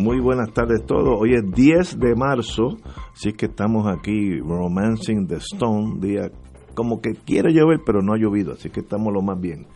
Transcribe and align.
muy 0.00 0.18
buenas 0.18 0.52
tardes 0.52 0.84
todos. 0.86 1.20
Hoy 1.20 1.34
es 1.34 1.42
10 1.52 1.98
de 1.98 2.14
marzo, 2.14 2.78
así 3.12 3.32
que 3.32 3.46
estamos 3.46 3.86
aquí 3.86 4.40
romancing 4.40 5.26
the 5.26 5.36
stone, 5.36 6.00
día 6.00 6.30
como 6.74 7.00
que 7.00 7.12
quiere 7.12 7.52
llover, 7.52 7.80
pero 7.84 8.00
no 8.00 8.14
ha 8.14 8.16
llovido, 8.16 8.54
así 8.54 8.70
que 8.70 8.80
estamos 8.80 9.12
lo 9.12 9.20
más 9.20 9.38
bien. 9.38 9.66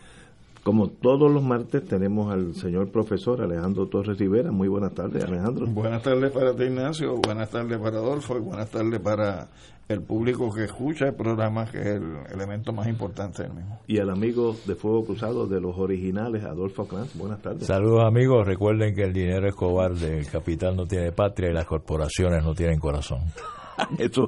Como 0.65 0.89
todos 0.89 1.31
los 1.31 1.43
martes 1.43 1.85
tenemos 1.85 2.33
al 2.33 2.55
señor 2.55 2.89
profesor 2.91 3.39
Alejandro 3.39 3.85
Torres 3.85 4.17
Rivera. 4.17 4.51
Muy 4.51 4.67
buenas 4.67 4.95
tardes, 4.95 5.23
Alejandro. 5.23 5.67
Buenas 5.67 6.01
tardes 6.01 6.31
para 6.31 6.55
ti, 6.55 6.63
Ignacio. 6.63 7.17
Buenas 7.17 7.51
tardes 7.51 7.77
para 7.77 7.99
Adolfo. 7.99 8.35
Y 8.35 8.39
buenas 8.39 8.71
tardes 8.71 8.99
para 8.99 9.47
el 9.87 10.01
público 10.01 10.51
que 10.51 10.63
escucha 10.63 11.05
el 11.05 11.13
programa, 11.13 11.69
que 11.69 11.77
es 11.77 11.85
el 11.85 12.15
elemento 12.33 12.73
más 12.73 12.87
importante 12.87 13.43
del 13.43 13.53
mismo. 13.53 13.79
Y 13.85 13.99
al 13.99 14.09
amigo 14.09 14.55
de 14.65 14.73
Fuego 14.73 15.05
Cruzado 15.05 15.45
de 15.45 15.61
los 15.61 15.77
originales, 15.77 16.43
Adolfo 16.43 16.87
Clanz. 16.87 17.15
Buenas 17.15 17.43
tardes. 17.43 17.67
Saludos, 17.67 18.03
amigos. 18.03 18.47
Recuerden 18.47 18.95
que 18.95 19.03
el 19.03 19.13
dinero 19.13 19.47
es 19.47 19.53
cobarde, 19.53 20.17
el 20.17 20.25
capital 20.25 20.75
no 20.75 20.87
tiene 20.87 21.11
patria 21.11 21.51
y 21.51 21.53
las 21.53 21.67
corporaciones 21.67 22.43
no 22.43 22.55
tienen 22.55 22.79
corazón. 22.79 23.19
Esto 23.99 24.27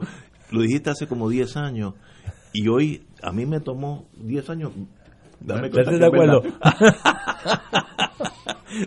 lo 0.52 0.62
dijiste 0.62 0.92
hace 0.92 1.08
como 1.08 1.30
10 1.30 1.58
años 1.58 1.96
y 2.54 2.68
hoy 2.68 3.08
a 3.24 3.32
mí 3.32 3.48
me 3.48 3.60
tomó 3.60 4.06
10 4.18 4.50
años 4.52 4.72
Dame 5.40 5.70
cuenta 5.70 5.92
de 5.92 6.06
acuerdo. 6.06 6.42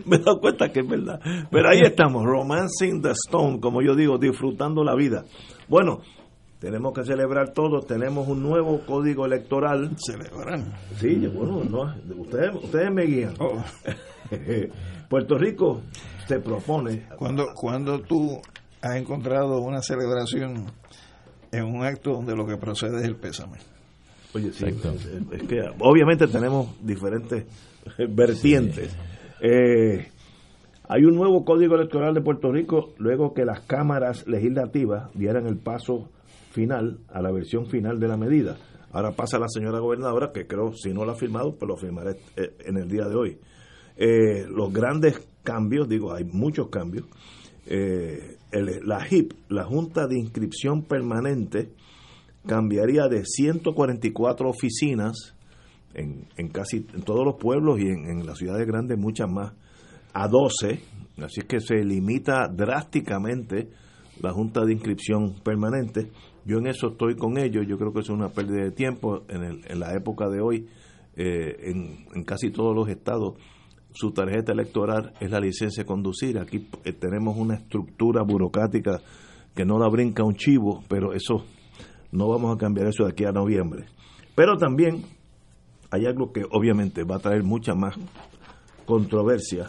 Me 0.05 0.17
he 0.17 0.19
dado 0.19 0.39
cuenta 0.39 0.71
que 0.71 0.81
es 0.81 0.87
verdad. 0.87 1.19
Pero 1.49 1.69
ahí 1.69 1.81
estamos, 1.81 2.23
romancing 2.23 3.01
the 3.01 3.11
stone, 3.11 3.59
como 3.59 3.81
yo 3.81 3.95
digo, 3.95 4.17
disfrutando 4.17 4.83
la 4.83 4.95
vida. 4.95 5.23
Bueno, 5.67 6.01
tenemos 6.59 6.93
que 6.93 7.03
celebrar 7.03 7.53
todos, 7.53 7.87
tenemos 7.87 8.27
un 8.27 8.43
nuevo 8.43 8.81
código 8.85 9.25
electoral. 9.25 9.91
¿Celebran? 9.97 10.73
Sí, 10.97 11.27
bueno, 11.27 11.63
no, 11.63 11.95
ustedes, 12.21 12.55
ustedes 12.55 12.91
me 12.91 13.05
guían. 13.05 13.33
Oh. 13.39 13.63
Puerto 15.09 15.37
Rico 15.37 15.81
se 16.27 16.39
propone. 16.39 17.07
Cuando, 17.17 17.47
cuando 17.55 17.99
tú 18.01 18.39
has 18.81 18.95
encontrado 18.95 19.59
una 19.59 19.81
celebración 19.81 20.67
en 21.51 21.65
un 21.65 21.83
acto 21.83 22.11
donde 22.13 22.35
lo 22.35 22.45
que 22.45 22.57
procede 22.57 22.99
es 22.99 23.05
el 23.05 23.17
pésame. 23.17 23.57
Oye, 24.33 24.51
sí, 24.53 24.65
es 24.65 25.43
que 25.43 25.61
obviamente 25.79 26.27
tenemos 26.27 26.69
diferentes 26.81 27.45
vertientes. 28.09 28.95
Eh, 29.41 30.07
hay 30.87 31.03
un 31.03 31.15
nuevo 31.15 31.43
código 31.43 31.75
electoral 31.75 32.13
de 32.13 32.21
Puerto 32.21 32.51
Rico 32.51 32.93
luego 32.97 33.33
que 33.33 33.43
las 33.43 33.61
cámaras 33.61 34.27
legislativas 34.27 35.11
dieran 35.13 35.47
el 35.47 35.57
paso 35.57 36.09
final 36.51 36.99
a 37.09 37.21
la 37.21 37.31
versión 37.31 37.65
final 37.65 37.99
de 37.99 38.07
la 38.07 38.17
medida. 38.17 38.57
Ahora 38.91 39.11
pasa 39.11 39.39
la 39.39 39.47
señora 39.47 39.79
gobernadora, 39.79 40.31
que 40.33 40.47
creo, 40.47 40.73
si 40.73 40.93
no 40.93 41.05
lo 41.05 41.11
ha 41.11 41.15
firmado, 41.15 41.55
pues 41.55 41.67
lo 41.67 41.77
firmaré 41.77 42.17
eh, 42.35 42.55
en 42.65 42.77
el 42.77 42.89
día 42.89 43.07
de 43.07 43.15
hoy. 43.15 43.37
Eh, 43.97 44.45
los 44.49 44.71
grandes 44.71 45.27
cambios, 45.43 45.87
digo, 45.89 46.13
hay 46.13 46.23
muchos 46.23 46.69
cambios. 46.69 47.05
la 47.67 49.07
HIP, 49.09 49.33
la 49.49 49.63
Junta 49.63 50.07
de 50.07 50.17
Inscripción 50.19 50.83
Permanente, 50.83 51.71
cambiaría 52.45 53.07
de 53.07 53.23
144 53.25 54.49
oficinas 54.49 55.35
en, 55.93 56.27
en 56.37 56.47
casi 56.49 56.87
en 56.93 57.03
todos 57.03 57.25
los 57.25 57.35
pueblos 57.35 57.79
y 57.79 57.83
en, 57.83 58.09
en, 58.09 58.25
las 58.25 58.37
ciudades 58.37 58.65
grandes 58.65 58.97
muchas 58.97 59.29
más 59.29 59.53
a 60.13 60.27
12 60.27 60.79
así 61.23 61.41
que 61.41 61.59
se 61.59 61.83
limita 61.83 62.47
drásticamente 62.47 63.69
la 64.21 64.31
junta 64.31 64.65
de 64.65 64.73
inscripción 64.73 65.35
permanente. 65.43 66.11
Yo 66.45 66.57
en 66.57 66.67
eso 66.67 66.89
estoy 66.89 67.15
con 67.15 67.37
ellos. 67.37 67.65
Yo 67.67 67.77
creo 67.77 67.93
que 67.93 68.01
es 68.01 68.09
una 68.09 68.29
pérdida 68.29 68.63
de 68.63 68.71
tiempo 68.71 69.23
en, 69.27 69.43
el, 69.43 69.61
en 69.67 69.79
la 69.79 69.93
época 69.95 70.29
de 70.29 70.41
hoy 70.41 70.67
eh, 71.15 71.55
en, 71.69 72.05
en 72.13 72.23
casi 72.23 72.51
todos 72.51 72.75
los 72.75 72.87
estados. 72.89 73.35
Su 73.93 74.11
tarjeta 74.11 74.53
electoral 74.53 75.13
es 75.19 75.29
la 75.29 75.39
licencia 75.39 75.83
de 75.83 75.87
conducir. 75.87 76.39
Aquí 76.39 76.67
eh, 76.83 76.93
tenemos 76.93 77.37
una 77.37 77.55
estructura 77.55 78.23
burocrática 78.23 79.01
que 79.55 79.65
no 79.65 79.77
la 79.77 79.89
brinca 79.89 80.23
un 80.23 80.35
chivo 80.35 80.81
pero 80.87 81.13
eso 81.13 81.43
no 82.11 82.27
vamos 82.27 82.55
a 82.55 82.57
cambiar 82.57 82.87
eso 82.87 83.03
de 83.05 83.11
aquí 83.11 83.25
a 83.25 83.31
noviembre. 83.31 83.85
Pero 84.35 84.57
también 84.57 85.03
hay 85.89 86.05
algo 86.05 86.31
que 86.31 86.43
obviamente 86.51 87.03
va 87.03 87.17
a 87.17 87.19
traer 87.19 87.43
mucha 87.43 87.73
más 87.73 87.95
controversia. 88.85 89.67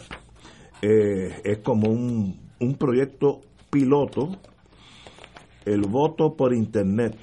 Eh, 0.81 1.41
es 1.43 1.59
como 1.59 1.89
un, 1.89 2.39
un 2.59 2.75
proyecto 2.75 3.41
piloto, 3.69 4.29
el 5.65 5.81
voto 5.81 6.35
por 6.35 6.53
internet. 6.53 7.17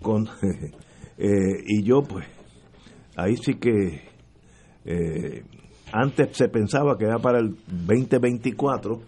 Con, 0.00 0.28
eh, 1.18 1.62
y 1.66 1.82
yo 1.82 2.02
pues, 2.02 2.26
ahí 3.16 3.36
sí 3.36 3.54
que 3.54 4.02
eh, 4.84 5.44
antes 5.92 6.36
se 6.36 6.48
pensaba 6.48 6.96
que 6.96 7.04
era 7.04 7.18
para 7.18 7.38
el 7.38 7.56
2024, 7.66 9.00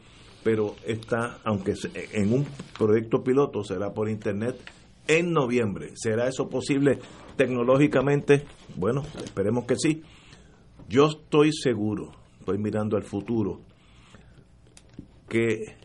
pero 0.45 0.75
está, 0.87 1.39
aunque 1.45 1.75
en 2.13 2.33
un 2.33 2.47
proyecto 2.79 3.23
piloto 3.23 3.65
será 3.65 3.93
por 3.93 4.09
internet 4.09 4.57
en 5.07 5.33
noviembre. 5.33 5.93
¿Será 5.95 6.29
eso 6.29 6.49
posible 6.49 6.99
tecnológicamente? 7.37 8.45
Bueno, 8.77 9.03
esperemos 9.25 9.65
que 9.65 9.77
sí. 9.77 10.03
Yo 10.89 11.07
estoy 11.07 11.53
seguro, 11.53 12.13
estoy 12.39 12.59
mirando 12.59 12.97
al 12.97 13.05
futuro, 13.05 13.61
que 15.29 15.77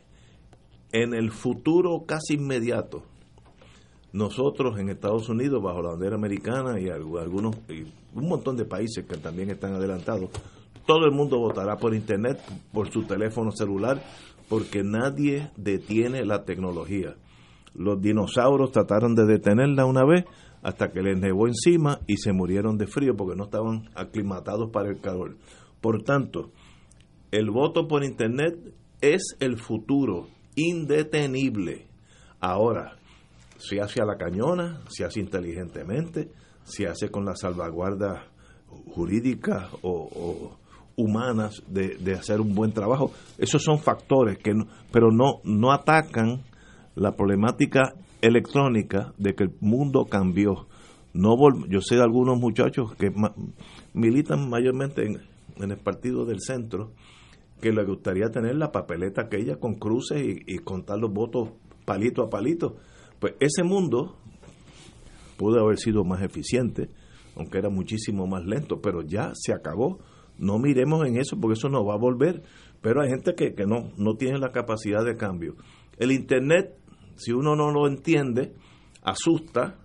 en 0.92 1.14
el 1.14 1.32
futuro 1.32 2.04
casi 2.06 2.34
inmediato, 2.34 3.04
nosotros 4.12 4.78
en 4.80 4.90
Estados 4.90 5.30
Unidos, 5.30 5.62
bajo 5.64 5.82
la 5.82 5.92
bandera 5.92 6.16
americana 6.16 6.80
y 6.80 6.90
algunos, 6.90 7.56
un 8.14 8.28
montón 8.28 8.58
de 8.58 8.66
países 8.66 9.06
que 9.06 9.18
también 9.18 9.52
están 9.52 9.74
adelantados, 9.74 10.32
todo 10.86 11.06
el 11.06 11.12
mundo 11.12 11.38
votará 11.38 11.78
por 11.78 11.94
internet, 11.94 12.40
por 12.74 12.92
su 12.92 13.04
teléfono 13.04 13.52
celular, 13.52 14.02
porque 14.50 14.84
nadie 14.84 15.52
detiene 15.56 16.26
la 16.26 16.44
tecnología. 16.44 17.16
Los 17.74 18.02
dinosaurios 18.02 18.72
trataron 18.72 19.16
de 19.16 19.26
detenerla 19.26 19.86
una 19.86 20.06
vez 20.06 20.26
hasta 20.62 20.92
que 20.92 21.02
les 21.02 21.20
nevó 21.20 21.48
encima 21.48 22.00
y 22.08 22.18
se 22.18 22.34
murieron 22.34 22.78
de 22.78 22.88
frío 22.88 23.16
porque 23.16 23.38
no 23.38 23.46
estaban 23.46 23.90
aclimatados 23.96 24.70
para 24.72 24.90
el 24.90 25.00
calor. 25.00 25.38
Por 25.82 26.04
tanto, 26.04 26.52
el 27.32 27.50
voto 27.50 27.88
por 27.88 28.04
Internet 28.04 28.56
es 29.02 29.36
el 29.40 29.58
futuro, 29.58 30.28
indetenible. 30.56 31.88
Ahora, 32.40 32.98
se 33.58 33.80
hace 33.80 34.02
a 34.02 34.06
la 34.06 34.18
cañona, 34.18 34.82
se 34.90 35.06
hace 35.06 35.20
inteligentemente, 35.20 36.30
se 36.64 36.88
hace 36.88 37.10
con 37.10 37.26
la 37.26 37.36
salvaguarda 37.36 38.28
jurídica 38.94 39.70
o, 39.82 40.58
humanas 40.96 41.64
de, 41.68 41.96
de, 41.98 42.14
hacer 42.14 42.42
un 42.42 42.54
buen 42.54 42.74
trabajo. 42.74 43.14
Esos 43.38 43.64
son 43.64 43.80
factores 43.80 44.38
que, 44.38 44.54
no, 44.54 44.68
pero 44.92 45.12
no 45.12 45.40
no 45.46 45.72
atacan 45.72 46.44
la 47.00 47.16
problemática 47.16 47.94
electrónica 48.22 49.14
de 49.18 49.34
que 49.34 49.46
el 49.46 49.52
mundo 49.62 50.06
cambió. 50.06 50.68
No 51.14 51.36
yo 51.68 51.82
sé 51.82 51.96
de 51.96 52.04
algunos 52.04 52.38
muchachos 52.38 52.94
que 52.96 53.12
militan 53.94 54.50
mayormente 54.50 55.06
en, 55.06 55.72
el 55.72 55.78
partido 55.78 56.26
del 56.26 56.40
centro 56.42 56.92
que 57.62 57.72
les 57.72 57.86
gustaría 57.86 58.30
tener 58.30 58.56
la 58.56 58.72
papeleta 58.72 59.24
aquella 59.24 59.58
con 59.58 59.76
cruces 59.76 60.22
y, 60.22 60.56
y 60.56 60.60
contar 60.60 61.00
los 61.00 61.12
votos 61.12 61.50
palito 61.86 62.22
a 62.24 62.30
palito. 62.30 62.78
Pues 63.20 63.34
ese 63.40 63.64
mundo 63.64 64.16
pudo 65.38 65.60
haber 65.60 65.78
sido 65.78 66.04
más 66.04 66.22
eficiente, 66.22 66.90
aunque 67.36 67.58
era 67.58 67.70
muchísimo 67.70 68.28
más 68.28 68.46
lento, 68.46 68.80
pero 68.82 69.02
ya 69.02 69.32
se 69.34 69.54
acabó. 69.54 70.00
No 70.38 70.58
miremos 70.58 71.06
en 71.06 71.18
eso 71.18 71.38
porque 71.40 71.58
eso 71.58 71.70
no 71.70 71.84
va 71.84 71.96
a 71.96 71.98
volver. 71.98 72.44
Pero 72.82 73.02
hay 73.02 73.10
gente 73.10 73.36
que, 73.36 73.54
que 73.54 73.66
no, 73.66 73.92
no 73.98 74.16
tiene 74.16 74.40
la 74.40 74.52
capacidad 74.52 75.04
de 75.04 75.18
cambio. 75.18 75.56
El 75.98 76.14
Internet 76.14 76.79
si 77.20 77.32
uno 77.32 77.56
no 77.56 77.72
lo 77.72 77.88
entiende, 77.88 78.54
asusta 79.04 79.76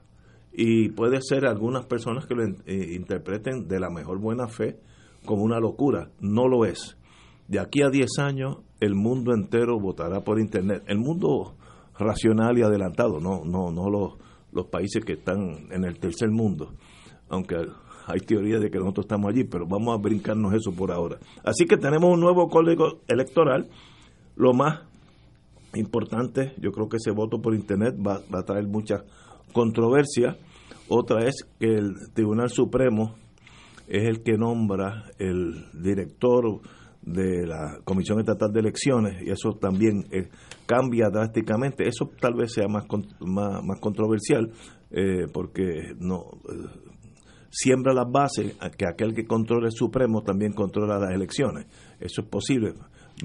y 0.53 0.91
puede 0.91 1.21
ser 1.21 1.47
algunas 1.47 1.85
personas 1.87 2.27
que 2.27 2.35
lo 2.35 2.45
eh, 2.45 2.95
interpreten 2.95 3.67
de 3.67 3.81
la 3.81 3.91
mejor 3.91 4.21
buena 4.21 4.47
fe 4.47 4.79
como 5.27 5.43
una 5.43 5.59
locura. 5.59 6.11
No 6.21 6.47
lo 6.49 6.65
es. 6.65 6.97
De 7.49 7.59
aquí 7.59 7.83
a 7.83 7.91
10 7.91 8.19
años 8.21 8.59
el 8.81 8.95
mundo 8.95 9.35
entero 9.35 9.81
votará 9.81 10.23
por 10.23 10.39
Internet. 10.39 10.85
El 10.87 10.99
mundo 10.99 11.57
racional 11.99 12.57
y 12.59 12.63
adelantado, 12.63 13.21
no, 13.21 13.45
no, 13.45 13.71
no 13.71 13.91
los, 13.91 14.15
los 14.53 14.67
países 14.67 15.05
que 15.05 15.15
están 15.15 15.69
en 15.71 15.85
el 15.85 15.99
tercer 15.99 16.31
mundo. 16.31 16.75
Aunque 17.29 17.57
hay 18.07 18.21
teorías 18.21 18.61
de 18.61 18.71
que 18.71 18.79
nosotros 18.79 19.07
estamos 19.07 19.31
allí, 19.31 19.45
pero 19.45 19.67
vamos 19.67 19.97
a 19.97 20.01
brincarnos 20.01 20.55
eso 20.55 20.73
por 20.73 20.93
ahora. 20.93 21.19
Así 21.43 21.67
que 21.67 21.77
tenemos 21.77 22.13
un 22.13 22.21
nuevo 22.21 22.49
código 22.49 23.01
electoral. 23.09 23.69
Lo 24.37 24.53
más 24.53 24.83
importante. 25.77 26.55
Yo 26.59 26.71
creo 26.73 26.89
que 26.89 26.97
ese 26.97 27.11
voto 27.11 27.41
por 27.41 27.55
Internet 27.55 27.95
va, 27.97 28.21
a 28.33 28.43
traer 28.43 28.67
mucha 28.67 29.05
controversia. 29.53 30.37
Otra 30.89 31.27
es 31.27 31.47
que 31.59 31.75
el 31.75 31.95
Tribunal 32.13 32.51
Supremo 32.51 33.15
es 33.89 34.05
el 34.05 34.23
que 34.23 34.37
nombra 34.37 35.05
el 35.19 35.67
director 35.73 36.61
de 37.03 37.47
la 37.47 37.81
Comisión 37.85 38.19
Estatal 38.21 38.51
de 38.51 38.61
Elecciones 38.61 39.23
y 39.23 39.31
eso 39.31 39.53
también 39.61 40.07
eh, 40.11 40.29
cambia 40.67 41.09
drásticamente. 41.11 41.87
Eso 41.87 42.11
tal 42.21 42.35
vez 42.35 42.53
sea 42.53 42.67
más, 42.67 42.85
más, 43.21 43.63
más 43.63 43.81
controversial 43.81 44.51
eh, 44.91 45.27
porque 45.33 45.95
no 45.99 46.23
eh, 46.49 46.93
siembra 47.51 47.93
las 47.93 48.11
bases 48.11 48.57
a 48.61 48.71
que 48.71 48.87
aquel 48.87 49.15
que 49.15 49.27
controla 49.27 49.67
el 49.67 49.73
Supremo 49.73 50.23
también 50.23 50.53
controla 50.53 50.99
las 50.99 51.13
elecciones. 51.13 51.67
Eso 52.01 52.23
es 52.23 52.29
posible. 52.29 52.75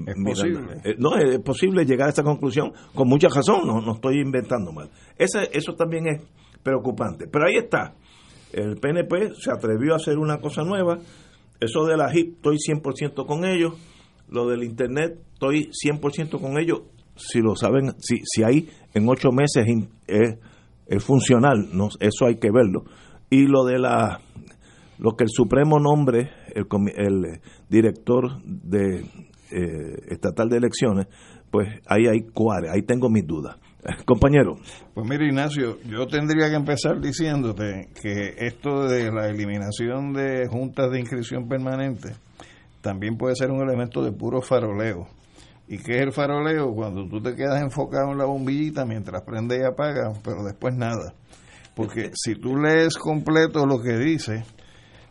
Es 0.06 0.14
posible. 0.24 0.96
no, 0.98 1.16
es 1.16 1.40
posible 1.40 1.84
llegar 1.84 2.08
a 2.08 2.12
esa 2.12 2.22
conclusión 2.22 2.72
con 2.94 3.08
mucha 3.08 3.28
razón, 3.28 3.66
no, 3.66 3.80
no 3.80 3.94
estoy 3.94 4.20
inventando 4.20 4.72
mal. 4.72 4.88
Ese, 5.18 5.50
eso 5.52 5.74
también 5.74 6.06
es 6.06 6.22
preocupante. 6.62 7.26
Pero 7.26 7.46
ahí 7.46 7.56
está. 7.56 7.94
El 8.52 8.76
PNP 8.76 9.34
se 9.34 9.50
atrevió 9.50 9.92
a 9.92 9.96
hacer 9.96 10.18
una 10.18 10.38
cosa 10.38 10.62
nueva. 10.62 10.98
Eso 11.60 11.84
de 11.84 11.96
la 11.96 12.12
HIP, 12.12 12.36
estoy 12.36 12.56
100% 12.56 13.26
con 13.26 13.44
ellos. 13.44 13.74
Lo 14.28 14.48
del 14.48 14.62
Internet, 14.62 15.18
estoy 15.34 15.70
100% 15.70 16.40
con 16.40 16.58
ellos. 16.58 16.82
Si 17.16 17.40
lo 17.40 17.54
saben, 17.54 17.94
si, 17.98 18.20
si 18.24 18.42
hay 18.42 18.68
en 18.94 19.08
ocho 19.08 19.30
meses 19.30 19.66
es, 20.06 20.38
es 20.86 21.04
funcional, 21.04 21.68
no, 21.72 21.88
eso 22.00 22.26
hay 22.26 22.36
que 22.36 22.50
verlo. 22.50 22.84
Y 23.28 23.46
lo 23.46 23.64
de 23.64 23.78
la 23.78 24.20
lo 24.98 25.16
que 25.16 25.24
el 25.24 25.30
Supremo 25.30 25.78
nombre 25.78 26.30
el, 26.54 26.66
el 26.96 27.40
director 27.68 28.42
de 28.42 29.04
eh, 29.50 29.96
estatal 30.08 30.48
de 30.48 30.56
elecciones, 30.56 31.06
pues 31.50 31.68
ahí 31.86 32.06
hay 32.06 32.22
cuáles, 32.32 32.70
ahí 32.70 32.82
tengo 32.82 33.08
mis 33.08 33.26
dudas. 33.26 33.56
Compañero. 34.04 34.56
Pues 34.94 35.08
mira, 35.08 35.24
Ignacio, 35.24 35.78
yo 35.82 36.06
tendría 36.06 36.48
que 36.48 36.56
empezar 36.56 37.00
diciéndote 37.00 37.88
que 38.00 38.34
esto 38.38 38.86
de 38.88 39.10
la 39.10 39.28
eliminación 39.28 40.12
de 40.12 40.46
juntas 40.48 40.90
de 40.90 41.00
inscripción 41.00 41.48
permanente 41.48 42.14
también 42.80 43.16
puede 43.16 43.36
ser 43.36 43.50
un 43.50 43.62
elemento 43.62 44.02
de 44.02 44.12
puro 44.12 44.40
faroleo. 44.40 45.06
¿Y 45.68 45.78
qué 45.78 45.96
es 45.96 46.02
el 46.02 46.12
faroleo? 46.12 46.74
Cuando 46.74 47.06
tú 47.06 47.22
te 47.22 47.34
quedas 47.34 47.62
enfocado 47.62 48.10
en 48.10 48.18
la 48.18 48.24
bombillita 48.24 48.84
mientras 48.84 49.22
prende 49.22 49.58
y 49.58 49.64
apaga, 49.64 50.12
pero 50.24 50.42
después 50.42 50.74
nada. 50.74 51.14
Porque 51.74 52.10
si 52.14 52.34
tú 52.34 52.56
lees 52.56 52.96
completo 52.96 53.64
lo 53.66 53.80
que 53.80 53.96
dice, 53.96 54.44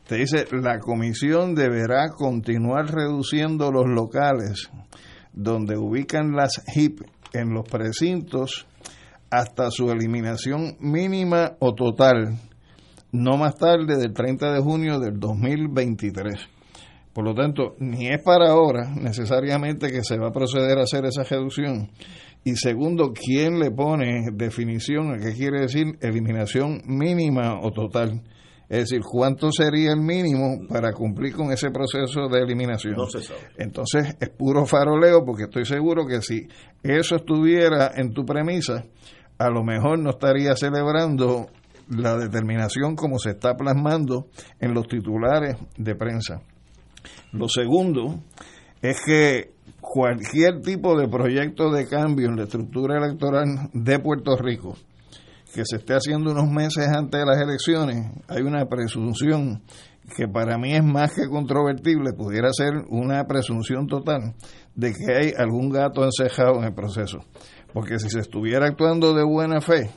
te 0.10 0.16
dice, 0.16 0.48
la 0.52 0.80
comisión 0.80 1.54
deberá 1.54 2.10
continuar 2.10 2.92
reduciendo 2.92 3.72
los 3.72 3.86
locales 3.86 4.72
donde 5.34 5.78
ubican 5.78 6.32
las 6.32 6.64
HIP 6.74 7.02
en 7.32 7.54
los 7.54 7.70
precintos 7.70 8.66
hasta 9.30 9.70
su 9.70 9.92
eliminación 9.92 10.78
mínima 10.80 11.52
o 11.60 11.76
total, 11.76 12.40
no 13.12 13.38
más 13.38 13.54
tarde 13.54 13.98
del 13.98 14.12
30 14.12 14.52
de 14.52 14.60
junio 14.62 15.00
del 15.00 15.20
2023. 15.20 16.40
Por 17.14 17.24
lo 17.24 17.36
tanto, 17.36 17.76
ni 17.78 18.08
es 18.08 18.24
para 18.24 18.50
ahora 18.50 18.90
necesariamente 18.90 19.92
que 19.92 20.04
se 20.04 20.18
va 20.18 20.30
a 20.30 20.34
proceder 20.34 20.80
a 20.80 20.86
hacer 20.86 21.06
esa 21.06 21.22
reducción. 21.22 21.92
Y 22.44 22.56
segundo, 22.56 23.14
¿quién 23.14 23.60
le 23.60 23.70
pone 23.70 24.32
definición 24.34 25.14
a 25.14 25.20
qué 25.20 25.34
quiere 25.34 25.62
decir 25.62 26.00
eliminación 26.02 26.82
mínima 26.88 27.60
o 27.62 27.70
total? 27.70 28.24
Es 28.70 28.90
decir, 28.90 29.02
¿cuánto 29.02 29.52
sería 29.52 29.92
el 29.92 30.00
mínimo 30.00 30.68
para 30.68 30.94
cumplir 30.94 31.36
con 31.36 31.52
ese 31.52 31.72
proceso 31.72 32.28
de 32.30 32.40
eliminación? 32.40 32.94
No 32.96 33.08
se 33.08 33.22
sabe. 33.24 33.40
Entonces 33.58 34.16
es 34.20 34.30
puro 34.30 34.66
faroleo 34.66 35.26
porque 35.26 35.44
estoy 35.44 35.66
seguro 35.66 36.06
que 36.06 36.22
si 36.22 36.48
eso 36.84 37.16
estuviera 37.16 37.92
en 37.96 38.14
tu 38.14 38.24
premisa, 38.26 38.86
a 39.40 39.50
lo 39.50 39.64
mejor 39.64 39.98
no 39.98 40.12
estaría 40.12 40.56
celebrando 40.56 41.48
la 41.90 42.16
determinación 42.18 42.96
como 42.96 43.18
se 43.18 43.32
está 43.32 43.56
plasmando 43.56 44.28
en 44.60 44.76
los 44.76 44.88
titulares 44.88 45.58
de 45.76 45.96
prensa. 45.96 46.42
Lo 47.32 47.48
segundo 47.48 48.20
es 48.82 49.02
que 49.04 49.52
cualquier 49.82 50.62
tipo 50.62 50.96
de 50.96 51.08
proyecto 51.08 51.72
de 51.72 51.88
cambio 51.88 52.28
en 52.28 52.36
la 52.36 52.44
estructura 52.44 52.98
electoral 52.98 53.70
de 53.74 54.00
Puerto 54.00 54.38
Rico, 54.38 54.78
que 55.54 55.64
se 55.66 55.78
esté 55.78 55.94
haciendo 55.94 56.32
unos 56.32 56.50
meses 56.50 56.88
antes 56.88 57.20
de 57.20 57.26
las 57.26 57.42
elecciones, 57.42 58.12
hay 58.28 58.42
una 58.44 58.66
presunción 58.66 59.62
que 60.16 60.28
para 60.28 60.58
mí 60.58 60.74
es 60.74 60.84
más 60.84 61.14
que 61.14 61.28
controvertible, 61.28 62.14
pudiera 62.14 62.50
ser 62.52 62.74
una 62.90 63.26
presunción 63.26 63.88
total 63.88 64.36
de 64.76 64.94
que 64.94 65.14
hay 65.14 65.34
algún 65.38 65.70
gato 65.70 66.04
encejado 66.04 66.60
en 66.60 66.66
el 66.66 66.74
proceso. 66.74 67.20
Porque 67.74 68.00
si 68.00 68.10
se 68.10 68.20
estuviera 68.20 68.68
actuando 68.68 69.14
de 69.14 69.24
buena 69.24 69.62
fe 69.62 69.92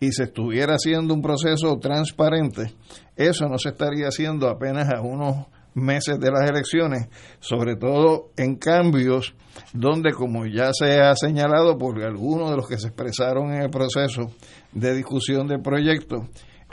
y 0.00 0.12
se 0.12 0.24
estuviera 0.24 0.74
haciendo 0.74 1.14
un 1.14 1.22
proceso 1.22 1.78
transparente, 1.78 2.74
eso 3.16 3.46
no 3.48 3.58
se 3.58 3.70
estaría 3.70 4.08
haciendo 4.08 4.48
apenas 4.48 4.88
a 4.92 5.00
unos 5.00 5.46
meses 5.76 6.18
de 6.18 6.30
las 6.30 6.48
elecciones, 6.48 7.08
sobre 7.38 7.76
todo 7.76 8.30
en 8.36 8.56
cambios 8.56 9.34
donde, 9.72 10.12
como 10.12 10.46
ya 10.46 10.72
se 10.72 11.00
ha 11.00 11.14
señalado 11.14 11.78
por 11.78 12.02
algunos 12.02 12.50
de 12.50 12.56
los 12.56 12.66
que 12.66 12.78
se 12.78 12.88
expresaron 12.88 13.52
en 13.52 13.62
el 13.62 13.70
proceso 13.70 14.32
de 14.72 14.94
discusión 14.94 15.46
del 15.46 15.60
proyecto, 15.60 16.28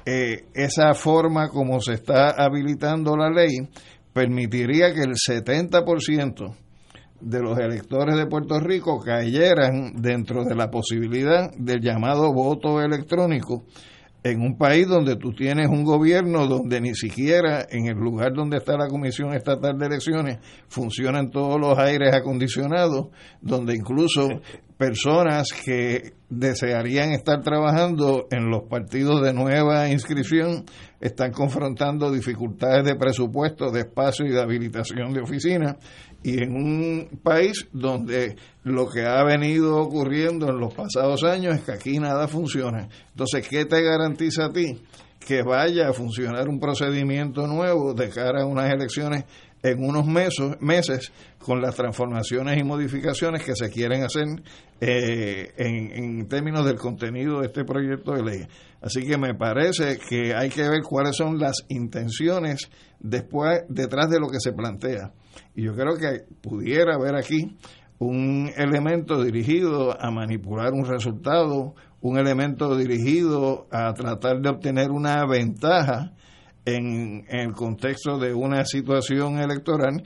eh, 0.05 0.45
esa 0.53 0.93
forma 0.93 1.49
como 1.49 1.79
se 1.79 1.93
está 1.93 2.31
habilitando 2.31 3.15
la 3.15 3.29
ley 3.29 3.69
permitiría 4.13 4.93
que 4.93 5.01
el 5.01 5.15
70% 5.15 6.55
de 7.21 7.39
los 7.39 7.57
electores 7.57 8.17
de 8.17 8.27
Puerto 8.27 8.59
Rico 8.59 8.99
cayeran 8.99 9.93
dentro 9.95 10.43
de 10.43 10.55
la 10.55 10.69
posibilidad 10.69 11.51
del 11.55 11.81
llamado 11.81 12.33
voto 12.33 12.81
electrónico 12.81 13.63
en 14.23 14.41
un 14.41 14.57
país 14.57 14.87
donde 14.87 15.17
tú 15.17 15.33
tienes 15.33 15.67
un 15.67 15.83
gobierno 15.83 16.47
donde 16.47 16.79
ni 16.79 16.95
siquiera 16.95 17.65
en 17.69 17.87
el 17.87 17.97
lugar 17.97 18.33
donde 18.33 18.57
está 18.57 18.77
la 18.77 18.87
Comisión 18.87 19.33
Estatal 19.33 19.77
de 19.77 19.85
Elecciones 19.85 20.39
funcionan 20.69 21.29
todos 21.29 21.59
los 21.59 21.77
aires 21.77 22.13
acondicionados, 22.13 23.07
donde 23.41 23.75
incluso 23.75 24.29
personas 24.77 25.49
que 25.51 26.13
desearían 26.29 27.11
estar 27.11 27.41
trabajando 27.41 28.27
en 28.31 28.49
los 28.49 28.63
partidos 28.63 29.21
de 29.21 29.33
nueva 29.33 29.89
inscripción 29.89 30.65
están 30.99 31.31
confrontando 31.31 32.11
dificultades 32.11 32.85
de 32.85 32.95
presupuesto, 32.95 33.71
de 33.71 33.81
espacio 33.81 34.25
y 34.25 34.31
de 34.31 34.41
habilitación 34.41 35.13
de 35.13 35.21
oficinas 35.21 35.75
y 36.23 36.41
en 36.41 36.55
un 36.55 37.19
país 37.21 37.67
donde 37.73 38.37
lo 38.63 38.89
que 38.89 39.05
ha 39.05 39.23
venido 39.23 39.77
ocurriendo 39.77 40.49
en 40.49 40.57
los 40.57 40.73
pasados 40.73 41.23
años 41.23 41.55
es 41.55 41.63
que 41.63 41.73
aquí 41.73 41.99
nada 41.99 42.27
funciona. 42.27 42.87
Entonces, 43.09 43.47
¿qué 43.47 43.65
te 43.65 43.81
garantiza 43.81 44.45
a 44.45 44.53
ti 44.53 44.81
que 45.19 45.41
vaya 45.41 45.89
a 45.89 45.93
funcionar 45.93 46.47
un 46.47 46.59
procedimiento 46.59 47.45
nuevo 47.47 47.93
de 47.93 48.09
cara 48.09 48.43
a 48.43 48.45
unas 48.45 48.71
elecciones 48.71 49.25
en 49.61 49.81
unos 49.81 50.05
meses, 50.05 50.57
meses 50.59 51.11
con 51.39 51.61
las 51.61 51.75
transformaciones 51.75 52.57
y 52.57 52.63
modificaciones 52.63 53.43
que 53.43 53.55
se 53.55 53.69
quieren 53.69 54.03
hacer 54.03 54.27
eh, 54.81 55.53
en, 55.57 55.91
en 55.91 56.27
términos 56.27 56.65
del 56.65 56.75
contenido 56.75 57.39
de 57.39 57.47
este 57.47 57.63
proyecto 57.63 58.13
de 58.13 58.23
ley? 58.23 58.47
Así 58.81 59.05
que 59.05 59.17
me 59.17 59.33
parece 59.33 59.97
que 59.97 60.33
hay 60.35 60.49
que 60.49 60.67
ver 60.67 60.81
cuáles 60.81 61.15
son 61.15 61.37
las 61.37 61.65
intenciones 61.69 62.69
después 62.99 63.61
detrás 63.69 64.09
de 64.09 64.19
lo 64.19 64.27
que 64.27 64.39
se 64.39 64.51
plantea. 64.51 65.11
Y 65.55 65.63
yo 65.63 65.73
creo 65.73 65.95
que 65.97 66.25
pudiera 66.41 66.95
haber 66.95 67.15
aquí 67.15 67.57
un 67.99 68.51
elemento 68.55 69.23
dirigido 69.23 69.95
a 69.99 70.11
manipular 70.11 70.73
un 70.73 70.85
resultado, 70.85 71.75
un 72.01 72.17
elemento 72.17 72.75
dirigido 72.75 73.67
a 73.71 73.93
tratar 73.93 74.41
de 74.41 74.49
obtener 74.49 74.91
una 74.91 75.25
ventaja 75.25 76.13
en, 76.65 77.25
el 77.29 77.53
contexto 77.53 78.17
de 78.17 78.33
una 78.33 78.65
situación 78.65 79.39
electoral 79.39 80.03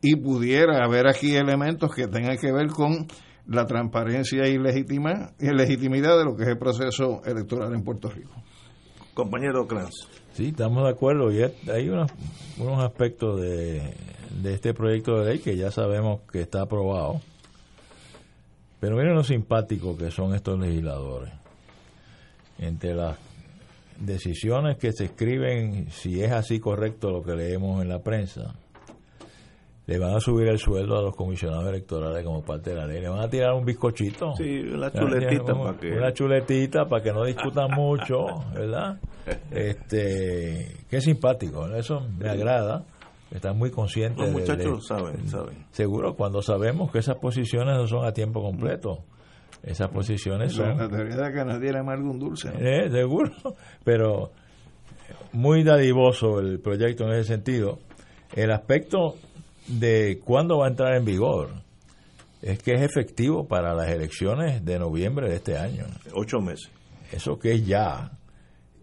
y 0.00 0.16
pudiera 0.16 0.84
haber 0.84 1.08
aquí 1.08 1.34
elementos 1.34 1.94
que 1.94 2.06
tengan 2.06 2.36
que 2.36 2.52
ver 2.52 2.68
con 2.68 3.06
la 3.46 3.66
transparencia 3.66 4.46
y, 4.48 4.58
legitima, 4.58 5.32
y 5.38 5.52
legitimidad 5.52 6.18
de 6.18 6.24
lo 6.24 6.36
que 6.36 6.44
es 6.44 6.48
el 6.48 6.58
proceso 6.58 7.22
electoral 7.24 7.74
en 7.74 7.82
Puerto 7.82 8.08
Rico. 8.08 8.32
Compañero 9.14 9.66
Kranz. 9.66 10.08
Sí, 10.32 10.48
estamos 10.48 10.84
de 10.84 10.90
acuerdo. 10.90 11.30
Y 11.30 11.42
hay 11.70 11.88
unos, 11.88 12.10
unos 12.58 12.82
aspectos 12.82 13.40
de, 13.40 13.94
de 14.40 14.54
este 14.54 14.74
proyecto 14.74 15.18
de 15.18 15.30
ley 15.30 15.38
que 15.40 15.56
ya 15.56 15.70
sabemos 15.70 16.20
que 16.30 16.40
está 16.42 16.62
aprobado. 16.62 17.20
Pero 18.80 18.96
miren 18.96 19.14
lo 19.14 19.22
simpático 19.22 19.96
que 19.96 20.10
son 20.10 20.34
estos 20.34 20.58
legisladores. 20.58 21.32
Entre 22.58 22.94
las 22.94 23.16
decisiones 23.98 24.76
que 24.76 24.92
se 24.92 25.04
escriben, 25.04 25.90
si 25.90 26.22
es 26.22 26.32
así 26.32 26.58
correcto 26.58 27.10
lo 27.10 27.22
que 27.22 27.34
leemos 27.34 27.82
en 27.82 27.88
la 27.88 28.00
prensa, 28.00 28.54
le 29.86 29.98
van 29.98 30.14
a 30.14 30.20
subir 30.20 30.48
el 30.48 30.58
sueldo 30.58 30.96
a 30.96 31.02
los 31.02 31.14
comisionados 31.14 31.68
electorales 31.68 32.24
como 32.24 32.42
parte 32.42 32.70
de 32.70 32.76
la 32.76 32.86
ley. 32.86 33.00
Le 33.00 33.08
van 33.08 33.20
a 33.20 33.28
tirar 33.28 33.52
un 33.54 33.64
bizcochito. 33.64 34.34
Sí, 34.36 34.60
una 34.60 34.90
chuletita 34.92 35.54
para 35.54 35.78
que... 35.78 35.92
Una 35.92 36.12
chuletita 36.12 36.84
para 36.86 37.02
que 37.02 37.12
no 37.12 37.24
discutan 37.24 37.70
mucho, 37.70 38.26
¿verdad? 38.54 38.98
Este, 39.52 40.84
qué 40.90 41.00
simpático, 41.00 41.68
eso 41.76 42.04
me 42.18 42.28
agrada. 42.28 42.84
Están 43.34 43.56
muy 43.56 43.70
conscientes. 43.70 44.24
Los 44.24 44.32
muchachos 44.32 44.86
saben, 44.86 45.28
saben. 45.28 45.66
Seguro, 45.70 46.14
cuando 46.14 46.42
sabemos 46.42 46.92
que 46.92 46.98
esas 46.98 47.16
posiciones 47.16 47.76
no 47.76 47.86
son 47.86 48.04
a 48.04 48.12
tiempo 48.12 48.42
completo. 48.42 49.04
Esas 49.62 49.88
posiciones 49.88 50.52
son... 50.52 50.76
La 50.76 50.88
teoría 50.88 51.16
de 51.16 51.32
que 51.32 51.44
nadie 51.44 51.72
le 51.72 51.78
amarga 51.78 52.04
un 52.04 52.18
dulce. 52.18 52.50
Eh, 52.58 52.90
seguro, 52.90 53.30
pero 53.84 54.32
muy 55.32 55.62
dadivoso 55.62 56.40
el 56.40 56.60
proyecto 56.60 57.04
en 57.04 57.12
ese 57.12 57.24
sentido. 57.24 57.78
El 58.34 58.50
aspecto 58.50 59.16
de 59.68 60.20
cuándo 60.24 60.58
va 60.58 60.66
a 60.66 60.70
entrar 60.70 60.94
en 60.94 61.04
vigor 61.04 61.50
es 62.42 62.60
que 62.60 62.74
es 62.74 62.82
efectivo 62.82 63.46
para 63.46 63.72
las 63.74 63.88
elecciones 63.88 64.64
de 64.64 64.78
noviembre 64.78 65.28
de 65.28 65.36
este 65.36 65.56
año. 65.56 65.84
Ocho 66.12 66.40
meses. 66.40 66.70
Eso 67.12 67.38
que 67.38 67.52
es 67.52 67.66
ya. 67.66 68.10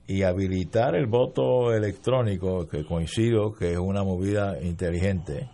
Y 0.09 0.23
habilitar 0.23 0.95
el 0.95 1.05
voto 1.05 1.71
electrónico, 1.71 2.67
que 2.67 2.83
coincido 2.83 3.53
que 3.53 3.73
es 3.73 3.77
una 3.77 4.03
movida 4.03 4.59
inteligente, 4.59 5.47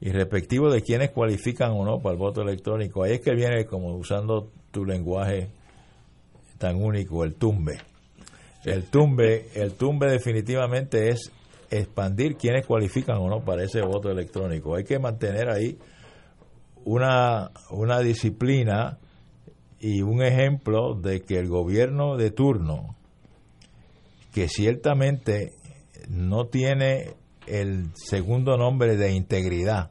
y 0.00 0.10
respectivo 0.10 0.68
de 0.68 0.82
quienes 0.82 1.10
cualifican 1.12 1.70
o 1.70 1.84
no 1.84 2.00
para 2.00 2.14
el 2.14 2.18
voto 2.18 2.42
electrónico, 2.42 3.04
ahí 3.04 3.12
es 3.12 3.20
que 3.20 3.36
viene 3.36 3.64
como 3.66 3.94
usando 3.94 4.50
tu 4.72 4.84
lenguaje 4.84 5.50
tan 6.58 6.82
único, 6.82 7.22
el 7.22 7.36
tumbe. 7.36 7.78
El 8.64 8.82
tumbe, 8.90 9.46
el 9.54 9.74
tumbe 9.74 10.10
definitivamente 10.10 11.10
es 11.10 11.30
expandir 11.70 12.36
quienes 12.36 12.66
cualifican 12.66 13.18
o 13.18 13.28
no 13.28 13.44
para 13.44 13.62
ese 13.62 13.80
voto 13.82 14.10
electrónico. 14.10 14.74
Hay 14.74 14.82
que 14.82 14.98
mantener 14.98 15.48
ahí 15.48 15.78
una, 16.84 17.52
una 17.70 18.00
disciplina 18.00 18.98
y 19.78 20.02
un 20.02 20.20
ejemplo 20.20 20.94
de 20.94 21.20
que 21.20 21.38
el 21.38 21.46
gobierno 21.46 22.16
de 22.16 22.32
turno, 22.32 22.96
que 24.32 24.48
ciertamente 24.48 25.52
no 26.08 26.46
tiene 26.46 27.14
el 27.46 27.94
segundo 27.94 28.56
nombre 28.56 28.96
de 28.96 29.12
integridad, 29.12 29.90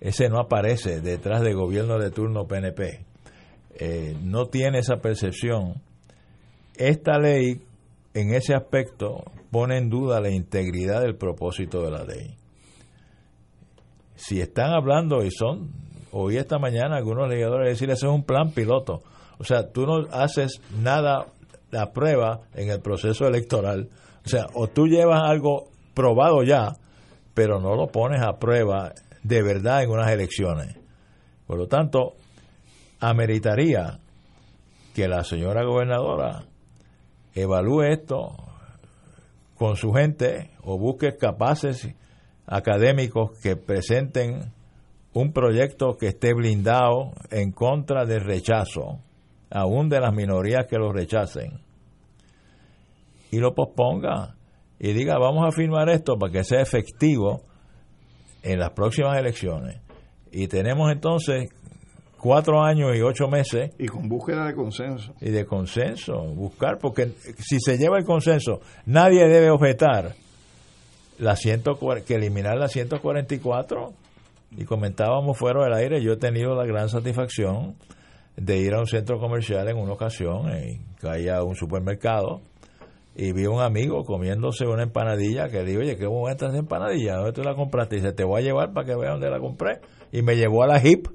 ese 0.00 0.28
no 0.28 0.38
aparece 0.38 1.00
detrás 1.00 1.42
del 1.42 1.54
gobierno 1.54 1.98
de 1.98 2.10
turno 2.10 2.46
PNP, 2.46 3.04
eh, 3.76 4.16
no 4.22 4.46
tiene 4.46 4.80
esa 4.80 4.96
percepción. 4.96 5.82
Esta 6.76 7.18
ley, 7.18 7.62
en 8.12 8.34
ese 8.34 8.54
aspecto, 8.54 9.24
pone 9.50 9.78
en 9.78 9.88
duda 9.88 10.20
la 10.20 10.30
integridad 10.30 11.00
del 11.00 11.16
propósito 11.16 11.82
de 11.82 11.90
la 11.90 12.04
ley. 12.04 12.36
Si 14.16 14.40
están 14.40 14.72
hablando 14.72 15.24
y 15.24 15.30
son, 15.30 15.70
oí 16.12 16.36
esta 16.36 16.58
mañana 16.58 16.96
algunos 16.96 17.28
legisladores 17.28 17.70
decir, 17.70 17.90
ese 17.90 18.06
es 18.06 18.12
un 18.12 18.24
plan 18.24 18.50
piloto. 18.50 19.02
O 19.38 19.44
sea, 19.44 19.72
tú 19.72 19.86
no 19.86 20.06
haces 20.12 20.60
nada 20.80 21.26
la 21.74 21.92
prueba 21.92 22.42
en 22.54 22.70
el 22.70 22.80
proceso 22.80 23.26
electoral. 23.26 23.88
O 24.24 24.28
sea, 24.28 24.46
o 24.54 24.68
tú 24.68 24.86
llevas 24.86 25.22
algo 25.28 25.68
probado 25.92 26.44
ya, 26.44 26.76
pero 27.34 27.60
no 27.60 27.74
lo 27.74 27.88
pones 27.88 28.22
a 28.22 28.38
prueba 28.38 28.94
de 29.24 29.42
verdad 29.42 29.82
en 29.82 29.90
unas 29.90 30.10
elecciones. 30.10 30.76
Por 31.46 31.58
lo 31.58 31.66
tanto, 31.66 32.14
ameritaría 33.00 33.98
que 34.94 35.08
la 35.08 35.24
señora 35.24 35.64
gobernadora 35.64 36.44
evalúe 37.34 37.82
esto 37.82 38.36
con 39.58 39.76
su 39.76 39.92
gente 39.92 40.50
o 40.62 40.78
busque 40.78 41.16
capaces 41.16 41.88
académicos 42.46 43.32
que 43.40 43.56
presenten 43.56 44.52
un 45.12 45.32
proyecto 45.32 45.96
que 45.96 46.08
esté 46.08 46.34
blindado 46.34 47.12
en 47.30 47.50
contra 47.50 48.04
del 48.04 48.20
rechazo, 48.20 49.00
aún 49.50 49.88
de 49.88 50.00
las 50.00 50.12
minorías 50.12 50.66
que 50.66 50.78
lo 50.78 50.92
rechacen, 50.92 51.63
y 53.34 53.38
lo 53.38 53.52
posponga 53.52 54.36
y 54.78 54.92
diga 54.92 55.18
vamos 55.18 55.44
a 55.44 55.50
firmar 55.50 55.88
esto 55.88 56.16
para 56.16 56.32
que 56.32 56.44
sea 56.44 56.60
efectivo 56.60 57.42
en 58.44 58.60
las 58.60 58.70
próximas 58.70 59.18
elecciones. 59.18 59.80
Y 60.30 60.46
tenemos 60.46 60.92
entonces 60.92 61.48
cuatro 62.18 62.62
años 62.62 62.96
y 62.96 63.02
ocho 63.02 63.26
meses. 63.26 63.72
Y 63.78 63.86
con 63.86 64.08
búsqueda 64.08 64.46
de 64.46 64.54
consenso. 64.54 65.14
Y 65.20 65.30
de 65.30 65.46
consenso, 65.46 66.22
buscar, 66.34 66.78
porque 66.78 67.12
si 67.38 67.58
se 67.58 67.76
lleva 67.76 67.98
el 67.98 68.04
consenso, 68.04 68.60
nadie 68.86 69.26
debe 69.26 69.50
objetar 69.50 70.14
la 71.18 71.34
ciento, 71.34 71.76
que 72.06 72.14
eliminar 72.14 72.56
la 72.56 72.68
144. 72.68 73.92
Y 74.56 74.64
comentábamos 74.64 75.36
fuera 75.36 75.64
del 75.64 75.74
aire, 75.74 76.02
yo 76.02 76.12
he 76.12 76.16
tenido 76.16 76.54
la 76.54 76.66
gran 76.66 76.88
satisfacción 76.88 77.74
de 78.36 78.58
ir 78.58 78.74
a 78.74 78.80
un 78.80 78.86
centro 78.86 79.18
comercial 79.18 79.68
en 79.68 79.76
una 79.76 79.92
ocasión, 79.92 80.50
y 80.56 80.80
caía 81.00 81.38
a 81.38 81.44
un 81.44 81.56
supermercado, 81.56 82.40
y 83.16 83.32
vi 83.32 83.44
a 83.44 83.50
un 83.50 83.60
amigo 83.60 84.04
comiéndose 84.04 84.66
una 84.66 84.82
empanadilla 84.82 85.48
que 85.48 85.58
le 85.58 85.64
digo, 85.64 85.80
oye, 85.80 85.96
qué 85.96 86.06
buena 86.06 86.32
esta 86.32 86.56
empanadilla, 86.56 87.16
¿dónde 87.16 87.32
tú 87.32 87.42
la 87.42 87.54
compraste? 87.54 87.96
Y 87.96 88.00
dice, 88.00 88.12
te 88.12 88.24
voy 88.24 88.42
a 88.42 88.44
llevar 88.44 88.72
para 88.72 88.86
que 88.86 88.96
veas 88.96 89.12
dónde 89.12 89.30
la 89.30 89.38
compré. 89.38 89.80
Y 90.10 90.22
me 90.22 90.36
llevó 90.36 90.64
a 90.64 90.66
la 90.66 90.80
HIP. 90.80 91.06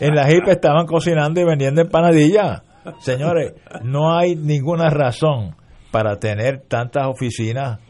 En 0.00 0.14
la 0.14 0.30
HIP 0.30 0.48
estaban 0.48 0.86
cocinando 0.86 1.40
y 1.40 1.44
vendiendo 1.44 1.80
empanadillas. 1.80 2.62
Señores, 3.00 3.54
no 3.82 4.16
hay 4.16 4.36
ninguna 4.36 4.90
razón 4.90 5.56
para 5.90 6.18
tener 6.18 6.62
tantas 6.68 7.06
oficinas 7.06 7.80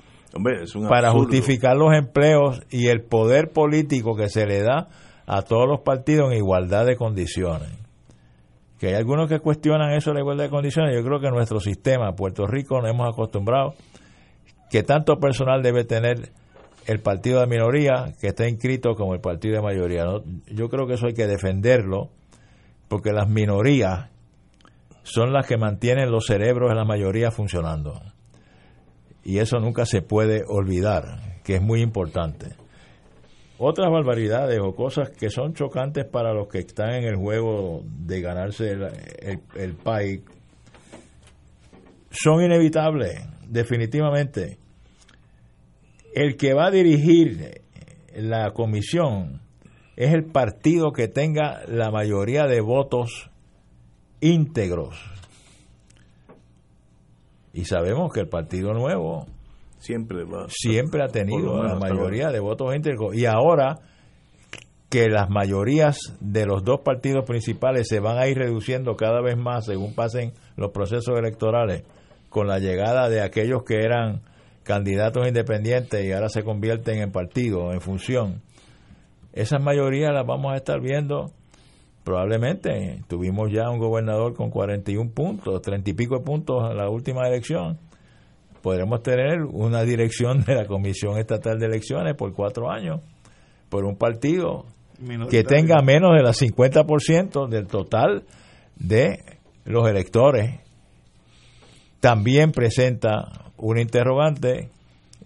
para 0.89 1.11
justificar 1.11 1.77
los 1.77 1.95
empleos 1.95 2.63
y 2.71 2.89
el 2.89 3.03
poder 3.03 3.51
político 3.53 4.17
que 4.17 4.31
se 4.31 4.47
le 4.47 4.63
da 4.63 4.89
a 5.27 5.43
todos 5.43 5.69
los 5.69 5.81
partidos 5.81 6.33
en 6.33 6.39
igualdad 6.39 6.87
de 6.87 6.97
condiciones 6.97 7.82
que 8.83 8.89
hay 8.89 8.95
algunos 8.95 9.29
que 9.29 9.39
cuestionan 9.39 9.93
eso 9.93 10.11
de 10.11 10.15
la 10.15 10.21
igualdad 10.23 10.43
de 10.43 10.51
condiciones, 10.51 10.93
yo 10.93 11.05
creo 11.05 11.21
que 11.21 11.31
nuestro 11.31 11.61
sistema, 11.61 12.17
Puerto 12.17 12.49
Rico, 12.49 12.81
nos 12.81 12.91
hemos 12.91 13.09
acostumbrado 13.09 13.75
que 14.73 14.83
tanto 14.83 15.21
personal 15.21 15.63
debe 15.63 15.85
tener 15.85 16.33
el 16.89 16.99
partido 16.99 17.39
de 17.39 17.47
minoría 17.47 18.13
que 18.21 18.27
está 18.27 18.49
inscrito 18.49 18.97
como 18.97 19.15
el 19.15 19.21
partido 19.21 19.55
de 19.55 19.63
mayoría. 19.63 20.07
Yo 20.49 20.69
creo 20.69 20.89
que 20.89 20.95
eso 20.95 21.07
hay 21.07 21.15
que 21.15 21.29
defenderlo 21.29 22.11
porque 22.89 23.13
las 23.13 23.29
minorías 23.29 24.11
son 25.05 25.33
las 25.33 25.47
que 25.47 25.57
mantienen 25.57 26.11
los 26.11 26.27
cerebros 26.27 26.71
de 26.71 26.75
la 26.75 26.85
mayoría 26.85 27.31
funcionando. 27.31 28.03
Y 29.23 29.39
eso 29.39 29.61
nunca 29.61 29.87
se 29.87 30.03
puede 30.03 30.43
olvidar, 30.49 31.39
que 31.45 31.55
es 31.55 31.63
muy 31.63 31.83
importante 31.83 32.57
otras 33.65 33.91
barbaridades 33.91 34.59
o 34.61 34.75
cosas 34.75 35.11
que 35.11 35.31
son 35.31 35.55
chocantes 35.55 36.05
para 36.05 36.35
los 36.35 36.49
que 36.49 36.59
están 36.59 36.95
en 36.95 37.05
el 37.05 37.17
juego 37.17 37.83
de 37.85 38.21
ganarse 38.21 38.73
el, 38.73 39.41
el, 39.55 39.75
país 39.75 40.23
son 42.11 42.43
inevitables, 42.43 43.25
definitivamente. 43.49 44.59
El 46.13 46.37
que 46.37 46.55
va 46.55 46.67
a 46.67 46.71
dirigir 46.73 47.63
la 48.17 48.51
comisión 48.51 49.41
es 49.95 50.13
el 50.13 50.25
partido 50.25 50.91
que 50.91 51.07
tenga 51.07 51.63
la 51.69 51.93
mayoría 51.93 52.47
de 52.47 52.61
votos 52.61 53.31
íntegros. 54.21 54.97
Y 57.55 57.67
sabemos 57.67 58.13
que 58.13 58.21
el 58.21 58.29
Partido 58.29 58.73
Nuevo 58.73 59.27
siempre 59.83 60.25
va 60.25 60.47
siempre 60.49 61.03
ha 61.03 61.09
tenido 61.09 61.63
la 61.63 61.75
mayoría 61.75 62.31
de 62.31 62.41
votos 62.41 62.75
íntegros. 62.75 63.15
Y 63.15 63.27
ahora 63.27 63.81
que 64.89 65.09
las 65.09 65.29
mayorías 65.31 65.99
de 66.21 66.47
los 66.47 66.65
dos 66.65 66.81
partidos 66.81 67.25
principales 67.25 67.89
se 67.89 68.01
van 68.01 68.19
a 68.19 68.29
ir 68.29 68.39
reduciendo 68.39 68.97
cada 68.97 69.21
vez 69.21 69.37
más 69.37 69.67
según 69.67 69.95
pasen 69.95 70.33
los 70.57 70.71
procesos 70.71 71.19
electorales 71.19 71.83
con 72.29 72.47
la 72.47 72.59
llegada 72.59 73.09
de 73.09 73.23
aquellos 73.23 73.65
que 73.65 73.83
eran 73.83 74.21
candidatos 74.63 75.27
independientes 75.27 76.05
y 76.05 76.13
ahora 76.13 76.29
se 76.29 76.45
convierten 76.45 77.01
en 77.01 77.11
partidos 77.11 77.73
en 77.75 77.81
función 77.81 78.43
esas 79.33 79.63
mayorías 79.63 80.13
las 80.13 80.27
vamos 80.27 80.53
a 80.53 80.57
estar 80.57 80.81
viendo 80.81 81.31
probablemente. 82.05 83.03
Tuvimos 83.09 83.51
ya 83.51 83.71
un 83.71 83.79
gobernador 83.79 84.35
con 84.35 84.51
41 84.51 85.11
puntos 85.13 85.63
30 85.63 85.91
y 85.91 85.95
pico 85.95 86.19
de 86.19 86.25
puntos 86.25 86.71
en 86.71 86.77
la 86.77 86.89
última 86.91 87.27
elección 87.27 87.79
podremos 88.63 89.03
tener 89.03 89.43
una 89.43 89.83
dirección 89.83 90.45
de 90.45 90.55
la 90.55 90.67
Comisión 90.67 91.19
Estatal 91.19 91.59
de 91.59 91.67
Elecciones 91.67 92.15
por 92.15 92.33
cuatro 92.33 92.71
años 92.71 93.01
por 93.69 93.85
un 93.85 93.97
partido 93.97 94.67
que 95.31 95.43
tenga 95.43 95.83
menos 95.83 96.13
del 96.15 96.27
50% 96.27 97.49
del 97.49 97.67
total 97.67 98.25
de 98.77 99.19
los 99.65 99.89
electores. 99.89 100.61
También 102.01 102.53
presenta 102.53 103.51
un 103.57 103.79
interrogante, 103.79 104.71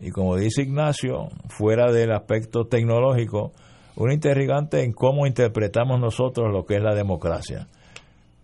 y 0.00 0.10
como 0.10 0.36
dice 0.36 0.62
Ignacio, 0.62 1.28
fuera 1.48 1.90
del 1.92 2.12
aspecto 2.12 2.64
tecnológico, 2.66 3.52
un 3.96 4.12
interrogante 4.12 4.84
en 4.84 4.92
cómo 4.92 5.26
interpretamos 5.26 6.00
nosotros 6.00 6.52
lo 6.52 6.64
que 6.64 6.76
es 6.76 6.82
la 6.82 6.94
democracia. 6.94 7.66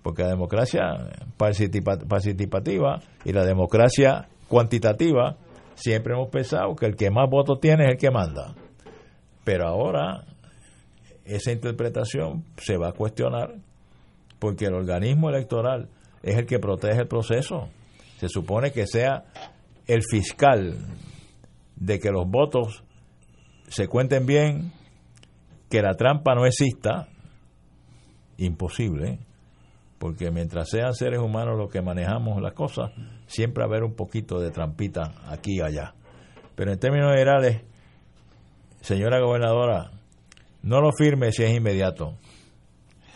Porque 0.03 0.23
la 0.23 0.31
democracia 0.31 0.81
participativa 1.37 3.01
y 3.25 3.33
la 3.33 3.45
democracia 3.45 4.29
cuantitativa, 4.53 5.39
siempre 5.77 6.13
hemos 6.13 6.29
pensado 6.29 6.77
que 6.77 6.85
el 6.85 6.95
que 6.95 7.11
más 7.11 7.27
votos 7.31 7.59
tiene 7.59 7.85
es 7.85 7.93
el 7.93 7.97
que 7.97 8.11
manda. 8.11 8.55
Pero 9.45 9.67
ahora 9.67 10.27
esa 11.25 11.53
interpretación 11.53 12.45
se 12.59 12.77
va 12.77 12.91
a 12.91 12.93
cuestionar 12.93 13.55
porque 14.39 14.67
el 14.67 14.75
organismo 14.75 15.31
electoral 15.31 15.89
es 16.23 16.37
el 16.37 16.45
que 16.45 16.59
protege 16.59 17.01
el 17.01 17.09
proceso. 17.09 17.71
Se 18.19 18.29
supone 18.29 18.73
que 18.73 18.87
sea 18.87 19.25
el 19.87 20.03
fiscal 20.03 20.77
de 21.77 21.99
que 21.99 22.11
los 22.11 22.29
votos 22.29 22.85
se 23.69 23.89
cuenten 23.89 24.27
bien, 24.27 24.71
que 25.71 25.81
la 25.81 25.95
trampa 25.95 26.35
no 26.35 26.45
exista, 26.45 27.09
imposible, 28.37 29.19
porque 30.03 30.33
mientras 30.33 30.69
sean 30.69 30.95
seres 30.95 31.21
humanos 31.21 31.57
los 31.57 31.71
que 31.71 31.81
manejamos 31.81 32.43
las 32.43 32.55
cosas, 32.55 32.91
siempre 33.27 33.63
va 33.63 33.67
a 33.67 33.69
haber 33.69 33.85
un 33.85 33.95
poquito 33.95 34.41
de 34.41 34.51
trampita 34.51 35.13
aquí 35.29 35.59
y 35.59 35.61
allá. 35.61 35.95
Pero 36.57 36.73
en 36.73 36.81
términos 36.81 37.13
generales, 37.13 37.63
señora 38.81 39.21
gobernadora, 39.21 39.93
no 40.65 40.81
lo 40.81 40.91
firme 40.91 41.31
si 41.31 41.45
es 41.45 41.57
inmediato. 41.57 42.19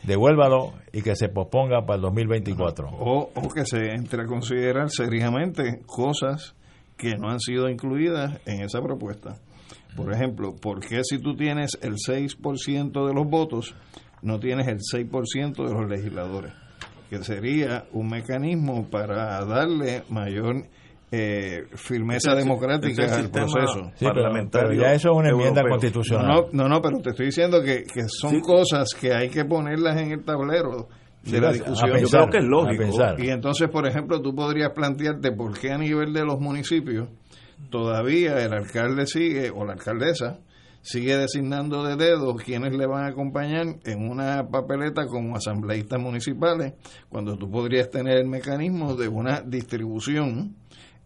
Devuélvalo 0.04 0.74
y 0.92 1.02
que 1.02 1.16
se 1.16 1.28
posponga 1.28 1.84
para 1.84 1.96
el 1.96 2.02
2024. 2.02 2.88
O, 2.88 3.30
o 3.34 3.48
que 3.48 3.66
se 3.66 3.90
entre 3.90 4.22
a 4.22 4.26
considerar 4.26 4.88
seriamente 4.88 5.80
cosas 5.86 6.54
que 6.96 7.16
no 7.16 7.30
han 7.30 7.40
sido 7.40 7.68
incluidas 7.68 8.40
en 8.46 8.60
esa 8.62 8.80
propuesta. 8.80 9.34
Por 9.96 10.14
ejemplo, 10.14 10.54
¿por 10.54 10.86
qué 10.86 11.00
si 11.02 11.18
tú 11.18 11.34
tienes 11.34 11.76
el 11.82 11.94
6% 11.94 13.08
de 13.08 13.12
los 13.12 13.26
votos, 13.28 13.74
no 14.22 14.38
tienes 14.38 14.68
el 14.68 14.78
6% 14.78 15.66
de 15.66 15.74
los 15.74 15.90
legisladores? 15.90 16.52
Que 17.10 17.22
sería 17.22 17.84
un 17.92 18.08
mecanismo 18.08 18.88
para 18.90 19.44
darle 19.44 20.02
mayor 20.10 20.56
eh, 21.12 21.66
firmeza 21.76 22.32
Ese- 22.32 22.40
democrática 22.42 23.04
ese 23.04 23.14
al 23.14 23.30
proceso. 23.30 23.92
Sí, 23.94 24.04
parlamentario 24.04 24.70
pero 24.70 24.80
ya 24.82 24.92
eso 24.92 25.12
es 25.12 25.16
una 25.16 25.28
enmienda 25.30 25.60
europeo. 25.60 25.70
constitucional. 25.78 26.26
No, 26.26 26.46
no, 26.64 26.68
no, 26.68 26.82
pero 26.82 26.98
te 27.00 27.10
estoy 27.10 27.26
diciendo 27.26 27.62
que, 27.62 27.84
que 27.84 28.02
son 28.08 28.30
Sí. 28.32 28.40
cosas 28.40 28.88
que 29.00 29.14
hay 29.14 29.28
que 29.28 29.44
ponerlas 29.44 29.96
en 30.00 30.10
el 30.10 30.24
tablero 30.24 30.88
de 31.22 31.30
Sí, 31.30 31.40
la 31.40 31.52
discusión. 31.52 31.90
Yo 32.00 32.08
creo 32.08 32.28
que 32.28 32.38
es 32.38 32.44
lógico. 32.44 32.84
Y 33.18 33.28
entonces, 33.30 33.68
por 33.70 33.86
ejemplo, 33.86 34.20
tú 34.20 34.34
podrías 34.34 34.70
plantearte 34.74 35.30
por 35.30 35.56
qué 35.58 35.70
a 35.70 35.78
nivel 35.78 36.12
de 36.12 36.24
los 36.24 36.40
municipios 36.40 37.08
todavía 37.70 38.38
el 38.44 38.52
alcalde 38.52 39.06
sigue 39.06 39.50
o 39.50 39.64
la 39.64 39.74
alcaldesa 39.74 40.38
sigue 40.86 41.16
designando 41.16 41.82
de 41.82 41.96
dedo 41.96 42.36
quienes 42.36 42.72
le 42.72 42.86
van 42.86 43.04
a 43.04 43.08
acompañar 43.08 43.66
en 43.84 44.08
una 44.08 44.46
papeleta 44.48 45.06
como 45.06 45.36
asambleístas 45.36 46.00
municipales, 46.00 46.74
cuando 47.08 47.36
tú 47.36 47.50
podrías 47.50 47.90
tener 47.90 48.18
el 48.18 48.28
mecanismo 48.28 48.94
de 48.94 49.08
una 49.08 49.40
distribución, 49.40 50.54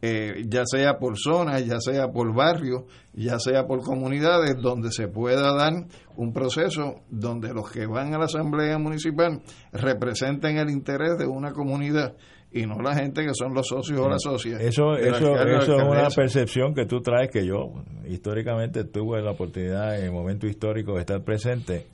eh, 0.02 0.44
ya 0.46 0.64
sea 0.66 0.98
por 0.98 1.18
zona, 1.18 1.60
ya 1.60 1.80
sea 1.80 2.08
por 2.08 2.34
barrio, 2.34 2.86
ya 3.14 3.38
sea 3.38 3.66
por 3.66 3.82
comunidades, 3.82 4.56
donde 4.60 4.92
se 4.92 5.08
pueda 5.08 5.54
dar 5.54 5.72
un 6.14 6.32
proceso 6.34 6.96
donde 7.08 7.54
los 7.54 7.70
que 7.70 7.86
van 7.86 8.12
a 8.12 8.18
la 8.18 8.26
asamblea 8.26 8.76
municipal 8.76 9.40
representen 9.72 10.58
el 10.58 10.68
interés 10.68 11.16
de 11.16 11.26
una 11.26 11.52
comunidad 11.52 12.16
y 12.52 12.66
no 12.66 12.80
la 12.80 12.94
gente 12.94 13.24
que 13.24 13.32
son 13.34 13.54
los 13.54 13.68
socios 13.68 14.00
o 14.00 14.08
las 14.08 14.22
socias. 14.22 14.60
Eso, 14.60 14.96
eso, 14.96 15.36
eso 15.36 15.76
es 15.76 15.82
una 15.82 16.08
percepción 16.08 16.74
que 16.74 16.84
tú 16.84 17.00
traes 17.00 17.30
que 17.30 17.46
yo 17.46 17.72
históricamente 18.08 18.84
tuve 18.84 19.22
la 19.22 19.32
oportunidad 19.32 19.98
en 19.98 20.06
el 20.06 20.12
momento 20.12 20.46
histórico 20.46 20.94
de 20.94 21.00
estar 21.00 21.22
presente 21.22 21.86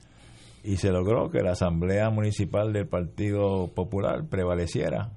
y 0.63 0.77
se 0.77 0.91
logró 0.91 1.29
que 1.29 1.41
la 1.41 1.51
Asamblea 1.51 2.09
Municipal 2.09 2.73
del 2.73 2.87
Partido 2.87 3.67
Popular 3.73 4.25
prevaleciera 4.29 5.11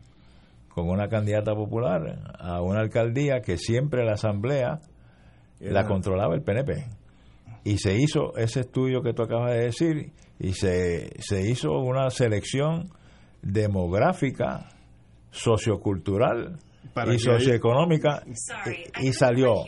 con 0.68 0.88
una 0.88 1.08
candidata 1.08 1.54
popular 1.54 2.34
a 2.38 2.62
una 2.62 2.80
alcaldía 2.80 3.40
que 3.40 3.56
siempre 3.56 4.04
la 4.04 4.12
Asamblea 4.12 4.80
la 5.58 5.86
controlaba 5.86 6.34
el 6.34 6.42
PNP. 6.42 6.86
Y 7.64 7.78
se 7.78 7.96
hizo 7.96 8.36
ese 8.36 8.60
estudio 8.60 9.02
que 9.02 9.12
tú 9.12 9.22
acabas 9.22 9.52
de 9.52 9.64
decir 9.64 10.12
y 10.38 10.52
se, 10.52 11.10
se 11.20 11.50
hizo 11.50 11.72
una 11.72 12.08
selección 12.10 12.88
demográfica, 13.42 14.68
sociocultural 15.30 16.58
Para 16.94 17.14
y 17.14 17.18
socioeconómica 17.18 18.22
Sorry, 18.34 18.84
y, 19.00 19.08
y 19.08 19.12
salió. 19.12 19.64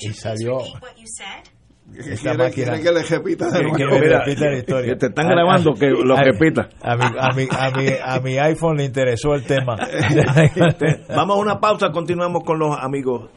y 0.00 0.12
salió. 0.12 0.58
repeat 0.58 0.82
what 0.82 0.96
you 0.96 1.06
said? 1.06 1.44
¿Quiere- 1.92 2.14
esta 2.14 2.30
quiere 2.30 2.38
máquina- 2.38 2.82
que 2.82 2.92
le 2.92 3.02
repita 3.02 3.46
de 3.50 3.58
Que- 3.58 3.62
nuevo? 3.62 3.76
que 3.76 3.84
Mira, 3.84 4.18
me 4.18 4.24
repita 4.24 4.46
la 4.50 4.58
historia. 4.58 4.92
que 4.94 4.98
te 4.98 5.06
están 5.06 5.26
A- 5.26 5.30
grabando, 5.30 5.70
a- 5.72 5.74
que 5.78 5.86
lo 5.90 6.16
a- 6.16 6.22
repita. 6.22 6.68
A 6.82 6.96
mi, 6.96 7.04
a, 7.04 7.28
mi, 7.34 7.48
a, 7.50 7.70
mi, 7.70 7.86
a 8.02 8.20
mi 8.20 8.38
iPhone 8.38 8.76
le 8.78 8.84
interesó 8.84 9.34
el 9.34 9.44
tema. 9.44 9.76
Vamos 11.08 11.36
a 11.36 11.40
una 11.40 11.60
pausa, 11.60 11.90
continuamos 11.92 12.42
con 12.44 12.58
los 12.58 12.76
amigos. 12.78 13.30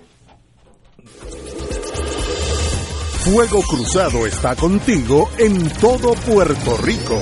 Fuego 3.25 3.61
Cruzado 3.69 4.25
está 4.25 4.55
contigo 4.55 5.29
en 5.37 5.69
todo 5.81 6.13
Puerto 6.13 6.77
Rico. 6.77 7.21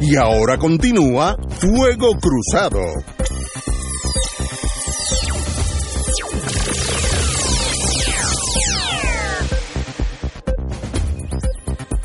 Y 0.00 0.16
ahora 0.16 0.58
continúa 0.58 1.36
Fuego 1.58 2.12
Cruzado. 2.20 2.80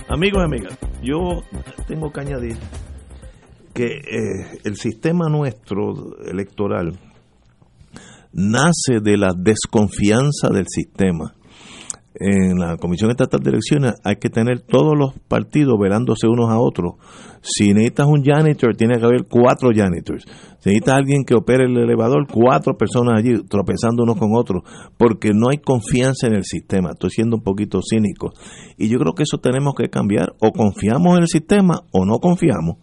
Amigos 0.07 0.41
y 0.41 0.45
amigas, 0.45 0.77
yo 1.01 1.41
tengo 1.87 2.11
que 2.11 2.21
añadir 2.21 2.57
que 3.73 3.85
eh, 3.85 4.59
el 4.63 4.75
sistema 4.75 5.29
nuestro 5.29 6.17
electoral 6.25 6.99
nace 8.33 8.99
de 9.01 9.17
la 9.17 9.31
desconfianza 9.35 10.49
del 10.49 10.65
sistema. 10.67 11.33
En 12.21 12.59
la 12.59 12.77
Comisión 12.77 13.09
Estatal 13.09 13.39
de 13.41 13.49
Elecciones 13.49 13.93
hay 14.03 14.17
que 14.17 14.29
tener 14.29 14.61
todos 14.61 14.93
los 14.95 15.13
partidos 15.27 15.79
velándose 15.79 16.27
unos 16.27 16.51
a 16.51 16.59
otros. 16.59 16.93
Si 17.41 17.73
necesitas 17.73 18.05
un 18.05 18.23
janitor, 18.23 18.75
tiene 18.75 18.99
que 18.99 19.05
haber 19.05 19.25
cuatro 19.27 19.71
janitors. 19.73 20.25
Si 20.59 20.69
necesitas 20.69 20.95
alguien 20.95 21.23
que 21.25 21.33
opere 21.33 21.65
el 21.65 21.75
elevador, 21.75 22.27
cuatro 22.31 22.77
personas 22.77 23.15
allí 23.17 23.41
tropezando 23.49 24.03
unos 24.03 24.17
con 24.17 24.29
otros, 24.35 24.61
porque 24.97 25.31
no 25.33 25.49
hay 25.49 25.57
confianza 25.57 26.27
en 26.27 26.35
el 26.35 26.43
sistema. 26.43 26.91
Estoy 26.91 27.09
siendo 27.09 27.37
un 27.37 27.43
poquito 27.43 27.79
cínico. 27.81 28.33
Y 28.77 28.87
yo 28.87 28.99
creo 28.99 29.13
que 29.13 29.23
eso 29.23 29.39
tenemos 29.39 29.73
que 29.75 29.89
cambiar. 29.89 30.33
O 30.39 30.51
confiamos 30.51 31.17
en 31.17 31.23
el 31.23 31.27
sistema 31.27 31.81
o 31.91 32.05
no 32.05 32.19
confiamos. 32.19 32.77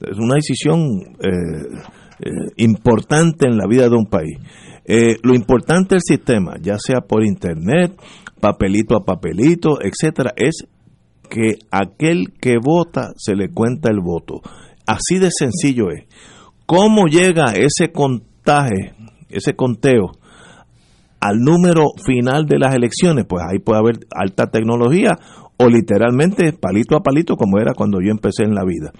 Es 0.00 0.16
una 0.16 0.36
decisión 0.36 0.78
eh, 1.20 1.66
eh, 2.20 2.30
importante 2.58 3.46
en 3.48 3.56
la 3.56 3.66
vida 3.66 3.88
de 3.88 3.96
un 3.96 4.06
país. 4.06 4.38
Eh, 4.86 5.16
lo 5.22 5.34
importante 5.34 5.94
del 5.94 6.02
sistema, 6.02 6.56
ya 6.60 6.76
sea 6.78 7.00
por 7.00 7.24
internet, 7.24 7.98
papelito 8.40 8.96
a 8.96 9.04
papelito, 9.04 9.78
etcétera, 9.80 10.32
es 10.36 10.66
que 11.28 11.58
aquel 11.70 12.32
que 12.40 12.56
vota 12.62 13.12
se 13.16 13.34
le 13.34 13.48
cuenta 13.48 13.90
el 13.90 14.00
voto. 14.00 14.40
Así 14.86 15.18
de 15.18 15.30
sencillo 15.30 15.90
es. 15.90 16.04
¿Cómo 16.66 17.06
llega 17.06 17.52
ese 17.52 17.92
contaje, 17.92 18.94
ese 19.28 19.54
conteo 19.54 20.12
al 21.20 21.38
número 21.38 21.86
final 22.04 22.46
de 22.46 22.58
las 22.58 22.74
elecciones? 22.74 23.24
Pues 23.28 23.42
ahí 23.46 23.58
puede 23.58 23.80
haber 23.80 23.96
alta 24.14 24.50
tecnología 24.50 25.18
o 25.56 25.68
literalmente 25.68 26.52
palito 26.52 26.96
a 26.96 27.02
palito 27.02 27.36
como 27.36 27.58
era 27.58 27.74
cuando 27.74 27.98
yo 28.00 28.10
empecé 28.10 28.44
en 28.44 28.54
la 28.54 28.64
vida. 28.64 28.92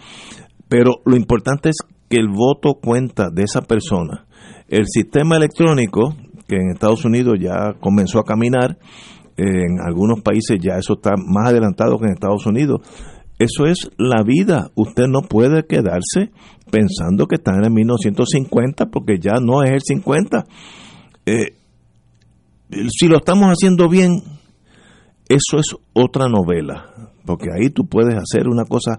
Pero 0.69 0.97
lo 1.05 1.17
importante 1.17 1.71
es 1.71 1.77
que 2.09 2.17
el 2.17 2.29
voto 2.29 2.75
cuenta 2.83 3.29
de 3.31 3.43
esa 3.43 3.63
persona. 3.63 4.27
El 4.69 4.87
sistema 4.87 5.37
electrónico, 5.37 6.15
que 6.49 6.57
en 6.57 6.71
Estados 6.73 7.05
Unidos 7.05 7.39
ya 7.41 7.75
comenzó 7.81 8.19
a 8.19 8.25
caminar, 8.25 8.79
en 9.37 9.81
algunos 9.85 10.21
países 10.23 10.59
ya 10.61 10.77
eso 10.77 10.95
está 10.95 11.13
más 11.17 11.51
adelantado 11.51 11.99
que 11.99 12.07
en 12.07 12.13
Estados 12.13 12.47
Unidos. 12.47 12.81
Eso 13.39 13.67
es 13.67 13.91
la 13.99 14.23
vida. 14.25 14.71
Usted 14.77 15.07
no 15.09 15.23
puede 15.23 15.67
quedarse 15.67 16.31
pensando 16.71 17.27
que 17.27 17.37
está 17.37 17.53
en 17.57 17.65
el 17.65 17.71
1950 17.73 18.87
porque 18.87 19.19
ya 19.19 19.41
no 19.41 19.63
es 19.63 19.73
el 19.73 19.81
50. 19.83 20.45
Eh, 21.27 21.57
si 22.97 23.09
lo 23.09 23.17
estamos 23.17 23.49
haciendo 23.49 23.89
bien, 23.89 24.23
eso 25.29 25.59
es 25.59 25.75
otra 25.93 26.29
novela, 26.29 27.11
porque 27.25 27.47
ahí 27.55 27.71
tú 27.71 27.87
puedes 27.87 28.15
hacer 28.15 28.49
una 28.49 28.65
cosa 28.65 28.99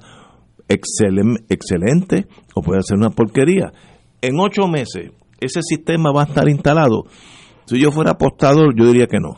excelente 0.67 2.27
o 2.55 2.61
puedes 2.61 2.85
hacer 2.85 2.97
una 2.97 3.11
porquería. 3.11 3.71
En 4.21 4.39
ocho 4.39 4.67
meses, 4.67 5.11
ese 5.39 5.61
sistema 5.61 6.11
va 6.11 6.23
a 6.23 6.25
estar 6.25 6.49
instalado. 6.49 7.03
Si 7.65 7.79
yo 7.79 7.91
fuera 7.91 8.11
apostador, 8.11 8.75
yo 8.77 8.87
diría 8.87 9.07
que 9.07 9.19
no 9.19 9.37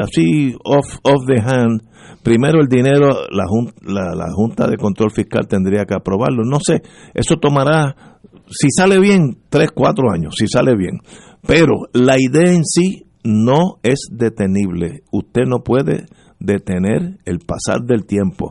así 0.00 0.54
off, 0.64 0.98
off 1.02 1.26
the 1.26 1.40
hand, 1.40 1.82
primero 2.22 2.60
el 2.60 2.68
dinero 2.68 3.10
la, 3.30 3.44
la, 3.82 4.14
la, 4.14 4.32
Junta 4.32 4.66
de 4.66 4.76
Control 4.76 5.10
Fiscal 5.10 5.46
tendría 5.46 5.84
que 5.84 5.94
aprobarlo. 5.94 6.44
No 6.44 6.58
sé, 6.60 6.82
eso 7.14 7.36
tomará, 7.36 8.18
si 8.48 8.68
sale 8.70 8.98
bien, 8.98 9.38
tres, 9.48 9.70
cuatro 9.74 10.10
años, 10.12 10.34
si 10.36 10.46
sale 10.46 10.74
bien. 10.76 11.00
Pero 11.46 11.88
la 11.92 12.16
idea 12.18 12.52
en 12.52 12.64
sí 12.64 13.06
no 13.24 13.78
es 13.82 14.08
detenible. 14.10 15.02
Usted 15.10 15.42
no 15.46 15.58
puede 15.58 16.06
detener 16.42 17.18
el 17.24 17.38
pasar 17.40 17.82
del 17.82 18.04
tiempo. 18.04 18.50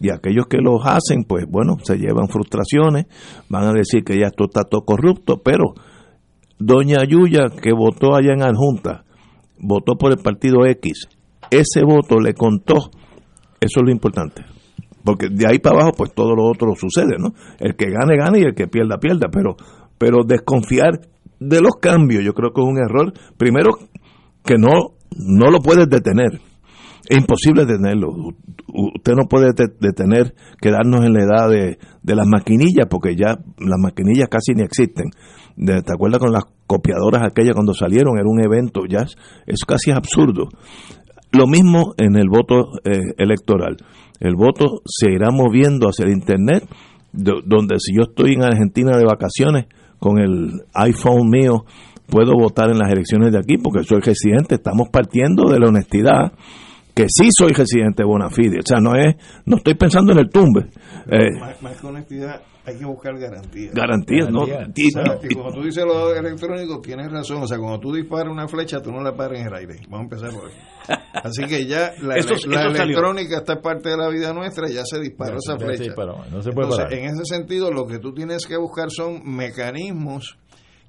Y 0.00 0.10
aquellos 0.10 0.46
que 0.48 0.58
los 0.58 0.82
hacen, 0.84 1.24
pues 1.26 1.44
bueno, 1.48 1.76
se 1.82 1.96
llevan 1.96 2.28
frustraciones, 2.28 3.06
van 3.48 3.64
a 3.64 3.72
decir 3.72 4.04
que 4.04 4.18
ya 4.18 4.26
esto 4.26 4.44
está 4.44 4.64
todo 4.64 4.82
corrupto, 4.84 5.40
pero 5.42 5.74
doña 6.58 7.04
Yuya 7.04 7.46
que 7.62 7.72
votó 7.72 8.14
allá 8.14 8.32
en 8.32 8.42
Adjunta, 8.42 9.04
votó 9.60 9.96
por 9.96 10.12
el 10.12 10.18
partido 10.18 10.66
X, 10.66 11.08
ese 11.50 11.82
voto 11.82 12.18
le 12.20 12.34
contó, 12.34 12.74
eso 13.60 13.80
es 13.80 13.82
lo 13.84 13.90
importante. 13.90 14.44
Porque 15.04 15.28
de 15.30 15.46
ahí 15.48 15.58
para 15.58 15.76
abajo, 15.76 15.92
pues 15.96 16.12
todo 16.12 16.34
lo 16.34 16.44
otro 16.46 16.74
sucede, 16.74 17.16
¿no? 17.18 17.32
El 17.58 17.76
que 17.76 17.86
gane, 17.86 18.16
gane 18.16 18.40
y 18.40 18.42
el 18.42 18.54
que 18.54 18.66
pierda, 18.66 18.98
pierda. 18.98 19.28
Pero, 19.32 19.56
pero 19.96 20.18
desconfiar 20.26 21.00
de 21.40 21.60
los 21.60 21.76
cambios, 21.80 22.24
yo 22.24 22.34
creo 22.34 22.52
que 22.52 22.60
es 22.60 22.66
un 22.66 22.78
error. 22.78 23.12
Primero, 23.36 23.70
que 24.44 24.56
no, 24.58 24.96
no 25.16 25.50
lo 25.50 25.60
puedes 25.60 25.88
detener. 25.88 26.40
Es 27.08 27.16
imposible 27.16 27.64
detenerlo. 27.64 28.08
Usted 28.66 29.14
no 29.14 29.28
puede 29.28 29.52
detener, 29.80 30.34
quedarnos 30.60 31.04
en 31.04 31.14
la 31.14 31.24
edad 31.24 31.48
de, 31.48 31.78
de 32.02 32.14
las 32.14 32.26
maquinillas, 32.26 32.86
porque 32.90 33.16
ya 33.16 33.38
las 33.58 33.78
maquinillas 33.78 34.28
casi 34.28 34.52
ni 34.54 34.62
existen. 34.62 35.06
¿Te 35.64 35.92
acuerdas 35.92 36.20
con 36.20 36.32
las 36.32 36.44
copiadoras 36.66 37.22
aquellas 37.24 37.54
cuando 37.54 37.74
salieron? 37.74 38.18
Era 38.18 38.28
un 38.28 38.40
evento, 38.44 38.82
ya 38.88 39.06
es, 39.46 39.64
casi 39.66 39.90
absurdo. 39.90 40.48
Lo 41.32 41.46
mismo 41.46 41.94
en 41.96 42.16
el 42.16 42.28
voto 42.28 42.70
eh, 42.84 43.00
electoral. 43.18 43.76
El 44.20 44.34
voto 44.34 44.82
se 44.86 45.10
irá 45.10 45.30
moviendo 45.30 45.88
hacia 45.88 46.04
el 46.04 46.12
Internet, 46.12 46.64
donde 47.12 47.76
si 47.78 47.94
yo 47.94 48.02
estoy 48.08 48.34
en 48.34 48.44
Argentina 48.44 48.96
de 48.96 49.04
vacaciones 49.04 49.66
con 49.98 50.18
el 50.18 50.62
iPhone 50.74 51.28
mío, 51.28 51.64
puedo 52.06 52.32
votar 52.34 52.70
en 52.70 52.78
las 52.78 52.90
elecciones 52.90 53.32
de 53.32 53.38
aquí 53.38 53.58
porque 53.58 53.84
soy 53.84 54.00
residente. 54.00 54.56
Estamos 54.56 54.88
partiendo 54.90 55.50
de 55.50 55.58
la 55.58 55.68
honestidad 55.68 56.32
que 56.98 57.06
sí 57.08 57.28
soy 57.30 57.52
residente 57.52 58.02
de 58.02 58.08
Bonafide. 58.08 58.58
O 58.58 58.66
sea, 58.66 58.80
no 58.80 58.96
es, 58.96 59.14
no 59.46 59.58
estoy 59.58 59.74
pensando 59.74 60.12
en 60.12 60.18
el 60.18 60.30
tumbe. 60.30 60.66
Eh, 61.06 61.28
más, 61.62 61.80
que 61.80 61.86
honestidad, 61.86 62.42
hay 62.68 62.78
que 62.78 62.84
buscar 62.84 63.18
garantías. 63.18 63.74
Garantías, 63.74 64.30
¿no? 64.30 64.46
Y, 64.46 65.34
cuando 65.34 65.52
tú 65.54 65.62
dices 65.62 65.84
lo 65.84 66.14
electrónico, 66.14 66.80
tienes 66.80 67.10
razón. 67.10 67.42
O 67.42 67.46
sea, 67.46 67.58
cuando 67.58 67.80
tú 67.80 67.92
disparas 67.92 68.32
una 68.32 68.46
flecha, 68.46 68.80
tú 68.80 68.92
no 68.92 69.02
la 69.02 69.14
paras 69.14 69.40
en 69.40 69.46
el 69.46 69.54
aire. 69.54 69.76
Vamos 69.88 70.00
a 70.00 70.16
empezar 70.16 70.30
por 70.38 70.50
ahí. 70.50 70.56
Así 71.14 71.44
que 71.44 71.66
ya 71.66 71.92
la, 72.00 72.16
electrónica 72.16 73.38
está 73.38 73.60
parte 73.60 73.90
de 73.90 73.96
la 73.96 74.08
vida 74.08 74.32
nuestra, 74.32 74.68
ya 74.68 74.82
se 74.84 75.00
disparó 75.00 75.38
esa 75.38 75.58
flecha. 75.58 75.94
no 76.30 76.42
se 76.42 76.52
puede 76.52 76.68
Entonces, 76.68 76.98
en 76.98 77.04
ese 77.06 77.24
sentido, 77.24 77.70
lo 77.70 77.86
que 77.86 77.98
tú 77.98 78.12
tienes 78.12 78.46
que 78.46 78.56
buscar 78.56 78.90
son 78.90 79.22
mecanismos 79.24 80.38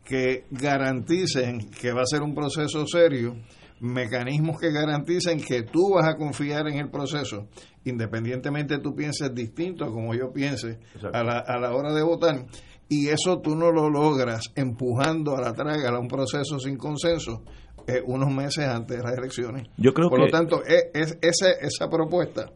que 0.04 0.46
garanticen 0.52 1.70
que 1.70 1.92
va 1.92 2.02
a 2.02 2.06
ser 2.06 2.22
un 2.22 2.34
proceso 2.34 2.86
serio 2.88 3.36
mecanismos 3.80 4.60
que 4.60 4.72
garanticen 4.72 5.42
que 5.42 5.64
tú 5.64 5.94
vas 5.96 6.08
a 6.08 6.16
confiar 6.18 6.68
en 6.68 6.78
el 6.78 6.90
proceso, 6.90 7.48
independientemente 7.86 8.80
tú 8.80 8.96
pienses 8.96 9.34
distinto 9.34 9.86
a 9.86 9.92
como 9.92 10.14
yo 10.14 10.32
piense 10.32 10.80
a 11.14 11.24
la, 11.24 11.40
a 11.40 11.60
la 11.60 11.74
hora 11.74 11.94
de 11.94 12.04
votar, 12.04 12.46
y 12.90 13.08
eso 13.10 13.40
tú 13.40 13.56
no 13.56 13.72
lo 13.72 13.90
logras 13.90 14.52
empujando 14.56 15.36
a 15.36 15.42
la 15.42 15.54
traga 15.54 15.90
a 15.90 16.00
un 16.00 16.08
proceso 16.08 16.60
sin 16.60 16.78
consenso 16.78 17.44
eh, 17.88 18.02
unos 18.06 18.32
meses 18.32 18.68
antes 18.68 18.98
de 18.98 19.04
las 19.04 19.18
elecciones. 19.18 19.68
Yo 19.78 19.94
creo 19.94 20.10
Por 20.10 20.20
lo 20.20 20.28
tanto, 20.28 20.62
e, 20.66 20.92
es, 20.94 21.18
esa, 21.22 21.52
esa 21.52 21.90
propuesta 21.90 22.52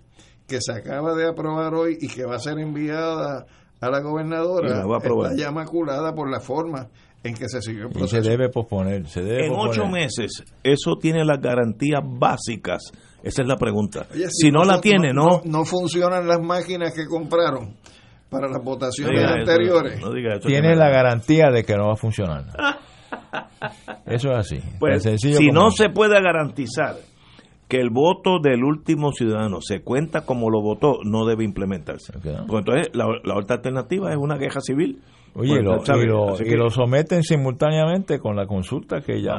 que 0.47 0.59
se 0.61 0.73
acaba 0.73 1.15
de 1.15 1.27
aprobar 1.27 1.73
hoy 1.73 1.97
y 1.99 2.07
que 2.07 2.25
va 2.25 2.35
a 2.35 2.39
ser 2.39 2.59
enviada 2.59 3.45
a 3.79 3.89
la 3.89 3.99
gobernadora 4.01 4.85
está 4.97 5.35
ya 5.35 5.51
maculada 5.51 6.13
por 6.13 6.29
la 6.29 6.39
forma 6.39 6.89
en 7.23 7.35
que 7.35 7.47
se 7.47 7.61
siguió 7.61 7.87
el 7.87 7.89
proceso. 7.89 8.21
se 8.21 8.29
debe 8.29 8.49
posponer. 8.49 9.07
Se 9.07 9.21
debe 9.23 9.47
en 9.47 9.53
ocho 9.55 9.87
meses, 9.87 10.43
eso 10.61 10.95
tiene 10.99 11.23
las 11.23 11.39
garantías 11.39 12.01
básicas. 12.03 12.91
Esa 13.23 13.41
es 13.41 13.47
la 13.47 13.55
pregunta. 13.55 14.05
si, 14.29 14.51
no, 14.51 14.65
la 14.65 14.81
tiene, 14.81 15.13
no, 15.13 15.41
no, 15.45 15.63
funcionan 15.63 16.27
las 16.27 16.41
máquinas 16.41 16.93
que 16.93 17.05
compraron 17.05 17.73
para 18.29 18.49
las 18.49 18.61
votaciones 18.61 19.23
anteriores. 19.23 20.01
tiene 20.45 20.75
la 20.75 20.89
garantía 20.89 21.49
de 21.49 21.63
que 21.63 21.75
no 21.77 21.87
va 21.87 21.93
a 21.93 21.97
funcionar. 21.97 22.43
eso 24.05 24.31
es 24.31 24.37
así. 24.37 24.59
Pues, 24.77 25.03
si 25.21 25.51
no 25.51 25.71
se 25.71 25.89
puede 25.89 26.21
garantizar 26.21 26.97
que 27.69 27.77
el 27.77 27.91
voto 27.91 28.39
del 28.39 28.61
último 28.65 29.13
ciudadano 29.13 29.61
se 29.61 29.81
cuenta 29.81 30.25
como 30.25 30.49
lo 30.49 30.61
votó, 30.61 30.99
no 31.05 31.25
debe 31.25 31.45
implementarse. 31.45 32.11
Porque 32.11 32.29
entonces 32.29 32.89
la, 32.93 33.05
la 33.23 33.37
otra 33.37 33.55
alternativa 33.55 34.11
es 34.11 34.17
una 34.17 34.37
queja 34.37 34.59
civil 34.59 35.01
Oye, 35.35 35.63
lo, 35.63 35.81
y, 36.39 36.55
lo, 36.55 36.69
someten 36.69 37.23
simultáneamente 37.23 38.19
con 38.19 38.35
la 38.35 38.45
consulta 38.45 39.01
que 39.01 39.19
ya 39.19 39.33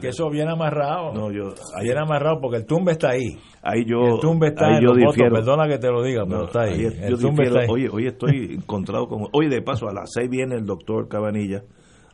que 0.00 0.08
eso 0.08 0.30
viene 0.30 0.52
amarrado. 0.52 1.12
No, 1.12 1.30
yo 1.30 1.52
viene 1.82 2.00
amarrado 2.00 2.40
porque 2.40 2.58
el 2.58 2.66
tumbe 2.66 2.92
está 2.92 3.10
ahí. 3.10 3.38
Ahí 3.62 3.84
yo 3.84 4.14
el 4.14 4.20
tumbe 4.20 4.48
está 4.48 4.68
ahí 4.68 4.82
yo 4.82 4.94
perdona 5.14 5.68
que 5.68 5.78
te 5.78 5.90
lo 5.90 6.02
diga, 6.02 6.24
pero 6.26 6.46
está 6.46 6.62
ahí. 6.62 6.84
el 6.84 7.18
tumbe 7.18 7.44
está 7.44 7.60
ahí. 7.60 7.66
Oye, 7.68 7.88
hoy 7.92 8.06
estoy 8.06 8.54
encontrado 8.58 9.06
con 9.06 9.26
Oye, 9.32 9.50
de 9.50 9.60
paso 9.60 9.86
a 9.86 9.92
las 9.92 10.12
seis 10.12 10.30
viene 10.30 10.54
el 10.54 10.64
doctor 10.64 11.08
Cabanilla 11.08 11.62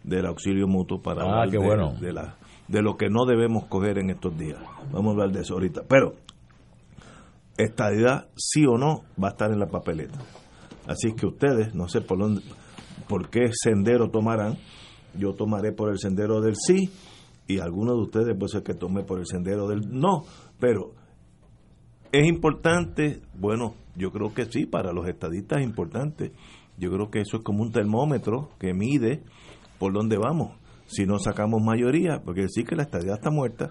del 0.02 0.26
auxilio 0.26 0.66
mutuo 0.66 1.00
para 1.00 1.22
ah, 1.22 1.42
hablar 1.42 1.50
de, 1.50 2.06
de, 2.06 2.12
la 2.12 2.36
de 2.66 2.82
lo 2.82 2.96
que 2.96 3.10
no 3.10 3.26
debemos 3.26 3.66
coger 3.66 3.98
en 3.98 4.10
estos 4.10 4.36
días. 4.36 4.58
Vamos 4.90 5.10
a 5.10 5.10
hablar 5.12 5.30
de 5.30 5.42
eso 5.42 5.54
ahorita, 5.54 5.82
pero 5.88 6.14
estadidad 7.56 8.26
sí 8.34 8.64
o 8.66 8.76
no 8.76 9.02
va 9.22 9.28
a 9.28 9.30
estar 9.30 9.52
en 9.52 9.60
la 9.60 9.66
papeleta. 9.66 10.18
Así 10.88 11.14
que 11.14 11.26
ustedes, 11.26 11.74
no 11.74 11.88
sé 11.88 12.00
por 12.00 12.18
dónde 12.18 12.42
por 13.08 13.30
qué 13.30 13.50
sendero 13.52 14.10
tomarán. 14.10 14.56
Yo 15.18 15.34
tomaré 15.34 15.72
por 15.72 15.90
el 15.90 15.98
sendero 15.98 16.40
del 16.40 16.54
sí 16.56 16.90
y 17.48 17.58
algunos 17.58 17.96
de 17.96 18.02
ustedes 18.02 18.36
puede 18.38 18.48
ser 18.52 18.62
que 18.62 18.74
tome 18.74 19.02
por 19.02 19.18
el 19.18 19.26
sendero 19.26 19.66
del 19.68 19.80
no, 19.90 20.22
pero 20.60 20.92
es 22.12 22.26
importante, 22.26 23.20
bueno, 23.34 23.74
yo 23.96 24.10
creo 24.12 24.32
que 24.34 24.44
sí, 24.46 24.66
para 24.66 24.92
los 24.92 25.06
estadistas 25.08 25.58
es 25.60 25.64
importante. 25.64 26.32
Yo 26.78 26.90
creo 26.90 27.10
que 27.10 27.20
eso 27.20 27.38
es 27.38 27.42
como 27.42 27.62
un 27.62 27.72
termómetro 27.72 28.50
que 28.58 28.72
mide 28.72 29.22
por 29.78 29.92
dónde 29.92 30.16
vamos. 30.16 30.56
Si 30.86 31.04
no 31.06 31.18
sacamos 31.18 31.60
mayoría, 31.62 32.20
porque 32.24 32.42
decir 32.42 32.64
que 32.66 32.74
la 32.74 32.82
estadía 32.82 33.14
está 33.14 33.30
muerta. 33.30 33.70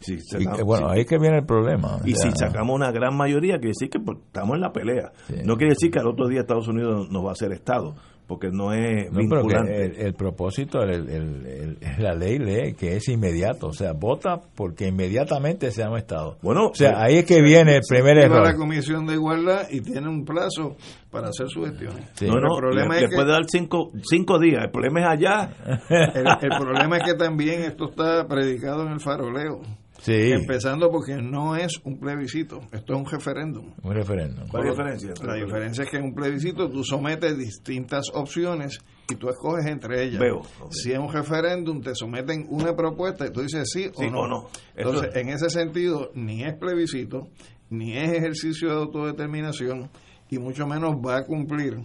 Si 0.00 0.14
Y, 0.14 0.18
sacamos- 0.20 0.62
bueno, 0.64 0.88
si- 0.88 0.94
ahí 0.94 1.00
es 1.00 1.06
que 1.06 1.18
viene 1.18 1.38
el 1.38 1.44
problema. 1.44 1.98
y 2.06 2.14
si 2.14 2.30
sacamos 2.32 2.74
una 2.76 2.90
gran 2.92 3.14
mayoría, 3.16 3.54
quiere 3.58 3.68
decir 3.78 3.90
que 3.90 3.98
pues, 4.00 4.18
estamos 4.26 4.54
en 4.54 4.60
la 4.62 4.72
pelea. 4.72 5.12
No 5.44 5.56
quiere 5.56 5.74
decir 5.74 5.90
que 5.90 5.98
al 5.98 6.06
otro 6.06 6.28
día 6.28 6.40
Estados 6.40 6.68
Unidos 6.68 7.08
nos 7.10 7.24
va 7.24 7.30
a 7.30 7.32
hacer 7.32 7.52
Estado, 7.52 7.94
porque 8.30 8.48
no 8.52 8.72
es 8.72 9.10
no, 9.10 9.18
vinculante. 9.18 9.84
el, 9.86 9.96
el 10.06 10.14
propósito, 10.14 10.82
el, 10.82 11.08
el- 11.10 11.46
el- 11.46 11.78
la 11.98 12.14
ley 12.14 12.38
lee 12.38 12.74
que 12.74 12.94
es 12.96 13.08
inmediato, 13.08 13.66
o 13.66 13.72
sea, 13.72 13.92
vota 13.92 14.40
porque 14.54 14.86
inmediatamente 14.86 15.72
sea 15.72 15.90
un 15.90 15.98
Estado. 15.98 16.38
Bueno, 16.42 16.68
o 16.68 16.74
sea, 16.74 16.90
eh, 16.90 16.94
ahí 16.96 17.14
es 17.18 17.24
que 17.24 17.42
viene 17.42 17.74
el 17.74 17.82
primer 17.88 18.16
a 18.18 18.28
la 18.28 18.36
error. 18.36 18.56
Comisión 18.56 19.04
de 19.06 19.14
Igualdad 19.14 19.66
y 19.70 19.80
tiene 19.80 20.08
un 20.08 20.24
plazo 20.24 20.76
para 21.10 21.28
hacer 21.30 21.48
su 21.48 21.64
gestión. 21.64 21.92
Sí. 22.14 22.26
no, 22.28 22.36
no, 22.40 22.54
el 22.54 22.60
problema 22.60 22.94
le, 22.94 22.96
es 22.96 23.02
le 23.02 23.08
que- 23.10 23.16
puede 23.16 23.32
dar 23.32 23.42
cinco, 23.48 23.90
cinco 24.08 24.38
días. 24.38 24.62
El 24.64 24.70
problema 24.70 25.00
es 25.00 25.06
allá. 25.08 25.50
El, 26.14 26.26
el 26.40 26.58
problema 26.58 26.96
es 26.98 27.02
que 27.02 27.14
también 27.14 27.62
esto 27.62 27.90
está 27.90 28.26
predicado 28.28 28.86
en 28.86 28.92
el 28.92 29.00
faroleo. 29.00 29.60
Sí, 30.02 30.32
Empezando 30.32 30.90
porque 30.90 31.16
no 31.20 31.56
es 31.56 31.78
un 31.84 31.98
plebiscito, 31.98 32.60
esto 32.72 32.94
es 32.94 32.98
un 33.00 33.06
referéndum. 33.06 33.72
un 33.82 33.92
referéndum. 33.94 34.46
¿Cuál 34.48 34.68
es 34.68 34.76
la 34.78 34.84
diferencia? 34.92 35.26
La 35.26 35.34
diferencia 35.34 35.84
es 35.84 35.90
que 35.90 35.96
en 35.98 36.04
un 36.04 36.14
plebiscito 36.14 36.70
tú 36.70 36.82
sometes 36.84 37.36
distintas 37.36 38.06
opciones 38.14 38.78
y 39.10 39.16
tú 39.16 39.28
escoges 39.28 39.66
entre 39.66 40.04
ellas. 40.04 40.20
Veo. 40.20 40.40
Si 40.70 40.92
es 40.92 40.98
un 40.98 41.12
referéndum, 41.12 41.80
te 41.82 41.94
someten 41.94 42.46
una 42.48 42.74
propuesta 42.74 43.26
y 43.26 43.30
tú 43.30 43.42
dices 43.42 43.68
sí, 43.70 43.90
Sí 43.94 44.06
o 44.06 44.10
no. 44.10 44.20
o 44.20 44.28
no. 44.28 44.48
Eso 44.74 44.88
Entonces, 44.88 45.10
es. 45.14 45.16
en 45.16 45.28
ese 45.28 45.50
sentido, 45.50 46.10
ni 46.14 46.44
es 46.44 46.54
plebiscito, 46.54 47.28
ni 47.68 47.96
es 47.96 48.10
ejercicio 48.12 48.68
de 48.68 48.74
autodeterminación 48.76 49.90
y 50.30 50.38
mucho 50.38 50.66
menos 50.66 50.94
va 50.96 51.18
a 51.18 51.24
cumplir 51.26 51.76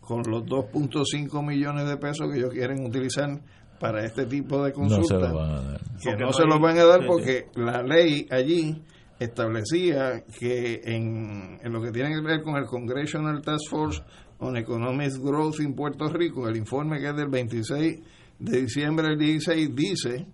con 0.00 0.22
los 0.28 0.42
2.5 0.44 1.46
millones 1.46 1.88
de 1.88 1.96
pesos 1.96 2.28
que 2.30 2.38
ellos 2.38 2.52
quieren 2.52 2.84
utilizar 2.84 3.40
para 3.88 4.04
este 4.04 4.26
tipo 4.26 4.62
de 4.64 4.70
No 4.70 4.74
consulta 4.76 5.06
se 5.06 5.14
lo 5.28 5.34
van 5.34 5.50
a 5.50 5.60
dar. 5.62 5.80
que 5.80 5.86
Porque 6.10 6.16
no 6.20 6.26
no 6.26 6.32
se 6.32 6.44
los 6.44 6.60
van 6.60 6.78
a 6.78 6.84
dar 6.84 7.06
porque 7.06 7.46
la 7.54 7.82
ley 7.82 8.26
allí 8.30 8.82
establecía 9.18 10.24
que 10.38 10.80
en, 10.84 11.58
en 11.62 11.72
lo 11.72 11.80
que 11.82 11.90
tiene 11.92 12.10
que 12.14 12.20
ver 12.20 12.42
con 12.42 12.56
el 12.56 12.66
Congressional 12.66 13.42
Task 13.42 13.68
Force 13.70 14.02
on 14.38 14.56
Economic 14.56 15.12
Growth 15.22 15.60
en 15.60 15.74
Puerto 15.74 16.08
Rico, 16.08 16.48
el 16.48 16.56
informe 16.56 16.98
que 17.00 17.08
es 17.08 17.16
del 17.16 17.28
26 17.28 18.00
de 18.38 18.60
diciembre 18.62 19.08
del 19.08 19.18
16 19.18 19.74
dice 19.74 20.26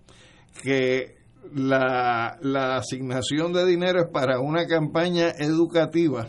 que 0.63 1.15
la, 1.53 2.37
la 2.41 2.77
asignación 2.77 3.53
de 3.53 3.65
dinero 3.65 4.01
es 4.01 4.07
para 4.11 4.39
una 4.39 4.65
campaña 4.67 5.29
educativa, 5.37 6.27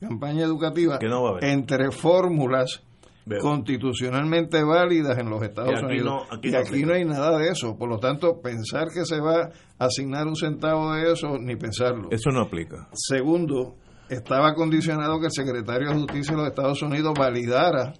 campaña 0.00 0.44
educativa 0.44 0.98
Que 0.98 1.08
no 1.08 1.22
va 1.22 1.28
a 1.28 1.32
haber. 1.32 1.44
entre 1.44 1.90
fórmulas 1.90 2.82
Veo. 3.28 3.40
constitucionalmente 3.40 4.62
válidas 4.62 5.18
en 5.18 5.28
los 5.28 5.42
Estados 5.42 5.80
Y 5.82 5.84
Unidos. 5.84 6.04
no- 6.06 6.22
aquí 6.36 6.48
y 6.48 6.52
no 6.52 6.58
aquí 6.58 6.82
no 6.84 6.94
hay 6.94 7.04
nada 7.04 7.38
de 7.38 7.48
eso. 7.50 7.76
Por 7.76 7.88
lo 7.88 7.98
tanto, 7.98 8.40
pensar 8.40 8.88
que 8.94 9.04
se 9.04 9.20
va 9.20 9.50
a 9.78 9.84
asignar 9.84 10.26
un 10.26 10.36
centavo 10.36 10.92
de 10.94 11.12
eso, 11.12 11.36
ni 11.38 11.56
pensarlo. 11.56 12.08
Eso 12.12 12.30
no 12.30 12.42
aplica. 12.42 12.88
Segundo, 12.92 13.74
estaba 14.08 14.54
condicionado 14.54 15.18
que 15.18 15.26
el 15.26 15.32
secretario 15.32 15.88
de 15.88 15.94
Justicia 15.96 16.32
de 16.36 16.38
los 16.38 16.48
Estados 16.48 16.80
Unidos 16.82 17.12
validara 17.18 17.94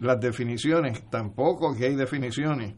las 0.00 0.18
definiciones. 0.20 1.08
Tampoco 1.10 1.72
aquí 1.72 1.84
hay 1.84 1.94
definiciones. 1.94 2.74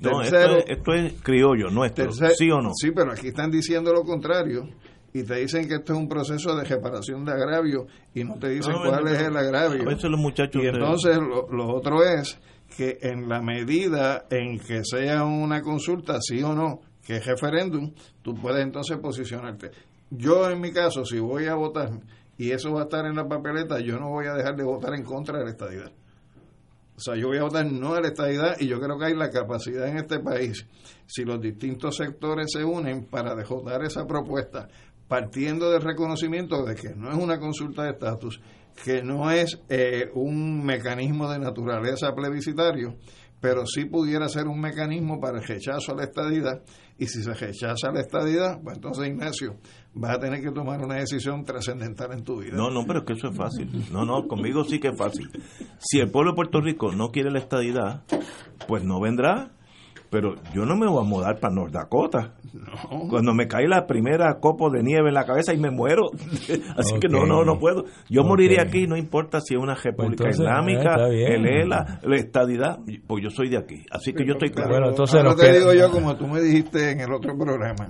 No, 0.00 0.20
Tercero, 0.20 0.58
esto, 0.58 0.70
es, 0.70 0.78
esto 0.78 0.92
es 0.94 1.12
criollo 1.22 1.70
nuestro. 1.70 2.04
tercer- 2.04 2.34
¿Sí 2.36 2.50
o 2.50 2.60
no? 2.60 2.70
Sí, 2.74 2.90
pero 2.94 3.12
aquí 3.12 3.28
están 3.28 3.50
diciendo 3.50 3.92
lo 3.92 4.02
contrario. 4.04 4.68
Y 5.12 5.22
te 5.22 5.36
dicen 5.36 5.66
que 5.66 5.76
esto 5.76 5.94
es 5.94 5.98
un 5.98 6.08
proceso 6.08 6.54
de 6.54 6.64
reparación 6.64 7.24
de 7.24 7.32
agravio 7.32 7.86
y 8.14 8.24
no 8.24 8.34
te 8.38 8.50
dicen 8.50 8.72
No, 8.72 8.82
cuál 8.84 9.04
no, 9.04 9.10
es 9.10 9.22
el 9.22 9.36
agravio. 9.36 9.84
Los 9.84 10.20
muchachos. 10.20 10.62
Y 10.62 10.66
entonces 10.66 11.16
lo, 11.16 11.48
lo 11.50 11.74
otro 11.74 12.04
es 12.04 12.38
que 12.76 12.98
en 13.00 13.28
la 13.28 13.40
medida 13.40 14.26
en 14.30 14.58
que 14.58 14.82
sea 14.84 15.24
una 15.24 15.62
consulta, 15.62 16.18
sí 16.20 16.42
o 16.42 16.54
no, 16.54 16.80
que 17.04 17.16
es 17.16 17.26
referéndum, 17.26 17.92
tú 18.22 18.34
puedes 18.34 18.62
entonces 18.62 18.98
posicionarte. 18.98 19.70
Yo 20.10 20.50
en 20.50 20.60
mi 20.60 20.72
caso, 20.72 21.04
si 21.04 21.18
voy 21.18 21.46
a 21.46 21.54
votar 21.54 21.90
y 22.36 22.50
eso 22.50 22.72
va 22.72 22.82
a 22.82 22.84
estar 22.84 23.06
en 23.06 23.16
la 23.16 23.26
papeleta, 23.26 23.80
yo 23.80 23.98
no 23.98 24.10
voy 24.10 24.26
a 24.26 24.34
dejar 24.34 24.56
de 24.56 24.64
votar 24.64 24.94
en 24.94 25.04
contra 25.04 25.38
de 25.38 25.44
la 25.44 25.50
estadidad. 25.50 25.90
O 26.96 27.00
sea, 27.00 27.14
yo 27.14 27.28
voy 27.28 27.38
a 27.38 27.44
votar 27.44 27.64
no 27.64 27.94
a 27.94 28.00
la 28.00 28.08
estadidad 28.08 28.56
y 28.58 28.66
yo 28.66 28.80
creo 28.80 28.98
que 28.98 29.06
hay 29.06 29.14
la 29.14 29.30
capacidad 29.30 29.86
en 29.86 29.98
este 29.98 30.18
país, 30.18 30.66
si 31.06 31.24
los 31.24 31.40
distintos 31.40 31.96
sectores 31.96 32.48
se 32.52 32.64
unen 32.64 33.04
para 33.04 33.36
dejotar 33.36 33.84
esa 33.84 34.04
propuesta, 34.04 34.68
partiendo 35.08 35.70
del 35.70 35.82
reconocimiento 35.82 36.64
de 36.64 36.74
que 36.74 36.94
no 36.94 37.10
es 37.10 37.16
una 37.16 37.40
consulta 37.40 37.84
de 37.84 37.90
estatus, 37.90 38.40
que 38.84 39.02
no 39.02 39.30
es 39.30 39.60
eh, 39.68 40.10
un 40.14 40.64
mecanismo 40.64 41.30
de 41.30 41.38
naturaleza 41.38 42.14
plebiscitario, 42.14 42.96
pero 43.40 43.66
sí 43.66 43.84
pudiera 43.84 44.28
ser 44.28 44.46
un 44.46 44.60
mecanismo 44.60 45.20
para 45.20 45.38
el 45.38 45.46
rechazo 45.46 45.92
a 45.92 45.96
la 45.96 46.04
estadidad. 46.04 46.62
Y 46.98 47.06
si 47.06 47.22
se 47.22 47.32
rechaza 47.32 47.92
la 47.92 48.00
estadidad, 48.00 48.60
pues 48.62 48.76
entonces, 48.76 49.06
Ignacio, 49.06 49.56
vas 49.94 50.16
a 50.16 50.20
tener 50.20 50.42
que 50.42 50.50
tomar 50.50 50.84
una 50.84 50.96
decisión 50.96 51.44
trascendental 51.44 52.12
en 52.12 52.24
tu 52.24 52.40
vida. 52.40 52.56
No, 52.56 52.70
no, 52.70 52.84
pero 52.86 53.00
es 53.00 53.04
que 53.04 53.12
eso 53.12 53.28
es 53.28 53.36
fácil. 53.36 53.70
No, 53.92 54.04
no, 54.04 54.26
conmigo 54.26 54.64
sí 54.64 54.80
que 54.80 54.88
es 54.88 54.98
fácil. 54.98 55.28
Si 55.78 56.00
el 56.00 56.10
pueblo 56.10 56.32
de 56.32 56.36
Puerto 56.36 56.60
Rico 56.60 56.90
no 56.92 57.10
quiere 57.10 57.30
la 57.30 57.38
estadidad, 57.38 58.02
pues 58.66 58.82
no 58.82 59.00
vendrá. 59.00 59.52
Pero 60.10 60.36
yo 60.54 60.64
no 60.64 60.74
me 60.74 60.86
voy 60.88 61.04
a 61.04 61.06
mudar 61.06 61.38
para 61.38 61.54
North 61.54 61.72
Dakota. 61.72 62.32
Cuando 63.10 63.34
me 63.34 63.46
cae 63.46 63.68
la 63.68 63.86
primera 63.86 64.38
copo 64.40 64.70
de 64.70 64.82
nieve 64.82 65.08
en 65.08 65.14
la 65.14 65.24
cabeza 65.26 65.52
y 65.52 65.58
me 65.58 65.70
muero. 65.70 66.04
Así 66.76 66.98
que 66.98 67.08
no, 67.08 67.26
no, 67.26 67.44
no 67.44 67.58
puedo. 67.58 67.84
Yo 68.08 68.22
Ok. 68.22 68.26
moriría 68.28 68.62
aquí, 68.62 68.86
no 68.86 68.96
importa 68.96 69.40
si 69.42 69.54
es 69.54 69.60
una 69.60 69.74
república 69.74 70.24
entonces, 70.24 70.40
islámica, 70.40 70.94
eh, 71.10 71.34
el 71.34 71.46
ELA, 71.46 72.00
la 72.02 72.16
estadidad, 72.16 72.78
pues 73.06 73.22
yo 73.22 73.30
soy 73.30 73.50
de 73.50 73.58
aquí. 73.58 73.84
Así 73.90 74.14
que 74.14 74.24
yo 74.26 74.32
estoy 74.32 74.50
claro. 74.50 74.70
Bueno, 74.70 74.88
entonces 74.88 75.16
Ahora 75.16 75.34
te 75.36 75.42
queda- 75.42 75.58
digo 75.58 75.74
yo, 75.74 75.90
como 75.90 76.16
tú 76.16 76.26
me 76.26 76.40
dijiste 76.40 76.90
en 76.92 77.00
el 77.00 77.12
otro 77.12 77.36
programa, 77.36 77.88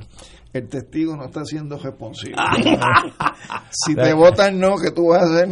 el 0.52 0.68
testigo 0.68 1.16
no 1.16 1.26
está 1.26 1.44
siendo 1.44 1.78
responsable. 1.78 2.34
si 3.70 3.94
te 3.94 4.12
votan 4.12 4.58
no, 4.58 4.74
¿qué 4.76 4.90
tú 4.90 5.08
vas 5.10 5.22
a 5.22 5.26
hacer? 5.36 5.48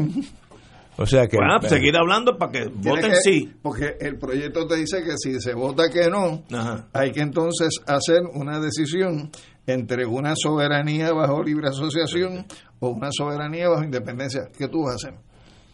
O 0.98 1.06
sea 1.06 1.26
que... 1.26 1.36
Bueno, 1.36 1.56
pues 1.60 1.72
seguir 1.72 1.96
hablando 1.96 2.38
para 2.38 2.52
que 2.52 2.64
voten 2.68 3.10
que- 3.10 3.16
sí. 3.16 3.52
Porque 3.62 3.96
el 4.00 4.16
proyecto 4.18 4.66
te 4.66 4.76
dice 4.76 5.02
que 5.04 5.12
si 5.18 5.38
se 5.40 5.52
vota 5.54 5.90
que 5.90 6.08
no, 6.10 6.42
Ajá. 6.52 6.88
hay 6.92 7.12
que 7.12 7.20
entonces 7.20 7.68
hacer 7.86 8.22
una 8.34 8.60
decisión 8.60 9.30
entre 9.66 10.06
una 10.06 10.34
soberanía 10.36 11.12
bajo 11.12 11.42
libre 11.42 11.68
asociación 11.68 12.46
o 12.80 12.88
una 12.90 13.08
soberanía 13.10 13.68
bajo 13.68 13.84
independencia. 13.84 14.48
¿Qué 14.56 14.68
tú 14.68 14.84
vas 14.84 14.92
a 14.92 15.08
hacer? 15.08 15.14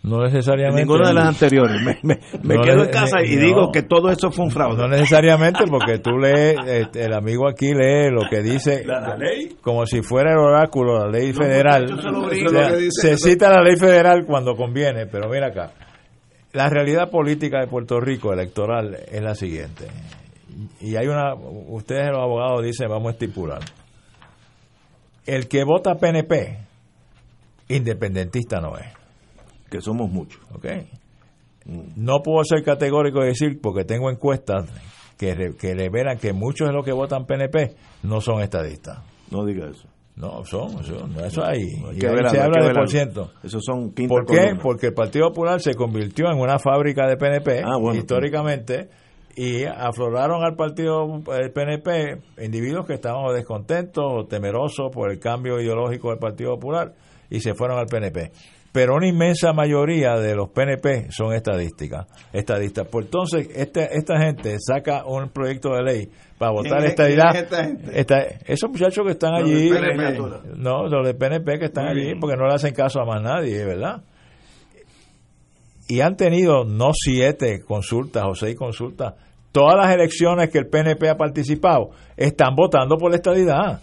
No 0.05 0.21
necesariamente... 0.25 0.83
Ninguna 0.83 1.09
de 1.09 1.15
las 1.15 1.29
anteriores. 1.29 1.81
Me, 1.81 1.97
me- 2.03 2.19
me 2.43 2.55
No 2.57 2.62
quedo 2.62 2.85
en 2.85 2.91
casa 2.91 3.23
y 3.25 3.37
no. 3.37 3.43
digo 3.43 3.73
que 3.73 3.83
todo 3.83 4.11
eso 4.11 4.33
fue 4.33 4.47
un 4.47 4.51
fraude. 4.51 4.77
No 4.77 4.88
necesariamente, 4.88 5.65
porque 5.71 5.99
tú 6.01 6.19
lees, 6.19 6.57
este, 6.67 7.05
el 7.05 7.12
amigo 7.12 7.49
aquí 7.49 7.73
lee 7.73 8.11
lo 8.11 8.29
que 8.29 8.43
dice, 8.43 8.85
La- 8.85 9.01
la 9.01 9.17
ley. 9.17 9.57
como 9.62 9.87
si 9.87 10.03
fuera 10.03 10.33
el 10.33 10.38
oráculo, 10.38 10.99
la 10.99 11.09
ley 11.09 11.33
federal. 11.33 11.87
muchachos, 11.88 12.33
se 12.33 12.45
O 12.47 12.49
sea, 12.49 12.73
dice- 12.73 12.91
se 12.91 13.17
cita 13.17 13.49
la 13.51 13.62
ley 13.62 13.77
federal 13.77 14.25
cuando 14.27 14.57
conviene, 14.57 15.07
pero 15.07 15.29
mira 15.29 15.47
acá. 15.49 15.71
La 16.53 16.69
realidad 16.69 17.09
política 17.09 17.61
de 17.61 17.69
Puerto 17.69 18.01
Rico 18.01 18.33
electoral 18.33 18.97
es 19.11 19.23
la 19.23 19.37
siguiente. 19.37 19.87
Y 20.81 20.97
hay 20.97 21.07
una, 21.07 21.33
ustedes 21.35 22.09
los 22.11 22.19
abogados 22.21 22.62
dicen, 22.65 22.88
vamos 22.91 23.07
a 23.09 23.12
estipular. 23.12 23.61
El 25.27 25.47
que 25.47 25.62
vota 25.62 25.95
PNP, 25.95 26.59
independentista 27.69 28.61
no 28.61 28.77
es. 28.77 28.87
Que 29.73 29.81
somos 29.81 30.11
muchos. 30.11 30.41
¿ok? 30.55 30.67
No 31.97 32.23
puedo 32.23 32.45
ser 32.45 32.63
categórico 32.65 33.23
y 33.23 33.29
decir, 33.29 33.61
porque 33.63 33.85
tengo 33.85 34.11
encuestas 34.11 34.69
que, 35.17 35.35
re- 35.35 35.57
que 35.57 35.75
revelan 35.75 36.19
que 36.19 36.33
muchos 36.33 36.69
de 36.69 36.75
los 36.75 36.85
que 36.85 36.93
votan 36.93 37.25
PNP 37.27 37.75
no 38.03 38.21
son 38.21 38.43
estadistas. 38.43 38.99
No 39.31 39.45
diga 39.45 39.69
eso. 39.71 39.87
No, 40.17 40.45
son, 40.45 40.85
son 40.85 41.19
eso 41.25 41.43
ahí. 41.45 41.63
Hay 41.89 41.97
Y 41.97 41.99
que 42.01 42.07
ahí 42.09 42.15
verlo, 42.15 42.29
se 42.31 42.37
hay 42.39 42.43
habla 42.45 42.61
que 42.61 42.69
de 42.69 42.75
por 42.75 42.89
ciento. 42.91 43.31
Esos 43.43 43.63
son 43.65 43.93
quinta 43.95 44.09
¿Por 44.15 44.27
qué? 44.27 44.37
columna. 44.37 44.61
Porque 44.63 44.87
el 44.89 44.95
Partido 44.95 45.29
Popular 45.29 45.61
se 45.61 45.75
convirtió 45.75 46.27
en 46.31 46.39
una 46.39 46.59
fábrica 46.59 47.07
de 47.09 47.17
PNP 47.17 47.63
Ah, 47.65 47.79
bueno. 47.81 47.99
históricamente 47.99 48.89
y 49.35 49.65
afloraron 49.65 50.45
al 50.45 50.55
partido 50.57 51.07
el 51.35 51.51
PNP 51.53 52.19
individuos 52.45 52.87
que 52.87 52.93
estaban 52.93 53.23
descontentos 53.35 54.05
o 54.07 54.27
temerosos 54.27 54.91
por 54.93 55.11
el 55.11 55.19
cambio 55.19 55.59
ideológico 55.59 56.11
del 56.11 56.19
Partido 56.19 56.51
Popular 56.57 56.93
y 57.31 57.41
se 57.41 57.55
fueron 57.55 57.79
al 57.79 57.87
PNP. 57.87 58.31
Pero 58.73 58.95
una 58.95 59.07
inmensa 59.07 59.53
mayoría 59.53 60.15
de 60.17 60.35
los 60.35 60.49
PNP 60.49 61.09
son 61.11 61.35
estadísticas, 61.35 62.07
estadistas. 62.33 62.89
Pues 62.89 63.05
entonces 63.05 63.49
este, 63.55 63.97
esta 63.99 64.19
gente 64.19 64.57
saca 64.67 65.05
un 65.05 65.29
proyecto 65.29 65.75
de 65.75 65.83
ley 65.83 66.09
para 66.39 66.53
votar 66.53 66.73
¿Quién 66.79 66.85
es- 66.85 66.91
estadidad. 66.91 67.37
es 67.37 67.43
esta 67.43 67.65
gente? 67.65 68.01
Esta- 68.01 68.23
esos 68.47 68.71
muchachos 68.71 69.05
que 69.05 69.13
están 69.13 69.33
Los 69.33 69.43
allí, 69.51 69.69
PNP. 69.71 70.19
no, 70.57 70.87
los 70.89 71.07
del 71.07 71.17
PNP 71.17 71.59
que 71.59 71.67
están 71.67 71.87
allí 71.87 72.15
porque 72.19 72.35
no 72.37 72.47
le 72.49 72.55
hacen 72.55 72.73
caso 72.75 73.01
a 73.01 73.05
más 73.05 73.23
nadie, 73.23 73.63
¿verdad? 73.65 74.03
Y 75.89 76.01
han 76.01 76.17
tenido 76.17 76.65
no 76.65 76.93
siete 76.95 77.61
consultas 77.61 78.25
o 78.27 78.35
seis 78.35 78.57
consultas. 78.57 79.15
Todas 79.53 79.77
las 79.77 79.95
elecciones 79.95 80.49
que 80.49 80.57
el 80.59 80.67
PNP 80.69 81.11
ha 81.11 81.17
participado 81.19 81.91
están 82.17 82.55
votando 82.57 82.97
por 82.97 83.11
la 83.11 83.17
estadidad, 83.17 83.83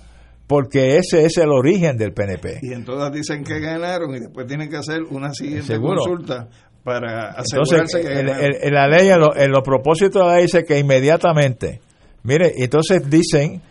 porque 0.49 0.97
ese 0.97 1.25
es 1.25 1.38
el 1.38 1.49
origen 1.51 1.95
del 1.95 2.12
PNP. 2.12 2.57
Y 2.63 2.73
en 2.73 2.83
todas 2.83 3.12
dicen 3.13 3.43
que 3.43 3.59
ganaron 3.59 4.15
y 4.15 4.19
después 4.19 4.47
tienen 4.47 4.67
que 4.67 4.77
hacer 4.77 5.03
una 5.03 5.31
siguiente 5.31 5.67
Seguro. 5.67 5.97
consulta 6.01 6.47
para 6.83 7.29
asegurarse 7.38 7.75
Entonces, 7.99 8.01
que 8.05 8.13
ganaron. 8.15 8.45
en- 8.45 8.67
en 8.67 8.73
la 8.73 8.88
ley, 8.88 9.07
en, 9.09 9.19
lo- 9.19 9.35
en 9.35 9.51
los 9.51 9.62
propósitos 9.62 10.23
de 10.23 10.27
la 10.27 10.33
ley 10.38 10.43
dice 10.43 10.63
que 10.65 10.79
inmediatamente, 10.79 11.81
mire, 12.23 12.51
entonces 12.57 13.07
dicen 13.09 13.62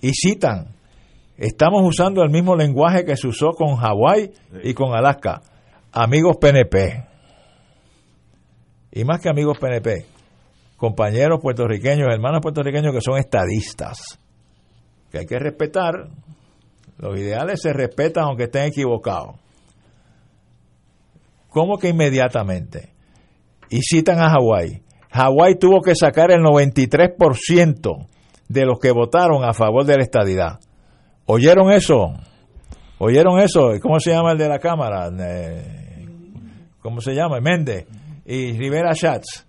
y 0.00 0.10
citan 0.14 0.68
Estamos 1.36 1.82
usando 1.84 2.22
el 2.22 2.30
mismo 2.30 2.54
lenguaje 2.54 3.04
que 3.04 3.16
se 3.16 3.26
usó 3.26 3.50
con 3.52 3.74
Hawái 3.76 4.30
y 4.62 4.74
con 4.74 4.94
Alaska. 4.94 5.40
Amigos 5.90 6.36
PNP. 6.40 7.04
Y 8.92 9.04
más 9.04 9.20
que 9.20 9.28
amigos 9.28 9.58
PNP, 9.58 10.04
compañeros 10.76 11.40
puertorriqueños, 11.42 12.06
hermanos 12.12 12.40
puertorriqueños 12.42 12.94
que 12.94 13.00
son 13.00 13.18
estadistas. 13.18 14.20
Que 15.10 15.18
hay 15.20 15.26
que 15.26 15.38
respetar. 15.38 16.08
Los 17.02 17.18
ideales 17.18 17.60
se 17.60 17.72
respetan 17.72 18.24
aunque 18.24 18.44
estén 18.44 18.66
equivocados. 18.66 19.34
¿Cómo 21.48 21.76
que 21.76 21.88
inmediatamente? 21.88 22.90
Y 23.68 23.80
citan 23.82 24.20
a 24.20 24.30
Hawái. 24.30 24.82
Hawái 25.10 25.58
tuvo 25.58 25.82
que 25.82 25.96
sacar 25.96 26.30
el 26.30 26.42
93% 26.42 28.06
de 28.48 28.64
los 28.64 28.78
que 28.78 28.92
votaron 28.92 29.44
a 29.44 29.52
favor 29.52 29.84
de 29.84 29.96
la 29.96 30.04
estadidad. 30.04 30.60
¿Oyeron 31.26 31.72
eso? 31.72 32.12
¿Oyeron 32.98 33.40
eso? 33.40 33.72
¿Cómo 33.82 33.98
se 33.98 34.10
llama 34.12 34.32
el 34.32 34.38
de 34.38 34.48
la 34.48 34.60
Cámara? 34.60 35.10
Eh, 35.18 36.06
¿Cómo 36.80 37.00
se 37.00 37.14
llama? 37.14 37.40
Méndez 37.40 37.84
y 38.24 38.52
Rivera 38.52 38.94
Schatz. 38.94 39.44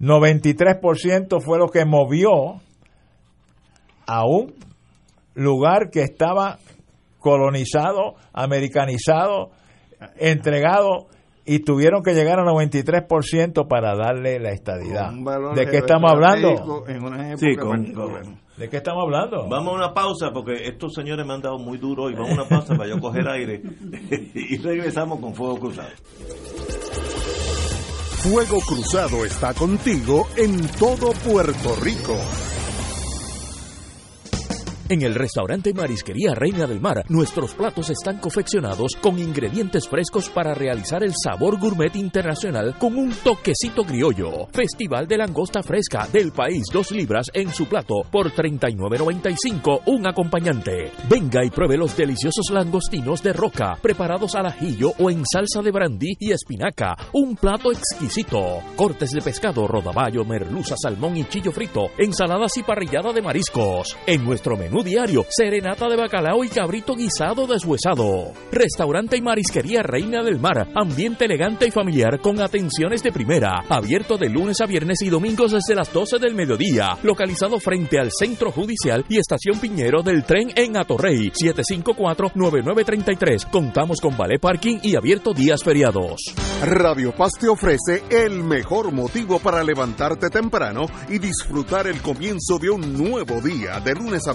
93% 0.00 1.40
fue 1.40 1.58
lo 1.58 1.68
que 1.68 1.84
movió 1.84 2.60
a 4.06 4.24
un 4.26 4.54
lugar 5.34 5.90
que 5.90 6.02
estaba 6.02 6.58
colonizado, 7.20 8.16
americanizado, 8.32 9.50
entregado 10.16 11.06
y 11.44 11.60
tuvieron 11.60 12.02
que 12.02 12.14
llegar 12.14 12.38
a 12.38 12.44
93% 12.44 13.66
para 13.68 13.94
darle 13.96 14.38
la 14.38 14.50
estadidad. 14.50 15.12
¿De 15.54 15.66
qué 15.66 15.78
estamos 15.78 16.10
hablando? 16.10 16.84
sí, 17.36 17.56
con, 17.56 17.92
¿De 18.56 18.68
qué 18.68 18.76
estamos 18.76 19.02
hablando? 19.04 19.48
Vamos 19.48 19.72
a 19.72 19.76
una 19.76 19.94
pausa 19.94 20.30
porque 20.32 20.68
estos 20.68 20.92
señores 20.94 21.24
me 21.26 21.34
han 21.34 21.40
dado 21.40 21.58
muy 21.58 21.78
duro 21.78 22.10
y 22.10 22.14
vamos 22.14 22.30
a 22.30 22.34
una 22.34 22.48
pausa 22.48 22.74
para 22.76 22.90
yo 22.90 23.00
coger 23.00 23.28
aire 23.28 23.62
y 24.34 24.58
regresamos 24.58 25.18
con 25.18 25.34
Fuego 25.34 25.58
Cruzado. 25.58 25.88
Fuego 28.22 28.60
Cruzado 28.60 29.24
está 29.24 29.54
contigo 29.54 30.28
en 30.36 30.60
todo 30.78 31.12
Puerto 31.24 31.74
Rico. 31.82 32.16
En 34.90 35.02
el 35.02 35.14
restaurante 35.14 35.72
Marisquería 35.72 36.34
Reina 36.34 36.66
del 36.66 36.80
Mar, 36.80 37.04
nuestros 37.08 37.54
platos 37.54 37.90
están 37.90 38.18
confeccionados 38.18 38.96
con 39.00 39.20
ingredientes 39.20 39.88
frescos 39.88 40.28
para 40.28 40.52
realizar 40.52 41.04
el 41.04 41.12
sabor 41.14 41.60
gourmet 41.60 41.94
internacional 41.94 42.74
con 42.76 42.98
un 42.98 43.12
toquecito 43.12 43.84
criollo. 43.84 44.48
Festival 44.50 45.06
de 45.06 45.18
langosta 45.18 45.62
fresca 45.62 46.08
del 46.12 46.32
país, 46.32 46.64
dos 46.72 46.90
libras 46.90 47.26
en 47.32 47.54
su 47.54 47.66
plato 47.66 48.02
por 48.10 48.32
39.95 48.32 49.82
un 49.86 50.08
acompañante. 50.08 50.90
Venga 51.08 51.44
y 51.44 51.50
pruebe 51.50 51.76
los 51.76 51.96
deliciosos 51.96 52.50
langostinos 52.50 53.22
de 53.22 53.32
roca 53.32 53.78
preparados 53.80 54.34
al 54.34 54.46
ajillo 54.46 54.90
o 54.98 55.08
en 55.08 55.22
salsa 55.24 55.62
de 55.62 55.70
brandy 55.70 56.16
y 56.18 56.32
espinaca. 56.32 56.96
Un 57.12 57.36
plato 57.36 57.70
exquisito. 57.70 58.58
Cortes 58.74 59.12
de 59.12 59.20
pescado, 59.20 59.68
rodaballo, 59.68 60.24
merluza, 60.24 60.74
salmón 60.76 61.16
y 61.16 61.22
chillo 61.26 61.52
frito, 61.52 61.90
ensaladas 61.96 62.56
y 62.56 62.64
parrillada 62.64 63.12
de 63.12 63.22
mariscos. 63.22 63.96
En 64.04 64.24
nuestro 64.24 64.56
menú 64.56 64.79
diario, 64.82 65.26
serenata 65.28 65.88
de 65.88 65.96
bacalao 65.96 66.44
y 66.44 66.48
cabrito 66.48 66.94
guisado 66.94 67.46
deshuesado. 67.46 68.32
Restaurante 68.52 69.16
y 69.16 69.22
marisquería 69.22 69.82
Reina 69.82 70.22
del 70.22 70.38
Mar, 70.38 70.68
ambiente 70.74 71.24
elegante 71.26 71.66
y 71.66 71.70
familiar 71.70 72.20
con 72.20 72.40
atenciones 72.40 73.02
de 73.02 73.12
primera, 73.12 73.64
abierto 73.68 74.18
de 74.18 74.28
lunes 74.28 74.60
a 74.60 74.66
viernes 74.66 75.00
y 75.02 75.08
domingos 75.08 75.52
desde 75.52 75.74
las 75.74 75.90
12 75.92 76.18
del 76.18 76.34
mediodía, 76.34 76.98
localizado 77.02 77.58
frente 77.60 77.98
al 77.98 78.10
Centro 78.10 78.50
Judicial 78.50 79.04
y 79.08 79.18
Estación 79.18 79.60
Piñero 79.60 80.02
del 80.02 80.24
tren 80.24 80.50
en 80.54 80.76
Atorrey, 80.76 81.30
754-9933. 81.30 83.50
Contamos 83.50 84.00
con 84.00 84.16
ballet 84.16 84.40
parking 84.40 84.78
y 84.82 84.96
abierto 84.96 85.32
días 85.32 85.62
feriados. 85.62 86.34
Radio 86.62 87.14
Paz 87.14 87.32
te 87.40 87.48
ofrece 87.48 88.02
el 88.10 88.44
mejor 88.44 88.92
motivo 88.92 89.38
para 89.38 89.64
levantarte 89.64 90.28
temprano 90.28 90.84
y 91.08 91.18
disfrutar 91.18 91.86
el 91.86 92.02
comienzo 92.02 92.58
de 92.58 92.70
un 92.70 92.96
nuevo 92.96 93.40
día 93.40 93.80
de 93.80 93.94
lunes 93.94 94.26
a 94.28 94.34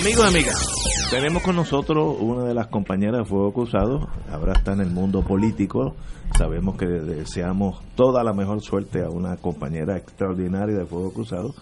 Amigos, 0.00 0.28
amigas, 0.28 1.08
tenemos 1.10 1.42
con 1.42 1.56
nosotros 1.56 2.16
una 2.20 2.44
de 2.44 2.54
las 2.54 2.68
compañeras 2.68 3.18
de 3.18 3.24
Fuego 3.24 3.52
Cruzado, 3.52 4.08
ahora 4.30 4.52
está 4.52 4.72
en 4.72 4.80
el 4.80 4.90
mundo 4.90 5.22
político, 5.22 5.96
sabemos 6.36 6.76
que 6.76 6.86
deseamos 6.86 7.82
toda 7.96 8.22
la 8.22 8.32
mejor 8.32 8.60
suerte 8.60 9.02
a 9.02 9.10
una 9.10 9.36
compañera 9.38 9.96
extraordinaria 9.96 10.78
de 10.78 10.86
Fuego 10.86 11.12
Cruzado, 11.12 11.52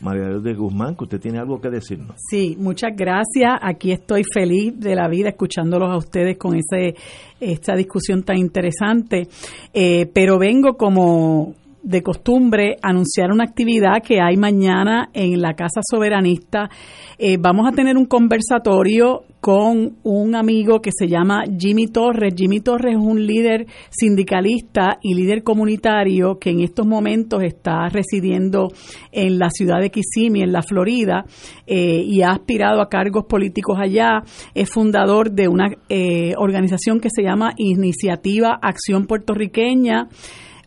María 0.00 0.24
de 0.24 0.54
Guzmán, 0.54 0.96
que 0.96 1.04
usted 1.04 1.20
tiene 1.20 1.38
algo 1.38 1.60
que 1.60 1.70
decirnos. 1.70 2.16
Sí, 2.28 2.56
muchas 2.58 2.90
gracias. 2.96 3.52
Aquí 3.62 3.92
estoy 3.92 4.24
feliz 4.24 4.74
de 4.76 4.96
la 4.96 5.06
vida 5.06 5.28
escuchándolos 5.28 5.88
a 5.88 5.96
ustedes 5.96 6.36
con 6.36 6.56
ese 6.56 6.96
esta 7.38 7.76
discusión 7.76 8.24
tan 8.24 8.38
interesante. 8.38 9.28
Eh, 9.72 10.10
pero 10.12 10.36
vengo 10.38 10.76
como 10.76 11.54
de 11.84 12.02
costumbre 12.02 12.76
anunciar 12.82 13.30
una 13.30 13.44
actividad 13.44 14.02
que 14.02 14.20
hay 14.20 14.36
mañana 14.38 15.10
en 15.12 15.40
la 15.40 15.52
Casa 15.52 15.80
Soberanista. 15.88 16.70
Eh, 17.18 17.36
vamos 17.38 17.68
a 17.68 17.72
tener 17.72 17.98
un 17.98 18.06
conversatorio 18.06 19.22
con 19.40 19.98
un 20.02 20.34
amigo 20.34 20.80
que 20.80 20.90
se 20.90 21.06
llama 21.06 21.44
Jimmy 21.58 21.88
Torres. 21.88 22.32
Jimmy 22.34 22.60
Torres 22.60 22.96
es 22.96 22.98
un 22.98 23.26
líder 23.26 23.66
sindicalista 23.90 24.96
y 25.02 25.12
líder 25.12 25.42
comunitario 25.42 26.38
que 26.38 26.48
en 26.48 26.60
estos 26.60 26.86
momentos 26.86 27.42
está 27.42 27.90
residiendo 27.90 28.68
en 29.12 29.38
la 29.38 29.50
ciudad 29.50 29.80
de 29.80 29.90
Kissimmee, 29.90 30.42
en 30.42 30.52
la 30.52 30.62
Florida, 30.62 31.26
eh, 31.66 32.02
y 32.02 32.22
ha 32.22 32.30
aspirado 32.30 32.80
a 32.80 32.88
cargos 32.88 33.26
políticos 33.26 33.76
allá. 33.78 34.22
Es 34.54 34.70
fundador 34.70 35.32
de 35.32 35.48
una 35.48 35.68
eh, 35.90 36.32
organización 36.38 36.98
que 36.98 37.10
se 37.14 37.22
llama 37.22 37.52
Iniciativa 37.58 38.58
Acción 38.62 39.06
Puertorriqueña 39.06 40.08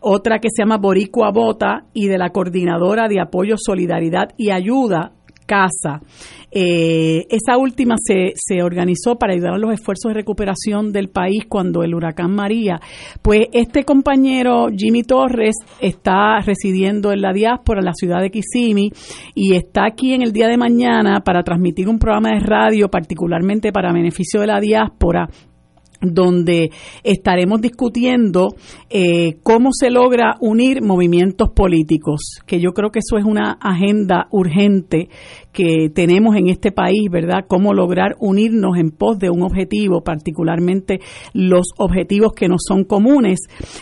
otra 0.00 0.38
que 0.38 0.48
se 0.54 0.62
llama 0.62 0.78
Boricua 0.78 1.30
Bota 1.30 1.86
y 1.92 2.08
de 2.08 2.18
la 2.18 2.30
Coordinadora 2.30 3.08
de 3.08 3.20
Apoyo, 3.20 3.56
Solidaridad 3.58 4.30
y 4.36 4.50
Ayuda, 4.50 5.12
casa. 5.48 6.02
Eh, 6.50 7.26
esa 7.30 7.58
última 7.58 7.96
se, 7.98 8.32
se 8.34 8.62
organizó 8.62 9.16
para 9.16 9.32
ayudar 9.32 9.54
a 9.54 9.58
los 9.58 9.72
esfuerzos 9.72 10.10
de 10.10 10.14
recuperación 10.14 10.92
del 10.92 11.08
país 11.08 11.44
cuando 11.48 11.82
el 11.82 11.94
huracán 11.94 12.34
María. 12.34 12.80
Pues 13.22 13.46
este 13.52 13.84
compañero 13.84 14.68
Jimmy 14.74 15.02
Torres 15.02 15.56
está 15.80 16.38
residiendo 16.40 17.12
en 17.12 17.22
la 17.22 17.32
diáspora, 17.32 17.80
en 17.80 17.86
la 17.86 17.94
ciudad 17.94 18.20
de 18.20 18.30
Kissimmee, 18.30 18.92
y 19.34 19.56
está 19.56 19.86
aquí 19.86 20.12
en 20.12 20.22
el 20.22 20.32
día 20.32 20.48
de 20.48 20.58
mañana 20.58 21.20
para 21.24 21.42
transmitir 21.42 21.88
un 21.88 21.98
programa 21.98 22.30
de 22.30 22.40
radio, 22.40 22.88
particularmente 22.88 23.72
para 23.72 23.92
beneficio 23.92 24.40
de 24.40 24.46
la 24.46 24.60
diáspora, 24.60 25.28
donde 26.00 26.70
estaremos 27.02 27.60
discutiendo 27.60 28.54
eh, 28.90 29.38
cómo 29.42 29.70
se 29.72 29.90
logra 29.90 30.36
unir 30.40 30.82
movimientos 30.82 31.50
políticos, 31.50 32.40
que 32.46 32.60
yo 32.60 32.72
creo 32.72 32.90
que 32.90 33.00
eso 33.00 33.18
es 33.18 33.24
una 33.24 33.58
agenda 33.60 34.28
urgente 34.30 35.08
que 35.58 35.90
tenemos 35.92 36.36
en 36.36 36.48
este 36.48 36.70
país, 36.70 37.10
¿verdad? 37.10 37.44
Cómo 37.48 37.74
lograr 37.74 38.14
unirnos 38.20 38.76
en 38.78 38.92
pos 38.92 39.18
de 39.18 39.28
un 39.28 39.42
objetivo, 39.42 40.02
particularmente 40.02 41.00
los 41.34 41.70
objetivos 41.78 42.32
que 42.32 42.46
nos 42.46 42.60
son 42.64 42.84
comunes. 42.84 43.40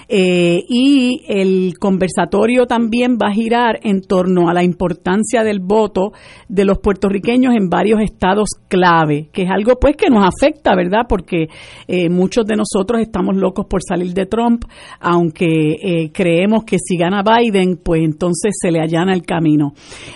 Eh, 0.08 0.62
y 0.70 1.20
el 1.28 1.74
conversatorio 1.78 2.64
también 2.64 3.18
va 3.22 3.28
a 3.28 3.34
girar 3.34 3.78
en 3.82 4.00
torno 4.00 4.48
a 4.48 4.54
la 4.54 4.64
importancia 4.64 5.42
del 5.42 5.60
voto 5.60 6.12
de 6.48 6.64
los 6.64 6.78
puertorriqueños 6.78 7.54
en 7.54 7.68
varios 7.68 8.00
estados 8.00 8.48
clave, 8.68 9.28
que 9.30 9.42
es 9.42 9.50
algo 9.50 9.78
pues 9.78 9.96
que 9.96 10.08
nos 10.08 10.24
afecta, 10.26 10.74
¿verdad? 10.74 11.02
Porque 11.06 11.48
eh, 11.88 12.08
muchos 12.08 12.46
de 12.46 12.56
nosotros 12.56 13.02
estamos 13.02 13.36
locos 13.36 13.66
por 13.68 13.82
salir 13.86 14.14
de 14.14 14.24
Trump, 14.24 14.64
aunque 14.98 15.72
eh, 15.72 16.10
creemos 16.10 16.64
que 16.64 16.78
si 16.78 16.96
gana 16.96 17.22
Biden, 17.22 17.78
pues 17.84 18.00
entonces 18.02 18.54
se 18.58 18.70
le 18.70 18.80
allana 18.80 19.12
el 19.12 19.26
camino. 19.26 19.74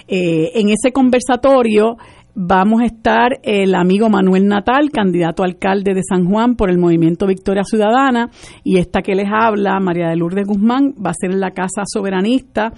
en 0.08 0.70
ese 0.70 0.90
conversatorio 0.90 1.49
vamos 2.34 2.80
a 2.80 2.86
estar 2.86 3.40
el 3.42 3.74
amigo 3.74 4.08
Manuel 4.08 4.46
Natal, 4.46 4.90
candidato 4.90 5.42
a 5.42 5.46
alcalde 5.46 5.94
de 5.94 6.02
San 6.02 6.26
Juan 6.26 6.54
por 6.54 6.70
el 6.70 6.78
movimiento 6.78 7.26
Victoria 7.26 7.64
Ciudadana, 7.64 8.30
y 8.62 8.78
esta 8.78 9.02
que 9.02 9.14
les 9.14 9.28
habla, 9.30 9.80
María 9.80 10.08
de 10.08 10.16
Lourdes 10.16 10.46
Guzmán, 10.46 10.94
va 11.04 11.10
a 11.10 11.14
ser 11.14 11.32
en 11.32 11.40
la 11.40 11.50
Casa 11.50 11.82
Soberanista, 11.84 12.72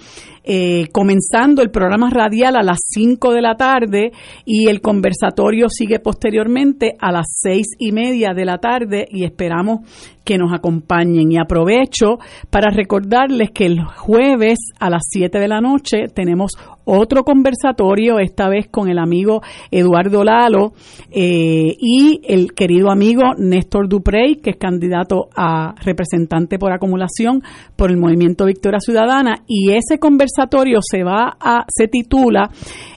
eh, 0.45 0.89
comenzando 0.91 1.62
el 1.62 1.70
programa 1.70 2.11
radial 2.11 2.57
a 2.57 2.62
las 2.62 2.79
5 2.89 3.33
de 3.33 3.43
la 3.43 3.55
tarde 3.55 4.11
y 4.45 4.68
el 4.68 4.81
conversatorio 4.81 5.68
sigue 5.68 6.01
posteriormente 6.01 6.97
a 6.99 7.12
las 7.12 7.27
seis 7.33 7.68
y 7.79 7.93
media 7.93 8.35
de 8.35 8.45
la 8.45 8.59
tarde 8.59 9.07
y 9.09 9.25
esperamos 9.25 9.81
que 10.25 10.39
nos 10.39 10.53
acompañen. 10.53 11.31
Y 11.31 11.39
aprovecho 11.39 12.18
para 12.51 12.70
recordarles 12.70 13.51
que 13.53 13.66
el 13.66 13.85
jueves 13.85 14.59
a 14.81 14.91
las 14.91 15.03
7 15.09 15.39
de 15.39 15.49
la 15.49 15.61
noche 15.61 16.09
tenemos 16.12 16.53
otro 16.85 17.24
conversatorio, 17.24 18.18
esta 18.18 18.49
vez 18.49 18.68
con 18.68 18.89
el 18.89 18.99
amigo 18.99 19.43
Eduardo 19.70 20.24
Lalo 20.24 20.72
eh, 21.11 21.76
y 21.78 22.20
el 22.26 22.53
querido 22.53 22.91
amigo 22.91 23.22
Néstor 23.39 23.89
Duprey, 23.89 24.37
que 24.37 24.51
es 24.51 24.57
candidato 24.57 25.28
a 25.37 25.74
representante 25.83 26.59
por 26.59 26.72
acumulación 26.72 27.43
por 27.76 27.91
el 27.91 27.99
Movimiento 27.99 28.47
Victoria 28.47 28.80
Ciudadana. 28.80 29.43
Y 29.47 29.72
ese 29.72 29.99
conversatorio 29.99 30.80
se 30.83 31.05
va 31.05 31.37
a, 31.41 31.64
se 31.68 31.89
titula 31.89 32.51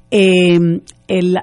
eh, 0.09 0.59
el, 1.07 1.37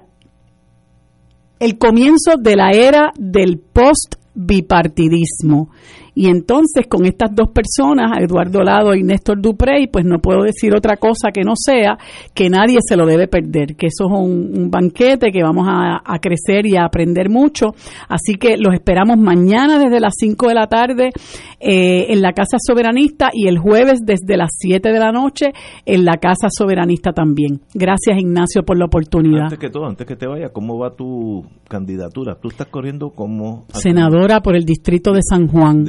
el 1.60 1.78
comienzo 1.78 2.36
de 2.38 2.56
la 2.56 2.70
era 2.70 3.12
del 3.18 3.58
post 3.58 4.16
bipartidismo. 4.34 5.70
Y 6.14 6.26
entonces 6.28 6.86
con 6.88 7.06
estas 7.06 7.34
dos 7.34 7.48
personas, 7.48 8.18
Eduardo 8.20 8.62
Lado 8.62 8.94
y 8.94 9.02
Néstor 9.02 9.40
Duprey, 9.40 9.86
pues 9.86 10.04
no 10.04 10.18
puedo 10.18 10.42
decir 10.42 10.74
otra 10.74 10.96
cosa 10.96 11.30
que 11.32 11.42
no 11.42 11.54
sea 11.56 11.96
que 12.34 12.50
nadie 12.50 12.78
se 12.86 12.96
lo 12.96 13.06
debe 13.06 13.28
perder, 13.28 13.76
que 13.76 13.86
eso 13.86 14.06
es 14.06 14.12
un, 14.12 14.70
banquete 14.70 15.32
que 15.32 15.42
vamos 15.42 15.66
a, 15.68 16.00
crecer 16.20 16.66
y 16.66 16.76
a 16.76 16.84
aprender 16.84 17.28
mucho. 17.28 17.74
Así 18.08 18.34
que 18.34 18.56
los 18.56 18.74
esperamos 18.74 19.18
mañana 19.18 19.78
desde 19.78 20.00
las 20.00 20.14
5 20.18 20.48
de 20.48 20.54
la 20.54 20.66
tarde 20.66 21.10
eh, 21.58 22.06
en 22.10 22.22
la 22.22 22.32
Casa 22.32 22.58
Soberanista 22.64 23.30
y 23.32 23.48
el 23.48 23.58
jueves 23.58 24.00
desde 24.04 24.36
las 24.36 24.50
7 24.58 24.92
de 24.92 24.98
la 24.98 25.12
noche 25.12 25.52
en 25.84 26.04
la 26.04 26.18
Casa 26.18 26.48
Soberanista 26.50 27.12
también. 27.12 27.60
Gracias 27.74 28.18
Ignacio 28.18 28.64
por 28.64 28.78
la 28.78 28.84
oportunidad. 28.84 29.44
Antes 29.44 29.58
que 29.58 29.70
todo, 29.70 29.86
antes 29.86 30.06
que 30.06 30.16
te 30.16 30.26
vaya, 30.26 30.50
¿cómo 30.50 30.78
va 30.78 30.94
tu 30.94 31.44
candidatura? 31.68 32.36
Tú 32.40 32.48
estás 32.48 32.68
corriendo 32.68 33.10
como... 33.10 33.66
Senadora 33.68 34.40
por 34.40 34.56
el 34.56 34.64
Distrito 34.64 35.12
de 35.12 35.20
San 35.22 35.48
Juan 35.48 35.84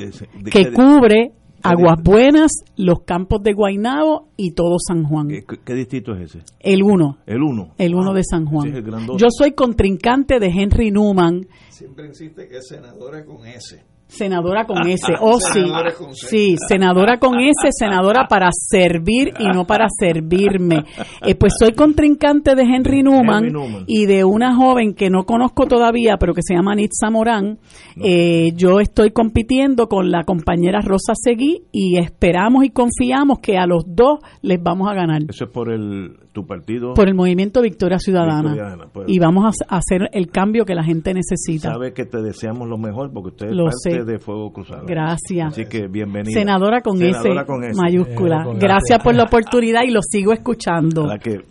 que 0.52 0.72
cubre 0.72 1.34
Aguas 1.64 2.04
Buenas, 2.04 2.52
los 2.76 3.04
campos 3.04 3.42
de 3.42 3.54
Guaynabo 3.54 4.28
y 4.36 4.52
todo 4.52 4.76
San 4.86 5.06
Juan. 5.06 5.30
¿Qué, 5.30 5.74
distrito 5.74 6.14
es 6.14 6.36
ese? 6.36 6.44
El 6.60 6.84
1. 6.84 7.20
El 7.26 7.42
1. 7.42 7.76
El 7.78 7.96
1 7.96 8.12
ah, 8.12 8.14
de 8.14 8.24
San 8.24 8.46
Juan. 8.46 8.74
Yo 9.18 9.28
soy 9.30 9.54
contrincante 9.54 10.40
de 10.40 10.48
Henry 10.48 10.92
Newman. 10.92 11.48
Siempre 11.70 12.08
insiste 12.08 12.50
que 12.50 12.58
es 12.58 12.68
senadora 12.68 13.24
con 13.24 13.46
S. 13.48 13.82
Senadora 14.14 14.66
con 14.66 14.88
S, 14.88 15.12
oh 15.20 15.40
sí, 15.40 15.66
sí, 16.14 16.56
senadora 16.68 17.18
con 17.18 17.40
S, 17.40 17.70
senadora 17.72 18.28
para 18.30 18.50
servir 18.52 19.34
y 19.40 19.48
no 19.48 19.66
para 19.66 19.88
servirme. 19.90 20.84
Eh, 21.26 21.34
pues 21.34 21.54
soy 21.58 21.74
contrincante 21.74 22.54
de 22.54 22.62
Henry 22.62 23.02
Newman, 23.02 23.52
y 23.88 24.06
de 24.06 24.24
una 24.24 24.56
joven 24.56 24.94
que 24.94 25.10
no 25.10 25.24
conozco 25.24 25.66
todavía, 25.66 26.18
pero 26.20 26.36
que 26.36 26.42
se 26.44 26.54
llama 26.54 26.76
Nitza 26.76 27.10
Morán. 27.10 27.58
Eh, 28.04 28.52
yo 28.56 28.80
estoy 28.80 29.10
compitiendo 29.10 29.88
con 29.88 30.12
la 30.12 30.24
compañera 30.26 30.82
Rosa 30.82 31.14
Seguí 31.16 31.64
y 31.72 31.98
esperamos 31.98 32.66
y 32.66 32.70
confiamos 32.70 33.40
que 33.40 33.58
a 33.58 33.66
los 33.66 33.84
dos 33.88 34.20
les 34.44 34.62
vamos 34.62 34.92
a 34.92 34.94
ganar. 34.94 35.24
Eso 35.28 35.46
es 35.46 35.52
por 35.52 35.72
el 35.72 36.23
tu 36.34 36.46
partido. 36.46 36.94
Por 36.96 37.08
el 37.08 37.14
movimiento 37.14 37.62
Victoria 37.62 38.00
Ciudadana. 38.00 38.88
Pues. 38.92 39.08
y 39.08 39.20
vamos 39.20 39.56
a 39.68 39.78
hacer 39.78 40.10
el 40.12 40.30
cambio 40.30 40.66
que 40.66 40.76
la 40.76 40.84
gente 40.84 41.14
necesita. 41.14 41.72
Sabe 41.72 41.94
que 41.94 42.06
te 42.06 42.22
deseamos 42.22 42.68
lo 42.68 42.78
mejor 42.78 43.12
porque 43.14 43.30
usted 43.30 43.48
es 43.52 43.56
parte 43.56 44.04
de 44.04 44.20
Fuego 44.20 44.52
Cruzado. 44.52 44.86
Gracias. 44.86 45.54
Así 45.54 45.66
que 45.66 45.88
bienvenida. 45.88 46.34
Senadora 46.34 46.82
con, 46.82 47.02
S, 47.02 47.30
mayúscula. 47.76 48.46
Gracias 48.60 49.02
por 49.02 49.16
la 49.16 49.24
oportunidad 49.24 49.84
y 49.84 49.92
lo 49.92 50.02
sigo 50.02 50.34
escuchando. 50.34 51.06
La 51.06 51.20
que 51.20 51.42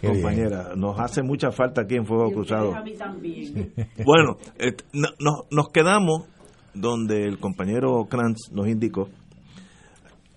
compañera, 0.00 0.74
nos 0.76 0.98
hace 0.98 1.22
mucha 1.22 1.50
falta 1.50 1.82
aquí 1.82 1.96
en 1.96 2.06
Fuego 2.06 2.30
Cruzado. 2.32 2.72
bueno, 4.06 4.38
nos 5.50 5.68
quedamos 5.68 6.28
donde 6.74 7.26
el 7.26 7.38
compañero 7.38 8.06
Kranz 8.08 8.50
nos 8.52 8.68
indicó 8.68 9.08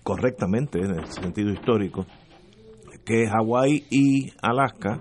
correctamente 0.02 0.78
en 0.78 0.98
el 0.98 1.06
sentido 1.06 1.50
histórico 1.50 2.04
que 3.06 3.26
Hawái 3.28 3.86
y 3.88 4.32
Alaska 4.42 4.98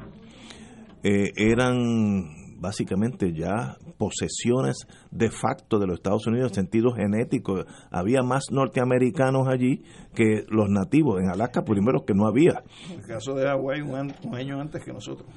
eh, 1.03 1.31
eran 1.35 2.45
básicamente 2.59 3.33
ya 3.33 3.77
posesiones 3.97 4.87
de 5.11 5.29
facto 5.29 5.79
de 5.79 5.87
los 5.87 5.97
Estados 5.97 6.27
Unidos 6.27 6.51
en 6.51 6.55
sentido 6.65 6.91
genético. 6.93 7.65
Había 7.91 8.21
más 8.21 8.51
norteamericanos 8.51 9.47
allí 9.47 9.81
que 10.13 10.45
los 10.49 10.69
nativos. 10.69 11.19
En 11.21 11.29
Alaska, 11.29 11.63
primero, 11.63 12.05
que 12.05 12.13
no 12.13 12.27
había. 12.27 12.63
En 12.89 12.99
el 12.99 13.05
caso 13.05 13.33
de 13.33 13.47
Hawái, 13.47 13.81
un, 13.81 14.13
año 14.35 14.61
antes 14.61 14.83
que 14.83 14.93
nosotros. 14.93 15.27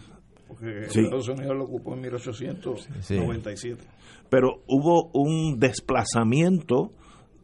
Porque 0.47 0.83
Estados 0.83 1.29
Unidos 1.29 1.57
lo 1.57 1.65
ocupó 1.65 1.95
en 1.95 2.03
1897. 2.03 3.83
Pero 4.31 4.63
hubo 4.67 5.11
un 5.15 5.59
desplazamiento 5.59 6.93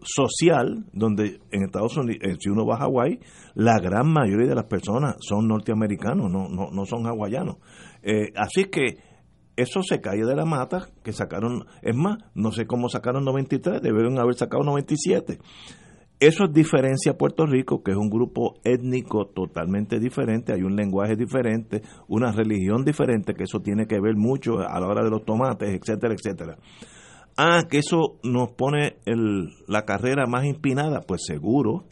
social 0.04 0.84
donde 0.92 1.40
en 1.50 1.64
Estados 1.64 1.96
Unidos, 1.96 2.20
eh, 2.22 2.36
si 2.38 2.50
uno 2.50 2.66
va 2.66 2.76
a 2.76 2.80
Hawái, 2.80 3.20
la 3.54 3.78
gran 3.80 4.12
mayoría 4.12 4.48
de 4.48 4.54
las 4.54 4.66
personas 4.66 5.16
son 5.20 5.48
norteamericanos, 5.48 6.30
no, 6.30 6.48
no, 6.48 6.70
no 6.70 6.84
son 6.86 7.06
hawaianos. 7.06 7.56
Eh, 8.02 8.32
así 8.36 8.64
que 8.66 8.98
eso 9.56 9.82
se 9.82 10.00
cae 10.00 10.24
de 10.24 10.34
la 10.34 10.44
mata 10.44 10.88
que 11.02 11.12
sacaron, 11.12 11.66
es 11.82 11.94
más, 11.94 12.18
no 12.34 12.52
sé 12.52 12.66
cómo 12.66 12.88
sacaron 12.88 13.24
93, 13.24 13.80
debieron 13.80 14.18
haber 14.18 14.34
sacado 14.34 14.64
97. 14.64 15.38
Eso 16.20 16.44
es 16.44 16.52
diferencia 16.52 17.12
a 17.12 17.16
Puerto 17.16 17.44
Rico, 17.44 17.82
que 17.82 17.90
es 17.90 17.96
un 17.96 18.08
grupo 18.08 18.54
étnico 18.64 19.26
totalmente 19.26 19.98
diferente, 19.98 20.52
hay 20.52 20.62
un 20.62 20.76
lenguaje 20.76 21.16
diferente, 21.16 21.82
una 22.08 22.32
religión 22.32 22.84
diferente, 22.84 23.34
que 23.34 23.44
eso 23.44 23.60
tiene 23.60 23.86
que 23.86 24.00
ver 24.00 24.16
mucho 24.16 24.58
a 24.60 24.78
la 24.80 24.86
hora 24.86 25.04
de 25.04 25.10
los 25.10 25.24
tomates, 25.24 25.68
etcétera, 25.68 26.14
etcétera. 26.14 26.56
Ah, 27.36 27.64
que 27.68 27.78
eso 27.78 28.18
nos 28.22 28.52
pone 28.52 28.96
el, 29.06 29.48
la 29.66 29.84
carrera 29.84 30.26
más 30.26 30.44
empinada, 30.44 31.00
pues 31.00 31.22
seguro. 31.26 31.84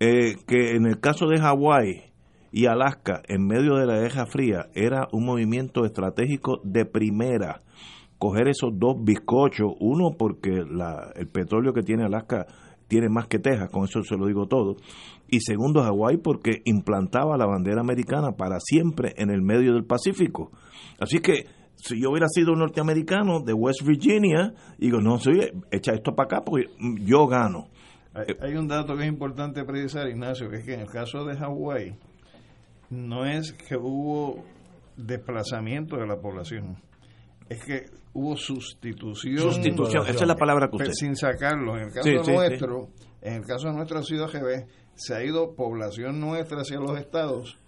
Eh, 0.00 0.34
que 0.46 0.72
en 0.76 0.86
el 0.86 1.00
caso 1.00 1.26
de 1.26 1.38
Hawái 1.38 2.12
y 2.52 2.66
Alaska, 2.66 3.22
en 3.28 3.46
medio 3.46 3.76
de 3.76 3.86
la 3.86 4.00
Guerra 4.00 4.26
Fría, 4.26 4.66
era 4.74 5.08
un 5.12 5.24
movimiento 5.24 5.84
estratégico 5.84 6.60
de 6.64 6.84
primera. 6.84 7.62
Coger 8.18 8.48
esos 8.48 8.70
dos 8.74 8.96
bizcochos, 9.02 9.72
uno 9.78 10.16
porque 10.18 10.64
la, 10.68 11.12
el 11.14 11.28
petróleo 11.28 11.72
que 11.72 11.82
tiene 11.82 12.04
Alaska 12.04 12.46
tiene 12.88 13.08
más 13.08 13.26
que 13.26 13.38
Texas, 13.38 13.70
con 13.70 13.84
eso 13.84 14.02
se 14.02 14.16
lo 14.16 14.26
digo 14.26 14.46
todo, 14.46 14.76
y 15.28 15.40
segundo 15.40 15.82
Hawái 15.82 16.18
porque 16.18 16.62
implantaba 16.64 17.36
la 17.36 17.46
bandera 17.46 17.80
americana 17.80 18.32
para 18.32 18.58
siempre 18.60 19.12
en 19.16 19.30
el 19.30 19.42
medio 19.42 19.74
del 19.74 19.84
Pacífico. 19.84 20.50
Así 21.00 21.18
que 21.18 21.46
si 21.76 22.00
yo 22.00 22.10
hubiera 22.10 22.28
sido 22.28 22.52
un 22.52 22.60
norteamericano 22.60 23.40
de 23.40 23.52
West 23.52 23.82
Virginia, 23.84 24.52
digo, 24.78 25.00
no, 25.00 25.18
soy, 25.18 25.52
echa 25.70 25.92
esto 25.92 26.14
para 26.14 26.26
acá 26.26 26.44
porque 26.44 26.68
yo 27.00 27.26
gano. 27.26 27.68
Hay, 28.40 28.54
un 28.54 28.66
dato 28.66 28.96
que 28.96 29.02
es 29.02 29.08
importante 29.08 29.62
precisar, 29.64 30.08
Ignacio, 30.08 30.48
que 30.48 30.56
es 30.56 30.64
que 30.64 30.74
en 30.74 30.80
el 30.80 30.88
caso 30.88 31.24
de 31.26 31.36
Hawái, 31.36 31.98
no 32.88 33.26
es 33.26 33.52
que 33.52 33.76
hubo 33.76 34.42
desplazamiento 34.96 35.96
de 35.96 36.06
la 36.06 36.16
población. 36.16 36.78
Es 37.48 37.62
que 37.62 37.84
hubo 38.14 38.36
sustitución. 38.36 39.38
Sustitución, 39.38 40.06
esa 40.06 40.24
es 40.24 40.26
la 40.26 40.36
palabra 40.36 40.68
que 40.68 40.76
usted. 40.76 40.92
Sin 40.92 41.14
sacarlo. 41.14 41.76
En 41.76 41.88
el 41.88 41.92
caso 41.92 42.08
Sí, 42.08 42.16
sí, 42.24 42.32
nuestro, 42.32 42.88
en 43.20 43.34
el 43.34 43.42
caso 43.44 43.70
nuestro 43.72 43.98
ha 43.98 44.02
sido 44.02 44.26
GB, 44.26 44.66
se 44.96 45.14
ha 45.14 45.22
ido 45.24 45.54
población 45.54 46.20
nuestra 46.20 46.62
hacia 46.62 46.80
los 46.80 46.98
estados, 46.98 47.58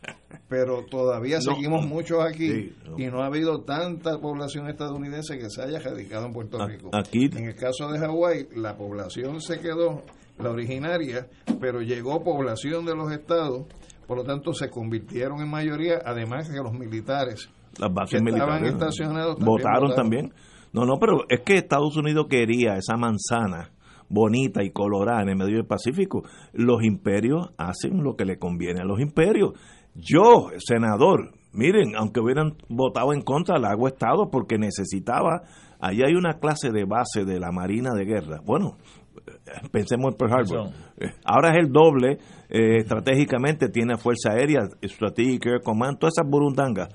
pero 0.49 0.85
todavía 0.91 1.37
No. 1.37 1.55
seguimos 1.55 1.87
muchos 1.87 2.24
aquí 2.24 2.49
Sí, 2.51 2.76
no. 2.89 2.99
y 2.99 3.07
no 3.07 3.22
ha 3.22 3.26
habido 3.26 3.61
tanta 3.62 4.18
población 4.18 4.68
estadounidense 4.68 5.39
que 5.39 5.49
se 5.51 5.62
haya 5.62 5.79
radicado 5.79 6.26
en 6.26 6.33
Puerto 6.33 6.66
Rico. 6.66 6.91
aquí- 6.93 7.26
En 7.37 7.45
el 7.45 7.55
caso 7.55 7.89
de 7.93 7.99
Hawái, 7.99 8.49
la 8.57 8.76
población 8.76 9.41
se 9.41 9.61
quedó, 9.61 10.03
la 10.39 10.51
originaria, 10.51 11.26
pero 11.61 11.81
llegó 11.83 12.22
población 12.22 12.85
de 12.87 12.95
los 12.95 13.11
estados, 13.12 13.66
por 14.07 14.16
lo 14.18 14.24
tanto 14.24 14.53
se 14.55 14.70
convirtieron 14.70 15.41
en 15.41 15.51
mayoría, 15.51 16.01
además 16.05 16.49
que 16.49 16.57
los 16.59 16.72
militares 16.72 17.51
las 17.79 17.93
bases 17.93 18.22
que 18.22 18.31
estaban 18.31 18.64
estacionados 18.64 19.37
también 19.37 19.47
votaron 19.47 19.89
votaron. 19.91 19.97
también. 19.97 20.33
No, 20.72 20.85
no, 20.85 20.99
pero 20.99 21.24
es 21.29 21.41
que 21.41 21.55
Estados 21.55 21.97
Unidos 21.97 22.26
quería 22.29 22.74
esa 22.76 22.97
manzana 22.97 23.70
bonita 24.09 24.62
y 24.62 24.70
colorada 24.70 25.22
en 25.22 25.30
el 25.30 25.36
medio 25.36 25.56
del 25.56 25.66
Pacífico. 25.66 26.22
Los 26.52 26.82
imperios 26.82 27.50
hacen 27.56 28.02
lo 28.02 28.16
que 28.16 28.24
le 28.24 28.38
conviene 28.38 28.80
a 28.80 28.84
los 28.84 29.00
imperios. 29.00 29.52
Yo, 29.94 30.48
senador, 30.59 31.32
miren, 31.52 31.96
aunque 31.96 32.20
hubieran 32.20 32.56
votado 32.68 33.12
en 33.12 33.22
contra, 33.22 33.59
la 33.59 33.70
hago 33.70 33.88
Estado 33.88 34.30
porque 34.30 34.59
necesitaba, 34.59 35.42
allí 35.80 36.02
hay 36.02 36.14
una 36.14 36.38
clase 36.38 36.70
de 36.70 36.84
base 36.84 37.24
de 37.24 37.40
la 37.40 37.50
Marina 37.50 37.90
de 37.94 38.04
Guerra. 38.04 38.40
Bueno, 38.44 38.76
eh, 39.16 39.68
pensemos 39.72 40.12
en 40.12 40.18
Pearl 40.18 40.32
Harbor. 40.32 40.72
Eh, 40.98 41.11
Ahora 41.24 41.50
es 41.50 41.59
el 41.59 41.72
doble, 41.72 42.18
eh, 42.48 42.78
estratégicamente 42.78 43.68
tiene 43.68 43.96
fuerza 43.96 44.32
aérea, 44.32 44.68
Strategic 44.82 45.46
Air 45.46 45.62
Command, 45.62 45.98
todas 45.98 46.14
esas 46.16 46.30
burundangas 46.30 46.88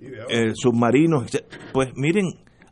eh, 0.00 0.52
submarinos. 0.54 1.26
Pues 1.72 1.90
miren, 1.96 2.26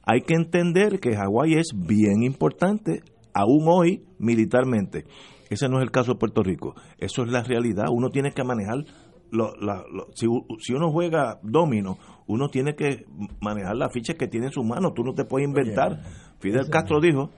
hay 0.05 0.21
que 0.21 0.35
entender 0.35 1.01
que 1.01 1.17
Hawái 1.17 1.55
es 1.55 1.69
bien 1.75 2.23
importante, 2.23 3.03
aún 3.37 3.65
hoy 3.69 4.05
militarmente. 4.19 5.05
Ese 5.51 5.69
no 5.69 5.79
es 5.79 5.85
el 5.85 5.91
caso 5.91 6.13
de 6.15 6.19
Puerto 6.19 6.43
Rico. 6.43 6.75
Eso 6.99 7.23
es 7.23 7.31
la 7.31 7.43
realidad. 7.43 7.85
Uno 7.91 8.11
tiene 8.11 8.33
que 8.33 8.43
manejar. 8.45 8.85
Lo, 9.31 9.55
la- 9.61 9.85
lo- 9.93 10.07
si, 10.15 10.27
si 10.61 10.73
uno 10.73 10.91
juega 10.93 11.39
domino, 11.43 11.99
uno 12.27 12.49
tiene 12.49 12.75
que 12.75 13.05
manejar 13.41 13.77
las 13.77 13.93
fichas 13.93 14.17
que 14.17 14.29
tiene 14.29 14.47
en 14.47 14.53
sus 14.53 14.65
manos. 14.65 14.95
Tú 14.95 15.03
no 15.05 15.15
te 15.15 15.25
puedes 15.25 15.49
inventar. 15.49 16.03
Fidel 16.41 16.69
Castro 16.71 17.01
dijo, 17.01 17.31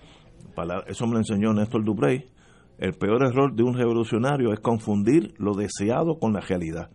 pala- 0.55 0.85
eso 0.87 1.07
me 1.07 1.13
lo 1.15 1.19
enseñó 1.19 1.53
Néstor 1.53 1.85
Duprey, 1.85 2.27
el 2.79 2.93
peor 2.95 3.25
error 3.27 3.55
de 3.55 3.63
un 3.63 3.75
revolucionario 3.75 4.53
es 4.53 4.61
confundir 4.61 5.35
lo 5.39 5.55
deseado 5.55 6.19
con 6.19 6.33
la 6.33 6.41
realidad. 6.41 6.91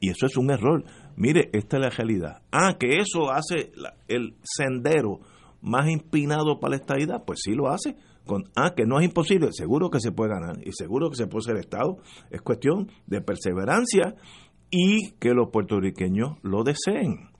Y 0.00 0.08
eso 0.10 0.26
es 0.26 0.36
un 0.36 0.50
error. 0.50 0.84
Mire, 1.16 1.50
esta 1.52 1.76
es 1.76 1.82
la 1.82 1.90
realidad. 1.90 2.42
Ah, 2.50 2.76
que 2.78 2.98
eso 2.98 3.30
hace 3.30 3.70
la- 3.76 3.94
el 4.08 4.36
sendero 4.42 5.20
más 5.60 5.88
empinado 5.88 6.58
para 6.58 6.70
la 6.70 6.76
estadidad, 6.76 7.24
pues 7.26 7.40
sí 7.44 7.52
lo 7.52 7.68
hace. 7.68 7.96
Con, 8.30 8.44
ah, 8.54 8.74
que 8.76 8.86
no 8.86 9.00
es 9.00 9.06
imposible, 9.06 9.48
seguro 9.50 9.90
que 9.90 9.98
se 9.98 10.12
puede 10.12 10.30
ganar 10.30 10.56
y 10.64 10.70
seguro 10.70 11.10
que 11.10 11.16
se 11.16 11.26
puede 11.26 11.46
ser 11.46 11.56
Estado. 11.56 11.96
Es 12.30 12.40
cuestión 12.40 12.88
de 13.08 13.20
perseverancia 13.20 14.14
y 14.70 15.14
que 15.18 15.34
los 15.34 15.48
puertorriqueños 15.50 16.38
lo 16.42 16.62
deseen. 16.62 17.30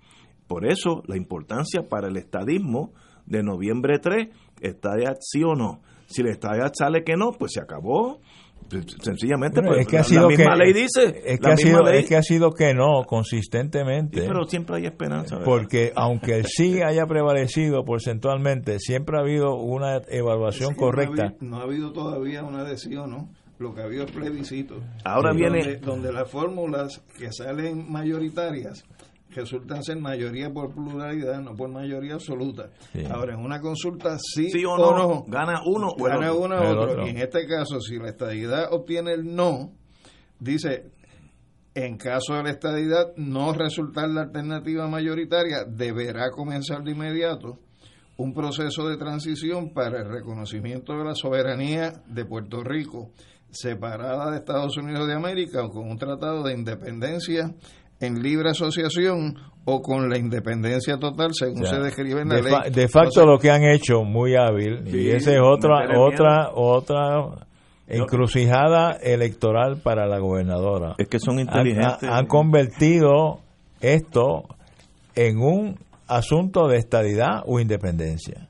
Por 0.48 0.66
eso 0.66 1.04
la 1.06 1.16
importancia 1.16 1.88
para 1.88 2.08
el 2.08 2.16
estadismo 2.16 2.92
de 3.24 3.44
noviembre 3.44 4.00
3, 4.00 4.30
estadidad 4.62 5.16
sí 5.20 5.44
o 5.44 5.54
no. 5.54 5.80
Si 6.06 6.24
la 6.24 6.32
estadidad 6.32 6.72
sale 6.76 7.04
que 7.04 7.14
no, 7.16 7.30
pues 7.38 7.52
se 7.52 7.60
acabó. 7.60 8.18
Sencillamente, 9.02 9.60
Bueno, 9.60 9.74
pues, 9.74 9.80
es 9.80 9.86
que 9.88 9.96
ha 9.96 10.00
la, 10.00 10.04
sido 10.04 10.22
la 10.22 10.28
misma 10.28 10.52
que, 10.52 10.58
ley 10.58 10.72
dice. 10.72 11.22
es 11.24 11.40
que, 11.40 11.50
ha 11.50 11.56
sido, 11.56 11.82
ley. 11.82 11.98
es 12.00 12.08
que 12.08 12.16
ha 12.16 12.22
sido 12.22 12.50
que 12.52 12.74
no 12.74 13.04
consistentemente. 13.06 14.20
Sí, 14.20 14.26
pero 14.28 14.44
siempre 14.46 14.76
hay 14.76 14.86
esperanza. 14.86 15.36
¿verdad? 15.36 15.44
porque 15.44 15.92
aunque 15.96 16.36
el 16.36 16.46
sí 16.46 16.80
haya 16.82 17.06
prevalecido 17.06 17.84
porcentualmente, 17.84 18.78
siempre 18.78 19.16
ha 19.16 19.20
habido 19.20 19.54
una 19.56 20.00
evaluación 20.08 20.70
no 20.70 20.76
ha 20.76 20.78
correcta. 20.78 21.22
habido- 21.26 21.36
No 21.40 21.56
ha, 21.58 21.62
habido 21.62 21.92
todavía 21.92 22.42
una 22.44 22.60
adhesión, 22.60 23.10
¿no? 23.10 23.28
Lo 23.58 23.74
que 23.74 23.82
ha 23.82 23.84
habido 23.84 24.04
es 24.04 24.10
plebiscito. 24.12 24.76
Ahora 25.04 25.32
viene- 25.32 25.58
Donde, 25.62 25.76
donde 25.78 26.12
las 26.12 26.30
fórmulas 26.30 27.02
que 27.18 27.30
salen 27.32 27.90
mayoritarias 27.92 28.84
resultan 29.32 29.82
ser 29.82 29.98
mayoría 29.98 30.50
por 30.50 30.74
pluralidad, 30.74 31.40
no 31.40 31.54
por 31.54 31.70
mayoría 31.70 32.14
absoluta. 32.14 32.70
Sí. 32.92 33.04
Ahora, 33.10 33.34
en 33.34 33.40
una 33.40 33.60
consulta 33.60 34.16
sí, 34.18 34.50
Sí 34.50 34.64
o 34.64 34.72
o 34.72 34.78
no, 34.78 34.96
no, 34.96 35.24
gana 35.26 35.60
uno 35.66 35.88
o 35.88 36.06
el 36.06 36.12
gana 36.14 36.32
otro. 36.32 36.44
uno 36.44 36.54
o 36.56 36.62
El 36.62 36.78
otro. 36.78 36.92
otro. 36.92 37.06
Y 37.06 37.10
en 37.10 37.18
este 37.18 37.46
caso, 37.46 37.80
si 37.80 37.98
la 37.98 38.08
estadidad 38.08 38.72
obtiene 38.72 39.12
el 39.12 39.34
no, 39.34 39.72
dice, 40.38 40.90
en 41.74 41.96
caso 41.96 42.34
de 42.34 42.42
la 42.42 42.50
estadidad 42.50 43.14
no 43.16 43.52
resultar 43.52 44.08
la 44.08 44.22
alternativa 44.22 44.88
mayoritaria, 44.88 45.64
deberá 45.64 46.30
comenzar 46.30 46.82
de 46.82 46.92
inmediato 46.92 47.58
un 48.16 48.34
proceso 48.34 48.86
de 48.88 48.98
transición 48.98 49.72
para 49.72 50.02
el 50.02 50.08
reconocimiento 50.10 50.92
de 50.92 51.04
la 51.04 51.14
soberanía 51.14 52.02
de 52.06 52.24
Puerto 52.26 52.62
Rico, 52.62 53.12
separada 53.50 54.30
de 54.30 54.36
Estados 54.38 54.76
Unidos 54.76 55.06
de 55.06 55.14
América 55.14 55.64
o 55.64 55.70
con 55.70 55.88
un 55.88 55.96
tratado 55.96 56.42
de 56.42 56.54
independencia 56.54 57.54
en 58.00 58.22
libre 58.22 58.50
asociación 58.50 59.36
o 59.64 59.82
con 59.82 60.08
la 60.08 60.16
independencia 60.18 60.96
total 60.98 61.30
según 61.34 61.66
se 61.66 61.78
describe 61.78 62.22
en 62.22 62.28
la 62.30 62.36
de, 62.36 62.42
ley. 62.42 62.52
fa- 62.52 62.70
de 62.70 62.88
facto 62.88 63.08
O 63.08 63.12
sea, 63.12 63.24
lo 63.24 63.38
que 63.38 63.50
han 63.50 63.62
hecho 63.64 64.02
muy 64.04 64.34
hábil 64.36 64.80
Sí, 64.90 64.96
y 64.98 65.10
esa 65.10 65.32
es 65.34 65.40
otra 65.42 65.98
otra 65.98 66.50
otra 66.54 67.46
encrucijada 67.86 68.92
electoral 68.92 69.78
para 69.82 70.06
la 70.06 70.18
gobernadora. 70.18 70.94
Es 70.98 71.08
que 71.08 71.18
son 71.18 71.34
Han, 71.34 71.40
inteligentes. 71.40 72.02
han- 72.04 72.10
han 72.18 72.26
convertido 72.26 73.40
esto 73.80 74.44
en 75.14 75.38
un 75.38 75.76
asunto 76.06 76.68
de 76.68 76.78
estadidad 76.78 77.42
o 77.46 77.60
independencia, 77.60 78.48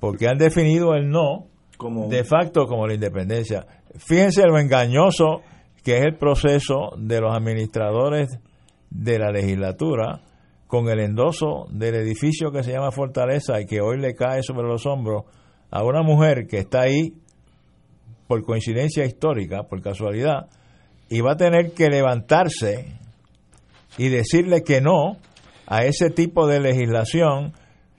porque 0.00 0.28
han 0.28 0.38
definido 0.38 0.94
el 0.94 1.08
no 1.10 1.46
como 1.76 2.08
de 2.08 2.24
facto 2.24 2.66
como 2.66 2.86
la 2.86 2.94
independencia. 2.94 3.66
Fíjense 3.98 4.42
lo 4.46 4.58
engañoso 4.58 5.42
que 5.82 5.98
es 5.98 6.04
el 6.04 6.16
proceso 6.16 6.90
de 6.96 7.20
los 7.20 7.34
administradores 7.34 8.38
de 8.90 9.18
la 9.18 9.30
legislatura 9.30 10.20
con 10.66 10.88
el 10.88 11.00
endoso 11.00 11.66
del 11.70 11.96
edificio 11.96 12.50
que 12.50 12.62
se 12.62 12.72
llama 12.72 12.90
Fortaleza 12.90 13.60
y 13.60 13.66
que 13.66 13.80
hoy 13.80 13.98
le 13.98 14.14
cae 14.14 14.42
sobre 14.42 14.66
los 14.66 14.86
hombros 14.86 15.24
a 15.70 15.84
una 15.84 16.02
mujer 16.02 16.46
que 16.46 16.58
está 16.58 16.82
ahí 16.82 17.14
por 18.26 18.42
coincidencia 18.44 19.04
histórica, 19.04 19.64
por 19.64 19.82
casualidad, 19.82 20.48
y 21.08 21.20
va 21.20 21.32
a 21.32 21.36
tener 21.36 21.72
que 21.72 21.88
levantarse 21.88 22.98
y 23.98 24.08
decirle 24.08 24.62
que 24.62 24.80
no 24.80 25.18
a 25.66 25.84
ese 25.84 26.10
tipo 26.10 26.46
de 26.46 26.60
legislación 26.60 27.52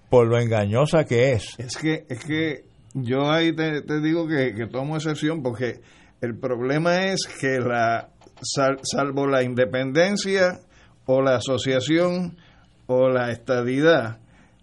por 0.09 0.27
lo 0.27 0.39
engañosa 0.39 1.05
que 1.05 1.33
es. 1.33 1.55
Es 1.59 1.77
que, 1.77 2.05
es 2.09 2.25
que 2.25 2.63
yo 2.93 3.29
ahí 3.29 3.55
te, 3.55 3.81
digo 4.01 4.27
que, 4.27 4.53
que 4.55 4.67
tomo 4.67 4.95
excepción 4.95 5.43
porque 5.43 5.81
el 6.23 6.37
problema 6.39 7.05
es 7.07 7.27
que 7.39 7.59
la 7.59 8.09
sal- 8.41 8.79
salvo 8.83 9.27
la 9.27 9.43
independencia 9.43 10.59
o 11.05 11.21
la 11.21 11.35
asociación 11.35 12.37
o 12.87 13.09
la 13.09 13.31
estadidad, 13.31 14.17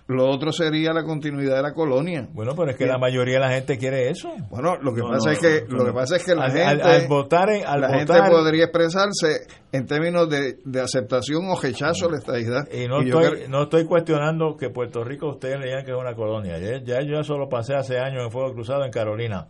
lo 0.06 0.28
otro 0.28 0.50
sería 0.52 0.92
la 0.92 1.04
continuidad 1.04 1.54
de 1.56 1.62
la 1.62 1.72
colonia. 1.72 2.26
Bueno, 2.32 2.54
pero 2.56 2.70
es 2.72 2.76
que 2.76 2.84
la 2.86 2.98
mayoría 2.98 3.34
de 3.34 3.40
la 3.40 3.50
gente 3.50 3.78
quiere 3.78 4.08
eso. 4.11 4.32
Bueno, 4.50 4.76
lo 4.82 4.92
que 4.92 5.02
No, 5.02 5.11
pasa 5.11 5.26
no, 5.28 5.32
es 5.32 5.38
que 5.38 5.64
no, 5.68 5.76
lo 5.78 5.84
que 5.86 5.92
pasa 5.92 6.16
es 6.16 6.24
que 6.24 6.34
la 6.34 6.44
al, 6.46 6.50
gente 6.52 6.66
al- 6.68 6.80
al 7.02 7.06
votar, 7.08 7.50
en- 7.50 7.64
al 7.66 7.80
la 7.80 7.90
gente 7.96 8.14
podría 8.28 8.64
expresarse 8.64 9.46
en 9.70 9.86
términos 9.86 10.28
de, 10.28 10.58
de 10.64 10.80
aceptación 10.80 11.42
o 11.48 11.61
rechazo 11.61 12.08
a 12.08 12.11
la 12.12 12.18
estadidad. 12.18 12.68
y 12.72 12.88
no, 12.88 13.00
Y 13.02 13.06
estoy, 13.11 13.24
creo- 13.30 13.48
no 13.48 13.62
estoy 13.62 13.84
cuestionando 13.84 14.56
que 14.56 14.70
Puerto 14.70 15.04
Rico 15.04 15.28
ustedes 15.28 15.61
le 15.61 15.66
digan 15.66 15.84
que 15.84 15.92
es 15.92 15.96
una 15.96 16.14
colonia. 16.14 16.58
Ya, 16.58 16.82
ya 16.82 16.98
yo 17.06 17.22
solo 17.22 17.48
pasé 17.48 17.76
hace 17.76 17.98
años 18.00 18.24
en 18.24 18.30
Fuego 18.32 18.52
Cruzado 18.52 18.84
en 18.84 18.90
Carolina. 18.90 19.46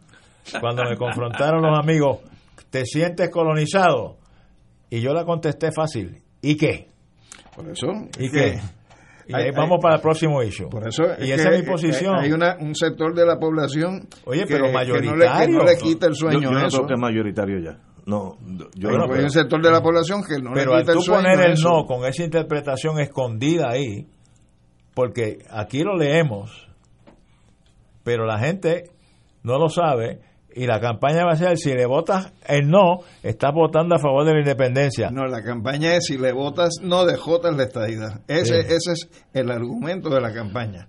Cuando 0.60 0.84
me 0.84 0.96
confrontaron 0.96 1.62
los 1.62 1.78
amigos, 1.78 2.18
¿te 2.70 2.84
sientes 2.84 3.30
colonizado? 3.30 4.16
Y 4.88 5.00
yo 5.00 5.12
la 5.12 5.24
contesté 5.24 5.70
fácil. 5.72 6.22
¿Y 6.42 6.56
qué? 6.56 6.88
por 7.54 7.68
eso 7.68 7.88
¿Y 8.18 8.26
es 8.26 8.32
qué? 8.32 8.38
que- 8.38 8.60
Y 9.28 9.34
hay- 9.34 9.44
ahí 9.44 9.50
vamos 9.54 9.76
hay- 9.78 9.82
para 9.82 9.94
el 9.96 10.00
próximo 10.00 10.42
issue. 10.42 10.68
Por 10.68 10.88
eso 10.88 11.02
y 11.20 11.30
es 11.30 11.40
esa 11.40 11.50
que, 11.50 11.56
es 11.56 11.62
mi 11.62 11.70
posición. 11.70 12.14
Hay 12.18 12.32
una, 12.32 12.56
un 12.58 12.74
sector 12.74 13.14
de 13.14 13.24
la 13.26 13.38
población 13.38 14.08
Oye, 14.24 14.40
que, 14.40 14.46
pero 14.54 14.64
que 14.66 14.72
no 14.72 14.78
le, 14.80 14.86
que 14.86 14.92
mayoritario. 14.92 15.58
no 15.58 15.64
le 15.64 15.76
quita 15.76 16.06
el 16.06 16.12
yo, 16.12 16.16
sueño 16.16 16.40
yo 16.40 16.48
a 16.48 16.52
no 16.52 16.66
eso. 16.66 16.76
creo 16.78 16.86
que 16.88 16.94
es 16.94 17.00
mayoritario 17.00 17.58
ya. 17.60 17.78
No, 18.06 18.36
yo 18.74 18.88
Bueno, 18.88 18.98
no 19.04 19.06
pues 19.06 19.18
hay 19.18 19.24
un 19.26 19.30
sector 19.30 19.62
de 19.62 19.70
la 19.70 19.82
población 19.82 20.22
que 20.26 20.42
no 20.42 20.50
Pero 20.54 20.70
le 20.72 20.76
al 20.78 20.82
quita 20.82 20.92
tú 20.94 20.98
el 20.98 21.04
sueño 21.04 21.22
poner 21.22 21.38
a 21.40 21.52
el 21.52 21.60
no 21.62 21.84
con 21.86 22.04
esa 22.06 22.24
interpretación 22.24 22.98
escondida 22.98 23.68
ahí, 23.70 24.08
porque 24.94 25.38
aquí 25.50 25.84
lo 25.84 25.96
leemos, 25.96 26.68
pero 28.02 28.24
la 28.26 28.38
gente 28.38 28.90
no 29.42 29.58
lo 29.58 29.68
sabe 29.68 30.20
y 30.54 30.66
la 30.66 30.80
campaña 30.80 31.24
va 31.24 31.32
a 31.32 31.36
ser 31.36 31.56
si 31.58 31.72
le 31.72 31.86
votas 31.86 32.32
el 32.46 32.68
no, 32.68 32.98
estás 33.22 33.52
votando 33.54 33.94
a 33.94 33.98
favor 33.98 34.24
de 34.24 34.32
la 34.34 34.40
independencia. 34.40 35.10
No, 35.10 35.26
la 35.26 35.42
campaña 35.42 35.94
es 35.94 36.04
si 36.06 36.18
le 36.18 36.32
votas 36.32 36.74
no, 36.82 37.04
dejotas 37.06 37.56
la 37.56 37.62
estadidad. 37.64 38.20
Ese, 38.28 38.62
Sí. 38.62 38.66
ese 38.74 38.92
es 38.92 39.08
el 39.32 39.50
argumento 39.50 40.08
de 40.10 40.20
la 40.20 40.32
campaña. 40.32 40.88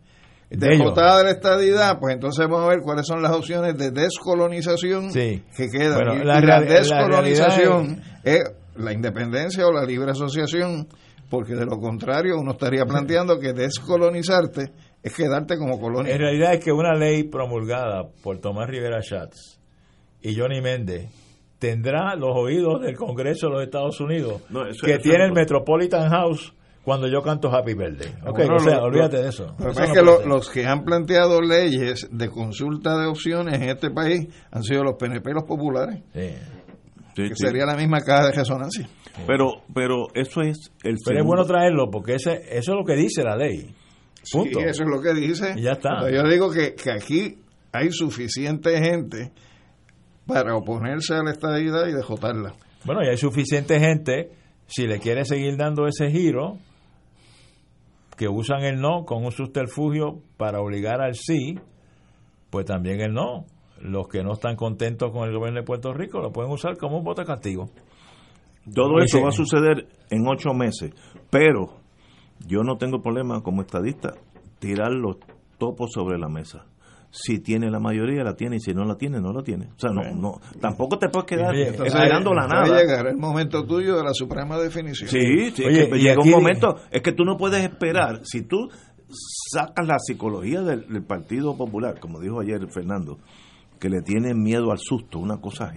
De 0.50 0.68
De 0.68 0.78
la 0.78 1.30
estadidad, 1.32 1.98
pues 2.00 2.14
entonces 2.16 2.46
vamos 2.46 2.66
a 2.66 2.70
ver 2.70 2.82
cuáles 2.82 3.08
son 3.08 3.22
las 3.22 3.32
opciones 3.32 3.78
de 3.78 3.92
descolonización 3.92 5.12
Sí. 5.12 5.44
que 5.56 5.70
quedan. 5.70 5.94
Bueno, 5.96 6.16
y, 6.16 6.26
la 6.26 6.40
y 6.40 6.42
la 6.46 6.60
real- 6.60 6.66
la 6.66 6.74
descolonización 6.74 8.02
es 8.24 8.44
la 8.76 8.92
independencia 8.94 9.66
o 9.68 9.72
la 9.72 9.86
libre 9.86 10.12
asociación 10.12 10.88
porque 11.30 11.56
de 11.56 11.66
lo 11.66 11.78
contrario 11.80 12.36
uno 12.38 12.52
estaría 12.52 12.84
planteando 12.86 13.40
que 13.40 13.54
descolonizarte 13.54 14.72
es 15.04 15.14
quedarte 15.16 15.58
como 15.58 15.80
colonia. 15.80 16.14
En 16.14 16.20
realidad 16.20 16.54
es 16.54 16.64
que 16.64 16.72
una 16.72 16.94
ley 16.94 17.24
promulgada 17.24 18.08
por 18.24 18.40
Tomás 18.40 18.70
Rivera 18.70 19.02
Schatz 19.02 19.60
y 20.22 20.36
Johnny 20.36 20.62
Méndez 20.62 21.10
tendrá 21.60 22.16
los 22.16 22.32
oídos 22.36 22.82
del 22.82 22.96
Congreso 22.96 23.48
de 23.48 23.54
los 23.54 23.64
Estados 23.64 24.00
Unidos, 24.00 24.42
No, 24.50 24.66
eso- 24.68 24.86
que 24.86 24.94
eso 24.94 25.02
tiene 25.02 25.20
no 25.20 25.26
el. 25.26 25.32
Metropolitan 25.34 26.10
House 26.10 26.54
cuando 26.84 27.08
yo 27.08 27.22
canto 27.22 27.52
Happy 27.56 27.76
Birthday. 27.76 28.12
Ok, 28.26 28.38
Bueno, 28.38 28.56
o 28.56 28.60
sea, 28.60 28.78
lo- 28.78 28.84
olvídate 28.86 29.18
lo- 29.18 29.24
de 29.24 29.30
eso. 29.30 29.44
Lo 29.46 29.56
que 29.58 29.64
Eso 29.64 29.68
pasa 29.70 29.84
es 29.84 29.90
no 29.90 29.94
que 29.94 30.02
lo- 30.02 30.26
los 30.28 30.50
que 30.50 30.66
han 30.66 30.84
planteado 30.84 31.42
leyes 31.42 32.08
de 32.12 32.30
consulta 32.30 32.98
de 33.00 33.06
opciones 33.08 33.56
en 33.62 33.70
este 33.70 33.92
país 33.92 34.28
han 34.52 34.64
sido 34.64 34.84
los 34.84 34.96
PNP 34.96 35.30
y 35.30 35.34
los 35.36 35.44
populares, 35.44 36.02
Sí. 36.14 36.30
Sí, 37.16 37.24
que 37.30 37.36
sí. 37.36 37.46
sería 37.46 37.66
la 37.66 37.76
misma 37.76 38.00
caja 38.02 38.28
de 38.28 38.32
resonancia. 38.32 38.88
Pero, 39.28 39.52
pero 39.76 40.08
eso 40.16 40.42
es 40.42 40.72
el 40.84 40.96
Pero 41.06 41.20
es 41.20 41.26
bueno 41.26 41.44
traerlo 41.46 41.92
porque 41.92 42.16
ese, 42.16 42.32
eso 42.58 42.72
es 42.72 42.78
lo 42.78 42.86
que 42.86 42.96
dice 42.96 43.24
la 43.24 43.36
ley. 43.36 43.70
Punto. 44.32 44.60
Sí, 44.60 44.66
eso 44.66 44.84
es 44.84 44.90
lo 44.90 45.02
que 45.02 45.14
dice. 45.14 45.54
Y 45.56 45.64
ya 45.64 45.72
está. 45.72 46.00
Pero 46.04 46.24
yo 46.24 46.30
digo 46.30 46.52
que, 46.52 46.76
que 46.76 46.92
aquí 46.92 47.38
hay 47.72 47.92
suficiente 47.92 48.78
gente 48.80 49.32
para 50.26 50.56
oponerse 50.56 51.16
a 51.16 51.24
la 51.24 51.32
estadidad 51.32 51.88
y 51.88 51.94
dejotarla. 51.94 52.54
Bueno, 52.86 53.02
y 53.04 53.10
hay 53.10 53.18
suficiente 53.18 53.80
gente, 53.80 54.32
si 54.68 54.88
le 54.88 55.00
quiere 55.00 55.26
seguir 55.26 55.58
dando 55.58 55.88
ese 55.88 56.10
giro, 56.10 56.58
que 58.18 58.28
usan 58.28 58.64
el 58.64 58.80
no 58.80 59.06
con 59.06 59.26
un 59.26 59.32
subterfugio 59.32 60.22
para 60.38 60.62
obligar 60.62 61.02
al 61.02 61.16
sí, 61.16 61.56
pues 62.50 62.66
también 62.66 63.02
el 63.02 63.14
no. 63.14 63.46
Los 63.80 64.08
que 64.08 64.24
no 64.24 64.34
están 64.34 64.56
contentos 64.56 65.12
con 65.12 65.28
el 65.28 65.36
gobierno 65.36 65.62
de 65.62 65.66
Puerto 65.66 65.92
Rico 65.92 66.20
lo 66.20 66.32
pueden 66.32 66.52
usar 66.52 66.78
como 66.78 67.00
un 67.00 67.04
voto 67.04 67.22
de 67.22 67.28
castigo. 67.28 67.72
Todo 68.72 69.00
eso 69.00 69.18
sí. 69.18 69.24
va 69.24 69.30
a 69.30 69.32
suceder 69.32 69.88
en 70.12 70.28
ocho 70.28 70.54
meses, 70.54 70.92
pero 71.32 71.81
yo 72.48 72.64
no 72.64 72.78
tengo 72.78 73.02
problema 73.02 73.42
como 73.42 73.62
estadista 73.62 74.14
tirar 74.60 74.92
los 74.92 75.18
topos 75.58 75.92
sobre 75.94 76.18
la 76.18 76.30
mesa. 76.30 76.66
Si 77.14 77.40
tiene 77.40 77.70
la 77.70 77.80
mayoría, 77.80 78.24
la 78.24 78.36
tiene, 78.36 78.56
y 78.56 78.60
si 78.62 78.74
no 78.74 78.86
la 78.86 78.96
tiene, 78.96 79.20
no 79.20 79.34
la 79.34 79.44
tiene. 79.44 79.66
O 79.76 79.80
sea, 79.80 79.90
no, 79.92 80.02
no 80.16 80.40
tampoco 80.62 80.98
te 80.98 81.10
puedes 81.10 81.28
quedar 81.28 81.50
Oye, 81.54 81.68
esperando 81.68 82.34
la 82.34 82.48
Va 82.48 82.62
a 82.62 82.64
nada. 82.64 82.82
llegar 82.82 83.08
el 83.08 83.18
momento 83.18 83.66
tuyo 83.66 83.98
de 83.98 84.04
la 84.06 84.14
suprema 84.14 84.58
definición. 84.58 85.10
Sí, 85.10 85.52
sí, 85.52 85.66
Oye, 85.66 85.90
que 85.90 85.98
llega 85.98 86.14
aquí- 86.14 86.30
un 86.30 86.32
momento, 86.32 86.78
es 86.90 87.02
que 87.02 87.12
tú 87.12 87.26
no 87.26 87.36
puedes 87.36 87.64
esperar, 87.64 88.22
si 88.24 88.44
tú 88.44 88.70
sacas 89.10 89.86
la 89.86 90.00
psicología 90.00 90.62
del, 90.62 90.88
del 90.88 91.04
Partido 91.04 91.58
Popular, 91.58 92.00
como 92.00 92.22
dijo 92.22 92.40
ayer 92.40 92.66
Fernando, 92.70 93.18
que 93.78 93.90
le 93.90 94.02
tienen 94.02 94.42
miedo 94.42 94.72
al 94.72 94.78
susto, 94.80 95.20
una 95.20 95.42
cosa 95.42 95.74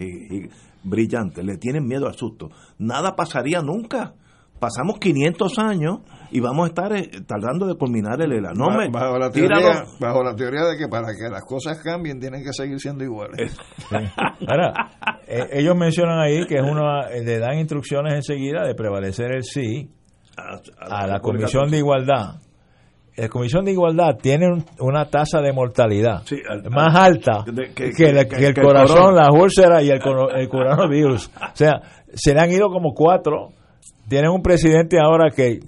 brillante, 0.84 1.42
le 1.42 1.56
tienen 1.56 1.84
miedo 1.86 2.06
al 2.06 2.14
susto, 2.14 2.50
nada 2.78 3.16
pasaría 3.16 3.60
nunca. 3.60 4.14
Pasamos 4.58 4.98
500 4.98 5.58
años 5.58 5.98
y 6.30 6.40
vamos 6.40 6.64
a 6.64 6.68
estar 6.68 6.92
eh, 6.96 7.10
tardando 7.26 7.66
de 7.66 7.74
culminar 7.74 8.20
el 8.22 8.32
ELA. 8.32 8.52
No 8.54 8.70
me, 8.70 8.88
bajo, 8.88 9.18
la 9.18 9.30
tíralo. 9.30 9.60
teoría, 9.60 9.82
bajo 10.00 10.22
la 10.24 10.34
teoría 10.34 10.62
de 10.64 10.78
que 10.78 10.88
para 10.88 11.08
que 11.08 11.28
las 11.30 11.44
cosas 11.44 11.78
cambien 11.82 12.18
tienen 12.18 12.42
que 12.42 12.52
seguir 12.52 12.78
siendo 12.80 13.04
iguales. 13.04 13.54
Sí. 13.90 13.96
Ahora, 14.48 14.72
eh, 15.26 15.48
ellos 15.52 15.76
mencionan 15.76 16.18
ahí 16.20 16.46
que 16.46 16.54
es 16.54 16.62
una, 16.62 17.08
eh, 17.10 17.22
le 17.24 17.38
dan 17.38 17.58
instrucciones 17.58 18.14
enseguida 18.14 18.66
de 18.66 18.74
prevalecer 18.74 19.32
el 19.34 19.42
sí 19.42 19.90
a, 20.38 21.02
a 21.02 21.06
la 21.06 21.20
Comisión 21.20 21.70
de 21.70 21.78
Igualdad. 21.78 22.36
La 23.16 23.28
Comisión 23.28 23.64
de 23.64 23.72
Igualdad 23.72 24.16
tiene 24.20 24.46
un- 24.48 24.64
una 24.80 25.04
tasa 25.10 25.40
de 25.40 25.52
mortalidad 25.52 26.22
Sí, 26.24 26.36
al- 26.48 26.68
más 26.70 26.94
al- 26.96 27.12
alta 27.16 27.44
de- 27.46 27.72
que, 27.74 27.90
que- 27.90 28.12
la- 28.12 28.24
que- 28.24 28.36
que 28.36 28.46
el 28.46 28.54
que 28.54 28.60
el 28.60 28.66
corazón, 28.66 29.14
las 29.14 29.28
úlceras 29.30 29.84
y 29.84 29.90
el, 29.90 30.00
coro- 30.00 30.30
el 30.34 30.48
coronavirus. 30.48 31.28
O 31.36 31.54
sea, 31.56 31.80
se 32.14 32.32
le 32.34 32.40
han 32.40 32.50
ido 32.50 32.68
como 32.70 32.92
cuatro. 32.94 33.50
Tienen 34.14 34.30
un 34.30 34.42
presidente 34.42 35.00
ahora 35.00 35.32
que, 35.34 35.58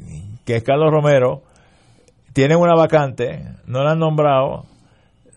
que 0.44 0.54
es 0.54 0.62
Carlos 0.62 0.92
Romero. 0.92 1.42
Tienen 2.32 2.58
una 2.58 2.76
vacante, 2.76 3.42
no 3.66 3.82
la 3.82 3.90
han 3.90 3.98
nombrado. 3.98 4.58
O 4.60 4.66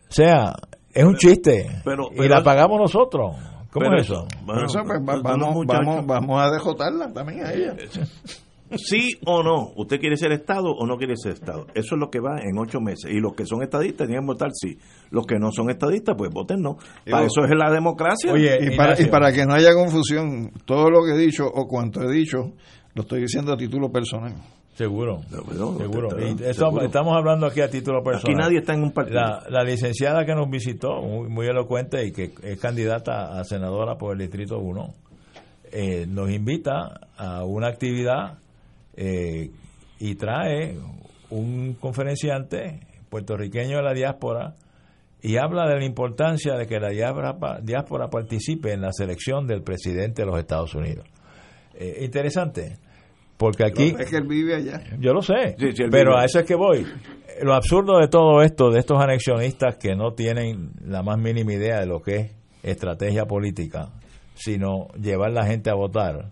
sea, 0.09 0.53
es 0.93 1.03
un 1.03 1.15
chiste. 1.15 1.81
pero- 1.83 2.09
y 2.15 2.27
la 2.27 2.43
pagamos 2.43 2.79
nosotros. 2.79 3.35
¿Cómo 3.71 3.85
pero 3.87 3.97
es 3.97 4.03
eso? 4.05 4.27
bueno, 4.45 4.65
eso, 4.67 4.79
pues, 4.85 4.99
va- 4.99 5.21
vamos, 5.23 5.65
vamos, 5.65 6.05
vamos 6.05 6.39
a 6.39 6.51
dejotarla 6.51 7.11
también 7.11 7.43
a 7.45 7.51
ella. 7.51 7.75
Sí 8.77 9.09
o 9.25 9.41
no, 9.41 9.71
usted 9.77 9.99
quiere 9.99 10.15
ser 10.15 10.31
Estado 10.31 10.69
o 10.71 10.85
no 10.85 10.95
quiere 10.97 11.15
ser 11.17 11.31
Estado. 11.31 11.65
Eso 11.73 11.95
es 11.95 11.99
lo 11.99 12.11
que 12.11 12.19
va 12.19 12.39
en 12.39 12.55
ocho 12.59 12.79
meses. 12.79 13.11
Y 13.11 13.19
los 13.19 13.33
que 13.33 13.43
son 13.47 13.63
estadistas 13.63 14.05
tienen 14.05 14.23
que 14.23 14.33
votar 14.33 14.49
sí. 14.53 14.77
Los 15.09 15.25
que 15.25 15.39
no 15.39 15.51
son 15.51 15.71
estadistas, 15.71 16.13
pues 16.15 16.29
voten 16.31 16.61
no. 16.61 16.77
Para 17.09 17.25
eso 17.25 17.43
es 17.45 17.49
la 17.57 17.71
democracia. 17.71 18.31
Oye, 18.31 18.59
Y 18.71 18.77
para, 18.77 19.01
y 19.01 19.05
para 19.07 19.31
que 19.31 19.47
no 19.47 19.55
haya 19.55 19.73
confusión, 19.73 20.51
todo 20.65 20.91
lo 20.91 20.99
que 21.03 21.13
he 21.13 21.17
dicho 21.17 21.45
o 21.47 21.67
cuanto 21.67 22.03
he 22.03 22.11
dicho, 22.11 22.51
lo 22.95 23.01
estoy 23.03 23.21
diciendo 23.21 23.53
a 23.53 23.57
título 23.57 23.91
personal. 23.91 24.33
Seguro, 24.75 25.21
No, 25.29 25.77
seguro. 25.77 26.07
te- 26.09 26.15
te- 26.35 26.45
Y 26.45 26.49
eso- 26.49 26.65
seguro. 26.67 26.85
estamos 26.85 27.13
hablando 27.17 27.45
aquí 27.47 27.59
a 27.59 27.69
título 27.69 27.97
Aquí 27.99 28.09
personal. 28.11 28.37
nadie 28.37 28.59
está 28.59 28.73
en 28.73 28.83
un 28.83 28.91
partido. 28.91 29.19
La, 29.19 29.43
la 29.49 29.63
licenciada 29.63 30.25
que 30.25 30.33
nos 30.33 30.49
visitó, 30.49 31.01
muy, 31.01 31.27
muy 31.27 31.47
elocuente 31.47 32.05
y 32.05 32.11
que 32.13 32.31
es 32.43 32.59
candidata 32.59 33.37
a 33.39 33.43
senadora 33.43 33.95
por 33.97 34.13
el 34.13 34.19
Distrito 34.19 34.57
1, 34.59 34.93
eh, 35.71 36.05
nos 36.07 36.31
invita 36.31 36.99
a 37.17 37.43
una 37.43 37.67
actividad 37.67 38.37
eh, 38.95 39.51
y 39.99 40.15
trae 40.15 40.77
un 41.29 41.75
conferenciante 41.79 42.79
puertorriqueño 43.09 43.77
de 43.77 43.83
la 43.83 43.93
diáspora 43.93 44.55
y 45.21 45.35
habla 45.37 45.67
de 45.67 45.77
la 45.79 45.85
importancia 45.85 46.53
de 46.55 46.65
que 46.67 46.79
la 46.79 46.89
diáspora, 46.89 47.35
diáspora 47.61 48.07
participe 48.09 48.71
en 48.71 48.81
la 48.81 48.93
selección 48.93 49.45
del 49.45 49.61
presidente 49.61 50.21
de 50.21 50.25
los 50.27 50.39
Estados 50.39 50.73
Unidos. 50.73 51.05
Eh, 51.79 52.03
interesante, 52.03 52.77
porque 53.37 53.63
aquí... 53.65 53.95
Es 53.97 54.09
que 54.09 54.17
él 54.17 54.27
vive 54.27 54.53
allá. 54.55 54.81
Yo 54.99 55.13
lo 55.13 55.21
sé, 55.21 55.55
Sí, 55.57 55.71
sí, 55.73 55.83
él 55.83 55.89
pero 55.89 56.11
vive. 56.11 56.21
a 56.21 56.25
eso 56.25 56.39
es 56.39 56.45
que 56.45 56.55
voy. 56.55 56.85
Lo 57.41 57.53
absurdo 57.55 57.99
de 57.99 58.09
todo 58.09 58.41
esto, 58.41 58.69
de 58.69 58.79
estos 58.79 59.01
anexionistas 59.01 59.77
que 59.77 59.95
no 59.95 60.11
tienen 60.13 60.71
la 60.85 61.03
más 61.03 61.17
mínima 61.17 61.53
idea 61.53 61.79
de 61.79 61.85
lo 61.85 62.01
que 62.01 62.15
es 62.17 62.35
estrategia 62.63 63.25
política, 63.25 63.91
sino 64.33 64.87
llevar 65.01 65.31
la 65.31 65.45
gente 65.45 65.69
a 65.69 65.75
votar. 65.75 66.31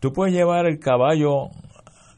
Tú 0.00 0.12
puedes 0.12 0.34
llevar 0.34 0.66
el 0.66 0.78
caballo, 0.78 1.48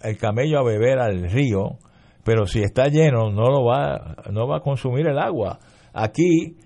el 0.03 0.17
camello 0.19 0.59
a 0.59 0.65
beber 0.65 0.99
al 0.99 1.31
río, 1.31 1.79
pero 2.25 2.47
si 2.47 2.63
está 2.63 2.87
lleno 2.89 3.31
no 3.31 3.49
lo 3.51 3.65
va, 3.65 4.17
no 4.33 4.49
va 4.49 4.57
a 4.57 4.61
consumir 4.61 5.07
el 5.07 5.19
agua. 5.19 5.61
Aquí 5.93 6.57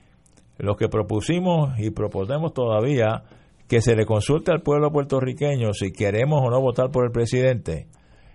lo 0.57 0.77
que 0.77 0.89
propusimos 0.89 1.79
y 1.79 1.91
proponemos 1.91 2.55
todavía 2.55 3.23
que 3.69 3.81
se 3.81 3.95
le 3.95 4.07
consulte 4.07 4.51
al 4.51 4.63
pueblo 4.63 4.91
puertorriqueño 4.91 5.73
si 5.75 5.93
queremos 5.93 6.41
o 6.43 6.51
no 6.51 6.61
votar 6.61 6.91
por 6.91 7.05
el 7.05 7.13
presidente, 7.13 7.87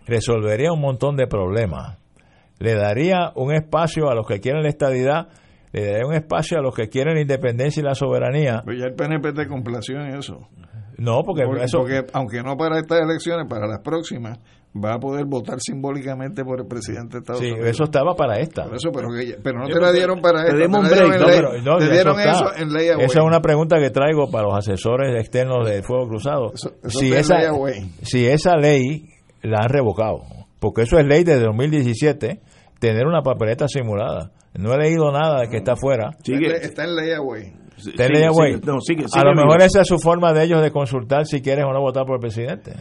resolvería 0.06 0.72
un 0.72 0.82
montón 0.82 1.16
de 1.18 1.28
problemas. 1.28 1.98
Le 2.60 2.76
daría 2.76 3.32
un 3.36 3.54
espacio 3.54 4.10
a 4.10 4.16
los 4.16 4.28
que 4.28 4.40
quieren 4.40 4.62
la 4.62 4.70
estadidad, 4.70 5.30
le 5.72 5.86
daría 5.86 6.06
un 6.06 6.14
espacio 6.14 6.60
a 6.60 6.62
los 6.62 6.76
que 6.76 6.88
quieren 6.88 7.16
la 7.16 7.22
independencia 7.22 7.82
y 7.82 7.84
la 7.84 7.96
soberanía. 7.96 8.62
Pero 8.64 8.78
ya 8.78 8.86
el 8.86 8.94
PNP 8.94 9.34
te 9.34 9.48
complació 9.48 10.00
en 10.00 10.16
eso. 10.16 10.48
No, 10.98 11.24
porque, 11.24 11.44
Porque, 11.46 11.64
eso 11.64 11.80
porque 11.80 12.06
aunque 12.14 12.44
no 12.44 12.56
para 12.56 12.78
estas 12.80 13.02
elecciones, 13.02 13.48
para 13.50 13.68
las 13.68 13.80
próximas, 13.80 14.40
va 14.76 14.96
a 14.96 15.00
poder 15.00 15.26
votar 15.26 15.60
simbólicamente 15.60 16.44
por 16.44 16.60
el 16.60 16.66
presidente 16.68 17.18
de 17.18 17.20
Estados 17.20 17.42
sí, 17.42 17.52
Unidos. 17.52 17.70
eso 17.70 17.84
estaba 17.84 18.16
para 18.16 18.40
esta. 18.40 18.64
Por 18.66 18.76
eso, 18.76 18.90
pero, 18.92 19.08
no 19.60 19.68
te 19.68 19.80
la 19.80 19.92
dieron 19.92 20.20
para 20.22 20.46
dimos 20.46 20.58
te 20.58 20.66
un 20.66 20.72
la 20.84 20.90
break, 20.90 20.92
dieron 20.92 21.14
en 21.14 21.20
No, 21.22 21.28
ley- 21.28 21.36
pero 21.36 21.54
no, 21.62 21.78
te 21.78 21.86
ya 21.86 21.92
dieron 21.94 22.20
eso 22.20 22.56
en 22.56 22.74
ley 22.74 22.90
away. 22.90 23.06
Esa 23.06 23.20
es 23.20 23.26
una 23.26 23.40
pregunta 23.42 23.78
que 23.78 23.90
traigo 23.92 24.32
para 24.32 24.48
los 24.48 24.58
asesores 24.58 25.16
externos 25.20 25.68
del 25.68 25.84
Fuego 25.84 26.08
Cruzado. 26.08 26.52
Eso- 26.54 26.72
eso 26.84 27.00
si, 27.00 27.14
esa, 27.14 27.38
ley 27.38 27.46
away. 27.48 27.92
si 28.02 28.26
esa 28.26 28.56
ley 28.58 29.10
la 29.44 29.60
han 29.64 29.70
revocado, 29.70 30.22
porque 30.60 30.84
eso 30.84 30.98
es 30.98 31.06
ley 31.06 31.24
desde 31.24 31.44
2017, 31.46 32.40
tener 32.80 33.06
una 33.06 33.22
papeleta 33.22 33.68
simulada. 33.68 34.32
No 34.56 34.74
he 34.74 34.78
leído 34.78 35.12
nada 35.12 35.42
de 35.42 35.50
que 35.50 35.58
está 35.58 35.74
afuera. 35.74 36.12
Sigue- 36.24 36.58
Está 36.64 36.84
en 36.84 36.96
ley 36.96 37.12
away. 37.12 37.54
Sigue- 37.78 38.10
ley 38.10 38.24
away. 38.24 38.54
sigue- 38.54 38.66
no, 38.66 38.80
sigue- 38.82 39.06
a 39.14 39.24
lo 39.24 39.32
vivo. 39.32 39.46
mejor 39.46 39.62
esa 39.62 39.82
es 39.82 39.88
su 39.88 39.98
forma 40.00 40.32
de 40.34 40.44
ellos 40.46 40.62
de 40.62 40.72
consultar 40.72 41.26
si 41.26 41.42
quieres 41.42 41.66
o 41.66 41.74
no 41.74 41.82
votar 41.82 42.06
por 42.06 42.16
el 42.16 42.22
presidente. 42.22 42.74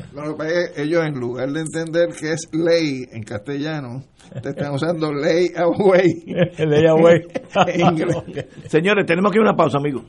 Ellos, 0.76 1.05
en 1.05 1.14
lugar 1.18 1.51
de 1.51 1.61
entender 1.61 2.09
que 2.18 2.32
es 2.32 2.49
ley 2.53 3.07
en 3.11 3.22
castellano, 3.22 4.05
te 4.43 4.51
están 4.51 4.72
usando 4.74 5.12
ley 5.12 5.49
away. 5.57 6.24
ley 6.59 6.86
away. 6.86 7.20
Señores, 8.68 9.07
tenemos 9.07 9.32
que 9.32 9.38
ir 9.38 9.43
a 9.47 9.49
una 9.51 9.57
pausa, 9.57 9.78
amigos. 9.78 10.03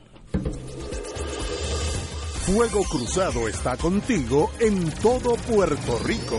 Fuego 2.46 2.82
Cruzado 2.90 3.48
está 3.48 3.76
contigo 3.78 4.50
en 4.60 4.90
todo 5.02 5.34
Puerto 5.48 5.98
Rico. 6.04 6.38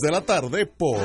de 0.00 0.10
la 0.10 0.20
tarde 0.20 0.66
por 0.66 0.98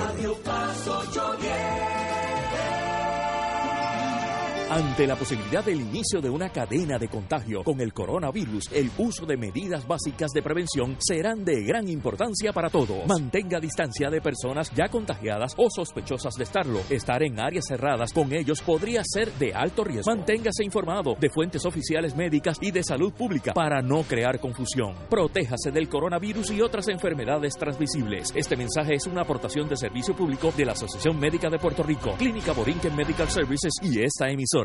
Ante 4.71 5.05
la 5.05 5.17
posibilidad 5.17 5.65
del 5.65 5.81
inicio 5.81 6.21
de 6.21 6.29
una 6.29 6.47
cadena 6.47 6.97
de 6.97 7.09
contagio 7.09 7.61
con 7.61 7.81
el 7.81 7.91
coronavirus, 7.91 8.71
el 8.71 8.89
uso 8.99 9.25
de 9.25 9.35
medidas 9.35 9.85
básicas 9.85 10.31
de 10.31 10.41
prevención 10.41 10.95
serán 10.97 11.43
de 11.43 11.61
gran 11.65 11.89
importancia 11.89 12.53
para 12.53 12.69
todos. 12.69 13.05
Mantenga 13.05 13.59
distancia 13.59 14.09
de 14.09 14.21
personas 14.21 14.71
ya 14.73 14.87
contagiadas 14.87 15.55
o 15.57 15.69
sospechosas 15.69 16.35
de 16.35 16.45
estarlo. 16.45 16.79
Estar 16.89 17.21
en 17.21 17.41
áreas 17.41 17.65
cerradas 17.67 18.13
con 18.13 18.31
ellos 18.31 18.61
podría 18.61 19.01
ser 19.03 19.33
de 19.33 19.53
alto 19.53 19.83
riesgo. 19.83 20.09
Manténgase 20.09 20.63
informado 20.63 21.15
de 21.19 21.29
fuentes 21.29 21.65
oficiales 21.65 22.15
médicas 22.15 22.57
y 22.61 22.71
de 22.71 22.81
salud 22.81 23.11
pública 23.11 23.51
para 23.51 23.81
no 23.81 24.03
crear 24.03 24.39
confusión. 24.39 24.95
Protéjase 25.09 25.71
del 25.71 25.89
coronavirus 25.89 26.49
y 26.51 26.61
otras 26.61 26.87
enfermedades 26.87 27.55
transmisibles. 27.57 28.31
Este 28.33 28.55
mensaje 28.55 28.95
es 28.95 29.05
una 29.05 29.23
aportación 29.23 29.67
de 29.67 29.75
servicio 29.75 30.15
público 30.15 30.53
de 30.55 30.63
la 30.63 30.71
Asociación 30.71 31.19
Médica 31.19 31.49
de 31.49 31.59
Puerto 31.59 31.83
Rico, 31.83 32.13
Clínica 32.17 32.53
Borinquen 32.53 32.95
Medical 32.95 33.27
Services 33.27 33.73
y 33.81 34.01
esta 34.01 34.29
emisora. 34.29 34.60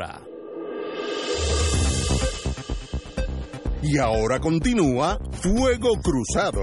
Y 3.83 3.99
ahora 3.99 4.41
continúa 4.41 5.19
Fuego 5.33 5.95
Cruzado. 6.03 6.63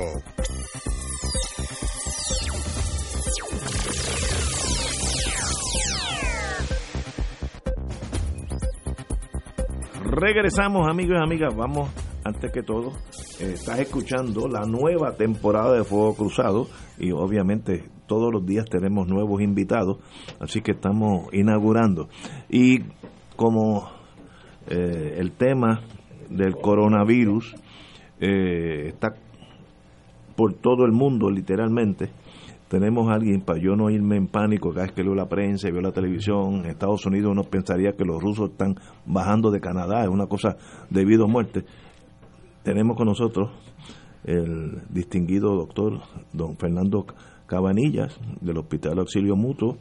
Regresamos 10.03 10.87
amigos 10.87 11.17
y 11.19 11.23
amigas, 11.23 11.55
vamos 11.55 11.89
antes 12.23 12.51
que 12.51 12.61
todo, 12.61 12.91
eh, 13.39 13.53
estás 13.53 13.79
escuchando 13.79 14.47
la 14.47 14.65
nueva 14.65 15.15
temporada 15.15 15.73
de 15.73 15.83
Fuego 15.83 16.15
Cruzado 16.15 16.67
y 16.99 17.11
obviamente 17.11 17.83
todos 18.05 18.31
los 18.31 18.45
días 18.45 18.65
tenemos 18.69 19.07
nuevos 19.07 19.41
invitados, 19.41 19.97
así 20.39 20.61
que 20.61 20.71
estamos 20.73 21.33
inaugurando. 21.33 22.09
Y 22.49 22.81
como 23.43 23.89
eh, 24.69 25.17
el 25.17 25.33
tema 25.33 25.81
del 26.29 26.55
coronavirus 26.55 27.53
eh, 28.21 28.85
está 28.87 29.15
por 30.37 30.53
todo 30.53 30.85
el 30.85 30.93
mundo 30.93 31.29
literalmente, 31.29 32.09
tenemos 32.69 33.09
a 33.09 33.15
alguien, 33.15 33.41
para 33.41 33.59
yo 33.59 33.75
no 33.75 33.89
irme 33.89 34.15
en 34.15 34.27
pánico 34.27 34.69
cada 34.69 34.85
vez 34.85 34.93
que 34.93 35.03
leo 35.03 35.13
la 35.13 35.27
prensa 35.27 35.67
y 35.67 35.73
veo 35.73 35.81
la 35.81 35.91
televisión, 35.91 36.61
en 36.63 36.67
Estados 36.67 37.05
Unidos 37.05 37.33
uno 37.33 37.43
pensaría 37.43 37.91
que 37.97 38.05
los 38.05 38.23
rusos 38.23 38.51
están 38.51 38.75
bajando 39.05 39.51
de 39.51 39.59
Canadá, 39.59 40.03
es 40.03 40.09
una 40.09 40.27
cosa 40.27 40.55
de 40.89 41.03
vida 41.03 41.25
o 41.25 41.27
muerte. 41.27 41.65
Tenemos 42.63 42.95
con 42.95 43.07
nosotros 43.07 43.51
el 44.23 44.83
distinguido 44.89 45.53
doctor 45.53 45.99
don 46.31 46.55
Fernando 46.55 47.05
Cabanillas 47.45 48.17
del 48.39 48.57
Hospital 48.57 48.99
Auxilio 48.99 49.35
Mutuo, 49.35 49.77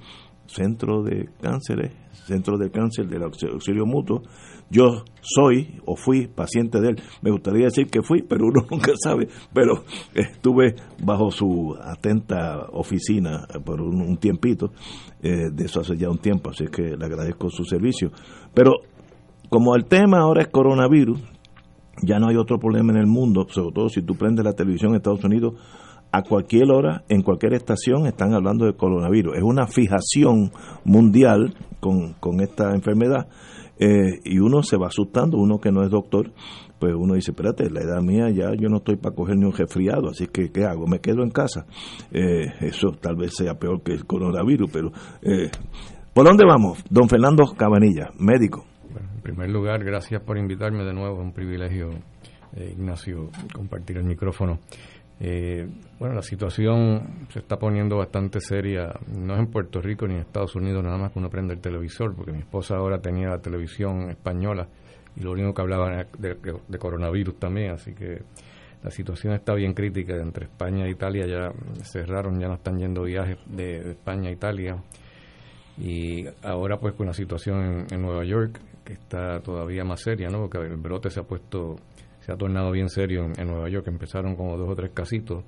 Centro 0.54 1.02
de 1.02 1.28
Cánceres, 1.40 1.92
Centro 2.26 2.58
de 2.58 2.70
Cáncer 2.70 3.08
del 3.08 3.22
Auxilio 3.22 3.86
Mutuo. 3.86 4.22
Yo 4.70 5.04
soy 5.20 5.80
o 5.84 5.96
fui 5.96 6.26
paciente 6.28 6.80
de 6.80 6.90
él. 6.90 7.02
Me 7.22 7.30
gustaría 7.30 7.64
decir 7.64 7.86
que 7.86 8.02
fui, 8.02 8.22
pero 8.22 8.46
uno 8.46 8.66
nunca 8.70 8.92
sabe. 9.02 9.28
Pero 9.52 9.84
estuve 10.14 10.74
bajo 11.02 11.30
su 11.30 11.76
atenta 11.80 12.66
oficina 12.72 13.46
por 13.64 13.80
un, 13.80 14.16
tiempito, 14.18 14.72
eh, 15.22 15.50
de 15.52 15.64
eso 15.64 15.80
hace 15.80 15.96
ya 15.96 16.10
un 16.10 16.18
tiempo, 16.18 16.50
así 16.50 16.66
que 16.66 16.96
le 16.96 17.04
agradezco 17.04 17.48
su 17.50 17.64
servicio. 17.64 18.10
Pero 18.54 18.72
como 19.48 19.74
el 19.74 19.86
tema 19.86 20.20
ahora 20.20 20.42
es 20.42 20.48
coronavirus, 20.48 21.20
ya 22.02 22.18
no 22.18 22.28
hay 22.28 22.36
otro 22.36 22.58
problema 22.58 22.92
en 22.92 22.98
el 22.98 23.06
mundo, 23.06 23.46
sobre 23.48 23.74
todo 23.74 23.88
si 23.88 24.02
tú 24.02 24.14
prendes 24.14 24.44
la 24.44 24.54
televisión 24.54 24.92
en 24.92 24.96
Estados 24.96 25.24
Unidos, 25.24 25.54
a 26.12 26.22
cualquier 26.22 26.70
hora, 26.70 27.04
en 27.08 27.22
cualquier 27.22 27.54
estación, 27.54 28.06
están 28.06 28.34
hablando 28.34 28.66
de 28.66 28.74
coronavirus. 28.74 29.36
Es 29.36 29.42
una 29.42 29.66
fijación 29.66 30.52
mundial 30.84 31.54
con, 31.80 32.12
con 32.20 32.40
esta 32.40 32.74
enfermedad 32.74 33.28
eh, 33.78 34.20
y 34.24 34.38
uno 34.38 34.62
se 34.62 34.76
va 34.76 34.88
asustando, 34.88 35.38
uno 35.38 35.58
que 35.58 35.72
no 35.72 35.82
es 35.82 35.90
doctor, 35.90 36.30
pues 36.78 36.94
uno 36.94 37.14
dice, 37.14 37.30
espérate, 37.30 37.70
la 37.70 37.80
edad 37.80 38.02
mía 38.02 38.28
ya 38.30 38.52
yo 38.54 38.68
no 38.68 38.76
estoy 38.76 38.96
para 38.96 39.14
coger 39.14 39.36
ni 39.36 39.46
un 39.46 39.52
resfriado, 39.52 40.10
así 40.10 40.26
que 40.26 40.52
¿qué 40.52 40.64
hago? 40.64 40.86
Me 40.86 41.00
quedo 41.00 41.22
en 41.22 41.30
casa. 41.30 41.66
Eh, 42.12 42.46
eso 42.60 42.90
tal 43.00 43.16
vez 43.16 43.34
sea 43.34 43.54
peor 43.54 43.82
que 43.82 43.92
el 43.92 44.04
coronavirus, 44.04 44.70
pero 44.70 44.92
eh, 45.22 45.50
¿por 46.12 46.26
dónde 46.26 46.44
vamos? 46.46 46.84
Don 46.90 47.08
Fernando 47.08 47.44
Cabanilla, 47.56 48.10
médico. 48.18 48.66
Bueno, 48.92 49.08
en 49.14 49.22
primer 49.22 49.50
lugar, 49.50 49.82
gracias 49.82 50.22
por 50.22 50.36
invitarme 50.36 50.84
de 50.84 50.92
nuevo, 50.92 51.16
es 51.16 51.24
un 51.24 51.32
privilegio, 51.32 51.90
Ignacio, 52.54 53.30
compartir 53.54 53.96
el 53.96 54.04
micrófono. 54.04 54.58
Eh, 55.24 55.68
bueno, 56.00 56.16
la 56.16 56.22
situación 56.22 57.28
se 57.28 57.38
está 57.38 57.56
poniendo 57.56 57.96
bastante 57.96 58.40
seria, 58.40 58.92
no 59.06 59.34
es 59.34 59.38
en 59.38 59.46
Puerto 59.46 59.80
Rico 59.80 60.04
ni 60.04 60.14
en 60.14 60.20
Estados 60.22 60.56
Unidos, 60.56 60.82
nada 60.82 60.98
más 60.98 61.12
que 61.12 61.20
uno 61.20 61.30
prende 61.30 61.54
el 61.54 61.60
televisor, 61.60 62.12
porque 62.16 62.32
mi 62.32 62.40
esposa 62.40 62.74
ahora 62.74 63.00
tenía 63.00 63.28
la 63.28 63.38
televisión 63.38 64.10
española 64.10 64.66
y 65.14 65.20
lo 65.20 65.30
único 65.30 65.54
que 65.54 65.62
hablaba 65.62 65.92
era 65.92 66.08
de, 66.18 66.78
coronavirus 66.78 67.38
también, 67.38 67.70
así 67.70 67.94
que 67.94 68.20
la 68.82 68.90
situación 68.90 69.34
está 69.34 69.54
bien 69.54 69.74
crítica. 69.74 70.16
Entre 70.16 70.46
España 70.46 70.86
e 70.86 70.90
Italia 70.90 71.24
ya 71.24 71.52
cerraron, 71.84 72.40
ya 72.40 72.48
no 72.48 72.54
están 72.54 72.80
yendo 72.80 73.04
viajes 73.04 73.38
de, 73.46 73.92
España 73.92 74.28
a 74.28 74.32
Italia. 74.32 74.82
Y 75.78 76.24
ahora 76.42 76.80
pues 76.80 76.94
con 76.94 77.06
la 77.06 77.14
situación 77.14 77.62
en, 77.62 77.94
en 77.94 78.02
Nueva 78.02 78.24
York, 78.24 78.58
que 78.84 78.94
está 78.94 79.38
todavía 79.38 79.84
más 79.84 80.00
seria, 80.00 80.28
¿no? 80.30 80.40
Porque 80.40 80.58
el 80.58 80.78
brote 80.78 81.10
se 81.10 81.20
ha 81.20 81.22
puesto 81.22 81.76
se 82.22 82.32
ha 82.32 82.36
tornado 82.36 82.70
bien 82.70 82.88
serio 82.88 83.30
en, 83.36 83.46
Nueva 83.48 83.68
York. 83.68 83.86
Empezaron 83.88 84.36
como 84.36 84.56
dos 84.56 84.70
o 84.70 84.76
tres 84.76 84.92
casitos 84.94 85.44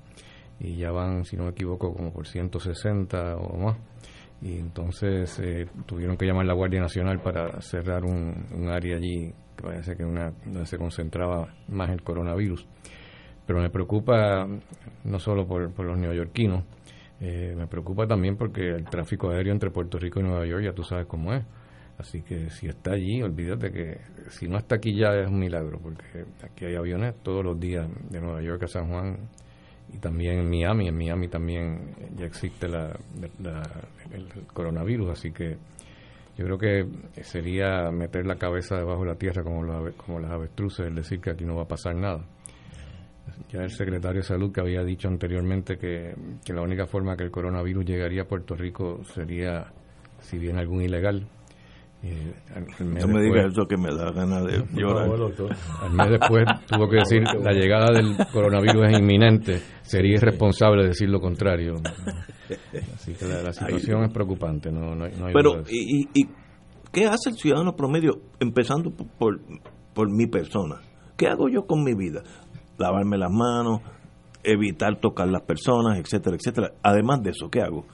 y 0.59 0.75
ya 0.77 0.91
van, 0.91 1.23
si 1.23 1.37
no 1.37 1.45
me 1.45 1.51
equivoco, 1.51 1.93
como 1.93 2.11
por 2.11 2.27
160 2.27 3.37
o 3.37 3.57
más. 3.57 3.77
Y 4.41 4.57
entonces 4.57 5.39
eh, 5.39 5.67
tuvieron 5.85 6.17
que 6.17 6.25
llamar 6.25 6.45
la 6.45 6.53
Guardia 6.53 6.81
Nacional 6.81 7.21
para 7.21 7.61
cerrar 7.61 8.03
un, 8.03 8.69
área 8.69 8.97
allí 8.97 9.33
que 9.55 9.63
parece 9.63 9.95
que 9.95 10.03
una 10.03 10.33
donde 10.43 10.65
se 10.65 10.77
concentraba 10.77 11.47
más 11.69 11.89
el 11.89 12.03
coronavirus. 12.03 12.67
Pero 13.47 13.61
me 13.61 13.69
preocupa 13.69 14.45
no 15.05 15.19
solo 15.19 15.47
por, 15.47 15.85
los 15.85 15.97
neoyorquinos, 15.97 16.65
eh, 17.21 17.53
me 17.55 17.67
preocupa 17.67 18.05
también 18.05 18.35
porque 18.35 18.67
el 18.67 18.83
tráfico 18.85 19.29
aéreo 19.29 19.53
entre 19.53 19.71
Puerto 19.71 19.97
Rico 19.97 20.19
y 20.19 20.23
Nueva 20.23 20.45
York 20.45 20.65
ya 20.65 20.73
tú 20.73 20.83
sabes 20.83 21.05
cómo 21.05 21.33
es. 21.33 21.45
Así 21.97 22.21
que 22.21 22.49
si 22.49 22.67
está 22.67 22.91
allí, 22.91 23.21
olvídate 23.21 23.71
que 23.71 23.99
si 24.29 24.47
no 24.47 24.57
está 24.57 24.75
aquí 24.75 24.95
ya 24.95 25.15
es 25.15 25.27
un 25.27 25.39
milagro, 25.39 25.79
porque 25.79 26.25
aquí 26.43 26.65
hay 26.65 26.75
aviones 26.75 27.15
todos 27.23 27.43
los 27.43 27.57
días 27.59 27.87
de 28.09 28.19
Nueva 28.19 28.41
York 28.41 28.63
a 28.63 28.67
San 28.67 28.89
Juan 28.89 29.17
y 29.93 29.97
también 29.99 30.39
en 30.39 30.49
Miami. 30.49 30.89
En 30.89 30.97
Miami 30.97 31.29
también 31.29 31.95
ya 32.17 32.25
existe 32.25 32.67
la, 32.67 32.97
el 34.11 34.27
coronavirus, 34.53 35.11
así 35.11 35.31
que 35.31 35.57
yo 36.37 36.45
creo 36.45 36.57
que 36.57 37.23
sería 37.23 37.89
meter 37.91 38.25
la 38.25 38.35
cabeza 38.35 38.75
debajo 38.75 39.03
de 39.03 39.07
la 39.07 39.15
tierra 39.15 39.41
como, 39.41 39.61
como 39.95 40.19
las 40.19 40.31
avestruces, 40.31 40.87
es 40.87 40.95
decir 40.95 41.21
que 41.21 41.29
aquí 41.29 41.45
no 41.45 41.55
va 41.55 41.63
a 41.63 41.67
pasar 41.67 41.95
nada. 41.95 42.25
Ya 43.49 43.61
el 43.61 43.71
secretario 43.71 44.21
de 44.21 44.27
Salud 44.27 44.51
que 44.51 44.59
había 44.59 44.83
dicho 44.83 45.07
anteriormente 45.07 45.77
que, 45.77 46.13
que 46.43 46.53
la 46.53 46.61
única 46.61 46.87
forma 46.87 47.15
que 47.15 47.23
el 47.23 47.31
coronavirus 47.31 47.85
llegaría 47.85 48.23
a 48.23 48.27
Puerto 48.27 48.53
Rico 48.53 49.01
sería 49.05 49.71
si 50.19 50.37
viene 50.37 50.59
algún 50.59 50.81
ilegal 50.81 51.27
no 52.79 53.07
me 53.07 53.21
digas 53.21 53.51
eso 53.51 53.65
que 53.67 53.77
me 53.77 53.93
da 53.93 54.11
ganas 54.11 54.43
de 54.45 54.63
llorar. 54.73 55.09
al 55.81 55.93
mes 55.93 56.09
después 56.09 56.45
tuvo 56.67 56.87
que 56.89 56.97
decir 56.97 57.23
la 57.41 57.51
llegada 57.51 57.93
del 57.93 58.15
coronavirus 58.31 58.89
es 58.89 58.99
inminente. 58.99 59.61
Sería 59.81 60.15
irresponsable 60.15 60.87
decir 60.87 61.09
lo 61.09 61.19
contrario. 61.19 61.75
Así 62.93 63.13
que 63.13 63.25
la, 63.25 63.51
situación 63.51 64.03
es 64.03 64.11
preocupante. 64.11 64.71
No, 64.71 64.95
no, 64.95 65.05
Pero, 65.33 65.63
y, 65.69 66.07
y, 66.13 66.29
qué 66.91 67.05
hace 67.05 67.29
el 67.29 67.35
ciudadano 67.35 67.75
promedio, 67.75 68.21
empezando 68.39 68.91
por, 68.91 69.39
por 69.93 70.11
mi 70.11 70.27
persona? 70.27 70.81
¿Qué 71.17 71.27
hago 71.27 71.49
yo 71.49 71.65
con 71.65 71.83
mi 71.83 71.95
vida? 71.95 72.21
Lavarme 72.77 73.17
las 73.17 73.31
manos, 73.31 73.81
evitar 74.43 74.99
tocar 74.99 75.27
las 75.27 75.41
personas, 75.41 75.97
etcétera, 75.97 76.35
etcétera. 76.35 76.71
Además 76.83 77.23
de 77.23 77.31
eso, 77.31 77.49
¿qué 77.49 77.61
hago? 77.61 77.85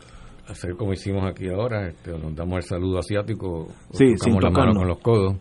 Hacer 0.52 0.76
como 0.76 0.92
hicimos 0.92 1.24
aquí 1.26 1.48
ahora, 1.48 1.88
este, 1.88 2.12
nos 2.12 2.36
damos 2.36 2.58
el 2.58 2.64
saludo 2.64 3.00
asiático, 3.00 3.68
sí, 3.94 4.16
tocamos 4.20 4.44
la 4.44 4.50
mano 4.50 4.74
con 4.74 4.88
los 4.88 5.00
codos. 5.00 5.38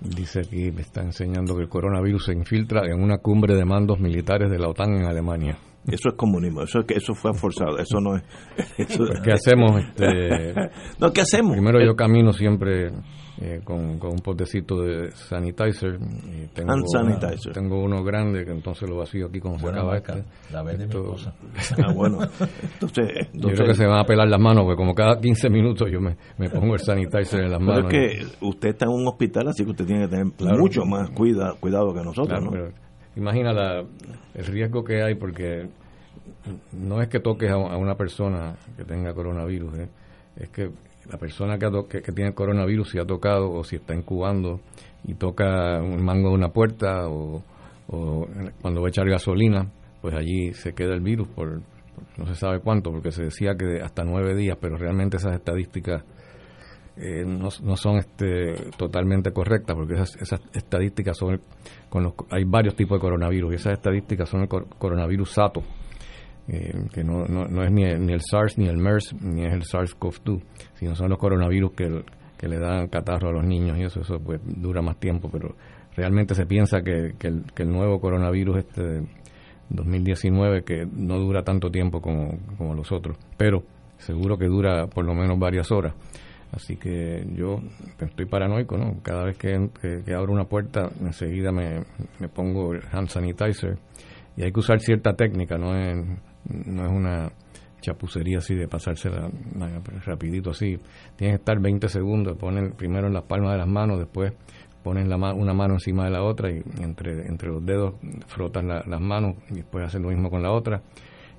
dice 0.00 0.40
aquí, 0.40 0.70
me 0.72 0.80
está 0.80 1.02
enseñando 1.02 1.54
que 1.54 1.64
el 1.64 1.68
coronavirus 1.68 2.24
se 2.24 2.32
infiltra 2.32 2.80
en 2.86 3.02
una 3.02 3.18
cumbre 3.18 3.54
de 3.56 3.64
mandos 3.66 4.00
militares 4.00 4.50
de 4.50 4.58
la 4.58 4.68
OTAN 4.68 4.94
en 4.94 5.04
Alemania. 5.04 5.58
Eso 5.86 6.08
es 6.08 6.14
comunismo, 6.14 6.62
eso, 6.62 6.80
eso 6.88 7.14
fue 7.14 7.34
forzado, 7.34 7.76
eso 7.76 8.00
no 8.00 8.16
es... 8.16 8.22
Pues, 8.76 9.20
¿Qué 9.22 9.32
hacemos? 9.32 9.82
Este, 9.82 10.54
no, 10.98 11.12
¿qué 11.12 11.20
hacemos? 11.20 11.52
Primero 11.52 11.84
yo 11.84 11.94
camino 11.94 12.32
siempre 12.32 12.90
eh, 13.40 13.60
con, 13.64 13.98
un 14.00 14.18
potecito 14.22 14.80
de 14.82 15.10
sanitizer. 15.12 15.98
Y 15.98 16.46
tengo, 16.54 16.72
Hand 16.72 16.84
sanitizer. 16.86 17.52
tengo 17.52 17.82
uno 17.82 18.04
grande 18.04 18.44
que 18.44 18.52
entonces 18.52 18.88
lo 18.88 18.98
vacío 18.98 19.26
aquí 19.26 19.40
como 19.40 19.58
se 19.58 19.68
acaba 19.68 19.96
esta. 19.96 20.24
La 20.52 20.62
vez 20.62 20.78
de 20.78 20.86
Ah, 21.84 21.92
bueno. 21.92 22.18
Entonces, 22.74 23.28
Yo 23.32 23.48
creo 23.48 23.66
que 23.66 23.74
se 23.74 23.86
van 23.86 23.98
a 23.98 24.04
pelar 24.04 24.28
las 24.28 24.40
manos, 24.40 24.64
porque 24.64 24.76
como 24.76 24.94
cada 24.94 25.20
15 25.20 25.50
minutos 25.50 25.90
yo 25.90 26.00
me, 26.00 26.16
me 26.38 26.48
pongo 26.48 26.74
el 26.74 26.80
sanitizer 26.80 27.40
en 27.40 27.50
las 27.50 27.60
manos. 27.60 27.86
Pero 27.90 28.04
es 28.04 28.20
que 28.20 28.46
usted 28.46 28.68
está 28.70 28.84
en 28.84 28.92
un 28.92 29.08
hospital, 29.08 29.48
así 29.48 29.64
que 29.64 29.70
usted 29.70 29.86
tiene 29.86 30.08
que 30.08 30.32
tener 30.36 30.58
mucho 30.58 30.84
más 30.84 31.10
cuida, 31.10 31.54
cuidado 31.58 31.92
que 31.92 32.02
nosotros, 32.02 32.40
¿no? 32.42 32.84
imagina 33.16 33.52
la, 33.52 33.84
el 34.34 34.46
riesgo 34.46 34.82
que 34.82 35.02
hay, 35.02 35.14
porque 35.14 35.68
no 36.72 37.00
es 37.00 37.08
que 37.08 37.20
toques 37.20 37.50
a, 37.50 37.56
una 37.56 37.94
persona 37.94 38.56
que 38.76 38.84
tenga 38.84 39.14
coronavirus, 39.14 39.78
¿eh? 39.78 39.88
es 40.36 40.48
que 40.50 40.70
la 41.10 41.18
persona 41.18 41.58
que, 41.58 42.00
que, 42.02 42.12
tiene 42.12 42.34
coronavirus 42.34 42.90
si 42.90 42.98
ha 42.98 43.04
tocado 43.04 43.50
o 43.50 43.64
si 43.64 43.76
está 43.76 43.94
incubando 43.94 44.60
y 45.04 45.14
toca 45.14 45.80
un 45.82 46.02
mango 46.02 46.30
de 46.30 46.34
una 46.34 46.48
puerta 46.48 47.08
o, 47.08 47.42
cuando 48.62 48.80
va 48.80 48.88
a 48.88 48.90
echar 48.90 49.08
gasolina, 49.08 49.70
pues 50.00 50.14
allí 50.14 50.54
se 50.54 50.72
queda 50.72 50.94
el 50.94 51.02
virus 51.02 51.28
por, 51.28 51.60
no 52.16 52.26
se 52.26 52.34
sabe 52.34 52.60
cuánto, 52.60 52.90
porque 52.90 53.12
se 53.12 53.24
decía 53.24 53.54
que 53.56 53.82
hasta 53.82 54.04
nueve 54.04 54.34
días, 54.34 54.56
pero 54.60 54.76
realmente 54.76 55.18
esas 55.18 55.34
estadísticas 55.34 56.02
eh, 56.96 57.24
no, 57.26 57.48
no, 57.62 57.76
son 57.76 57.98
este, 57.98 58.70
totalmente 58.76 59.32
correctas, 59.32 59.76
porque 59.76 59.94
esas, 59.94 60.16
esas 60.16 60.40
estadísticas 60.54 61.18
son 61.18 61.40
con 61.90 62.04
los, 62.04 62.14
hay 62.30 62.44
varios 62.44 62.74
tipos 62.74 62.98
de 62.98 63.00
coronavirus 63.00 63.52
y 63.52 63.56
esas 63.56 63.74
estadísticas 63.74 64.28
son 64.28 64.42
el 64.42 64.48
coronavirus 64.48 65.30
SATO, 65.30 65.62
eh, 66.48 66.74
que 66.92 67.02
no, 67.02 67.24
no, 67.26 67.46
no, 67.46 67.64
es 67.64 67.70
ni 67.72 67.84
el, 67.84 68.04
ni 68.04 68.12
el, 68.12 68.20
SARS, 68.20 68.58
ni 68.58 68.66
el 68.68 68.76
MERS, 68.76 69.14
ni 69.22 69.46
es 69.46 69.52
el 69.52 69.62
SARS-CoV-2, 69.62 70.42
sino 70.74 70.94
son 70.94 71.08
los 71.10 71.18
coronavirus 71.18 71.72
que, 71.72 72.04
que, 72.36 72.48
le 72.48 72.58
dan 72.58 72.88
catarro 72.88 73.30
a 73.30 73.32
los 73.32 73.44
niños 73.44 73.78
y 73.78 73.84
eso, 73.84 74.00
eso 74.00 74.20
pues 74.20 74.40
dura 74.44 74.82
más 74.82 74.98
tiempo, 74.98 75.30
pero 75.32 75.56
realmente 75.96 76.34
se 76.34 76.44
piensa 76.44 76.82
que, 76.82 77.14
que, 77.18 77.28
el, 77.28 77.44
que 77.54 77.62
el 77.62 77.70
nuevo 77.70 77.98
coronavirus 77.98 78.58
este 78.58 79.02
2019 79.70 80.64
que 80.64 80.86
no 80.92 81.18
dura 81.18 81.42
tanto 81.42 81.70
tiempo 81.70 82.02
como, 82.02 82.38
como 82.58 82.74
los 82.74 82.92
otros, 82.92 83.16
pero 83.38 83.62
seguro 83.96 84.36
que 84.36 84.46
dura 84.46 84.86
por 84.86 85.04
lo 85.04 85.14
menos 85.14 85.38
varias 85.38 85.72
horas. 85.72 85.94
Así 86.52 86.76
que 86.76 87.26
yo 87.34 87.60
estoy 87.98 88.26
paranoico, 88.26 88.76
¿no? 88.76 89.02
Cada 89.02 89.24
vez 89.24 89.36
que, 89.36 89.70
que, 90.04 90.14
abro 90.14 90.32
una 90.32 90.44
puerta, 90.44 90.88
enseguida 91.00 91.50
me, 91.50 91.80
me 92.20 92.28
pongo 92.28 92.74
hand 92.92 93.08
sanitizer 93.08 93.76
y 94.36 94.42
hay 94.42 94.52
que 94.52 94.60
usar 94.60 94.78
cierta 94.78 95.14
técnica, 95.14 95.58
no 95.58 95.76
es 95.76 95.96
no 96.48 96.86
es 96.86 96.92
una 96.92 97.32
chapucería 97.80 98.38
así 98.38 98.54
de 98.54 98.66
pasársela 98.66 99.30
rapidito 100.04 100.50
así. 100.50 100.78
Tienes 101.16 101.36
que 101.36 101.40
estar 101.40 101.60
20 101.60 101.88
segundos, 101.88 102.36
ponen 102.36 102.72
primero 102.72 103.06
en 103.06 103.14
las 103.14 103.24
palmas 103.24 103.52
de 103.52 103.58
las 103.58 103.68
manos, 103.68 103.98
después 103.98 104.32
ponen 104.82 105.08
la 105.08 105.16
una 105.16 105.54
mano 105.54 105.74
encima 105.74 106.04
de 106.04 106.10
la 106.10 106.22
otra 106.22 106.50
y 106.50 106.62
entre, 106.80 107.26
entre 107.26 107.48
los 107.48 107.64
dedos 107.64 107.94
frotan 108.26 108.68
las 108.68 109.00
manos 109.00 109.36
y 109.50 109.54
después 109.54 109.86
hacen 109.86 110.02
lo 110.02 110.08
mismo 110.08 110.30
con 110.30 110.42
la 110.42 110.52
otra. 110.52 110.82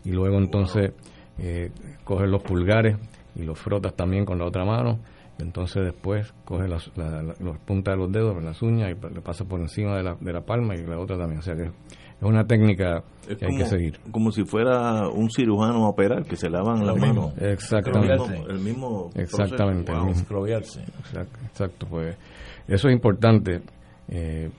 Y 0.04 0.12
luego 0.12 0.38
entonces 0.38 0.94
eh, 1.38 1.72
coges 2.04 2.30
los 2.30 2.42
pulgares 2.42 2.98
y 3.36 3.44
los 3.44 3.60
frotas 3.60 3.96
también 3.96 4.26
con 4.26 4.40
la 4.40 4.46
otra 4.46 4.66
mano. 4.66 5.00
Entonces 5.38 5.84
después 5.84 6.34
coges 6.46 6.70
las, 6.70 6.90
puntas 7.66 7.94
de 7.94 7.98
los 7.98 8.12
dedos, 8.12 8.42
las 8.42 8.62
uñas 8.62 8.92
y 8.92 9.14
le 9.14 9.22
pasas 9.22 9.46
por 9.46 9.60
encima 9.60 9.98
de 9.98 10.04
la, 10.04 10.16
de 10.16 10.32
la 10.34 10.42
palma 10.42 10.76
y 10.76 10.86
la 10.86 10.98
otra 10.98 11.18
también. 11.18 11.40
O 11.40 11.44
sea 11.44 11.56
que 11.56 11.72
una 12.28 12.46
técnica 12.46 13.04
que 13.28 13.46
hay 13.46 13.58
que 13.58 13.66
seguir. 13.66 14.00
Como 14.12 14.32
si 14.32 14.44
fuera 14.44 15.08
un 15.10 15.30
cirujano 15.30 15.86
a 15.86 15.90
operar, 15.90 16.26
que 16.26 16.36
se 16.36 16.50
lavan 16.50 16.86
las 16.86 16.96
manos. 16.98 17.34
Exactamente. 17.38 18.44
El 18.50 18.60
mismo, 18.60 19.10
Exactamente. 19.16 19.92
Exacto, 19.92 21.88
pues 21.90 22.16
eso 22.68 22.88
es 22.88 22.94
importante, 22.94 23.62
eh, 24.10 24.50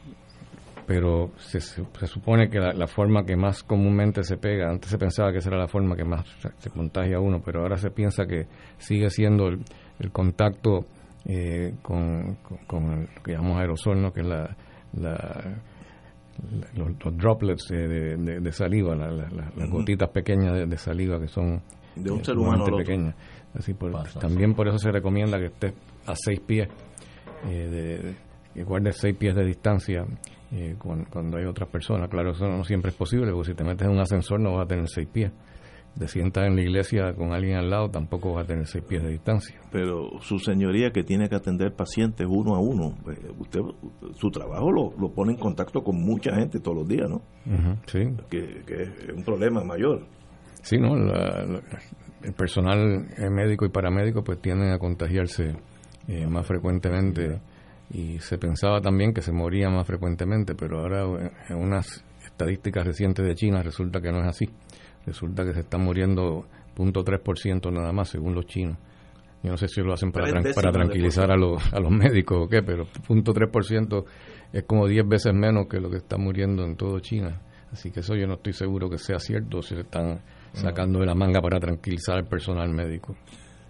pero 0.86 1.30
se, 1.38 1.60
se, 1.60 1.84
supone 2.06 2.48
que 2.48 2.58
la, 2.58 2.86
forma 2.86 3.24
que 3.24 3.36
más 3.36 3.62
comúnmente 3.62 4.22
se 4.22 4.36
pega, 4.36 4.70
antes 4.70 4.90
se 4.90 4.98
pensaba 4.98 5.32
que 5.32 5.38
esa 5.38 5.50
era 5.50 5.58
la 5.58 5.68
forma 5.68 5.96
que 5.96 6.04
más 6.04 6.24
se 6.58 6.70
contagia 6.70 7.18
uno, 7.18 7.40
pero 7.44 7.62
ahora 7.62 7.76
se 7.76 7.90
piensa 7.90 8.26
que 8.26 8.46
sigue 8.78 9.10
siendo 9.10 9.48
el, 9.48 9.64
contacto 10.12 10.84
eh, 11.24 11.74
con, 11.82 12.36
con, 12.66 13.08
lo 13.14 13.22
que 13.22 13.32
llamamos 13.32 13.60
aerosol, 13.60 14.00
¿no? 14.00 14.12
que 14.12 14.20
es 14.20 14.26
la 14.26 14.56
los, 16.74 17.16
droplets 17.16 17.68
de, 17.68 18.52
saliva, 18.52 18.94
las 18.94 19.70
gotitas 19.70 20.10
pequeñas 20.10 20.68
de, 20.68 20.78
saliva 20.78 21.20
que 21.20 21.28
son 21.28 21.62
de 21.94 22.10
un 22.10 22.24
ser 22.24 22.36
humano 22.36 22.64
pequeñas. 22.76 23.14
Así 23.54 23.74
también 24.20 24.54
por 24.54 24.68
eso 24.68 24.78
se 24.78 24.90
recomienda 24.90 25.38
que 25.38 25.46
estés 25.46 25.72
a 26.06 26.14
seis 26.14 26.40
pies, 26.40 26.68
eh, 27.48 28.14
que 28.52 28.62
guardes 28.64 28.98
seis 28.98 29.16
pies 29.16 29.34
de 29.34 29.44
distancia 29.44 30.06
eh, 30.52 30.76
cuando, 30.78 31.38
hay 31.38 31.44
otras 31.44 31.68
personas. 31.68 32.08
Claro, 32.10 32.32
eso 32.32 32.46
no 32.46 32.64
siempre 32.64 32.90
es 32.90 32.96
posible, 32.96 33.32
porque 33.32 33.50
si 33.50 33.56
te 33.56 33.64
metes 33.64 33.86
en 33.86 33.94
un 33.94 34.00
ascensor 34.00 34.40
no 34.40 34.54
vas 34.54 34.64
a 34.64 34.68
tener 34.68 34.88
seis 34.88 35.08
pies 35.10 35.32
de 35.96 36.08
sientas 36.08 36.46
en 36.46 36.56
la 36.56 36.62
iglesia 36.62 37.14
con 37.14 37.32
alguien 37.32 37.56
al 37.56 37.70
lado, 37.70 37.90
tampoco 37.90 38.34
va 38.34 38.42
a 38.42 38.44
tener 38.44 38.66
seis 38.66 38.84
pies 38.84 39.02
de 39.02 39.10
distancia. 39.10 39.58
Pero 39.72 40.20
su 40.20 40.38
señoría 40.38 40.90
que 40.90 41.02
tiene 41.02 41.28
que 41.28 41.36
atender 41.36 41.74
pacientes 41.74 42.26
uno 42.28 42.54
a 42.54 42.60
uno, 42.60 42.94
pues, 43.02 43.18
usted 43.38 43.60
su 44.14 44.30
trabajo 44.30 44.70
lo, 44.70 44.92
lo 44.98 45.10
pone 45.12 45.32
en 45.32 45.38
contacto 45.38 45.82
con 45.82 45.96
mucha 45.96 46.34
gente 46.34 46.60
todos 46.60 46.78
los 46.78 46.88
días, 46.88 47.08
¿no? 47.08 47.22
sí. 47.86 48.00
Que, 48.28 48.62
es 48.66 49.14
un 49.14 49.24
problema 49.24 49.64
mayor. 49.64 50.06
Sí, 50.62 50.78
¿no? 50.78 50.94
el 50.96 52.32
personal 52.32 53.06
médico 53.30 53.66
y 53.66 53.68
paramédico 53.68 54.24
pues 54.24 54.40
tienden 54.40 54.72
a 54.72 54.78
contagiarse 54.78 55.54
eh, 56.08 56.26
más 56.26 56.44
frecuentemente 56.46 57.40
y 57.90 58.18
se 58.18 58.36
pensaba 58.36 58.80
también 58.80 59.14
que 59.14 59.22
se 59.22 59.32
moría 59.32 59.70
más 59.70 59.86
frecuentemente, 59.86 60.54
pero 60.56 60.80
ahora 60.80 61.30
en 61.48 61.56
unas 61.56 62.04
estadísticas 62.24 62.84
recientes 62.84 63.24
de 63.24 63.34
China 63.34 63.62
resulta 63.62 64.00
que 64.00 64.10
no 64.10 64.20
es 64.20 64.26
así 64.26 64.46
resulta 65.06 65.44
que 65.44 65.54
se 65.54 65.60
están 65.60 65.82
muriendo 65.82 66.46
0.3% 66.76 67.72
nada 67.72 67.92
más, 67.92 68.10
según 68.10 68.34
los 68.34 68.46
chinos. 68.46 68.76
Yo 69.42 69.50
no 69.50 69.56
sé 69.56 69.68
si 69.68 69.80
lo 69.80 69.92
hacen 69.92 70.10
para, 70.12 70.42
para 70.54 70.72
tranquilizar 70.72 71.30
a 71.30 71.36
los, 71.36 71.72
a 71.72 71.78
los 71.78 71.90
médicos 71.90 72.38
o 72.44 72.48
qué, 72.48 72.62
pero 72.62 72.84
0.3% 72.84 74.04
es 74.52 74.64
como 74.64 74.86
10 74.86 75.06
veces 75.08 75.32
menos 75.34 75.66
que 75.68 75.80
lo 75.80 75.88
que 75.88 75.98
está 75.98 76.16
muriendo 76.16 76.64
en 76.64 76.76
todo 76.76 76.98
China. 77.00 77.40
Así 77.70 77.90
que 77.90 78.00
eso 78.00 78.14
yo 78.14 78.26
no 78.26 78.34
estoy 78.34 78.52
seguro 78.52 78.88
que 78.88 78.98
sea 78.98 79.18
cierto, 79.18 79.62
si 79.62 79.74
se 79.74 79.82
están 79.82 80.20
sacando 80.52 81.00
de 81.00 81.06
la 81.06 81.14
manga 81.14 81.40
para 81.40 81.60
tranquilizar 81.60 82.16
al 82.16 82.26
personal 82.26 82.70
médico. 82.72 83.14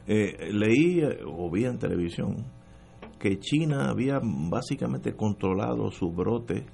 Eh, 0.07 0.53
leí 0.53 1.03
o 1.27 1.51
vi 1.51 1.65
en 1.65 1.79
televisión 1.79 2.47
que 3.19 3.39
China 3.39 3.91
había 3.91 4.21
básicamente 4.23 5.15
controlado 5.17 5.91
su 5.91 6.13
brote 6.13 6.65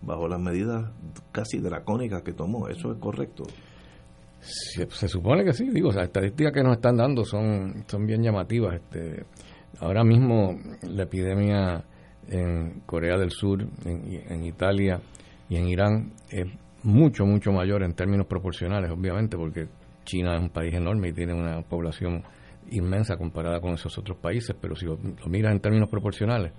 bajo 0.00 0.26
las 0.26 0.40
medidas 0.40 0.90
casi 1.30 1.58
dracónicas 1.58 2.22
que 2.22 2.32
tomó. 2.32 2.68
¿Eso 2.68 2.90
es 2.92 2.98
correcto? 2.98 3.44
Se, 4.42 5.08
supone 5.08 5.44
que 5.44 5.52
sí, 5.52 5.70
digo, 5.70 5.92
las 5.92 6.06
estadísticas 6.06 6.52
que 6.52 6.62
nos 6.64 6.76
están 6.76 6.96
dando 6.96 7.24
son, 7.24 7.84
son 7.86 8.06
bien 8.06 8.22
llamativas. 8.22 8.74
Este, 8.74 9.24
ahora 9.78 10.02
mismo 10.02 10.58
la 10.82 11.04
epidemia 11.04 11.84
en 12.28 12.80
Corea 12.86 13.16
del 13.16 13.30
Sur, 13.30 13.64
en, 13.84 14.44
Italia 14.44 15.00
y 15.48 15.56
en 15.56 15.68
Irán 15.68 16.12
es 16.28 16.46
mucho, 16.82 17.24
mucho 17.24 17.52
mayor 17.52 17.84
en 17.84 17.94
términos 17.94 18.26
proporcionales, 18.26 18.90
obviamente, 18.90 19.36
porque 19.36 19.68
China 20.04 20.34
es 20.34 20.42
un 20.42 20.50
país 20.50 20.74
enorme 20.74 21.10
y 21.10 21.12
tiene 21.12 21.34
una 21.34 21.62
población 21.62 22.24
inmensa 22.70 23.16
comparada 23.16 23.60
con 23.60 23.74
esos 23.74 23.96
otros 23.98 24.18
países, 24.18 24.56
pero 24.60 24.74
si 24.74 24.86
lo, 24.86 24.98
miras 25.28 25.52
en 25.52 25.60
términos 25.60 25.88
proporcionales, 25.88 26.52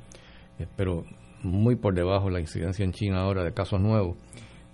pero 0.78 1.04
muy 1.42 1.76
por 1.76 1.94
debajo 1.94 2.30
la 2.30 2.40
incidencia 2.40 2.86
en 2.86 2.94
China 2.94 3.22
ahora 3.22 3.44
de 3.44 3.54
casos 3.54 3.82
nuevos, 3.82 4.18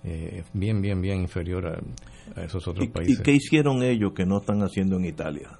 eh, 0.04 0.44
bien, 0.52 0.80
bien, 0.80 1.00
bien 1.00 1.20
inferior 1.20 1.66
a, 1.66 2.42
esos 2.42 2.66
otros 2.66 2.88
países. 2.88 3.18
¿Y 3.18 3.22
qué 3.22 3.32
hicieron 3.32 3.82
ellos 3.82 4.12
que 4.14 4.24
no 4.24 4.38
están 4.38 4.60
haciendo 4.62 4.96
en 4.96 5.04
Italia? 5.04 5.50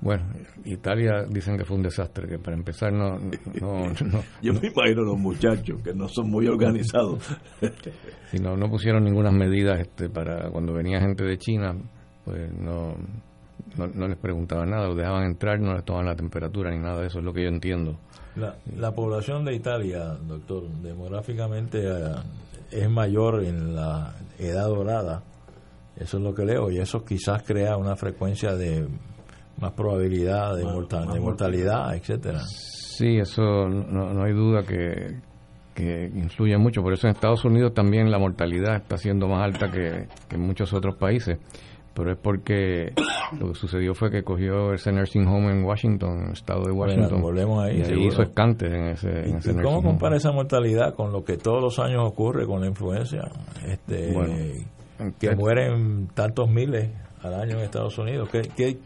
Bueno, 0.00 0.26
Italia 0.64 1.24
dicen 1.28 1.56
que 1.56 1.64
fue 1.64 1.76
un 1.76 1.82
desastre, 1.82 2.28
que 2.28 2.38
para 2.38 2.56
empezar 2.56 2.92
no... 2.92 3.18
no, 3.18 3.92
Yo 4.42 4.52
me 4.52 4.68
imagino 4.68 5.02
los 5.02 5.18
muchachos 5.18 5.82
que 5.82 5.92
no 5.92 6.06
son 6.08 6.30
muy 6.30 6.46
organizados. 6.46 7.24
si 8.30 8.38
no, 8.38 8.56
no 8.56 8.70
pusieron 8.70 9.02
ninguna 9.02 9.32
medida 9.32 9.74
este, 9.74 10.08
para 10.08 10.50
cuando 10.50 10.72
venía 10.72 11.00
gente 11.00 11.24
de 11.24 11.36
China, 11.38 11.74
pues 12.24 12.52
no, 12.52 12.94
no, 13.76 14.06
les 14.06 14.18
preguntaban 14.18 14.70
nada, 14.70 14.86
los 14.86 14.96
dejaban 14.96 15.24
entrar, 15.24 15.58
no 15.58 15.74
les 15.74 15.84
tomaban 15.84 16.06
la 16.06 16.14
temperatura 16.14 16.70
ni 16.70 16.78
nada 16.78 17.00
de 17.00 17.08
eso, 17.08 17.18
es 17.18 17.24
lo 17.24 17.32
que 17.32 17.42
yo 17.42 17.48
entiendo. 17.48 17.98
La, 18.36 18.56
la 18.76 18.92
población 18.92 19.44
de 19.44 19.56
Italia, 19.56 20.16
doctor, 20.28 20.68
demográficamente 20.80 21.82
eh, 21.84 22.14
es 22.70 22.90
mayor 22.90 23.44
en 23.44 23.74
la 23.74 24.14
edad 24.38 24.66
dorada, 24.66 25.22
eso 25.96 26.18
es 26.18 26.22
lo 26.22 26.34
que 26.34 26.44
leo, 26.44 26.70
y 26.70 26.78
eso 26.78 27.04
quizás 27.04 27.42
crea 27.42 27.76
una 27.76 27.96
frecuencia 27.96 28.54
de 28.54 28.86
más 29.60 29.72
probabilidad 29.72 30.56
de, 30.56 30.64
mortalidad, 30.64 31.94
etcétera. 31.94 32.40
Sí, 32.44 33.18
eso 33.18 33.68
no, 33.68 34.12
no 34.12 34.24
hay 34.24 34.32
duda 34.32 34.62
que, 34.62 35.20
que 35.78 36.10
influye 36.12 36.58
mucho. 36.58 36.82
Por 36.82 36.92
eso 36.92 37.06
en 37.06 37.14
Estados 37.14 37.44
Unidos 37.44 37.72
también 37.72 38.10
la 38.10 38.18
mortalidad 38.18 38.76
está 38.76 38.96
siendo 38.96 39.28
más 39.28 39.44
alta 39.44 39.70
que, 39.70 40.08
en 40.34 40.40
muchos 40.40 40.72
otros 40.72 40.96
países. 40.96 41.38
Pero 41.98 42.12
es 42.12 42.18
porque 42.18 42.92
lo 43.40 43.48
que 43.48 43.54
sucedió 43.54 43.92
fue 43.92 44.08
que 44.08 44.22
cogió 44.22 44.72
ese 44.72 44.92
nursing 44.92 45.26
home 45.26 45.50
en 45.50 45.64
Washington, 45.64 46.20
en 46.20 46.26
el 46.26 46.32
estado 46.32 46.62
de 46.64 46.70
Washington. 46.70 47.20
volvemos 47.20 47.64
ahí. 47.64 47.80
Y 47.80 47.82
ahí 47.82 48.06
hizo 48.06 48.22
escantes 48.22 48.72
en 48.72 48.84
ese, 48.90 49.08
en 49.08 49.36
ese 49.38 49.52
¿Cómo 49.60 49.82
compara 49.82 50.16
esa 50.16 50.30
mortalidad 50.30 50.94
con 50.94 51.10
lo 51.10 51.24
que 51.24 51.38
todos 51.38 51.60
los 51.60 51.78
años 51.80 52.04
ocurre 52.06 52.46
con 52.46 52.60
la 52.60 52.68
influencia? 52.68 53.22
Este, 53.66 54.14
que 55.18 55.34
mueren 55.34 56.06
tantos 56.14 56.48
miles 56.48 56.88
al 57.20 57.34
año 57.34 57.56
en 57.56 57.64
Estados 57.64 57.98
Unidos. 57.98 58.28
¿Qué, 58.30 58.42
qué, 58.56 58.78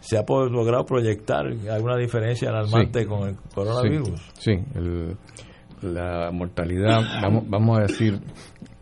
se 0.00 0.16
ha 0.16 0.24
logrado 0.26 0.86
proyectar 0.86 1.44
alguna 1.70 1.98
diferencia 1.98 2.48
alarmante 2.48 3.04
con 3.04 3.28
el 3.28 3.36
coronavirus. 3.54 4.22
Sí, 4.38 4.52
la 5.82 6.30
mortalidad, 6.32 7.00
vamos, 7.22 7.44
vamos 7.46 7.78
a 7.78 7.82
decir, 7.82 8.18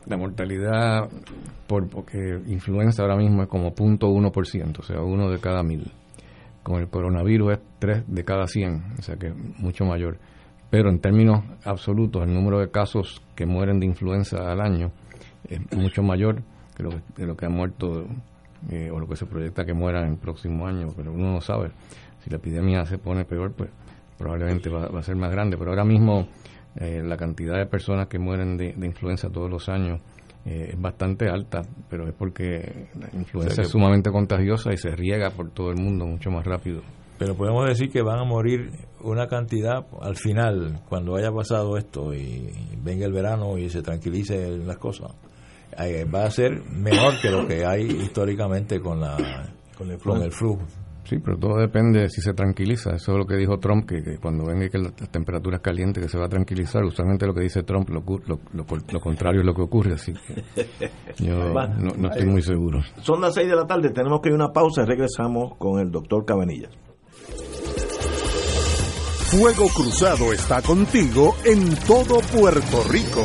la 0.06 0.16
mortalidad 0.16 1.08
por 1.66 1.88
porque 1.88 2.40
influenza 2.46 3.02
ahora 3.02 3.16
mismo 3.16 3.42
es 3.42 3.48
como 3.48 3.74
0.1%, 3.74 4.78
o 4.78 4.82
sea, 4.82 5.00
uno 5.00 5.30
de 5.30 5.38
cada 5.38 5.62
mil. 5.62 5.90
Con 6.62 6.80
el 6.80 6.88
coronavirus 6.88 7.52
es 7.52 7.58
3 7.78 8.04
de 8.08 8.24
cada 8.24 8.46
100, 8.46 8.94
o 8.98 9.02
sea 9.02 9.16
que 9.16 9.32
mucho 9.32 9.84
mayor. 9.84 10.18
Pero 10.70 10.90
en 10.90 11.00
términos 11.00 11.44
absolutos, 11.64 12.22
el 12.22 12.34
número 12.34 12.58
de 12.58 12.70
casos 12.70 13.22
que 13.36 13.46
mueren 13.46 13.78
de 13.78 13.86
influenza 13.86 14.50
al 14.50 14.60
año 14.60 14.90
es 15.48 15.60
mucho 15.76 16.02
mayor 16.02 16.42
que 16.76 16.82
lo 16.82 16.90
que, 17.14 17.26
lo 17.26 17.36
que 17.36 17.46
han 17.46 17.52
muerto 17.52 18.06
eh, 18.70 18.90
o 18.90 18.98
lo 18.98 19.06
que 19.06 19.16
se 19.16 19.26
proyecta 19.26 19.64
que 19.64 19.74
muera 19.74 20.00
en 20.00 20.12
el 20.12 20.18
próximo 20.18 20.66
año, 20.66 20.88
pero 20.96 21.12
uno 21.12 21.32
no 21.32 21.40
sabe. 21.40 21.70
Si 22.20 22.30
la 22.30 22.36
epidemia 22.36 22.84
se 22.84 22.98
pone 22.98 23.24
peor, 23.24 23.52
pues 23.52 23.70
probablemente 24.18 24.68
va, 24.68 24.86
a 24.86 25.02
ser 25.02 25.16
más 25.16 25.30
grande. 25.30 25.56
Pero 25.56 25.70
ahora 25.70 25.84
mismo 25.84 26.26
eh, 26.78 27.02
la 27.02 27.16
cantidad 27.16 27.58
de 27.58 27.66
personas 27.66 28.08
que 28.08 28.18
mueren 28.18 28.56
de, 28.56 28.74
influenza 28.86 29.28
todos 29.30 29.50
los 29.50 29.68
años 29.68 30.00
eh, 30.44 30.70
es 30.72 30.80
bastante 30.80 31.28
alta, 31.28 31.62
pero 31.88 32.06
es 32.08 32.14
porque 32.14 32.88
la 32.98 33.08
influenza 33.18 33.62
es 33.62 33.68
sumamente 33.68 34.10
contagiosa 34.10 34.72
y 34.72 34.76
se 34.76 34.90
riega 34.90 35.30
por 35.30 35.50
todo 35.50 35.70
el 35.70 35.76
mundo 35.76 36.06
mucho 36.06 36.30
más 36.30 36.44
rápido. 36.44 36.82
Pero 37.18 37.34
podemos 37.34 37.66
decir 37.66 37.90
que 37.90 38.02
van 38.02 38.18
a 38.18 38.24
morir 38.24 38.70
una 39.00 39.26
cantidad 39.26 39.86
al 40.02 40.16
final, 40.16 40.80
cuando 40.88 41.16
haya 41.16 41.32
pasado 41.32 41.78
esto 41.78 42.12
y 42.12 42.50
venga 42.82 43.06
el 43.06 43.12
verano 43.12 43.56
y 43.56 43.70
se 43.70 43.82
tranquilicen 43.82 44.66
las 44.66 44.76
cosas 44.76 45.12
va 46.14 46.24
a 46.24 46.30
ser 46.30 46.62
mejor 46.70 47.20
que 47.20 47.30
lo 47.30 47.46
que 47.46 47.64
hay 47.64 47.84
históricamente 47.84 48.80
con, 48.80 49.00
la, 49.00 49.16
con, 49.76 49.90
el, 49.90 50.32
flu. 50.32 50.58
Sí, 51.08 51.18
pero 51.18 51.38
todo 51.38 51.58
depende 51.58 52.08
si 52.08 52.20
se 52.20 52.34
tranquiliza. 52.34 52.96
Eso 52.96 53.12
es 53.12 53.18
lo 53.18 53.26
que 53.26 53.36
dijo 53.36 53.58
Trump, 53.58 53.88
que, 53.88 54.18
cuando 54.20 54.44
venga 54.44 54.68
que 54.68 54.78
la, 54.78 54.90
temperatura 54.90 55.56
es 55.58 55.62
caliente, 55.62 56.00
que 56.00 56.08
se 56.08 56.18
va 56.18 56.26
a 56.26 56.28
tranquilizar. 56.28 56.82
Usualmente 56.84 57.26
lo 57.26 57.34
que 57.34 57.42
dice 57.42 57.62
Trump, 57.62 57.88
lo, 57.90 58.02
lo, 58.02 59.00
contrario 59.00 59.40
es 59.40 59.46
lo 59.46 59.54
que 59.54 59.62
ocurre. 59.62 59.94
Así 59.94 60.12
que 60.12 60.90
yo 61.24 61.54
no, 61.54 62.08
estoy 62.08 62.26
muy 62.26 62.42
seguro. 62.42 62.80
Son 63.02 63.20
las 63.20 63.34
6 63.34 63.48
de 63.48 63.56
la 63.56 63.66
tarde, 63.66 63.90
tenemos 63.90 64.20
que 64.20 64.30
ir 64.30 64.32
a 64.32 64.36
una 64.36 64.52
pausa 64.52 64.82
y 64.82 64.86
regresamos 64.86 65.56
con 65.58 65.80
el 65.80 65.90
doctor 65.90 66.24
Cabanillas. 66.24 66.72
Fuego 69.30 69.66
Cruzado 69.74 70.32
está 70.32 70.62
contigo 70.62 71.34
en 71.44 71.74
todo 71.86 72.20
Puerto 72.32 72.82
Rico. 72.88 73.24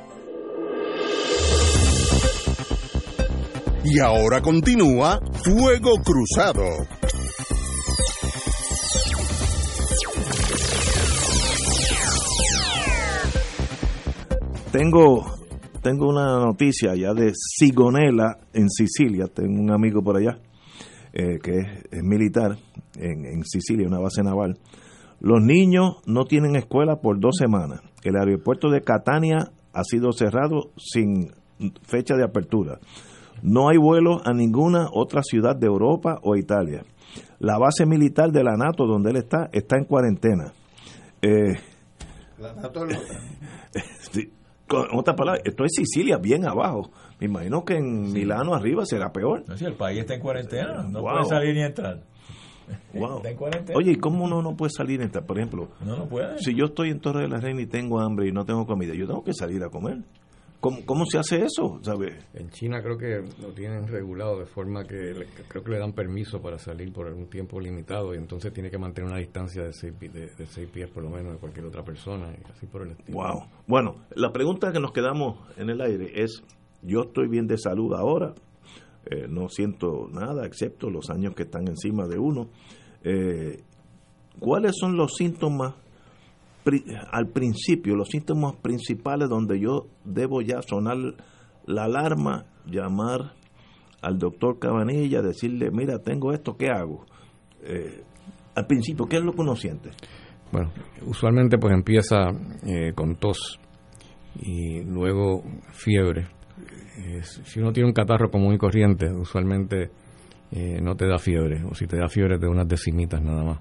Y 3.83 3.99
ahora 3.99 4.41
continúa 4.41 5.19
Fuego 5.43 5.93
Cruzado. 6.03 6.85
Tengo, 14.71 15.25
tengo 15.81 16.09
una 16.09 16.37
noticia 16.37 16.95
ya 16.95 17.13
de 17.13 17.31
Sigonella 17.33 18.37
en 18.53 18.69
Sicilia. 18.69 19.25
Tengo 19.25 19.59
un 19.59 19.71
amigo 19.71 20.03
por 20.03 20.17
allá 20.17 20.37
eh, 21.11 21.39
que 21.41 21.57
es, 21.57 22.03
militar 22.03 22.57
en, 22.97 23.25
en 23.25 23.43
Sicilia, 23.43 23.87
una 23.87 23.99
base 23.99 24.21
naval. 24.21 24.59
Los 25.19 25.41
niños 25.41 25.97
no 26.05 26.25
tienen 26.25 26.55
escuela 26.55 26.97
por 26.97 27.19
dos 27.19 27.35
semanas. 27.35 27.81
El 28.03 28.15
aeropuerto 28.15 28.69
de 28.69 28.81
Catania 28.81 29.51
ha 29.73 29.83
sido 29.83 30.11
cerrado 30.11 30.71
sin 30.77 31.31
fecha 31.81 32.15
de 32.15 32.23
apertura. 32.23 32.79
No 33.41 33.69
hay 33.69 33.77
vuelos 33.77 34.21
a 34.25 34.33
ninguna 34.33 34.87
otra 34.91 35.21
ciudad 35.23 35.55
de 35.55 35.67
Europa 35.67 36.19
o 36.23 36.35
Italia. 36.35 36.83
La 37.39 37.57
base 37.57 37.85
militar 37.85 38.31
de 38.31 38.43
la 38.43 38.55
NATO, 38.55 38.85
donde 38.85 39.11
él 39.11 39.17
está, 39.17 39.49
está 39.51 39.77
en 39.77 39.85
cuarentena. 39.85 40.53
Eh, 41.21 41.55
la 42.37 42.53
NATO 42.53 42.85
con 44.67 44.87
otras 44.97 45.17
palabras, 45.17 45.43
esto 45.45 45.65
es 45.65 45.73
Sicilia 45.75 46.17
bien 46.17 46.45
abajo. 46.45 46.91
Me 47.19 47.27
imagino 47.27 47.65
que 47.65 47.75
en 47.75 48.13
Milano 48.13 48.53
arriba 48.53 48.85
será 48.85 49.11
peor. 49.11 49.43
No, 49.47 49.57
si 49.57 49.65
el 49.65 49.75
país 49.75 49.99
está 49.99 50.13
en 50.15 50.21
cuarentena, 50.21 50.83
no 50.83 51.01
puede 51.01 51.25
salir 51.25 51.53
ni 51.55 51.61
entrar. 51.61 51.99
Wow. 52.93 53.21
Oye, 53.75 53.91
¿y 53.91 53.95
cómo 53.97 54.23
uno 54.23 54.41
no 54.41 54.55
puede 54.55 54.69
salir 54.69 54.99
ni 54.99 55.05
entrar? 55.05 55.25
Por 55.25 55.37
ejemplo, 55.37 55.67
no, 55.83 55.97
no 55.97 56.07
puede. 56.07 56.37
si 56.37 56.55
yo 56.55 56.65
estoy 56.65 56.89
en 56.89 57.01
Torre 57.01 57.23
de 57.23 57.27
la 57.27 57.37
Reina 57.41 57.61
y 57.61 57.65
tengo 57.65 57.99
hambre 57.99 58.29
y 58.29 58.31
no 58.31 58.45
tengo 58.45 58.65
comida, 58.65 58.93
yo 58.93 59.05
tengo 59.07 59.25
que 59.25 59.33
salir 59.33 59.61
a 59.61 59.69
comer. 59.69 59.97
¿Cómo, 60.61 60.85
¿Cómo, 60.85 61.05
se 61.07 61.17
hace 61.17 61.43
eso? 61.43 61.79
¿sabe? 61.81 62.19
En 62.35 62.51
China 62.51 62.83
creo 62.83 62.95
que 62.95 63.23
lo 63.41 63.51
tienen 63.51 63.87
regulado 63.87 64.37
de 64.37 64.45
forma 64.45 64.83
que 64.83 65.25
creo 65.47 65.63
que 65.63 65.71
le 65.71 65.79
dan 65.79 65.93
permiso 65.93 66.39
para 66.39 66.59
salir 66.59 66.93
por 66.93 67.07
un 67.07 67.27
tiempo 67.31 67.59
limitado 67.59 68.13
y 68.13 68.19
entonces 68.19 68.53
tiene 68.53 68.69
que 68.69 68.77
mantener 68.77 69.09
una 69.09 69.19
distancia 69.19 69.63
de 69.63 69.73
seis, 69.73 69.93
de, 69.99 70.45
seis 70.45 70.69
pies 70.69 70.87
por 70.91 71.01
lo 71.01 71.09
menos 71.09 71.33
de 71.33 71.39
cualquier 71.39 71.65
otra 71.65 71.83
persona 71.83 72.31
y 72.31 72.51
así 72.51 72.67
por 72.67 72.83
el 72.83 72.91
estilo. 72.91 73.17
Wow. 73.17 73.43
Bueno, 73.65 73.95
la 74.15 74.31
pregunta 74.31 74.71
que 74.71 74.79
nos 74.79 74.91
quedamos 74.91 75.39
en 75.57 75.71
el 75.71 75.81
aire 75.81 76.11
es, 76.21 76.43
yo 76.83 77.01
estoy 77.07 77.27
bien 77.27 77.47
de 77.47 77.57
salud 77.57 77.95
ahora, 77.95 78.35
eh, 79.07 79.25
no 79.27 79.49
siento 79.49 80.09
nada 80.11 80.45
excepto 80.45 80.91
los 80.91 81.09
años 81.09 81.33
que 81.33 81.43
están 81.43 81.67
encima 81.67 82.07
de 82.07 82.19
uno. 82.19 82.49
Eh, 83.03 83.63
¿Cuáles 84.39 84.73
son 84.79 84.95
los 84.95 85.15
síntomas 85.15 85.73
al 87.11 87.29
principio, 87.29 87.95
los 87.95 88.09
síntomas 88.09 88.55
principales 88.57 89.29
donde 89.29 89.59
yo 89.59 89.87
debo 90.05 90.41
ya 90.41 90.61
sonar 90.61 90.97
la 91.65 91.83
alarma, 91.85 92.45
llamar 92.65 93.33
al 94.01 94.17
doctor 94.17 94.59
Cabanilla, 94.59 95.21
decirle, 95.21 95.69
mira, 95.71 95.99
tengo 95.99 96.33
esto, 96.33 96.55
¿qué 96.57 96.69
hago? 96.69 97.05
Eh, 97.63 98.03
al 98.55 98.65
principio, 98.67 99.05
¿qué 99.05 99.17
es 99.17 99.23
lo 99.23 99.33
que 99.33 99.41
uno 99.41 99.55
siente? 99.55 99.91
Bueno, 100.51 100.71
usualmente 101.05 101.57
pues 101.57 101.73
empieza 101.73 102.29
eh, 102.65 102.91
con 102.93 103.15
tos 103.15 103.59
y 104.39 104.83
luego 104.83 105.43
fiebre. 105.71 106.27
si 107.13 107.59
uno 107.59 107.71
tiene 107.71 107.87
un 107.87 107.93
catarro 107.93 108.29
común 108.29 108.53
y 108.53 108.57
corriente, 108.57 109.09
usualmente 109.11 109.91
eh, 110.51 110.81
no 110.81 110.95
te 110.95 111.07
da 111.07 111.17
fiebre, 111.17 111.63
o 111.63 111.73
si 111.73 111.87
te 111.87 111.97
da 111.97 112.09
fiebre 112.09 112.37
te 112.37 112.45
da 112.45 112.51
unas 112.51 112.67
decimitas 112.67 113.21
nada 113.21 113.43
más. 113.43 113.59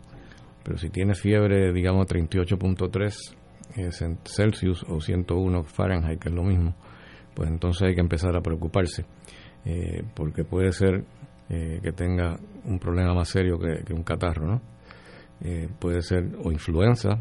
Pero 0.62 0.78
si 0.78 0.90
tiene 0.90 1.14
fiebre, 1.14 1.72
digamos 1.72 2.06
38.3 2.06 3.36
en 3.76 4.18
Celsius 4.24 4.84
o 4.88 5.00
101 5.00 5.64
Fahrenheit, 5.64 6.20
que 6.20 6.28
es 6.28 6.34
lo 6.34 6.42
mismo, 6.42 6.74
pues 7.34 7.48
entonces 7.48 7.88
hay 7.88 7.94
que 7.94 8.00
empezar 8.00 8.36
a 8.36 8.40
preocuparse, 8.40 9.04
eh, 9.64 10.02
porque 10.14 10.44
puede 10.44 10.72
ser 10.72 11.04
eh, 11.48 11.80
que 11.82 11.92
tenga 11.92 12.38
un 12.64 12.78
problema 12.78 13.14
más 13.14 13.28
serio 13.28 13.58
que, 13.58 13.92
un 13.92 14.02
catarro, 14.02 14.46
¿no? 14.46 14.62
Eh, 15.42 15.68
puede 15.78 16.02
ser 16.02 16.36
o 16.44 16.52
influenza 16.52 17.18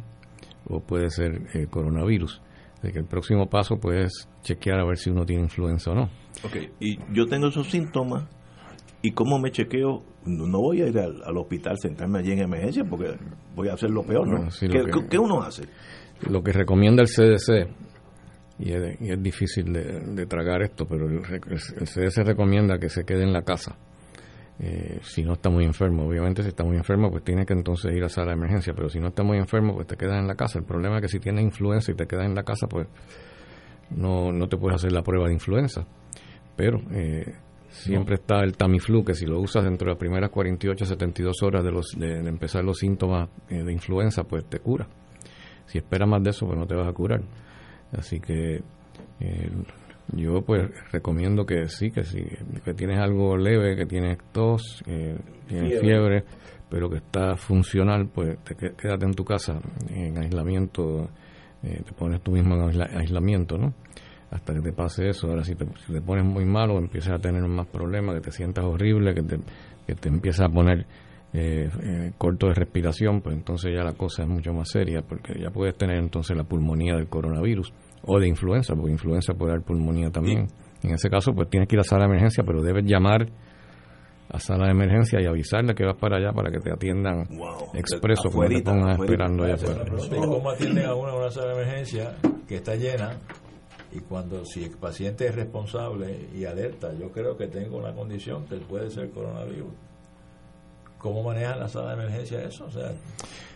o 0.66 0.82
puede 0.82 1.10
ser 1.10 1.70
coronavirus. 1.70 2.42
De 2.84 2.94
que 2.94 3.00
el 3.00 3.06
próximo 3.06 3.50
paso 3.50 3.78
pues 3.78 4.06
es 4.06 4.30
chequear 4.42 4.80
a 4.80 4.86
ver 4.86 4.98
si 4.98 5.10
uno 5.10 5.26
tiene 5.26 5.44
influenza 5.44 5.92
o 5.92 5.96
no. 5.96 6.04
Ok, 6.44 6.56
y 6.80 6.98
yo 7.14 7.26
tengo 7.26 7.48
esos 7.48 7.68
síntomas 7.70 8.26
¿Y 9.02 9.12
cómo 9.12 9.40
me 9.40 9.52
chequeo? 9.52 10.04
No 10.26 10.60
voy 10.60 10.82
a 10.82 10.88
ir 10.88 11.00
al, 11.00 11.38
hospital, 11.38 11.78
sentarme 11.80 12.20
allí 12.20 12.34
en 12.34 12.40
emergencia 12.40 12.84
porque 12.84 13.18
voy 13.56 13.70
a 13.70 13.74
hacer 13.74 13.90
lo 13.90 14.04
peor, 14.04 14.28
¿no? 14.28 14.50
¿Qué, 15.10 15.18
uno 15.18 15.42
hace? 15.42 15.64
Lo 16.30 16.44
que 16.44 16.52
recomienda 16.52 17.02
el 17.02 17.08
CDC, 17.08 17.70
y 18.60 18.74
es, 18.74 19.24
difícil 19.24 19.72
de, 19.72 20.26
tragar 20.26 20.62
esto, 20.62 20.86
pero 20.86 21.08
el, 21.08 21.22
CDC 21.22 22.26
recomienda 22.26 22.78
que 22.78 22.90
se 22.90 23.06
quede 23.06 23.24
en 23.24 23.32
la 23.32 23.44
casa. 23.44 23.78
Eh, 24.62 25.00
si 25.02 25.24
no 25.24 25.34
está 25.34 25.50
muy 25.50 25.64
enfermo, 25.64 26.06
obviamente 26.06 26.44
si 26.44 26.50
está 26.50 26.66
muy 26.66 26.76
enfermo 26.76 27.10
pues 27.10 27.24
tiene 27.24 27.46
que 27.46 27.54
entonces 27.54 27.96
ir 27.96 28.04
a 28.04 28.10
sala 28.10 28.32
de 28.32 28.34
emergencia, 28.34 28.74
pero 28.76 28.90
si 28.90 29.00
no 29.00 29.08
está 29.08 29.24
muy 29.24 29.38
enfermo 29.38 29.74
pues 29.74 29.88
te 29.88 29.96
quedas 29.96 30.20
en 30.20 30.28
la 30.28 30.36
casa. 30.36 30.60
El 30.60 30.66
problema 30.66 30.98
es 30.98 31.04
que 31.04 31.08
si 31.08 31.20
tienes 31.22 31.46
influenza 31.46 31.94
y 31.94 31.96
te 31.96 32.06
quedas 32.06 32.26
en 32.26 32.36
la 32.36 32.44
casa 32.44 32.68
pues 32.68 32.86
no, 33.92 34.34
no 34.34 34.50
te 34.50 34.58
puedes 34.58 34.76
hacer 34.76 34.92
la 34.92 35.02
prueba 35.02 35.28
de 35.28 35.34
influenza. 35.34 35.88
Pero 36.58 36.82
eh, 36.92 37.34
Siempre 37.80 38.16
está 38.16 38.44
el 38.44 38.58
Tamiflu, 38.58 39.06
que 39.06 39.14
si 39.14 39.26
lo 39.26 39.40
usas 39.40 39.64
dentro 39.64 39.86
de 39.86 39.92
las 39.92 40.00
primeras 40.00 40.30
48 40.32 40.84
a 40.84 40.88
72 40.88 41.44
horas 41.44 41.64
de, 41.64 41.72
los, 41.72 41.88
de, 41.98 42.20
empezar 42.28 42.64
los 42.64 42.78
síntomas 42.78 43.30
eh, 43.50 43.64
de 43.64 43.72
influenza, 43.72 44.24
pues 44.24 44.46
te 44.46 44.60
cura. 44.60 44.88
Si 45.66 45.78
esperas 45.78 46.08
más 46.08 46.22
de 46.22 46.32
eso, 46.32 46.46
pues 46.46 46.60
no 46.60 46.68
te 46.68 46.76
vas 46.76 46.88
a 46.88 46.94
curar. 46.94 47.22
Así 47.94 48.20
que 48.20 48.62
eh, 49.22 49.52
yo 50.14 50.42
pues 50.42 50.70
recomiendo 50.92 51.46
que 51.46 51.68
sí, 51.70 51.90
que 51.90 52.04
si 52.04 52.22
que 52.66 52.74
tienes 52.74 53.00
algo 53.00 53.38
leve, 53.38 53.76
que 53.78 53.86
tienes 53.86 54.18
tos, 54.32 54.84
eh, 54.86 55.18
tienes 55.48 55.80
fiebre. 55.80 56.26
pero 56.70 56.90
que 56.90 56.98
está 56.98 57.36
funcional, 57.36 58.10
pues 58.14 58.38
te 58.44 58.56
quédate 58.56 59.06
en 59.06 59.14
tu 59.14 59.24
casa 59.24 59.60
en 59.90 60.18
aislamiento, 60.18 61.10
te 61.62 61.94
pones 61.98 62.22
tú 62.22 62.32
mismo 62.32 62.56
en 62.56 62.82
aislamiento, 62.82 63.58
¿no? 63.58 63.74
Hasta 64.32 64.54
que 64.54 64.62
te 64.62 64.74
pase 64.74 65.10
eso. 65.10 65.28
Ahora, 65.28 65.44
si 65.44 65.56
te, 65.56 65.66
pones 66.02 66.26
muy 66.26 66.46
malo, 66.46 66.78
empiezas 66.78 67.14
a 67.14 67.20
tener 67.20 67.42
más 67.44 67.68
problemas, 67.68 68.16
que 68.16 68.22
te 68.22 68.32
sientas 68.32 68.66
horrible, 68.66 69.14
que 69.14 69.24
te, 69.24 69.40
que 69.88 69.96
te 69.96 70.10
empiezas 70.10 70.48
a 70.48 70.50
poner 70.50 70.86
eh, 71.34 71.70
eh, 71.84 72.12
corto 72.18 72.48
de 72.48 72.54
respiración, 72.54 73.22
pues 73.22 73.36
entonces 73.36 73.72
ya 73.76 73.84
la 73.84 73.94
cosa 73.94 74.24
es 74.24 74.30
mucho 74.30 74.54
más 74.54 74.70
seria, 74.70 75.02
porque 75.02 75.40
ya 75.40 75.50
puedes 75.52 75.76
tener 75.78 75.98
entonces 75.98 76.36
la 76.36 76.44
pulmonía 76.44 76.96
del 76.96 77.08
coronavirus 77.08 77.74
o 78.04 78.20
de 78.20 78.28
influenza, 78.28 78.76
porque 78.76 78.92
influenza 78.92 79.34
puede 79.34 79.54
dar 79.54 79.62
pulmonía 79.62 80.10
también. 80.10 80.48
En 80.82 80.92
ese 80.92 81.10
caso, 81.10 81.34
pues 81.34 81.50
tienes 81.50 81.68
que 81.68 81.76
ir 81.76 81.82
a 81.82 81.84
sala 81.84 82.06
de 82.06 82.12
emergencia, 82.12 82.44
pero 82.46 82.62
debes 82.62 82.86
llamar 82.86 83.28
a 84.32 84.40
sala 84.40 84.66
de 84.66 84.72
emergencia 84.72 85.20
y 85.20 85.26
avisarle 85.26 85.74
que 85.74 85.84
vas 85.84 85.98
para 85.98 86.18
allá 86.18 86.32
para 86.32 86.52
que 86.52 86.60
te 86.60 86.72
atiendan 86.72 87.28
expreso, 87.74 88.30
como 88.32 88.48
te 88.48 88.62
pongan 88.62 89.02
esperando 89.02 89.44
allá 89.44 89.56
afuera. 89.56 89.86
¿Cómo 90.10 90.50
atienden 90.50 90.86
a 90.86 90.96
una, 90.96 91.16
una 91.16 91.30
sala 91.32 91.48
de 91.48 91.62
emergencia 91.64 92.16
que 92.48 92.56
está 92.56 92.76
llena 92.76 93.18
y 93.92 94.00
cuando 94.02 94.46
si 94.46 94.64
el 94.64 94.78
paciente 94.78 95.28
es 95.28 95.36
responsable 95.36 96.28
y 96.36 96.46
alerta, 96.46 96.94
yo 96.94 97.12
creo 97.12 97.36
que 97.36 97.48
tengo 97.48 97.78
una 97.78 97.94
condición 97.94 98.46
que 98.46 98.58
puede 98.58 98.90
ser 98.90 99.10
coronavirus. 99.10 99.74
¿Cómo 101.00 101.24
manejan 101.24 101.60
la 101.60 101.70
sala 101.70 101.96
de 101.96 102.04
emergencia 102.04 102.42
eso? 102.44 102.66
O 102.66 102.72
sea, 102.72 102.92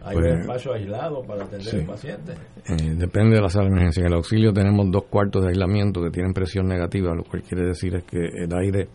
¿hay 0.02 0.16
un 0.16 0.22
pues, 0.22 0.40
espacio 0.40 0.74
aislado 0.74 1.22
para 1.24 1.44
atender 1.44 1.76
al 1.76 1.86
paciente? 1.86 2.34
Eh, 2.70 2.96
depende 2.96 3.36
de 3.36 3.42
la 3.42 3.50
sala 3.50 3.66
de 3.66 3.72
emergencia. 3.72 4.02
En 4.02 4.08
el 4.08 4.14
auxilio 4.14 4.54
tenemos 4.54 4.90
dos 4.90 5.04
cuartos 5.10 5.44
de 5.44 5.50
aislamiento 5.50 6.02
que 6.02 6.10
tienen 6.10 6.34
presión 6.34 6.68
negativa, 6.68 7.14
lo 7.14 7.24
cual 7.24 7.44
quiere 7.44 7.68
decir 7.68 7.96
es 7.96 8.04
que 8.06 8.20
el 8.20 8.54
aire 8.56 8.88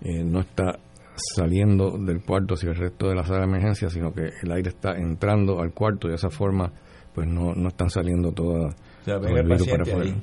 eh, 0.00 0.22
no 0.24 0.40
está 0.40 0.78
saliendo 1.16 1.98
del 1.98 2.22
cuarto 2.22 2.54
hacia 2.54 2.70
el 2.70 2.76
resto 2.76 3.08
de 3.08 3.16
la 3.16 3.24
sala 3.24 3.40
de 3.40 3.46
emergencia, 3.46 3.90
sino 3.90 4.12
que 4.12 4.30
el 4.42 4.52
aire 4.52 4.68
está 4.68 4.92
entrando 4.92 5.60
al 5.60 5.72
cuarto 5.72 6.06
y 6.06 6.10
de 6.10 6.16
esa 6.16 6.30
forma 6.30 6.70
pues 7.12 7.26
no, 7.26 7.52
no 7.52 7.68
están 7.68 7.90
saliendo 7.90 8.30
toda, 8.30 8.68
o 8.68 9.04
sea, 9.04 9.16
el 9.16 9.42
virus 9.42 9.66
para 9.66 9.82
afuera 9.82 10.14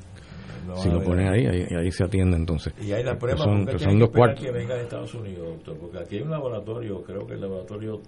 si 0.76 0.90
lo 0.90 1.02
ponen 1.02 1.28
ahí, 1.28 1.46
ahí, 1.46 1.92
se 1.92 2.04
atiende 2.04 2.38
entonces. 2.38 2.74
Y 2.82 2.92
hay 2.92 3.04
la 3.04 3.18
prueba 3.18 3.38
son, 3.38 3.66
que 3.66 3.80
son 3.80 4.00
dos 4.00 4.10
cuartos. 4.10 4.44
que 4.44 4.52
venga 4.52 4.76
de 4.76 4.84
Estados 4.84 5.14
Unidos, 5.14 5.48
doctor, 5.50 5.78
porque 5.78 6.00
aquí 6.00 6.18
hay 6.18 6.24
un 6.24 6.32
laboratorio, 6.32 7.04
creo 7.04 7.26
que 7.26 7.34
el 7.34 7.42
laboratorio 7.42 8.02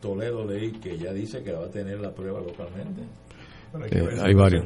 Toledo 0.00 0.44
leí 0.44 0.72
que 0.72 0.98
ya 0.98 1.12
dice 1.12 1.42
que 1.42 1.52
va 1.52 1.64
a 1.64 1.70
tener 1.70 2.00
la 2.00 2.10
prueba 2.10 2.40
localmente. 2.40 3.02
Eh, 3.90 4.08
hay 4.22 4.34
varios. 4.34 4.64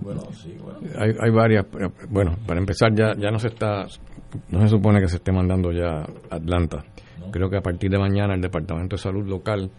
Bueno, 0.00 0.22
sí, 0.32 0.56
bueno. 0.62 0.78
Hay, 0.98 1.10
hay 1.18 1.30
varias. 1.30 1.66
Bueno, 2.08 2.36
para 2.46 2.60
empezar, 2.60 2.94
ya, 2.94 3.14
ya 3.18 3.30
no 3.30 3.38
se 3.38 3.48
está, 3.48 3.86
no 4.50 4.60
se 4.60 4.68
supone 4.68 5.00
que 5.00 5.08
se 5.08 5.16
esté 5.16 5.32
mandando 5.32 5.72
ya 5.72 6.00
a 6.30 6.36
Atlanta. 6.36 6.84
Creo 7.32 7.50
que 7.50 7.56
a 7.56 7.60
partir 7.60 7.90
de 7.90 7.98
mañana 7.98 8.34
el 8.34 8.40
Departamento 8.40 8.94
de 8.96 9.02
Salud 9.02 9.26
local 9.26 9.70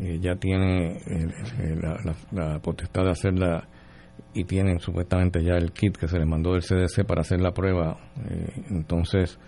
eh, 0.00 0.18
ya 0.20 0.36
tiene 0.36 0.96
eh, 0.96 1.76
la, 1.80 2.14
la, 2.30 2.58
potestad 2.60 3.02
de 3.02 3.10
hacer 3.10 3.34
la, 3.36 3.66
y 4.34 4.44
tienen 4.44 4.80
supuestamente 4.80 5.42
ya 5.42 5.54
el 5.54 5.72
kit 5.72 5.96
que 5.96 6.08
se 6.08 6.18
les 6.18 6.26
mandó 6.26 6.52
del 6.52 6.62
CDC 6.62 7.06
para 7.06 7.20
hacer 7.20 7.40
la 7.40 7.52
prueba. 7.52 7.96
Eh, 8.28 8.62
entonces, 8.70 9.38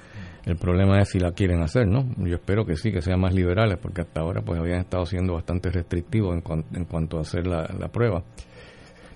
el 0.44 0.56
problema 0.56 1.00
es 1.00 1.10
si 1.10 1.18
la 1.18 1.32
quieren 1.32 1.60
hacer, 1.60 1.88
¿no? 1.88 2.06
Yo 2.18 2.36
espero 2.36 2.64
que 2.64 2.76
sí, 2.76 2.92
que 2.92 3.02
sean 3.02 3.20
más 3.20 3.34
liberales, 3.34 3.78
porque 3.78 4.02
hasta 4.02 4.20
ahora 4.20 4.42
pues 4.42 4.60
habían 4.60 4.80
estado 4.80 5.04
siendo 5.04 5.34
bastante 5.34 5.70
restrictivos 5.70 6.36
en, 6.36 6.64
en 6.72 6.84
cuanto 6.84 7.18
a 7.18 7.22
hacer 7.22 7.46
la, 7.46 7.66
prueba. 7.88 8.22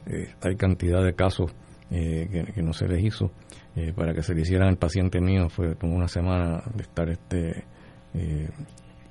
Eh, 0.07 0.29
hay 0.43 0.57
cantidad 0.57 1.05
de 1.05 1.15
casos 1.15 1.53
eh, 1.91 2.47
que, 2.55 2.63
no 2.63 2.73
se 2.73 2.89
les 2.89 3.05
hizo. 3.05 3.31
para 3.95 4.13
que 4.13 4.23
se 4.23 4.35
le 4.35 4.43
hicieran 4.43 4.69
al 4.69 4.77
paciente 4.77 5.21
mío 5.21 5.49
fue 5.49 5.77
como 5.77 5.95
una 5.95 6.09
semana 6.09 6.63
de 6.75 6.83
estar 6.83 7.09
este 7.09 7.65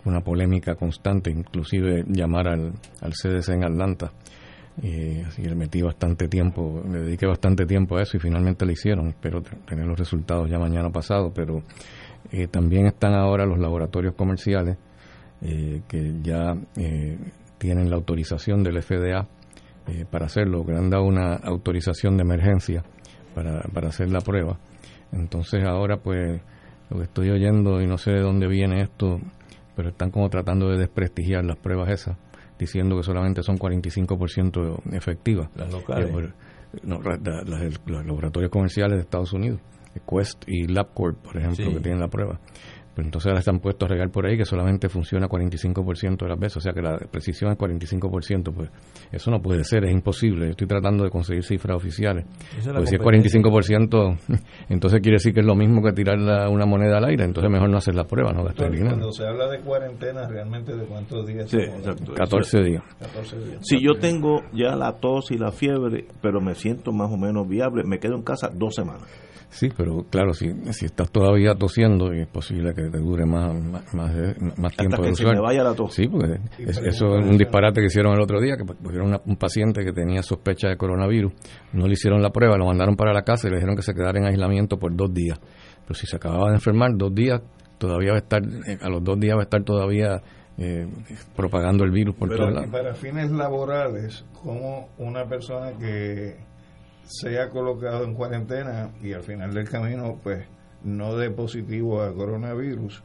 una 0.03 0.21
polémica 0.21 0.75
constante, 0.75 1.29
inclusive 1.29 2.03
llamar 2.07 2.49
al, 2.49 2.73
al 3.01 3.13
CDC 3.13 3.49
en 3.49 3.63
Atlanta 3.63 4.11
Y 4.81 5.21
así 5.21 5.43
le 5.43 5.55
metí 5.55 5.81
bastante 5.81 6.27
tiempo, 6.27 6.81
le 6.89 6.99
dediqué 7.01 7.25
bastante 7.25 7.65
tiempo 7.65 7.97
a 7.97 8.03
eso 8.03 8.15
y 8.15 8.19
finalmente 8.19 8.65
lo 8.65 8.71
hicieron. 8.71 9.07
Espero 9.09 9.41
tener 9.41 9.85
los 9.85 9.99
resultados 9.99 10.49
ya 10.49 10.57
mañana 10.57 10.89
pasado, 10.89 11.33
pero 11.33 11.63
eh, 12.31 12.47
también 12.47 12.85
están 12.85 13.13
ahora 13.13 13.45
los 13.45 13.59
laboratorios 13.59 14.15
comerciales 14.15 14.77
eh, 15.41 15.81
que 15.87 16.13
ya 16.21 16.55
eh, 16.77 17.17
tienen 17.57 17.89
la 17.89 17.97
autorización 17.97 18.63
del 18.63 18.81
FDA 18.81 19.27
para 20.11 20.27
hacerlo, 20.27 20.63
que 20.63 20.73
han 20.73 20.91
dado 20.91 21.03
una 21.03 21.33
autorización 21.33 22.15
de 22.15 22.21
emergencia 22.21 22.83
para, 23.33 23.61
para 23.73 23.87
hacer 23.87 24.11
la 24.11 24.19
prueba. 24.19 24.59
Entonces 25.11 25.63
ahora 25.65 25.97
pues 25.97 26.39
lo 26.91 26.97
que 26.97 27.03
estoy 27.03 27.31
oyendo 27.31 27.81
y 27.81 27.87
no 27.87 27.97
sé 27.97 28.11
de 28.11 28.21
dónde 28.21 28.47
viene 28.47 28.81
esto, 28.81 29.19
pero 29.75 29.89
están 29.89 30.11
como 30.11 30.29
tratando 30.29 30.69
de 30.69 30.77
desprestigiar 30.77 31.43
las 31.43 31.57
pruebas 31.57 31.89
esas, 31.89 32.17
diciendo 32.59 32.97
que 32.97 33.03
solamente 33.03 33.41
son 33.41 33.57
45% 33.57 34.93
efectivas. 34.93 35.49
Las 35.55 35.71
locales. 35.71 36.11
Pues, 36.11 36.29
no, 36.83 36.99
los 37.01 38.05
laboratorios 38.05 38.51
comerciales 38.51 38.97
de 38.97 39.01
Estados 39.01 39.33
Unidos, 39.33 39.59
Quest 40.07 40.43
y 40.47 40.67
LabCorp, 40.67 41.17
por 41.17 41.37
ejemplo, 41.37 41.73
que 41.73 41.79
tienen 41.79 41.99
la 41.99 42.09
prueba. 42.09 42.39
Pues 42.99 43.07
entonces 43.07 43.27
ahora 43.27 43.39
están 43.39 43.59
puestos 43.59 43.89
a 43.89 43.93
regar 43.93 44.09
por 44.11 44.25
ahí 44.25 44.35
que 44.35 44.43
solamente 44.43 44.89
funciona 44.89 45.29
45% 45.29 46.17
de 46.17 46.27
las 46.27 46.37
veces, 46.37 46.57
o 46.57 46.59
sea 46.59 46.73
que 46.73 46.81
la 46.81 46.97
precisión 46.97 47.49
es 47.49 47.57
45%, 47.57 48.53
pues 48.53 48.69
eso 49.09 49.31
no 49.31 49.41
puede 49.41 49.63
ser, 49.63 49.85
es 49.85 49.91
imposible. 49.91 50.47
Yo 50.47 50.51
estoy 50.51 50.67
tratando 50.67 51.05
de 51.05 51.09
conseguir 51.09 51.45
cifras 51.45 51.77
oficiales. 51.77 52.25
Pues 52.61 52.89
si 52.89 52.95
es 52.95 53.01
45%, 53.01 54.17
entonces 54.69 54.99
quiere 54.99 55.15
decir 55.15 55.33
que 55.33 55.39
es 55.39 55.45
lo 55.45 55.55
mismo 55.55 55.81
que 55.81 55.93
tirar 55.93 56.17
una 56.49 56.65
moneda 56.65 56.97
al 56.97 57.05
aire, 57.05 57.23
entonces 57.23 57.49
mejor 57.49 57.69
no 57.69 57.77
hacer 57.77 57.95
la 57.95 58.03
prueba, 58.03 58.33
no 58.33 58.43
gastar 58.43 58.69
dinero. 58.69 58.89
Cuando 58.89 59.13
se 59.13 59.25
habla 59.25 59.47
de 59.47 59.61
cuarentena, 59.61 60.27
realmente 60.27 60.75
de 60.75 60.83
cuántos 60.83 61.25
días? 61.25 61.49
Sí, 61.49 61.59
14 62.15 62.61
días. 62.63 62.83
14 62.99 63.39
días. 63.39 63.59
Si 63.61 63.81
yo 63.81 63.93
tengo 63.93 64.41
ya 64.51 64.75
la 64.75 64.91
tos 64.99 65.31
y 65.31 65.37
la 65.37 65.53
fiebre, 65.53 66.05
pero 66.21 66.41
me 66.41 66.53
siento 66.53 66.91
más 66.91 67.09
o 67.09 67.15
menos 67.15 67.47
viable, 67.47 67.83
me 67.85 67.99
quedo 67.99 68.15
en 68.15 68.23
casa 68.23 68.49
dos 68.53 68.75
semanas. 68.75 69.07
Sí, 69.49 69.69
pero 69.75 70.05
claro, 70.09 70.33
si, 70.33 70.51
si 70.73 70.85
estás 70.85 71.11
todavía 71.11 71.55
tosiendo, 71.55 72.13
y 72.13 72.21
es 72.21 72.27
posible 72.27 72.73
que 72.73 72.83
te 72.83 72.99
dure 72.99 73.25
más, 73.25 73.53
más, 73.63 73.93
más, 73.93 74.13
tiempo 74.75 74.97
Hasta 74.97 75.09
que 75.09 75.15
se 75.15 75.25
me 75.25 75.39
vaya 75.39 75.63
la 75.63 75.73
tos. 75.73 75.93
Sí, 75.93 76.07
porque 76.07 76.39
eso 76.59 76.85
es 76.85 77.01
un 77.01 77.37
disparate 77.37 77.81
que 77.81 77.87
hicieron 77.87 78.13
el 78.13 78.21
otro 78.21 78.39
día, 78.39 78.55
que 78.57 78.63
pusieron 78.63 79.19
un 79.25 79.35
paciente 79.37 79.83
que 79.83 79.91
tenía 79.91 80.21
sospecha 80.21 80.69
de 80.69 80.77
coronavirus, 80.77 81.33
no 81.73 81.87
le 81.87 81.93
hicieron 81.93 82.21
la 82.21 82.29
prueba, 82.29 82.57
lo 82.57 82.65
mandaron 82.65 82.95
para 82.95 83.11
la 83.11 83.23
casa 83.23 83.47
y 83.47 83.51
le 83.51 83.57
dijeron 83.57 83.75
que 83.75 83.81
se 83.81 83.93
quedara 83.93 84.19
en 84.19 84.25
aislamiento 84.25 84.77
por 84.77 84.95
dos 84.95 85.11
días. 85.11 85.39
Pero 85.81 85.95
si 85.95 86.05
se 86.05 86.17
acababa 86.17 86.49
de 86.49 86.55
enfermar, 86.55 86.91
dos 86.95 87.13
días, 87.13 87.41
todavía 87.79 88.11
va 88.11 88.17
a 88.17 88.21
estar, 88.21 88.43
eh, 88.43 88.77
a 88.79 88.89
los 88.89 89.03
dos 89.03 89.19
días 89.19 89.35
va 89.35 89.41
a 89.41 89.43
estar 89.43 89.63
todavía 89.63 90.21
eh, 90.59 90.87
propagando 91.35 91.83
el 91.85 91.91
virus 91.91 92.15
por 92.15 92.29
todos 92.29 92.53
lados. 92.53 92.69
Para 92.69 92.93
fines 92.93 93.31
laborales, 93.31 94.25
como 94.43 94.89
una 94.99 95.25
persona 95.25 95.71
que 95.79 96.37
sea 97.09 97.49
colocado 97.49 98.05
en 98.05 98.13
cuarentena 98.13 98.91
y 99.01 99.13
al 99.13 99.23
final 99.23 99.53
del 99.53 99.67
camino 99.67 100.19
pues 100.21 100.45
no 100.83 101.17
dé 101.17 101.31
positivo 101.31 102.01
a 102.01 102.13
coronavirus, 102.13 103.03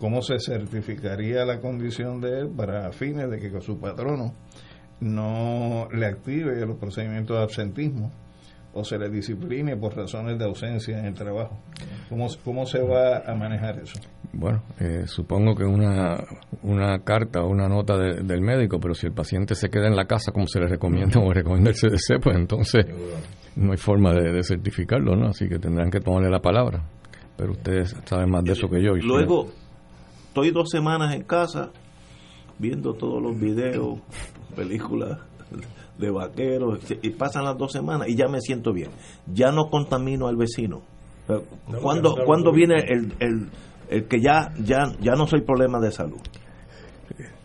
¿cómo 0.00 0.22
se 0.22 0.40
certificaría 0.40 1.44
la 1.44 1.60
condición 1.60 2.20
de 2.20 2.40
él 2.40 2.48
para 2.48 2.90
fines 2.92 3.30
de 3.30 3.38
que 3.38 3.60
su 3.60 3.78
patrono 3.78 4.34
no 5.00 5.88
le 5.92 6.06
active 6.06 6.64
los 6.64 6.78
procedimientos 6.78 7.36
de 7.36 7.42
absentismo 7.42 8.10
o 8.76 8.84
se 8.84 8.98
le 8.98 9.08
discipline 9.08 9.78
por 9.80 9.96
razones 9.96 10.38
de 10.38 10.44
ausencia 10.44 10.98
en 10.98 11.06
el 11.06 11.14
trabajo. 11.14 11.58
¿Cómo, 12.10 12.26
cómo 12.44 12.66
se 12.66 12.82
va 12.82 13.18
a 13.26 13.34
manejar 13.34 13.78
eso? 13.78 13.98
Bueno, 14.34 14.62
eh, 14.78 15.04
supongo 15.06 15.54
que 15.54 15.64
una, 15.64 16.18
una 16.62 16.98
carta 16.98 17.42
o 17.42 17.48
una 17.48 17.68
nota 17.68 17.96
del 17.96 18.40
médico, 18.42 18.78
pero 18.78 18.94
si 18.94 19.06
el 19.06 19.14
paciente 19.14 19.54
se 19.54 19.70
queda 19.70 19.86
en 19.86 19.96
la 19.96 20.04
casa 20.04 20.30
como 20.30 20.46
se 20.46 20.60
le 20.60 20.66
recomienda 20.66 21.18
o 21.20 21.32
recomienda 21.32 21.70
el 21.70 21.76
CDC, 21.76 22.22
pues 22.22 22.36
entonces 22.36 22.84
no 23.56 23.72
hay 23.72 23.78
forma 23.78 24.12
de, 24.12 24.42
certificarlo, 24.42 25.16
¿no? 25.16 25.28
Así 25.28 25.48
que 25.48 25.58
tendrán 25.58 25.90
que 25.90 26.00
tomarle 26.00 26.28
la 26.28 26.40
palabra. 26.40 26.84
Pero 27.38 27.52
ustedes 27.52 27.96
saben 28.04 28.30
más 28.30 28.44
de 28.44 28.52
eso 28.52 28.68
que 28.68 28.82
yo. 28.82 28.94
Y 28.94 29.00
Luego, 29.00 29.48
estoy 30.28 30.50
dos 30.50 30.68
semanas 30.70 31.14
en 31.14 31.22
casa 31.22 31.70
viendo 32.58 32.92
todos 32.92 33.22
los 33.22 33.38
videos, 33.38 34.00
películas 34.54 35.18
de 35.98 36.10
vaqueros, 36.10 36.80
y 37.02 37.10
pasan 37.10 37.44
las 37.44 37.56
dos 37.56 37.72
semanas 37.72 38.08
y 38.08 38.16
ya 38.16 38.28
me 38.28 38.40
siento 38.40 38.72
bien. 38.72 38.90
Ya 39.32 39.50
no 39.50 39.68
contamino 39.70 40.28
al 40.28 40.36
vecino. 40.36 40.82
¿Cuándo, 41.82 42.16
¿cuándo 42.24 42.52
viene 42.52 42.76
el, 42.86 43.12
el, 43.18 43.48
el, 43.90 44.04
que 44.04 44.20
ya, 44.20 44.52
ya, 44.62 44.92
ya 45.00 45.14
no 45.14 45.26
soy 45.26 45.40
problema 45.40 45.80
de 45.80 45.90
salud? 45.90 46.20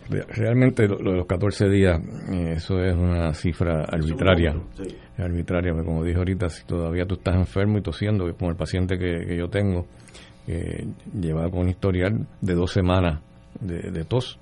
Realmente 0.09 0.87
lo, 0.87 0.97
de 0.97 1.17
los 1.17 1.25
14 1.25 1.69
días, 1.69 1.99
eh, 2.29 2.53
eso 2.57 2.83
es 2.83 2.93
una 2.93 3.33
cifra 3.33 3.85
arbitraria. 3.85 4.53
Arbitraria, 5.17 5.71
porque 5.71 5.85
como 5.85 6.03
dije 6.03 6.17
ahorita, 6.17 6.49
si 6.49 6.65
todavía 6.65 7.05
tú 7.05 7.15
estás 7.15 7.35
enfermo 7.35 7.77
y 7.77 7.81
tosiendo, 7.81 8.31
como 8.37 8.51
el 8.51 8.57
paciente 8.57 8.97
que, 8.97 9.37
yo 9.37 9.47
tengo, 9.47 9.85
que 10.45 10.85
lleva 11.19 11.49
con 11.49 11.61
un 11.61 11.69
historial 11.69 12.27
de 12.41 12.53
dos 12.53 12.71
semanas 12.71 13.21
de 13.61 14.03
tos 14.03 14.37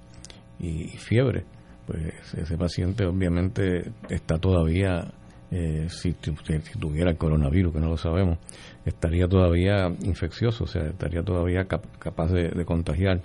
y 0.60 0.88
fiebre, 0.98 1.46
pues 1.90 2.36
ese 2.36 2.56
paciente 2.56 3.04
obviamente 3.04 3.92
está 4.10 4.38
todavía, 4.38 5.12
eh, 5.50 5.88
si, 5.90 6.14
tuviera 6.14 7.10
el 7.10 7.18
coronavirus, 7.18 7.74
que 7.74 7.80
no 7.80 7.90
lo 7.90 7.98
sabemos, 7.98 8.38
estaría 8.86 9.28
todavía 9.28 9.88
infeccioso, 10.04 10.66
o 10.66 10.68
sea, 10.68 10.84
estaría 10.84 11.24
todavía 11.24 11.66
capaz 11.66 12.32
de, 12.32 12.64
contagiar. 12.64 13.22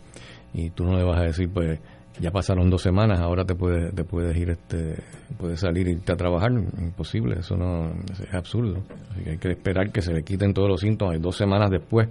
Y 0.54 0.70
tú 0.70 0.84
no 0.84 0.96
le 0.96 1.04
vas 1.04 1.18
a 1.18 1.24
decir, 1.24 1.50
pues 1.52 1.78
ya 2.18 2.30
pasaron 2.30 2.70
dos 2.70 2.80
semanas, 2.80 3.20
ahora 3.20 3.44
te 3.44 3.54
puedes, 3.54 3.94
te 3.94 4.04
puedes 4.04 4.34
ir, 4.34 4.48
este, 4.48 4.96
puedes 5.36 5.60
salir 5.60 5.86
y 5.86 5.90
irte 5.90 6.12
a 6.12 6.16
trabajar. 6.16 6.50
Imposible, 6.52 7.40
eso 7.40 7.58
no 7.58 7.92
es 8.10 8.32
absurdo. 8.32 8.82
Así 9.10 9.24
que 9.24 9.30
hay 9.32 9.38
que 9.38 9.50
esperar 9.50 9.92
que 9.92 10.00
se 10.00 10.14
le 10.14 10.22
quiten 10.22 10.54
todos 10.54 10.70
los 10.70 10.80
síntomas 10.80 11.16
y 11.16 11.20
dos 11.20 11.36
semanas 11.36 11.70
después 11.70 12.08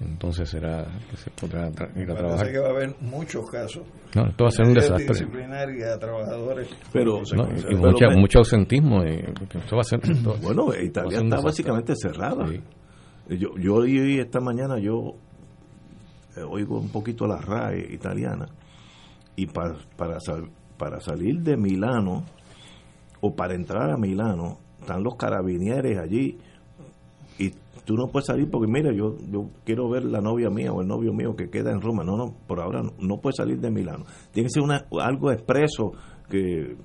entonces 0.00 0.48
será 0.48 0.86
que 1.10 1.16
se 1.16 1.30
podrá 1.30 1.68
ir 1.96 2.10
a 2.10 2.14
trabajar. 2.14 2.38
Parece 2.38 2.52
que 2.52 2.58
va 2.58 2.68
a 2.68 2.70
haber 2.70 2.94
muchos 3.00 3.50
casos. 3.50 3.82
No, 4.14 4.26
esto 4.28 4.44
va 4.44 4.48
a 4.48 4.52
ser 4.52 4.66
un 4.66 4.74
desastre. 4.74 5.06
Disciplinaria 5.06 5.98
trabajadores. 5.98 6.68
Pero, 6.92 7.22
y 7.70 7.74
mucho 8.16 8.38
ausentismo. 8.38 9.04
Y 9.04 9.16
esto 9.58 9.76
va 9.76 9.80
a 9.80 9.84
ser, 9.84 10.00
bueno, 10.40 10.68
Italia 10.80 11.18
está 11.18 11.40
básicamente 11.40 11.94
cerrada. 11.96 12.46
Yo, 13.28 13.56
yo 13.58 13.74
hoy, 13.74 14.20
esta 14.20 14.40
mañana, 14.40 14.78
yo 14.78 15.16
eh, 16.36 16.42
oigo 16.48 16.78
un 16.78 16.90
poquito 16.90 17.26
la 17.26 17.38
RAE 17.38 17.92
italiana 17.92 18.46
y 19.36 19.46
para, 19.46 19.76
para, 19.96 20.18
para 20.78 21.00
salir 21.00 21.42
de 21.42 21.56
Milano 21.56 22.24
o 23.20 23.34
para 23.34 23.54
entrar 23.54 23.90
a 23.90 23.96
Milano 23.96 24.58
están 24.80 25.02
los 25.02 25.16
carabinieri 25.16 25.96
allí 25.98 26.38
y 27.38 27.52
tú 27.88 27.96
no 27.96 28.08
puedes 28.08 28.26
salir 28.26 28.50
porque 28.50 28.70
mira 28.70 28.92
yo 28.92 29.16
yo 29.30 29.48
quiero 29.64 29.88
ver 29.88 30.04
la 30.04 30.20
novia 30.20 30.50
mía 30.50 30.70
o 30.74 30.82
el 30.82 30.86
novio 30.86 31.14
mío 31.14 31.34
que 31.34 31.48
queda 31.48 31.72
en 31.72 31.80
Roma. 31.80 32.04
No 32.04 32.18
no 32.18 32.34
por 32.46 32.60
ahora 32.60 32.82
no, 32.82 32.92
no 33.00 33.16
puede 33.16 33.32
salir 33.34 33.58
de 33.60 33.70
Milano 33.70 34.04
tiene 34.30 34.48
que 34.48 34.50
ser 34.50 34.62
una, 34.62 34.84
algo 35.00 35.32
expreso 35.32 35.92
que, 36.28 36.76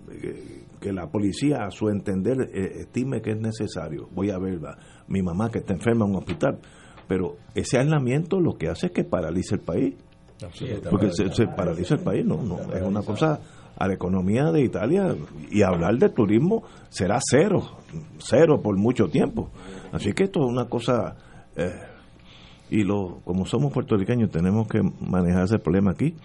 que, 0.80 0.94
la 0.94 1.08
policía 1.08 1.66
a 1.66 1.72
su 1.72 1.90
entender 1.90 2.50
eh, 2.54 2.80
estime 2.80 3.22
que 3.22 3.32
es 3.32 3.38
necesario. 3.38 4.08
Voy 4.14 4.30
a 4.30 4.38
ver 4.38 4.58
mi 5.10 5.22
mamá 5.22 5.50
que 5.52 5.60
está 5.60 5.74
enferma 5.74 6.06
en 6.06 6.12
un 6.12 6.18
hospital. 6.20 6.60
Pero 7.10 7.36
ese 7.54 7.78
aislamiento 7.78 8.40
lo 8.40 8.54
que 8.54 8.70
hace 8.70 8.86
es 8.86 8.92
que 8.94 9.04
paralice 9.04 9.56
el 9.56 9.62
país. 9.62 9.96
Porque 10.90 11.12
se, 11.12 11.30
se, 11.34 11.48
paraliza. 11.48 11.96
el 11.96 12.02
país 12.02 12.26
no 12.26 12.42
no 12.42 12.58
es 12.74 12.82
una 12.82 13.02
cosa 13.02 13.42
a 13.78 13.88
la 13.88 13.94
economía 13.94 14.52
de 14.52 14.64
Italia 14.64 15.16
y 15.52 15.62
hablar 15.64 15.98
de 15.98 16.10
turismo 16.10 16.64
será 16.90 17.20
cero 17.22 17.78
cero 18.20 18.62
por 18.62 18.78
mucho 18.78 19.08
tiempo 19.08 19.50
Así 19.94 20.12
que 20.14 20.24
esto 20.24 20.40
es 20.40 20.52
una 20.52 20.66
cosa, 20.66 21.16
eh, 21.56 21.72
y 22.72 22.84
lo, 22.84 23.22
como 23.24 23.46
somos 23.46 23.72
puertorriqueños 23.72 24.32
tenemos 24.32 24.68
que 24.68 24.82
manejar 24.82 25.44
ese 25.44 25.60
problema 25.60 25.92
aquí. 25.92 26.16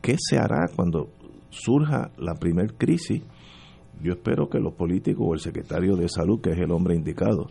¿Qué 0.00 0.14
se 0.16 0.38
hará 0.38 0.68
cuando 0.74 1.08
surja 1.50 2.12
la 2.16 2.34
primer 2.34 2.74
crisis? 2.74 3.24
Yo 4.00 4.12
espero 4.12 4.48
que 4.48 4.60
los 4.60 4.74
políticos 4.74 5.26
o 5.28 5.34
el 5.34 5.40
secretario 5.40 5.96
de 5.96 6.08
salud, 6.08 6.40
que 6.40 6.50
es 6.52 6.58
el 6.58 6.70
hombre 6.70 6.94
indicado, 6.94 7.48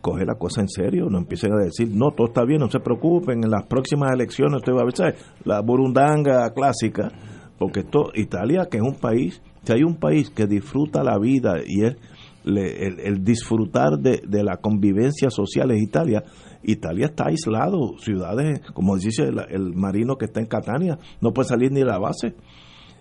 coge 0.00 0.24
la 0.24 0.34
cosa 0.34 0.62
en 0.62 0.68
serio, 0.68 1.08
no 1.08 1.18
empiecen 1.18 1.52
a 1.52 1.62
decir, 1.62 1.90
no, 1.94 2.10
todo 2.10 2.26
está 2.26 2.44
bien, 2.44 2.58
no 2.58 2.68
se 2.68 2.80
preocupen, 2.80 3.44
en 3.44 3.50
las 3.50 3.66
próximas 3.66 4.10
elecciones 4.12 4.56
usted 4.56 4.72
va 4.72 4.80
a 4.80 5.04
ver, 5.04 5.16
la 5.44 5.60
burundanga 5.60 6.50
clásica, 6.50 7.12
porque 7.60 7.80
esto, 7.80 8.10
Italia, 8.14 8.68
que 8.70 8.78
es 8.78 8.82
un 8.82 8.94
país, 8.94 9.42
si 9.64 9.72
hay 9.74 9.82
un 9.82 9.96
país 9.96 10.30
que 10.30 10.46
disfruta 10.46 11.04
la 11.04 11.18
vida 11.18 11.58
y 11.62 11.84
es 11.84 11.96
el, 12.42 13.22
disfrutar 13.22 13.98
de, 13.98 14.42
la 14.42 14.56
convivencia 14.56 15.28
social 15.28 15.70
en 15.70 15.76
Italia. 15.76 16.24
Italia 16.62 17.08
está 17.08 17.26
aislado, 17.26 17.98
ciudades, 17.98 18.62
como 18.72 18.96
dice 18.96 19.24
el, 19.24 19.74
marino 19.74 20.16
que 20.16 20.24
está 20.24 20.40
en 20.40 20.46
Catania, 20.46 20.98
no 21.20 21.34
puede 21.34 21.50
salir 21.50 21.70
ni 21.70 21.80
de 21.80 21.84
la 21.84 21.98
base. 21.98 22.34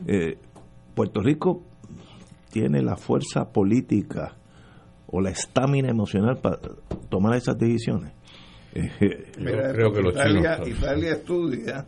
Eh, 0.06 0.38
Puerto 0.94 1.22
Rico 1.22 1.64
tiene 2.52 2.82
la 2.82 2.98
fuerza 2.98 3.54
política 3.54 4.36
o 5.08 5.22
la 5.22 5.30
estamina 5.30 5.88
emocional 5.88 6.38
para 6.42 6.60
tomar 7.08 7.38
esas 7.38 7.58
decisiones. 7.58 8.12
Eh, 8.74 8.92
creo 9.38 9.94
que 9.94 10.02
Italia, 10.02 10.60
Italia 10.66 11.12
estudia 11.14 11.86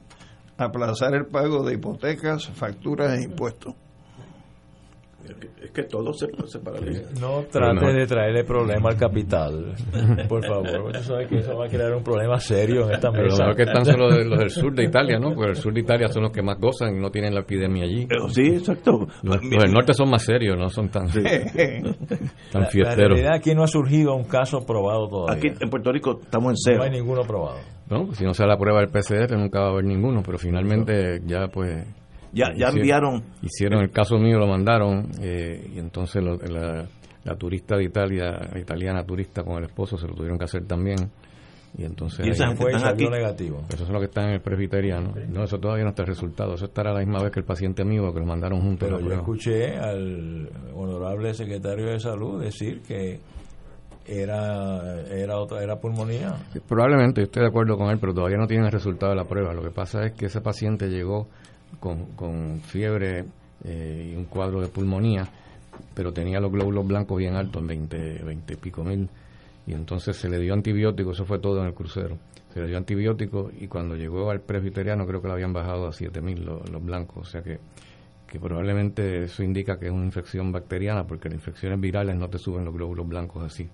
aplazar 0.61 1.13
el 1.13 1.25
pago 1.25 1.63
de 1.63 1.73
hipotecas, 1.73 2.47
facturas 2.47 3.17
e 3.17 3.23
impuestos 3.23 3.75
Es 5.63 5.71
que 5.71 5.83
todo 5.83 6.11
se, 6.13 6.27
se 6.45 6.59
paraliza. 6.59 7.09
No 7.19 7.43
trate 7.51 7.85
de 7.93 8.05
traerle 8.07 8.43
problema 8.43 8.89
al 8.89 8.97
capital, 8.97 9.73
por 10.27 10.45
favor. 10.45 10.87
Usted 10.87 11.01
sabe 11.01 11.27
que 11.27 11.37
eso 11.39 11.55
va 11.57 11.65
a 11.65 11.69
crear 11.69 11.93
un 11.95 12.03
problema 12.03 12.39
serio 12.39 12.87
en 12.87 12.93
esta 12.95 13.11
Pero 13.11 13.23
mesa. 13.25 13.47
lo 13.47 13.55
que 13.55 13.63
están 13.63 13.85
son 13.85 13.99
los, 13.99 14.15
de- 14.15 14.25
los 14.25 14.39
del 14.39 14.49
sur 14.49 14.73
de 14.73 14.83
Italia, 14.83 15.19
¿no? 15.19 15.33
Porque 15.33 15.51
el 15.51 15.55
sur 15.55 15.73
de 15.73 15.79
Italia 15.81 16.07
son 16.07 16.23
los 16.23 16.31
que 16.31 16.41
más 16.41 16.57
gozan 16.59 16.95
y 16.95 16.99
no 16.99 17.09
tienen 17.11 17.33
la 17.33 17.41
epidemia 17.41 17.83
allí. 17.83 18.07
Sí, 18.29 18.47
exacto. 18.47 19.07
Los, 19.23 19.43
los 19.43 19.63
del 19.63 19.71
norte 19.71 19.93
son 19.93 20.09
más 20.09 20.23
serios, 20.23 20.57
no 20.57 20.69
son 20.69 20.89
tan, 20.89 21.07
tan 21.11 21.23
La, 22.53 22.59
la 22.61 22.65
fiesteros. 22.67 22.97
realidad 23.17 23.35
aquí 23.35 23.53
no 23.55 23.63
ha 23.63 23.67
surgido 23.67 24.15
un 24.15 24.25
caso 24.25 24.65
probado 24.65 25.07
todavía. 25.07 25.37
Aquí 25.37 25.47
en 25.63 25.69
Puerto 25.69 25.91
Rico 25.91 26.19
estamos 26.21 26.49
en 26.49 26.53
no 26.53 26.57
cero. 26.63 26.83
hay 26.83 26.89
ninguno 26.91 27.21
probado. 27.23 27.57
No, 27.89 28.05
pues 28.05 28.17
si 28.19 28.23
no 28.25 28.33
se 28.33 28.45
la 28.45 28.57
prueba 28.57 28.79
del 28.79 28.89
PCR 28.89 29.37
nunca 29.37 29.59
va 29.59 29.67
a 29.67 29.71
haber 29.71 29.85
ninguno, 29.85 30.21
pero 30.25 30.37
finalmente 30.37 31.19
ya 31.25 31.47
pues... 31.47 31.85
Ya, 32.33 32.47
ya 32.55 32.69
hicieron- 32.69 32.77
enviaron. 32.77 33.23
Hicieron 33.41 33.81
el 33.81 33.91
caso 33.91 34.17
mío, 34.17 34.37
lo 34.39 34.47
mandaron 34.47 35.09
eh, 35.21 35.69
y 35.75 35.79
entonces 35.79 36.23
lo- 36.23 36.37
la, 36.37 36.85
la 37.23 37.35
turista 37.35 37.75
de 37.77 37.83
Italia, 37.83 38.31
la 38.53 38.59
italiana 38.59 39.03
turista 39.03 39.43
con 39.43 39.57
el 39.57 39.65
esposo 39.65 39.97
se 39.97 40.07
lo 40.07 40.13
tuvieron 40.13 40.37
que 40.37 40.45
hacer 40.45 40.65
también. 40.65 40.97
Y 41.77 41.85
entonces... 41.85 42.25
Y 42.27 42.29
esa 42.31 42.43
ahí- 42.43 42.49
gente 42.49 42.63
Fue 42.63 42.71
y 42.71 42.75
están 42.75 42.89
salió 42.91 43.07
aquí. 43.07 43.17
negativo. 43.17 43.61
Eso 43.73 43.83
es 43.83 43.89
lo 43.89 43.99
que 43.99 44.05
está 44.05 44.23
en 44.25 44.31
el 44.31 44.41
presbiteriano. 44.41 45.13
No, 45.29 45.43
eso 45.45 45.57
todavía 45.57 45.83
no 45.85 45.91
está 45.91 46.01
el 46.01 46.09
resultado. 46.09 46.55
Eso 46.55 46.65
estará 46.65 46.91
la 46.91 46.99
misma 46.99 47.23
vez 47.23 47.31
que 47.31 47.39
el 47.39 47.45
paciente 47.45 47.85
mío, 47.85 48.13
que 48.13 48.19
lo 48.19 48.25
mandaron 48.25 48.59
juntos. 48.59 48.79
Pero 48.89 48.97
yo 48.99 49.05
prueba. 49.05 49.21
escuché 49.21 49.77
al 49.77 50.49
honorable 50.75 51.33
secretario 51.33 51.85
de 51.87 51.99
salud 52.01 52.41
decir 52.43 52.81
que 52.81 53.19
era 54.05 55.01
era 55.09 55.37
otra 55.37 55.63
era 55.63 55.79
pulmonía. 55.79 56.35
Probablemente, 56.67 57.21
yo 57.21 57.25
estoy 57.25 57.43
de 57.43 57.49
acuerdo 57.49 57.77
con 57.77 57.89
él, 57.89 57.99
pero 57.99 58.13
todavía 58.13 58.37
no 58.37 58.47
tienen 58.47 58.65
el 58.65 58.71
resultado 58.71 59.11
de 59.11 59.17
la 59.17 59.25
prueba. 59.25 59.53
Lo 59.53 59.61
que 59.63 59.69
pasa 59.71 60.05
es 60.05 60.13
que 60.13 60.25
ese 60.25 60.41
paciente 60.41 60.89
llegó 60.89 61.27
con, 61.81 62.05
con 62.15 62.61
fiebre 62.61 63.25
eh, 63.65 64.11
y 64.13 64.15
un 64.15 64.25
cuadro 64.25 64.61
de 64.61 64.67
pulmonía, 64.67 65.27
pero 65.93 66.13
tenía 66.13 66.39
los 66.39 66.51
glóbulos 66.51 66.87
blancos 66.87 67.17
bien 67.17 67.35
altos, 67.35 67.61
en 67.61 67.67
20, 67.67 68.23
20 68.23 68.53
y 68.53 68.55
pico 68.55 68.83
mil, 68.83 69.09
y 69.65 69.73
entonces 69.73 70.15
se 70.15 70.29
le 70.29 70.39
dio 70.39 70.53
antibiótico, 70.53 71.11
eso 71.11 71.25
fue 71.25 71.39
todo 71.39 71.59
en 71.61 71.67
el 71.67 71.73
crucero. 71.73 72.17
Se 72.53 72.61
le 72.61 72.67
dio 72.67 72.77
antibiótico 72.77 73.49
y 73.59 73.67
cuando 73.67 73.95
llegó 73.95 74.29
al 74.29 74.41
presbiteriano 74.41 75.07
creo 75.07 75.21
que 75.21 75.27
lo 75.27 75.33
habían 75.33 75.53
bajado 75.53 75.87
a 75.87 75.93
7 75.93 76.21
mil 76.21 76.45
los, 76.45 76.69
los 76.69 76.83
blancos, 76.83 77.27
o 77.27 77.29
sea 77.29 77.41
que, 77.41 77.59
que 78.27 78.39
probablemente 78.39 79.23
eso 79.23 79.41
indica 79.41 79.79
que 79.79 79.87
es 79.87 79.91
una 79.91 80.05
infección 80.05 80.51
bacteriana, 80.51 81.07
porque 81.07 81.29
las 81.29 81.35
infecciones 81.35 81.79
virales 81.79 82.15
no 82.15 82.29
te 82.29 82.37
suben 82.37 82.65
los 82.65 82.73
glóbulos 82.73 83.07
blancos 83.07 83.43
así. 83.43 83.67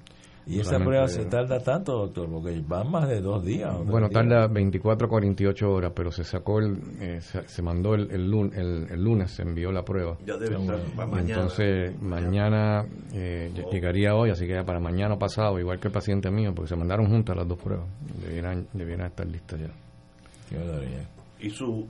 Y 0.50 0.60
esa 0.62 0.80
prueba 0.80 1.08
se 1.10 1.26
tarda 1.26 1.60
tanto, 1.60 1.92
doctor, 1.94 2.30
porque 2.30 2.62
van 2.66 2.90
más 2.90 3.08
de 3.10 3.20
dos 3.22 3.44
días. 3.44 3.76
Bueno, 3.86 4.08
días. 4.08 4.12
tarda 4.28 4.48
24 4.48 5.08
a 5.08 5.10
48 5.10 5.70
horas, 5.70 5.92
pero 5.96 6.12
se 6.12 6.24
sacó 6.24 6.60
el, 6.60 6.78
eh, 7.02 7.20
se, 7.22 7.48
se 7.48 7.62
mandó 7.62 7.96
el, 7.96 8.10
el, 8.12 8.30
lun- 8.32 8.54
el- 8.56 8.88
el 8.90 9.04
lunes, 9.04 9.32
se 9.32 9.42
envió 9.42 9.72
la 9.72 9.84
prueba. 9.84 10.18
Ya 10.26 10.38
debe 10.38 10.56
estar 10.56 10.80
para 10.96 11.08
mañana. 11.08 11.34
Entonces, 11.34 12.02
mañana 12.02 12.86
eh, 13.14 13.52
ll- 13.54 13.72
llegaría 13.72 14.16
hoy, 14.16 14.30
así 14.30 14.48
que 14.48 14.54
ya 14.54 14.64
para 14.64 14.80
mañana 14.80 15.18
pasado, 15.20 15.60
igual 15.60 15.80
que 15.80 15.90
el 15.90 15.94
paciente 15.94 16.32
mío, 16.32 16.54
porque 16.56 16.70
se 16.70 16.76
mandaron 16.78 17.08
juntas 17.10 17.36
las 17.36 17.48
dos 17.48 17.58
pruebas. 17.58 17.88
Debieran, 18.26 18.68
debieran 18.74 19.08
estar 19.08 19.28
listas 19.28 19.60
ya. 19.60 19.70
Qué. 20.50 21.46
Y 21.46 21.50
su, 21.50 21.86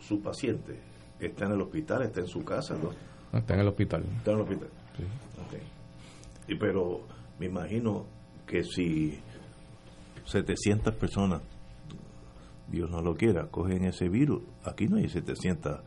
su 0.00 0.20
paciente 0.20 0.76
está 1.20 1.46
en 1.46 1.52
el 1.52 1.60
hospital, 1.62 2.02
está 2.02 2.20
en 2.20 2.26
su 2.26 2.44
casa, 2.44 2.74
¿no? 2.74 2.90
No, 3.32 3.38
Está 3.38 3.54
en 3.54 3.60
el 3.60 3.68
hospital. 3.68 4.02
Está 4.18 4.32
en 4.32 4.36
el 4.38 4.42
hospital. 4.42 4.68
Sí. 4.96 5.04
Ok. 5.38 5.60
Y 6.48 6.56
pero 6.56 7.00
me 7.42 7.48
imagino 7.48 8.06
que 8.46 8.62
si 8.62 9.18
700 10.26 10.94
personas, 10.94 11.42
Dios 12.68 12.88
no 12.88 13.02
lo 13.02 13.14
quiera, 13.16 13.48
cogen 13.48 13.84
ese 13.84 14.08
virus, 14.08 14.42
aquí 14.64 14.86
no 14.86 14.96
hay 14.98 15.08
700 15.08 15.80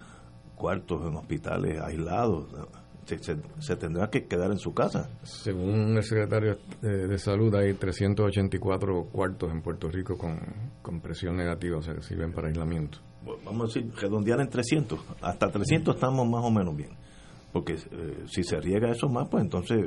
cuartos 0.56 1.02
en 1.08 1.16
hospitales 1.16 1.80
aislados. 1.82 2.48
Se, 3.06 3.20
se- 3.20 3.38
se 3.60 3.76
tendrá 3.78 4.10
que 4.10 4.26
quedar 4.26 4.52
en 4.52 4.58
su 4.58 4.74
casa. 4.74 5.10
Según 5.24 5.96
el 5.96 6.04
secretario 6.04 6.58
de, 6.82 7.08
de 7.08 7.18
Salud, 7.20 7.54
hay 7.56 7.74
384 7.76 9.06
cuartos 9.12 9.52
en 9.52 9.62
Puerto 9.62 9.90
Rico 9.90 10.18
con, 10.18 10.40
con 10.82 11.00
presión 11.02 11.38
negativa, 11.38 11.78
o 11.78 11.82
sea 11.84 11.94
que 11.94 12.02
sirven 12.02 12.34
para 12.34 12.48
aislamiento. 12.48 12.98
Vamos 13.46 13.64
a 13.64 13.66
decir, 13.80 13.94
redondear 13.96 14.42
en 14.42 14.50
300. 14.50 15.00
Hasta 15.22 15.52
300 15.52 15.96
estamos 15.96 16.28
más 16.28 16.44
o 16.44 16.52
menos 16.52 16.76
bien. 16.76 16.90
Porque 17.54 17.74
eh, 17.74 18.24
si 18.28 18.44
se 18.44 18.60
riega 18.60 18.90
eso 18.92 19.08
más, 19.08 19.30
pues 19.30 19.44
entonces 19.44 19.86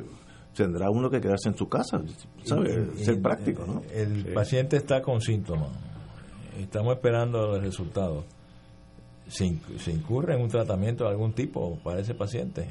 tendrá 0.55 0.91
uno 0.91 1.09
que 1.11 1.21
quedarse 1.21 1.49
en 1.49 1.57
su 1.57 1.69
casa, 1.69 2.01
¿sabe? 2.45 2.89
Y- 2.97 3.05
Ser 3.05 3.21
práctico, 3.23 3.65
¿no? 3.67 3.83
El 3.93 4.33
paciente 4.35 4.77
está 4.77 5.01
con 5.03 5.21
síntomas. 5.21 5.69
Estamos 6.59 6.95
esperando 6.95 7.47
los 7.47 7.63
resultados. 7.63 8.25
¿Se, 9.29 9.45
inc- 9.45 9.79
se 9.79 9.93
incurre 9.93 10.35
en 10.35 10.43
un 10.43 10.49
tratamiento 10.49 11.05
de 11.05 11.11
algún 11.11 11.33
tipo 11.33 11.79
para 11.85 12.01
ese 12.01 12.15
paciente? 12.15 12.67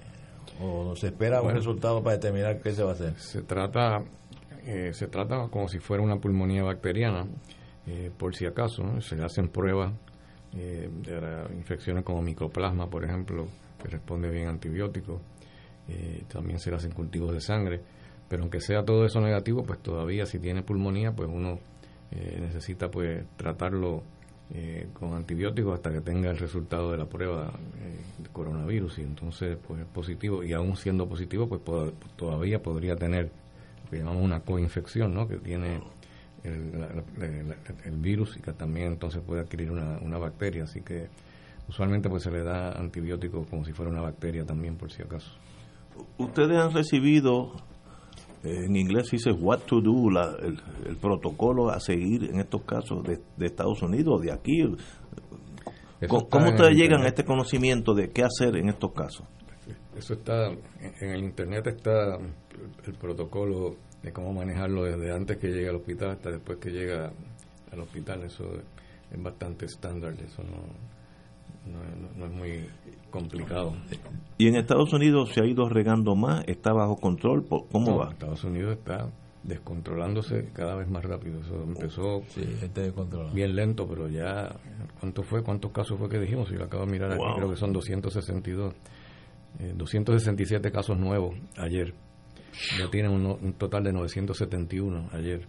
¿O 0.61 0.95
se 0.95 1.07
espera 1.07 1.41
un 1.41 1.53
resultado 1.53 2.01
para 2.03 2.15
determinar 2.15 2.59
qué 2.61 2.71
se 2.73 2.83
va 2.83 2.91
a 2.91 2.93
hacer? 2.93 3.13
Se 3.19 3.43
trata, 3.43 4.03
eh, 4.65 4.91
se 4.93 5.07
trata 5.07 5.47
como 5.49 5.67
si 5.67 5.79
fuera 5.79 6.01
una 6.03 6.17
pulmonía 6.19 6.63
bacteriana, 6.63 7.27
eh, 7.85 8.11
por 8.17 8.35
si 8.35 8.45
acaso, 8.45 8.83
¿no? 8.83 8.99
se 9.01 9.21
hacen 9.23 9.49
pruebas 9.49 9.93
eh, 10.55 10.89
de 11.03 11.55
infecciones 11.55 12.03
como 12.03 12.21
micoplasma, 12.23 12.89
por 12.89 13.05
ejemplo, 13.05 13.45
que 13.81 13.87
responde 13.89 14.29
bien 14.31 14.47
a 14.47 14.49
antibióticos, 14.49 15.21
eh, 15.89 16.23
también 16.31 16.59
se 16.59 16.69
le 16.69 16.77
hacen 16.77 16.91
cultivos 16.91 17.34
de 17.34 17.41
sangre, 17.41 17.81
pero 18.30 18.43
aunque 18.43 18.59
sea 18.61 18.84
todo 18.84 19.05
eso 19.05 19.22
negativo, 19.22 19.64
pues 19.64 19.80
todavía 19.80 20.26
si 20.26 20.39
tiene 20.39 20.61
pulmonía, 20.64 21.11
pues 21.14 21.30
uno 21.31 21.59
eh, 22.11 22.38
necesita 22.41 22.89
pues 22.91 23.23
tratarlo 23.38 24.03
eh, 24.53 24.88
con 24.93 25.14
antibióticos 25.14 25.73
hasta 25.76 25.91
que 25.91 26.01
tenga 26.01 26.30
el 26.30 26.38
resultado 26.38 26.91
de 26.91 26.97
la 26.97 27.05
prueba 27.05 27.51
eh, 27.81 28.22
de 28.23 28.30
coronavirus. 28.30 28.99
Y 28.99 29.01
entonces 29.03 29.57
pues 29.68 29.81
es 29.81 29.88
positivo. 29.88 30.43
Y 30.43 30.53
aún 30.53 30.76
siendo 30.77 31.07
positivo 31.07 31.47
pues 31.47 31.61
todavía 32.15 32.61
podría 32.61 32.95
tener 32.95 33.30
lo 33.85 33.89
que 33.91 33.97
llamamos 33.99 34.23
una 34.23 34.39
coinfección 34.41 35.14
¿no? 35.14 35.27
que 35.27 35.38
tiene 35.38 35.81
el, 36.43 36.80
la- 36.80 36.88
la- 36.88 37.55
el 37.85 37.97
virus 37.97 38.38
y 38.38 38.41
que 38.41 38.51
también 38.53 38.88
entonces 38.93 39.22
puede 39.26 39.41
adquirir 39.41 39.72
una, 39.72 39.97
una 40.01 40.18
bacteria. 40.18 40.64
Así 40.65 40.81
que 40.81 41.07
usualmente 41.69 42.09
pues 42.09 42.23
se 42.23 42.31
le 42.31 42.43
da 42.43 42.72
antibiótico 42.73 43.45
como 43.49 43.65
si 43.65 43.72
fuera 43.73 43.91
una 43.91 44.01
bacteria 44.01 44.45
también 44.45 44.76
por 44.76 44.91
si 44.91 45.01
acaso 45.01 45.31
Ustedes 46.17 46.57
han 46.57 46.73
recibido, 46.73 47.53
eh, 48.43 48.65
en 48.65 48.75
inglés 48.75 49.09
dice 49.11 49.31
what 49.31 49.59
to 49.67 49.81
do, 49.81 50.09
la- 50.09 50.35
el, 50.41 50.59
el 50.87 50.97
protocolo 50.97 51.69
a 51.69 51.79
seguir 51.79 52.23
en 52.25 52.39
estos 52.39 52.63
casos 52.63 53.03
de, 53.03 53.19
de 53.37 53.45
Estados 53.45 53.81
Unidos, 53.81 54.21
de 54.21 54.31
aquí. 54.31 54.61
Eso 55.99 56.27
¿Cómo, 56.29 56.49
ustedes 56.49 56.75
llegan 56.75 57.01
a 57.01 57.07
este 57.07 57.23
conocimiento 57.25 57.93
de 57.95 58.09
qué 58.11 58.23
hacer 58.23 58.55
en 58.55 58.69
estos 58.69 58.91
casos? 58.93 59.25
Eso 59.95 60.13
está, 60.13 60.51
en 61.01 61.09
el 61.09 61.23
internet 61.23 61.65
está 61.67 62.17
el 62.85 62.93
protocolo 62.99 63.75
de 64.03 64.13
cómo 64.13 64.31
manejarlo 64.31 64.83
desde 64.83 65.11
antes 65.11 65.37
que 65.37 65.47
llegue 65.47 65.69
al 65.69 65.77
hospital 65.77 66.11
hasta 66.11 66.29
después 66.29 66.59
que 66.59 66.69
llega 66.69 67.11
al 67.71 67.79
hospital. 67.79 68.23
Eso 68.23 68.43
es 69.11 69.21
bastante 69.23 69.65
estándar, 69.65 70.13
eso 70.23 70.43
no, 70.43 71.71
no, 71.71 71.83
es- 71.83 72.15
no 72.15 72.25
es 72.27 72.31
muy 72.31 72.69
complicado. 73.18 73.73
Y 74.38 74.48
en 74.48 74.56
Estados 74.56 74.94
Unidos 74.94 75.31
se 75.34 75.41
ha 75.41 75.45
ido 75.45 75.68
regando 75.69 76.15
más, 76.15 76.44
está 76.48 76.73
bajo 76.73 76.95
control, 76.98 77.44
¿Por- 77.44 77.68
¿cómo 77.69 77.91
No, 77.91 77.98
va? 77.98 78.11
Estados 78.11 78.44
Unidos 78.44 78.77
está 78.77 79.10
descontrolándose 79.44 80.49
cada 80.53 80.76
vez 80.76 80.89
más 80.89 81.03
rápido. 81.06 81.39
Eso 81.41 81.64
empezó 81.64 82.22
bien 83.34 83.56
lento, 83.56 83.88
pero 83.88 84.07
ya, 84.10 84.56
¿cuánto 84.99 85.23
fue? 85.23 85.41
¿Cuántos 85.44 85.72
casos 85.72 85.98
fue 85.98 86.10
que 86.10 86.19
dijimos? 86.19 86.49
Yo 86.49 86.57
lo 86.57 86.65
acabo 86.65 86.85
de 86.85 86.91
mirar 86.91 87.11
aquí, 87.14 87.23
creo 87.35 87.49
que 87.49 87.56
son 87.56 87.73
262. 87.73 88.73
Eh, 89.60 89.73
267 89.76 90.72
casos 90.72 90.98
nuevos 90.99 91.35
ayer. 91.57 91.94
Ya 92.80 92.89
tienen 92.89 93.11
un, 93.11 93.26
un 93.26 93.53
total 93.53 93.84
de 93.84 93.94
971 93.94 95.10
ayer. 95.14 95.48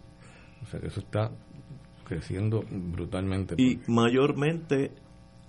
O 0.62 0.66
sea 0.66 0.80
que 0.80 0.86
eso 0.86 1.00
está 1.00 1.30
creciendo 2.04 2.64
brutalmente. 2.70 3.54
Y 3.58 3.80
mayormente 3.88 4.92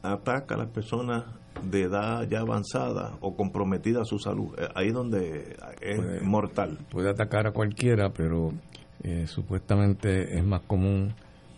ataca 0.02 0.56
a 0.56 0.58
las 0.58 0.70
personas 0.70 1.24
de 1.64 1.84
edad 1.84 2.28
ya 2.30 2.40
avanzada 2.40 3.18
o 3.22 3.36
comprometida 3.36 4.02
a 4.02 4.06
su 4.06 4.18
salud. 4.20 4.54
Eh, 4.58 4.68
Ahí 4.76 4.92
donde 4.92 5.56
es 5.82 5.98
Puede- 6.00 6.22
mortal. 6.22 6.78
Puede 6.90 7.10
atacar 7.10 7.48
a 7.48 7.52
cualquiera, 7.52 8.12
pero 8.12 8.52
eh, 9.04 9.26
supuestamente 9.28 10.38
es 10.38 10.44
más 10.44 10.62
común. 10.62 11.14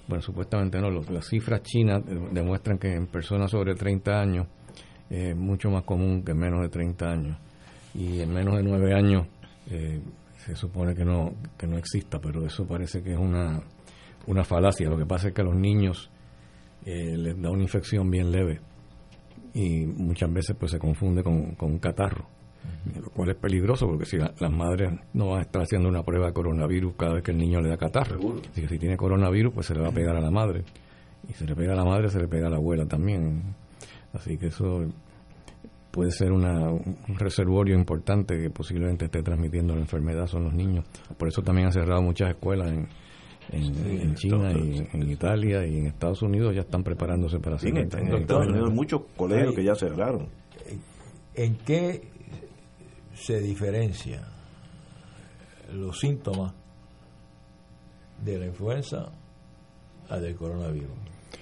Bueno, 0.08 0.22
supuestamente 0.22 0.80
no. 0.82 0.90
los- 0.90 1.10
las 1.10 1.28
cifras 1.28 1.62
chinas 1.64 2.02
eh, 2.08 2.20
demuestran 2.32 2.78
que 2.78 2.94
en 2.94 3.08
personas 3.08 3.52
sobre 3.52 3.76
30 3.76 4.20
años 4.20 4.48
es 5.10 5.36
mucho 5.36 5.70
más 5.70 5.84
común 5.84 6.24
que 6.24 6.32
en 6.32 6.38
menos 6.40 6.62
de 6.62 6.70
30 6.70 7.06
años. 7.12 7.38
Y 7.94 8.22
en 8.22 8.34
menos 8.34 8.56
de 8.58 8.64
9 8.64 8.94
años 8.94 9.28
eh, 9.70 10.02
se 10.38 10.56
supone 10.56 10.96
que 10.96 11.06
no, 11.06 11.34
que 11.58 11.68
no 11.68 11.78
exista, 11.78 12.20
pero 12.20 12.46
eso 12.46 12.66
parece 12.66 13.04
que 13.04 13.12
es 13.14 13.20
una, 13.20 13.62
una 14.28 14.44
falacia. 14.44 14.90
Lo 14.90 14.98
que 14.98 15.06
pasa 15.06 15.28
es 15.28 15.34
que 15.34 15.42
a 15.42 15.46
los 15.46 15.56
niños 15.56 16.10
eh, 16.86 17.16
les 17.18 17.40
da 17.42 17.50
una 17.52 17.62
infección 17.64 18.10
bien 18.10 18.32
leve 18.32 18.60
y 19.54 19.86
muchas 19.86 20.32
veces 20.32 20.56
pues 20.60 20.72
se 20.72 20.80
confunde 20.80 21.24
con, 21.24 21.56
con 21.56 21.72
un 21.74 21.80
catarro 21.80 22.26
lo 22.96 23.10
cual 23.10 23.30
es 23.30 23.36
peligroso 23.36 23.88
porque 23.88 24.06
si 24.06 24.18
la- 24.18 24.34
las 24.40 24.52
madres 24.52 24.92
no 25.14 25.30
van 25.30 25.40
a 25.40 25.42
estar 25.42 25.62
haciendo 25.64 25.90
una 25.90 26.04
prueba 26.04 26.28
de 26.28 26.34
coronavirus 26.34 26.94
cada 26.96 27.14
vez 27.16 27.24
que 27.24 27.32
el 27.32 27.38
niño 27.38 27.60
le 27.60 27.70
da 27.70 27.78
catarro. 27.78 28.20
Así 28.52 28.62
que 28.62 28.68
si 28.68 28.78
tiene 28.80 28.98
coronavirus, 28.98 29.54
pues 29.54 29.66
se 29.68 29.74
le 29.76 29.82
va 29.82 29.90
a 29.90 29.92
pegar 29.92 30.16
a 30.16 30.22
la 30.22 30.30
madre. 30.32 30.64
Y 31.30 31.34
si 31.34 31.46
le 31.46 31.56
pega 31.56 31.74
a 31.74 31.76
la 31.76 31.86
madre, 31.86 32.10
se 32.10 32.20
le 32.20 32.28
pega 32.28 32.48
a 32.48 32.50
la 32.52 32.58
abuela 32.58 32.86
también. 32.86 33.42
Así 34.14 34.38
que 34.38 34.48
eso 34.48 34.86
puede 35.92 36.12
ser 36.12 36.32
una, 36.32 36.70
un 36.72 37.16
reservorio 37.18 37.76
importante 37.76 38.40
que 38.40 38.50
posiblemente 38.50 39.06
esté 39.06 39.22
transmitiendo 39.24 39.74
la 39.76 39.82
enfermedad 39.82 40.28
son 40.28 40.44
los 40.46 40.54
niños. 40.54 40.86
Por 41.18 41.28
eso 41.28 41.42
también 41.42 41.68
han 41.68 41.74
cerrado 41.74 42.02
muchas 42.02 42.30
escuelas 42.30 42.70
en, 42.72 42.88
en, 43.50 44.16
China 44.16 44.52
y 44.54 44.88
en 44.94 45.10
Italia 45.10 45.66
y 45.66 45.78
en 45.78 45.88
Estados 45.88 46.22
Unidos 46.22 46.56
ya 46.56 46.62
están 46.62 46.84
preparándose 46.84 47.40
para 47.40 47.56
hacer. 47.56 47.70
en, 47.70 47.78
Estados 47.78 48.48
Unidos 48.48 48.70
hay 48.70 48.76
muchos 48.76 49.02
colegios 49.16 49.56
que 49.56 49.64
ya 49.64 49.76
cerraron. 49.76 50.28
¿En 51.34 51.56
qué 51.58 52.02
se 53.14 53.40
diferencia 53.40 54.28
los 55.74 56.00
síntomas 56.00 56.54
de 58.24 58.40
la 58.40 58.46
influenza 58.46 59.12
a 60.10 60.18
del 60.18 60.36
coronavirus? 60.36 60.92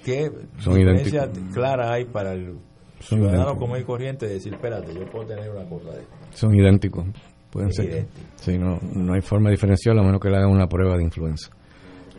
¿Qué 0.03 0.31
diferencia 0.57 1.29
clara 1.53 1.93
hay 1.93 2.05
para 2.05 2.33
el 2.33 2.57
ciudadano 2.99 3.57
como 3.57 3.75
hay 3.75 3.83
corriente 3.83 4.27
de 4.27 4.33
decir, 4.33 4.53
espérate, 4.53 4.93
yo 4.93 5.05
puedo 5.05 5.25
tener 5.25 5.49
una 5.49 5.65
cosa 5.65 5.91
de 5.91 6.03
Son 6.31 6.53
idénticos, 6.53 7.05
pueden 7.49 7.73
ser. 7.73 8.07
Sí, 8.35 8.57
no, 8.57 8.79
no 8.93 9.13
hay 9.13 9.21
forma 9.21 9.49
de 9.49 9.55
diferenciarlo 9.55 10.01
a 10.01 10.05
menos 10.05 10.21
que 10.21 10.29
le 10.29 10.37
hagan 10.37 10.51
una 10.51 10.67
prueba 10.67 10.97
de 10.97 11.03
influenza. 11.03 11.49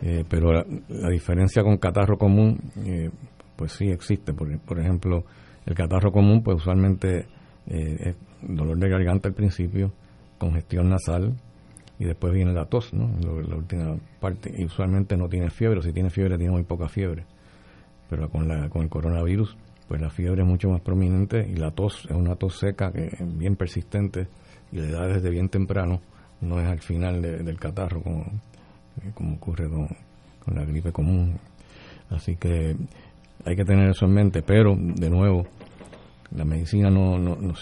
Eh, 0.01 0.23
pero 0.27 0.51
la, 0.51 1.09
diferencia 1.09 1.63
con 1.63 1.77
catarro 1.77 2.17
común, 2.17 2.59
eh, 2.85 3.09
pues 3.55 3.73
sí 3.73 3.89
existe. 3.89 4.33
Por, 4.33 4.59
por 4.59 4.79
ejemplo, 4.79 5.23
el 5.65 5.75
catarro 5.75 6.11
común, 6.11 6.41
pues 6.43 6.57
usualmente 6.57 7.27
eh, 7.67 7.97
es 7.99 8.15
dolor 8.41 8.77
de 8.77 8.89
garganta 8.89 9.29
al 9.29 9.35
principio, 9.35 9.93
congestión 10.37 10.89
nasal 10.89 11.35
y 11.99 12.05
después 12.05 12.33
viene 12.33 12.51
la 12.53 12.65
tos, 12.65 12.93
¿no? 12.93 13.11
La, 13.21 13.55
última 13.55 13.95
parte. 14.19 14.51
Y 14.57 14.65
usualmente 14.65 15.15
no 15.15 15.29
tiene 15.29 15.51
fiebre, 15.51 15.79
o 15.79 15.81
si 15.83 15.93
tiene 15.93 16.09
fiebre 16.09 16.37
tiene 16.37 16.51
muy 16.51 16.63
poca 16.63 16.87
fiebre. 16.87 17.25
Pero 18.09 18.29
con, 18.29 18.47
la, 18.47 18.69
con 18.69 18.81
el 18.81 18.89
coronavirus, 18.89 19.55
pues 19.87 20.01
la 20.01 20.09
fiebre 20.09 20.41
es 20.41 20.47
mucho 20.47 20.69
más 20.69 20.81
prominente 20.81 21.47
y 21.47 21.55
la 21.55 21.71
tos 21.71 22.05
es 22.09 22.15
una 22.15 22.35
tos 22.35 22.57
seca 22.57 22.91
que 22.91 23.11
bien 23.21 23.55
persistente 23.55 24.27
y 24.71 24.77
le 24.77 24.91
da 24.91 25.05
desde 25.05 25.29
bien 25.29 25.49
temprano, 25.49 26.01
no 26.41 26.59
es 26.59 26.67
al 26.67 26.79
final 26.79 27.21
del 27.21 27.59
catarro 27.59 28.01
como, 28.01 28.25
como 29.13 29.35
ocurre 29.35 29.69
con, 29.69 29.87
con 30.43 30.55
la 30.55 30.65
gripe 30.65 30.91
común. 30.91 31.39
Así 32.09 32.35
que 32.35 32.75
hay 33.45 33.55
que 33.55 33.65
tener 33.65 33.89
eso 33.89 34.05
en 34.05 34.13
mente, 34.13 34.41
pero 34.41 34.75
de 34.77 35.09
nuevo, 35.09 35.45
la 36.35 36.45
medicina 36.45 36.89
no, 36.89 37.17
no, 37.17 37.35
no, 37.35 37.53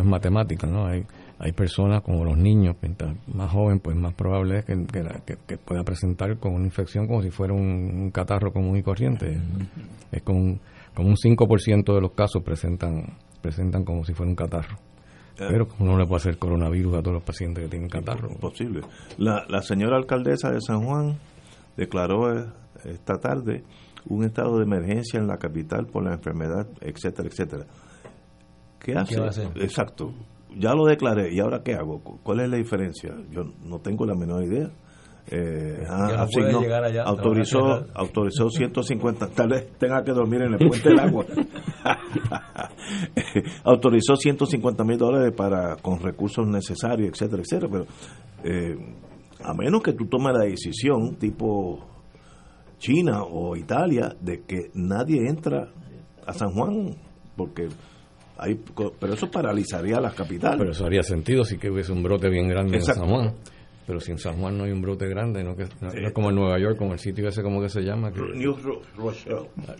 es 0.00 0.06
matemática, 0.06 0.66
¿no? 0.66 0.86
Hay, 0.86 1.04
hay 1.38 1.52
personas 1.52 2.02
como 2.02 2.24
los 2.24 2.36
niños, 2.36 2.76
mientras 2.82 3.14
más 3.32 3.50
joven, 3.50 3.80
pues 3.80 3.96
más 3.96 4.14
probable 4.14 4.60
es 4.60 4.64
que, 4.64 5.36
que, 5.46 5.56
pueda 5.58 5.84
presentar 5.84 6.36
con 6.38 6.54
una 6.54 6.64
infección 6.64 7.06
como 7.06 7.22
si 7.22 7.30
fuera 7.30 7.54
un, 7.54 8.10
catarro 8.10 8.52
común 8.52 8.76
y 8.76 8.82
corriente. 8.82 9.38
Es 10.10 10.22
como 10.22 10.38
un, 10.40 10.60
como 10.94 11.08
un 11.08 11.16
5% 11.16 11.94
de 11.94 12.00
los 12.00 12.12
casos 12.12 12.42
presentan 12.42 13.16
presentan 13.40 13.84
como 13.84 14.04
si 14.04 14.14
fuera 14.14 14.30
un 14.30 14.36
catarro. 14.36 14.76
Pero 15.38 15.68
uno 15.78 15.92
no 15.92 15.98
le 15.98 16.06
puede 16.06 16.18
hacer 16.18 16.38
coronavirus 16.38 16.96
a 16.96 17.02
todos 17.02 17.14
los 17.14 17.22
pacientes 17.22 17.64
que 17.64 17.70
tienen 17.70 17.88
catarro. 17.88 18.28
Posible. 18.40 18.80
La, 19.18 19.44
la 19.48 19.62
señora 19.62 19.96
alcaldesa 19.96 20.50
de 20.50 20.60
San 20.60 20.82
Juan 20.84 21.16
declaró 21.76 22.36
eh, 22.36 22.46
esta 22.84 23.18
tarde 23.18 23.62
un 24.06 24.24
estado 24.24 24.58
de 24.58 24.64
emergencia 24.64 25.20
en 25.20 25.26
la 25.26 25.38
capital 25.38 25.86
por 25.86 26.02
la 26.04 26.14
enfermedad, 26.14 26.66
etcétera, 26.80 27.28
etcétera. 27.28 27.66
¿Qué 28.80 28.94
hace? 28.94 29.16
Exacto. 29.56 30.12
Ya 30.56 30.74
lo 30.74 30.86
declaré, 30.86 31.32
¿y 31.32 31.40
ahora 31.40 31.62
qué 31.62 31.74
hago? 31.74 32.00
¿Cuál 32.00 32.40
es 32.40 32.48
la 32.48 32.56
diferencia? 32.56 33.14
Yo 33.30 33.44
no 33.64 33.80
tengo 33.80 34.06
la 34.06 34.14
menor 34.14 34.44
idea. 34.44 34.70
Eh, 35.30 35.84
ah, 35.86 36.26
autorizó 37.04 37.84
autorizó 37.92 38.48
150 38.50 39.28
tal 39.28 39.48
vez 39.48 39.72
tenga 39.78 40.02
que 40.02 40.12
dormir 40.12 40.42
en 40.42 40.54
el 40.54 40.68
puente 40.68 40.88
del 40.88 40.98
agua. 40.98 41.26
Autorizó 43.64 44.16
150 44.16 44.84
mil 44.84 44.96
dólares 44.96 45.34
para 45.36 45.76
con 45.76 46.00
recursos 46.00 46.46
necesarios 46.46 47.10
etcétera 47.10 47.42
etcétera. 47.42 47.70
Pero 47.70 47.86
eh, 48.44 48.76
a 49.44 49.54
menos 49.54 49.82
que 49.82 49.92
tú 49.92 50.06
tomes 50.06 50.34
la 50.34 50.44
decisión 50.44 51.16
tipo 51.16 51.84
China 52.78 53.24
o 53.24 53.56
Italia 53.56 54.14
de 54.20 54.44
que 54.44 54.70
nadie 54.74 55.28
entra 55.28 55.68
a 56.26 56.32
San 56.32 56.52
Juan 56.52 56.96
porque 57.36 57.68
hay, 58.38 58.58
pero 59.00 59.14
eso 59.14 59.30
paralizaría 59.30 60.00
las 60.00 60.14
capitales. 60.14 60.58
Pero 60.58 60.70
eso 60.70 60.86
haría 60.86 61.02
sentido 61.02 61.44
si 61.44 61.58
que 61.58 61.70
hubiese 61.70 61.92
un 61.92 62.02
brote 62.02 62.30
bien 62.30 62.48
grande 62.48 62.76
en 62.76 62.82
San 62.82 63.08
Juan. 63.08 63.34
Pero 63.88 64.00
si 64.00 64.12
en 64.12 64.18
San 64.18 64.36
Juan 64.36 64.58
no 64.58 64.64
hay 64.64 64.70
un 64.70 64.82
brote 64.82 65.08
grande, 65.08 65.42
no, 65.42 65.56
que, 65.56 65.62
es 65.62 66.12
como 66.12 66.28
en 66.28 66.36
Nueva 66.36 66.58
York, 66.58 66.76
como 66.76 66.92
el 66.92 66.98
sitio 66.98 67.26
ese, 67.26 67.42
como 67.42 67.62
que 67.62 67.70
se 67.70 67.80
llama? 67.80 68.12
Que, 68.12 68.20
New 68.20 68.54
Rochelle. 68.98 69.48
Ah, 69.66 69.74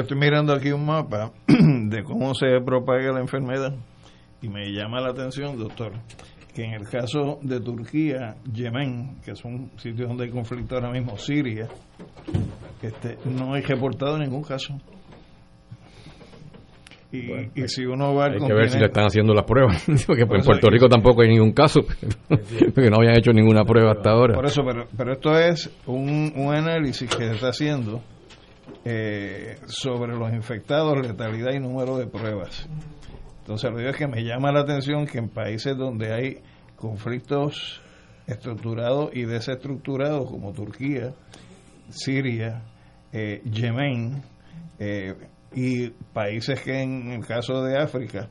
estoy 0.00 0.18
mirando 0.18 0.52
aquí 0.52 0.72
un 0.72 0.84
mapa 0.84 1.30
de 1.46 2.02
cómo 2.02 2.34
se 2.34 2.60
propaga 2.66 3.12
la 3.12 3.20
enfermedad 3.20 3.72
y 4.42 4.48
me 4.48 4.72
llama 4.72 5.00
la 5.00 5.10
atención, 5.10 5.56
doctor, 5.56 5.92
que 6.52 6.64
en 6.64 6.72
el 6.72 6.88
caso 6.88 7.38
de 7.42 7.60
Turquía, 7.60 8.34
Yemen, 8.52 9.20
que 9.24 9.30
es 9.30 9.44
un 9.44 9.70
sitio 9.76 10.08
donde 10.08 10.24
hay 10.24 10.30
conflicto 10.30 10.74
ahora 10.74 10.90
mismo, 10.90 11.16
Siria, 11.16 11.68
este, 12.82 13.16
no 13.26 13.54
hay 13.54 13.62
reportado 13.62 14.18
ningún 14.18 14.42
caso. 14.42 14.76
Y, 17.12 17.66
si 17.66 17.84
uno 17.84 18.14
va 18.14 18.26
Hay 18.26 18.38
que 18.38 18.52
ver 18.52 18.70
si 18.70 18.78
le 18.78 18.86
están 18.86 19.06
haciendo 19.06 19.34
las 19.34 19.44
pruebas. 19.44 19.84
Porque 20.06 20.22
en 20.22 20.28
Puerto 20.28 20.70
Rico 20.70 20.88
tampoco 20.88 21.22
hay 21.22 21.28
ningún 21.28 21.52
caso, 21.52 21.80
porque 22.28 22.88
no 22.88 22.98
habían 22.98 23.18
hecho 23.18 23.32
ninguna 23.32 23.64
prueba 23.64 23.92
hasta 23.92 24.10
ahora. 24.10 24.34
Por 24.34 24.46
eso, 24.46 24.62
pero, 24.64 24.86
pero 24.96 25.12
esto 25.12 25.36
es 25.36 25.70
un, 25.86 26.32
un 26.36 26.54
análisis 26.54 27.10
que 27.10 27.24
se 27.24 27.32
está 27.32 27.48
haciendo 27.48 28.00
eh, 28.84 29.58
sobre 29.66 30.16
los 30.16 30.32
infectados, 30.32 30.98
letalidad 31.00 31.52
y 31.52 31.58
número 31.58 31.98
de 31.98 32.06
pruebas. 32.06 32.68
Entonces, 33.40 33.70
lo 33.70 33.76
que 33.78 33.88
es 33.88 33.96
que 33.96 34.06
me 34.06 34.22
llama 34.22 34.52
la 34.52 34.60
atención 34.60 35.06
que 35.06 35.18
en 35.18 35.28
países 35.28 35.76
donde 35.76 36.12
hay 36.12 36.38
conflictos 36.76 37.82
estructurados 38.26 39.10
y 39.12 39.24
desestructurados, 39.24 40.30
como 40.30 40.52
Turquía, 40.52 41.12
Siria, 41.90 42.62
eh, 43.12 43.42
Yemen, 43.44 44.22
eh, 44.78 45.14
y 45.54 45.90
países 46.12 46.60
que 46.60 46.82
en 46.82 47.12
el 47.12 47.26
caso 47.26 47.62
de 47.62 47.78
África, 47.78 48.28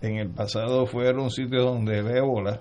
en 0.00 0.16
el 0.16 0.30
pasado 0.30 0.86
fueron 0.86 1.30
sitios 1.30 1.64
donde 1.64 1.98
el 1.98 2.16
ébola 2.16 2.60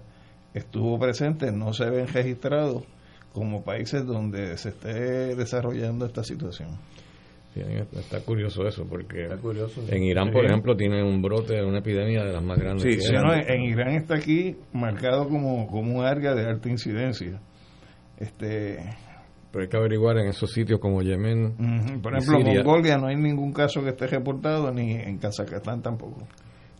estuvo 0.53 0.99
presente, 0.99 1.51
no 1.51 1.73
se 1.73 1.89
ven 1.89 2.07
registrados 2.07 2.83
como 3.33 3.63
países 3.63 4.05
donde 4.05 4.57
se 4.57 4.69
esté 4.69 5.35
desarrollando 5.35 6.05
esta 6.05 6.23
situación 6.23 6.77
está 7.97 8.19
curioso 8.21 8.67
eso, 8.67 8.85
porque 8.87 9.27
en 9.89 10.03
Irán, 10.03 10.31
por 10.31 10.45
ejemplo, 10.45 10.75
tiene 10.75 11.03
un 11.03 11.21
brote, 11.21 11.63
una 11.63 11.79
epidemia 11.79 12.23
de 12.23 12.33
las 12.33 12.43
más 12.43 12.57
grandes. 12.57 12.83
Sí, 12.83 13.13
en 13.13 13.61
Irán 13.61 13.95
está 13.95 14.15
aquí 14.15 14.57
marcado 14.73 15.27
como, 15.29 15.67
como 15.67 15.99
un 15.99 16.05
área 16.05 16.33
de 16.33 16.45
alta 16.45 16.69
incidencia. 16.69 17.39
Este, 18.17 18.79
pero 19.55 19.63
hay 19.63 19.69
que 19.69 19.77
averiguar 19.77 20.17
en 20.17 20.27
esos 20.27 20.51
sitios 20.51 20.81
como 20.81 21.01
Yemen. 21.01 22.01
Por 22.03 22.13
ejemplo, 22.13 22.39
en 22.39 22.57
Mongolia 22.57 22.97
no 22.97 23.07
hay 23.07 23.15
ningún 23.15 23.53
caso 23.53 23.81
que 23.81 23.91
esté 23.91 24.05
reportado, 24.05 24.69
ni 24.73 24.95
en 24.95 25.17
Kazajstán 25.17 25.81
tampoco. 25.81 26.27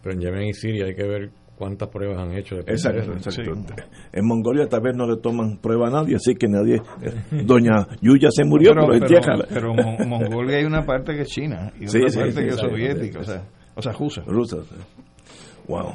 Pero 0.04 0.16
en 0.16 0.20
Yemen 0.20 0.48
y 0.50 0.54
Siria 0.54 0.88
hay 0.88 0.94
que 0.94 1.08
ver 1.08 1.30
cuántas 1.58 1.88
pruebas 1.88 2.20
han 2.20 2.34
hecho. 2.34 2.56
De 2.58 2.64
exacto, 2.64 3.14
En 4.12 4.28
Mongolia 4.28 4.68
tal 4.68 4.82
vez 4.82 4.94
no 4.94 5.08
le 5.08 5.22
toman 5.22 5.58
prueba 5.60 5.88
a 5.88 5.90
nadie, 5.90 6.18
así 6.18 6.36
que 6.36 6.50
nadie... 6.50 6.82
Doña 7.46 7.88
Yuya 8.02 8.28
se 8.30 8.44
murió, 8.44 8.74
pero, 8.74 8.90
pero, 9.48 9.72
en 9.72 10.10
Mongolia 10.10 10.58
hay 10.58 10.66
una 10.66 10.86
parte 10.86 11.14
que 11.14 11.22
es 11.22 11.30
China 11.30 11.72
y 11.80 11.88
otra 11.88 12.24
parte 12.24 12.42
que 12.42 12.50
es 12.50 12.58
soviética, 12.58 13.20
o 13.20 13.24
sea, 13.24 13.42
o 13.74 13.82
sea, 13.82 13.94
rusa. 13.94 14.22
Rusa, 14.28 14.58
Wow. 15.70 15.94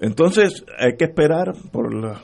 Entonces 0.00 0.64
hay 0.76 0.96
que 0.96 1.04
esperar 1.04 1.52
por 1.70 1.94
la... 1.94 2.20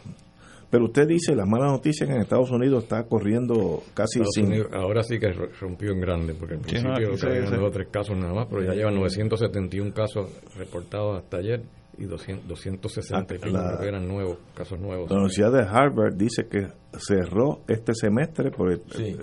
Pero 0.71 0.87
usted 0.87 1.07
dice, 1.07 1.35
la 1.35 1.47
mala 1.47 1.67
noticia 1.67 2.07
en 2.07 2.21
Estados 2.21 2.51
Unidos 2.51 2.85
está 2.85 3.05
corriendo 3.05 3.83
casi 3.95 4.21
sin... 4.33 4.53
ahora 4.73 5.03
sí 5.03 5.19
que 5.19 5.33
rompió 5.61 5.93
en 5.93 6.01
grande, 6.01 6.35
porque 6.35 6.55
al 6.55 6.61
principio 6.61 7.17
sí, 7.17 7.27
no, 7.53 7.71
tres 7.71 7.89
casos 7.91 8.17
nada 8.17 8.35
más, 8.35 8.47
pero 8.51 8.63
ya 8.65 8.75
llevan 8.75 8.97
971 8.97 9.93
casos 9.95 10.27
reportados 10.57 11.23
hasta 11.23 11.39
ayer 11.39 11.63
y 11.99 12.05
200, 12.05 12.47
260 12.47 13.35
ah, 13.55 13.79
eran 13.83 14.07
nuevos, 14.07 14.39
casos 14.55 14.79
nuevos. 14.79 15.11
La 15.11 15.17
Universidad 15.17 15.53
de 15.53 15.63
Harvard 15.63 16.15
dice 16.15 16.47
que 16.47 16.69
cerró 16.99 17.63
este 17.69 17.95
semestre 17.95 18.51
por 18.51 18.71
el, 18.71 18.81
eh, 18.99 19.17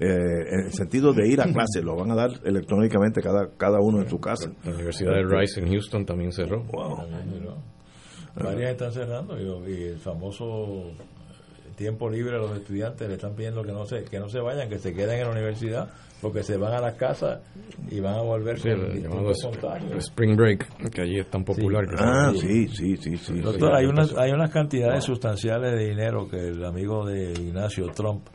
en 0.00 0.66
el 0.66 0.72
sentido 0.72 1.12
de 1.12 1.28
ir 1.28 1.40
a 1.40 1.44
clase, 1.44 1.82
lo 1.82 1.96
van 1.96 2.10
a 2.10 2.14
dar 2.14 2.30
electrónicamente 2.44 3.22
cada, 3.22 3.50
cada 3.56 3.80
uno 3.80 4.02
en 4.02 4.08
su 4.08 4.18
casa. 4.20 4.50
La 4.64 4.72
Universidad 4.72 5.12
de 5.12 5.24
Rice 5.24 5.60
en 5.60 5.68
Houston 5.68 6.04
también 6.04 6.32
cerró. 6.32 6.64
Varias 8.42 8.72
están 8.72 8.92
cerrando 8.92 9.38
y, 9.66 9.82
el 9.84 9.98
famoso 9.98 10.92
tiempo 11.76 12.10
libre 12.10 12.36
a 12.36 12.38
los 12.38 12.56
estudiantes 12.56 13.08
le 13.08 13.14
están 13.14 13.34
pidiendo 13.34 13.62
que 13.62 13.72
no 13.72 13.86
se 13.86 14.02
que 14.04 14.18
no 14.18 14.28
se 14.28 14.40
vayan, 14.40 14.68
que 14.68 14.78
se 14.78 14.92
queden 14.92 15.20
en 15.20 15.26
la 15.26 15.30
universidad 15.30 15.88
porque 16.20 16.42
se 16.42 16.56
van 16.56 16.72
a 16.72 16.80
las 16.80 16.94
casas 16.94 17.40
y 17.90 18.00
van 18.00 18.14
a 18.14 18.22
volver 18.22 18.58
sí, 18.58 18.68
el 18.70 19.98
Spring 19.98 20.36
Break, 20.36 20.90
que 20.90 21.02
allí 21.02 21.18
es 21.20 21.30
tan 21.30 21.44
popular. 21.44 21.86
ah, 21.96 22.32
sí, 22.34 22.66
sí, 22.68 22.96
sí, 22.96 23.16
sí. 23.16 23.40
Doctor, 23.40 23.74
hay 23.74 23.86
unas, 23.86 24.16
hay 24.16 24.32
unas 24.32 24.50
cantidades 24.50 25.04
sustanciales 25.04 25.72
de 25.72 25.88
dinero 25.88 26.28
que 26.28 26.48
el 26.48 26.64
amigo 26.64 27.06
de 27.06 27.32
Ignacio 27.32 27.86
Trump 27.92 28.26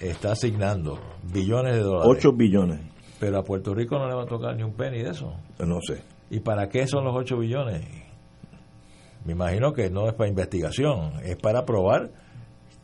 está 0.00 0.32
asignando, 0.32 0.98
billones 1.32 1.74
de 1.74 1.82
dólares. 1.82 2.16
8 2.18 2.32
billones. 2.32 2.80
Pero 3.20 3.38
a 3.38 3.44
Puerto 3.44 3.72
Rico 3.72 3.98
no 3.98 4.08
le 4.08 4.14
va 4.14 4.24
a 4.24 4.26
tocar 4.26 4.56
ni 4.56 4.64
un 4.64 4.74
penny 4.74 5.02
de 5.02 5.10
eso. 5.10 5.32
No 5.60 5.78
sé. 5.80 6.02
¿Y 6.30 6.40
para 6.40 6.68
qué 6.68 6.88
son 6.88 7.04
los 7.04 7.14
8 7.14 7.38
billones? 7.38 7.82
Me 9.24 9.32
imagino 9.32 9.72
que 9.72 9.90
no 9.90 10.08
es 10.08 10.14
para 10.14 10.28
investigación, 10.28 11.12
es 11.24 11.36
para 11.36 11.64
probar 11.64 12.10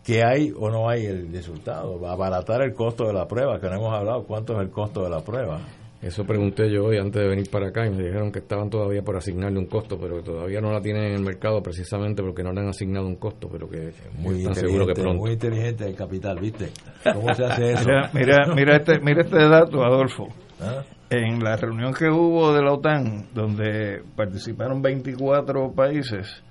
que 0.04 0.24
hay 0.24 0.52
o 0.56 0.70
no 0.70 0.88
hay 0.88 1.04
el 1.06 1.30
resultado, 1.32 2.00
va 2.00 2.10
a 2.10 2.12
abaratar 2.14 2.62
el 2.62 2.72
costo 2.72 3.06
de 3.06 3.12
la 3.12 3.26
prueba, 3.26 3.60
que 3.60 3.68
no 3.68 3.74
hemos 3.74 3.94
hablado 3.94 4.24
cuánto 4.24 4.54
es 4.54 4.60
el 4.60 4.70
costo 4.70 5.02
de 5.02 5.10
la 5.10 5.20
prueba. 5.20 5.60
Eso 6.00 6.24
pregunté 6.24 6.70
yo 6.70 6.84
hoy 6.84 6.96
antes 6.96 7.20
de 7.20 7.28
venir 7.28 7.50
para 7.50 7.68
acá 7.68 7.84
y 7.84 7.90
me 7.90 8.04
dijeron 8.04 8.30
que 8.30 8.38
estaban 8.38 8.70
todavía 8.70 9.02
por 9.02 9.16
asignarle 9.16 9.58
un 9.58 9.66
costo, 9.66 9.98
pero 10.00 10.18
que 10.18 10.22
todavía 10.22 10.60
no 10.60 10.72
la 10.72 10.80
tienen 10.80 11.06
en 11.06 11.14
el 11.14 11.22
mercado 11.22 11.60
precisamente 11.60 12.22
porque 12.22 12.44
no 12.44 12.52
le 12.52 12.60
han 12.60 12.68
asignado 12.68 13.06
un 13.06 13.16
costo, 13.16 13.48
pero 13.50 13.68
que 13.68 13.92
muy 14.16 14.38
están 14.38 14.54
seguros 14.54 14.86
que 14.86 14.94
pronto. 14.94 15.18
Muy 15.18 15.32
inteligente 15.32 15.86
el 15.86 15.96
capital, 15.96 16.38
¿viste? 16.38 16.70
¿Cómo 17.12 17.34
se 17.34 17.44
hace 17.44 17.72
eso? 17.72 17.84
Mira, 17.84 18.10
mira, 18.14 18.54
mira 18.54 18.76
este, 18.76 19.00
mira 19.00 19.22
este 19.22 19.38
dato, 19.38 19.82
Adolfo. 19.82 20.28
¿Ah? 20.60 20.84
En 21.10 21.42
la 21.42 21.56
reunión 21.56 21.94
que 21.94 22.10
hubo 22.10 22.52
de 22.52 22.62
la 22.62 22.72
OTAN, 22.72 23.28
donde 23.32 24.02
participaron 24.14 24.82
24 24.82 25.72
países, 25.72 26.42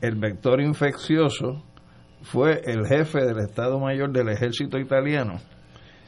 el 0.00 0.14
vector 0.16 0.60
infeccioso 0.60 1.64
fue 2.22 2.60
el 2.64 2.86
jefe 2.86 3.24
del 3.24 3.40
Estado 3.40 3.78
Mayor 3.80 4.12
del 4.12 4.28
Ejército 4.28 4.78
Italiano, 4.78 5.40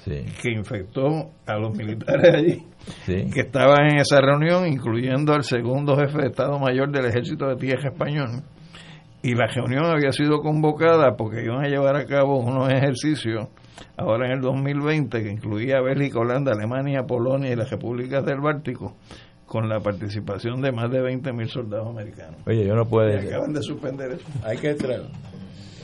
Sí, 0.05 0.25
que 0.41 0.53
infectó 0.53 1.33
a 1.47 1.57
los 1.57 1.77
militares 1.77 2.33
allí, 2.33 2.63
sí. 3.05 3.29
que 3.35 3.41
estaban 3.41 3.91
en 3.91 3.99
esa 3.99 4.21
reunión, 4.21 4.69
incluyendo 4.69 5.33
al 5.33 5.43
segundo 5.43 5.97
jefe 5.97 6.19
de 6.19 6.29
Estado 6.29 6.61
Mayor 6.61 6.93
del 6.93 7.07
Ejército 7.07 7.49
de 7.49 7.57
Tierra 7.57 7.91
Español. 7.91 8.45
Y 9.27 9.35
la 9.35 9.49
reunión 9.49 9.85
había 9.87 10.13
sido 10.13 10.41
convocada 10.41 11.17
porque 11.17 11.43
iban 11.43 11.65
a 11.65 11.69
llevar 11.69 11.97
a 11.97 12.07
cabo 12.07 12.39
unos 12.39 12.73
ejercicios 12.73 13.49
ahora 13.97 14.27
en 14.27 14.35
el 14.35 14.41
2020 14.41 15.21
que 15.21 15.33
incluía 15.33 15.81
Bélgica, 15.81 16.21
Holanda, 16.21 16.53
Alemania, 16.53 17.03
Polonia 17.03 17.51
y 17.51 17.57
las 17.57 17.69
repúblicas 17.69 18.25
del 18.25 18.41
Báltico 18.41 18.95
con 19.45 19.69
la 19.69 19.81
participación 19.81 20.63
de 20.63 20.71
más 20.71 20.93
de 20.93 21.01
20.000 21.01 21.49
soldados 21.49 21.89
americanos. 21.89 22.37
Oye, 22.47 22.65
yo 22.65 22.77
no 22.77 22.83
Y 22.83 22.87
puedo... 22.87 23.19
acaban 23.19 23.53
de 23.53 23.63
suspender 23.63 24.13
eso. 24.13 24.25
Hay 24.45 24.59
que 24.59 24.77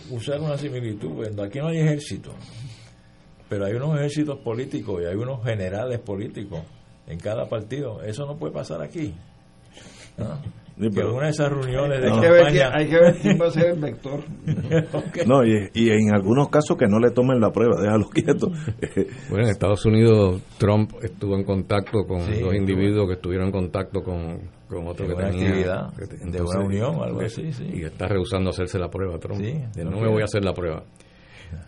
usar 0.09 0.40
una 0.40 0.56
similitud. 0.56 1.09
Bueno, 1.10 1.43
aquí 1.43 1.59
no 1.59 1.66
hay 1.66 1.78
ejército, 1.78 2.32
pero 3.48 3.64
hay 3.64 3.73
unos 3.73 3.97
ejércitos 3.97 4.39
políticos 4.39 5.02
y 5.02 5.06
hay 5.06 5.16
unos 5.16 5.43
generales 5.43 5.98
políticos 5.98 6.60
en 7.09 7.19
cada 7.19 7.48
partido. 7.48 8.05
Eso 8.05 8.24
no 8.24 8.36
puede 8.36 8.52
pasar 8.52 8.81
aquí. 8.82 9.12
¿no? 10.16 10.61
Sí, 10.76 10.82
que 10.88 10.90
pero- 10.94 11.14
una 11.14 11.24
de 11.26 11.30
esas 11.30 11.50
reuniones 11.50 12.00
de 12.00 12.10
Hay, 12.10 12.20
que 12.20 12.30
ver, 12.30 12.46
quién- 12.52 12.70
hay 12.72 12.88
que 12.88 12.98
ver 12.98 13.14
quién 13.20 13.38
va 13.40 13.46
a 13.46 13.50
ser 13.50 13.66
el 13.72 13.80
vector. 13.80 14.20
No, 15.26 15.44
y, 15.44 15.70
y 15.74 15.90
en 15.90 16.14
algunos 16.14 16.48
casos 16.48 16.76
que 16.76 16.86
no 16.86 16.98
le 16.98 17.10
tomen 17.10 17.40
la 17.40 17.50
prueba, 17.50 17.80
déjalo 17.80 18.08
quieto. 18.08 18.48
Bueno, 19.30 19.44
en 19.44 19.50
Estados 19.50 19.84
Unidos 19.86 20.40
Trump 20.58 20.92
estuvo 21.02 21.36
en 21.36 21.44
contacto 21.44 22.04
con 22.06 22.20
Sí, 22.22 22.40
dos 22.40 22.54
individuos 22.54 23.06
que 23.08 23.14
estuvieron 23.14 23.46
en 23.48 23.52
contacto 23.52 24.02
con, 24.02 24.38
con 24.68 24.86
otro 24.88 25.06
que 25.06 25.14
tenía 25.14 25.28
actividad, 25.30 25.94
que 25.96 26.06
te- 26.06 26.16
de 26.30 26.40
una 26.42 26.60
unión 26.64 26.96
o 26.96 27.02
algo 27.04 27.20
así, 27.20 27.52
sí. 27.52 27.68
y 27.74 27.84
está 27.84 28.08
rehusando 28.08 28.50
hacerse 28.50 28.78
la 28.78 28.88
prueba 28.88 29.18
Trump. 29.18 29.40
No 29.76 29.90
no 29.90 30.00
me 30.00 30.08
voy 30.08 30.22
a 30.22 30.24
hacer 30.24 30.44
la 30.44 30.52
prueba. 30.52 30.82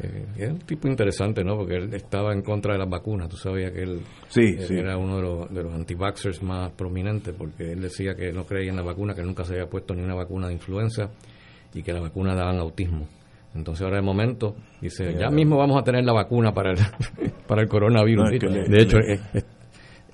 Eh, 0.01 0.27
es 0.39 0.51
un 0.51 0.59
tipo 0.61 0.89
interesante, 0.89 1.45
¿no? 1.45 1.57
Porque 1.57 1.77
él 1.77 1.95
estaba 1.95 2.33
en 2.33 2.43
contra 2.43 2.73
de 2.75 2.79
las 2.79 2.89
vacunas. 2.89 3.29
Tú 3.29 3.37
sabías 3.37 3.73
que 3.73 3.83
él, 3.83 4.01
Sí, 4.29 4.41
él 4.59 4.67
sí. 4.67 4.75
era 4.75 4.97
uno 4.97 5.17
de 5.17 5.23
los, 5.23 5.55
de 5.55 5.63
los 5.63 5.73
anti-vaxxers 5.75 6.43
más 6.43 6.71
prominentes 6.73 7.35
porque 7.37 7.73
él 7.73 7.81
decía 7.83 8.15
que 8.15 8.33
no 8.33 8.45
creía 8.45 8.71
en 8.71 8.77
la 8.77 8.83
vacuna, 8.83 9.15
que 9.15 9.23
nunca 9.23 9.45
se 9.45 9.55
había 9.55 9.67
puesto 9.67 9.95
ni 9.95 10.03
una 10.03 10.15
vacuna 10.15 10.49
de 10.49 10.55
influenza 10.55 11.11
y 11.75 11.83
que 11.83 11.93
las 11.93 12.03
vacunas 12.03 12.37
daban 12.37 12.59
autismo. 12.59 13.07
Entonces 13.55 13.85
ahora 13.85 13.97
de 13.97 14.03
momento 14.03 14.57
dice, 14.81 15.15
ya 15.19 15.31
mismo 15.31 15.57
vamos 15.57 15.81
a 15.81 15.85
tener 15.85 16.05
la 16.05 16.13
vacuna 16.13 16.53
para 16.53 16.73
el, 16.73 16.79
para 17.47 17.63
el 17.63 17.69
coronavirus. 17.69 18.25
No, 18.25 18.31
es 18.35 18.41
que 18.41 18.47
le- 18.49 18.69
de 18.69 18.83
hecho, 18.83 18.99
eh, 18.99 19.21
eh, 19.35 19.43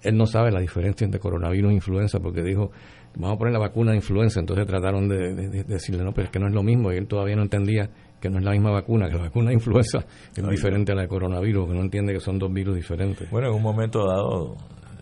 él 0.03 0.17
no 0.17 0.27
sabe 0.27 0.51
la 0.51 0.61
diferencia 0.61 1.05
entre 1.05 1.21
coronavirus 1.21 1.71
e 1.71 1.75
influenza 1.75 2.19
porque 2.21 2.43
dijo, 2.43 2.71
vamos 3.17 3.37
a 3.37 3.39
poner 3.39 3.53
la 3.55 3.59
vacuna 3.61 3.93
de 3.93 3.97
influenza. 3.97 4.41
Entonces 4.41 4.67
trataron 4.67 5.09
de, 5.09 5.35
de- 5.35 5.49
de 5.49 5.65
decirle, 5.65 6.05
no, 6.05 6.13
pero 6.13 6.27
es 6.27 6.31
que 6.31 6.39
no 6.39 6.49
es 6.49 6.55
lo 6.55 6.63
mismo. 6.63 6.93
Y 6.93 6.97
él 6.97 7.07
todavía 7.07 7.35
no 7.37 7.43
entendía 7.43 7.89
que 8.21 8.29
no 8.31 8.39
es 8.39 8.45
la 8.45 8.51
misma 8.53 8.71
vacuna, 8.71 9.09
que 9.09 9.17
la 9.17 9.23
vacuna 9.23 9.49
de 9.49 9.55
influenza 9.55 10.05
es 10.37 10.47
diferente 10.49 10.93
a 10.93 10.95
la 10.95 11.03
de 11.03 11.09
coronavirus, 11.09 11.69
que 11.69 11.75
no 11.75 11.81
entiende 11.81 12.13
que 12.13 12.21
son 12.21 12.39
dos 12.39 12.53
virus 12.53 12.77
diferentes. 12.77 13.31
Bueno, 13.31 13.49
en 13.49 13.55
un 13.55 13.63
momento 13.63 14.07
dado 14.07 14.57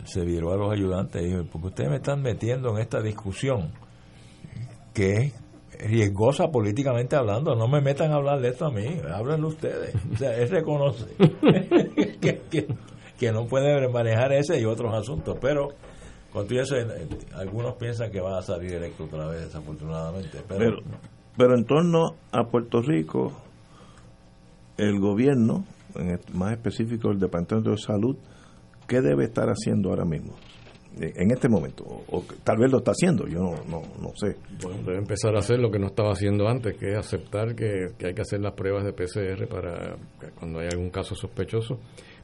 se 0.04 0.24
viró 0.24 0.52
a 0.52 0.56
los 0.56 0.72
ayudantes 0.72 1.20
y 1.22 1.26
dijo, 1.26 1.44
porque 1.50 1.66
ustedes 1.68 1.90
me 1.90 1.96
están 1.96 2.22
metiendo 2.22 2.70
en 2.70 2.78
esta 2.78 3.00
discusión 3.02 3.72
que 4.94 5.12
es 5.16 5.34
riesgosa 5.90 6.48
políticamente 6.48 7.14
hablando, 7.14 7.54
no 7.54 7.68
me 7.68 7.80
metan 7.80 8.10
a 8.12 8.16
hablar 8.16 8.40
de 8.40 8.48
esto 8.48 8.66
a 8.66 8.70
mí, 8.70 8.86
háblenlo 9.12 9.48
ustedes. 9.48 9.94
O 10.12 10.16
sea, 10.16 10.36
él 10.36 10.48
reconoce 10.48 11.04
que, 12.20 12.40
que- 12.50 12.66
que 13.18 13.32
no 13.32 13.46
puede 13.46 13.88
manejar 13.88 14.32
ese 14.32 14.60
y 14.60 14.64
otros 14.64 14.94
asuntos, 14.94 15.36
pero 15.40 15.70
con 16.32 16.46
todo 16.46 16.60
eso, 16.60 16.76
algunos 17.34 17.74
piensan 17.74 18.12
que 18.12 18.20
va 18.20 18.38
a 18.38 18.42
salir 18.42 18.74
electo 18.74 19.04
otra 19.06 19.26
vez, 19.26 19.40
desafortunadamente. 19.46 20.38
Pero, 20.46 20.58
Pero, 20.58 20.76
pero 21.38 21.54
en 21.54 21.64
torno 21.64 22.16
a 22.32 22.44
Puerto 22.48 22.82
Rico, 22.82 23.32
el 24.76 24.98
gobierno, 24.98 25.64
en 25.94 26.18
más 26.34 26.52
específico 26.52 27.10
el 27.10 27.20
Departamento 27.20 27.70
de 27.70 27.78
Salud, 27.78 28.16
¿qué 28.88 29.00
debe 29.00 29.24
estar 29.24 29.48
haciendo 29.48 29.90
ahora 29.90 30.04
mismo? 30.04 30.34
Eh, 31.00 31.12
En 31.14 31.30
este 31.30 31.48
momento, 31.48 31.84
o, 31.84 32.24
tal 32.42 32.58
vez 32.58 32.72
lo 32.72 32.78
está 32.78 32.90
haciendo, 32.90 33.26
yo 33.28 33.38
no, 33.38 33.54
no, 33.68 33.82
no 34.02 34.10
sé. 34.16 34.36
Bueno, 34.62 34.82
debe 34.82 34.98
empezar 34.98 35.36
a 35.36 35.38
hacer 35.38 35.60
lo 35.60 35.70
que 35.70 35.78
no 35.78 35.86
estaba 35.86 36.10
haciendo 36.10 36.48
antes, 36.48 36.76
que 36.76 36.90
es 36.90 36.98
aceptar 36.98 37.54
que, 37.54 37.92
que 37.96 38.08
hay 38.08 38.14
que 38.14 38.22
hacer 38.22 38.40
las 38.40 38.54
pruebas 38.54 38.84
de 38.84 38.92
PCR 38.92 39.46
para 39.46 39.96
cuando 40.40 40.58
hay 40.58 40.66
algún 40.72 40.90
caso 40.90 41.14
sospechoso, 41.14 41.78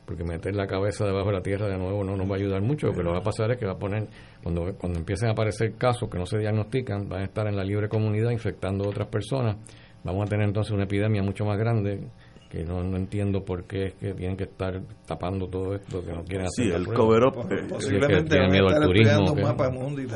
porque 0.06 0.22
meter 0.24 0.54
la 0.54 0.66
cabeza 0.66 1.04
debajo 1.06 1.28
de 1.28 1.34
la 1.34 1.42
tierra 1.42 1.66
de 1.68 1.78
nuevo 1.78 2.04
no 2.04 2.16
nos 2.16 2.28
va 2.30 2.34
a 2.34 2.38
ayudar 2.38 2.60
mucho. 2.62 2.88
Lo 2.88 2.92
que 2.92 3.02
lo 3.02 3.12
va 3.12 3.18
a 3.18 3.22
pasar 3.22 3.50
es 3.52 3.58
que 3.58 3.66
va 3.66 3.72
a 3.72 3.78
poner, 3.78 4.06
cuando, 4.42 4.74
cuando 4.78 4.98
empiecen 4.98 5.28
a 5.28 5.32
aparecer 5.32 5.74
casos 5.76 6.08
que 6.10 6.18
no 6.18 6.26
se 6.26 6.38
diagnostican, 6.38 7.08
van 7.08 7.22
a 7.22 7.24
estar 7.24 7.46
en 7.46 7.56
la 7.56 7.64
libre 7.64 7.88
comunidad 7.88 8.30
infectando 8.30 8.84
a 8.84 8.88
otras 8.88 9.08
personas. 9.08 9.56
Vamos 10.04 10.26
a 10.26 10.30
tener 10.30 10.46
entonces 10.46 10.72
una 10.72 10.84
epidemia 10.84 11.22
mucho 11.22 11.44
más 11.46 11.56
grande 11.58 12.08
que 12.50 12.62
no, 12.64 12.84
no 12.84 12.96
entiendo 12.98 13.44
por 13.44 13.64
qué 13.64 13.86
es 13.86 13.94
que 13.94 14.12
tienen 14.14 14.36
que 14.36 14.44
estar 14.44 14.80
tapando 15.06 15.48
todo 15.48 15.74
esto, 15.74 16.04
que 16.04 16.12
no 16.12 16.22
quieren 16.22 16.46
hacer 16.46 16.66
Sí, 16.66 16.70
el 16.70 16.86
cover 16.86 17.24
up, 17.24 17.34
Sí, 17.34 17.48
eh, 17.50 17.54
es 17.54 17.62
que 17.62 17.74
Posiblemente 17.74 18.38
a 18.38 18.48
miedo 18.48 18.68
al 18.68 18.82
turismo. 18.82 19.34
que- 19.34 19.42
mapa 19.42 19.70
también. 19.70 20.06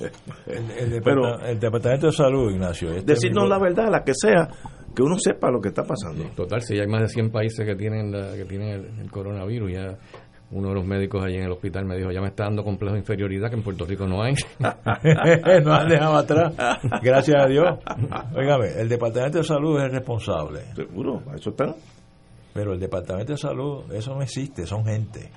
el, 0.46 0.92
el 0.94 1.02
Pero- 1.02 1.38
el 1.40 1.60
Departamento 1.60 2.06
de 2.06 2.12
Salud, 2.12 2.50
Ignacio, 2.52 2.90
este 2.94 3.12
Decirnos 3.12 3.44
mismo- 3.44 3.48
la 3.54 3.58
verdad, 3.62 3.90
la 3.90 4.02
que 4.02 4.12
sea, 4.14 4.48
que 4.94 5.02
uno 5.02 5.16
sepa 5.18 5.50
lo 5.50 5.60
que 5.60 5.68
está 5.68 5.82
pasando. 5.84 6.24
Total, 6.36 6.60
si 6.62 6.76
ya 6.76 6.82
hay 6.82 6.88
más 6.88 7.02
de 7.02 7.08
100 7.08 7.30
países 7.30 7.64
que 7.66 7.74
tienen 7.76 8.10
la- 8.12 8.34
que 8.34 8.44
tienen 8.44 8.68
el, 8.68 9.00
el 9.00 9.10
coronavirus, 9.10 9.72
ya 9.72 9.98
uno 10.52 10.68
de 10.70 10.74
los 10.74 10.84
médicos 10.84 11.22
allí 11.24 11.36
en 11.36 11.44
el 11.44 11.52
hospital 11.52 11.84
me 11.84 11.96
dijo, 11.96 12.10
ya 12.10 12.20
me 12.20 12.26
está 12.28 12.42
dando 12.44 12.64
complejo 12.64 12.94
de 12.94 13.00
inferioridad 13.00 13.48
que 13.50 13.56
en 13.56 13.62
Puerto 13.62 13.84
Rico 13.86 14.06
no 14.06 14.20
hay. 14.22 14.34
no 15.64 15.72
han 15.72 15.88
dejado 15.88 16.16
atrás, 16.16 16.54
gracias 17.02 17.42
a 17.42 17.46
Dios. 17.46 17.78
Óigame, 18.36 18.68
el 18.80 18.88
Departamento 18.88 19.38
de 19.38 19.44
Salud 19.44 19.78
es 19.78 19.84
el 19.84 19.92
responsable, 19.92 20.60
Seguro, 20.74 21.22
a 21.30 21.36
eso 21.36 21.50
está. 21.50 21.74
pero 22.52 22.72
el 22.72 22.80
Departamento 22.80 23.32
de 23.32 23.38
Salud, 23.38 23.92
eso 23.92 24.14
no 24.14 24.22
existe, 24.22 24.66
son 24.66 24.84
gente. 24.84 25.30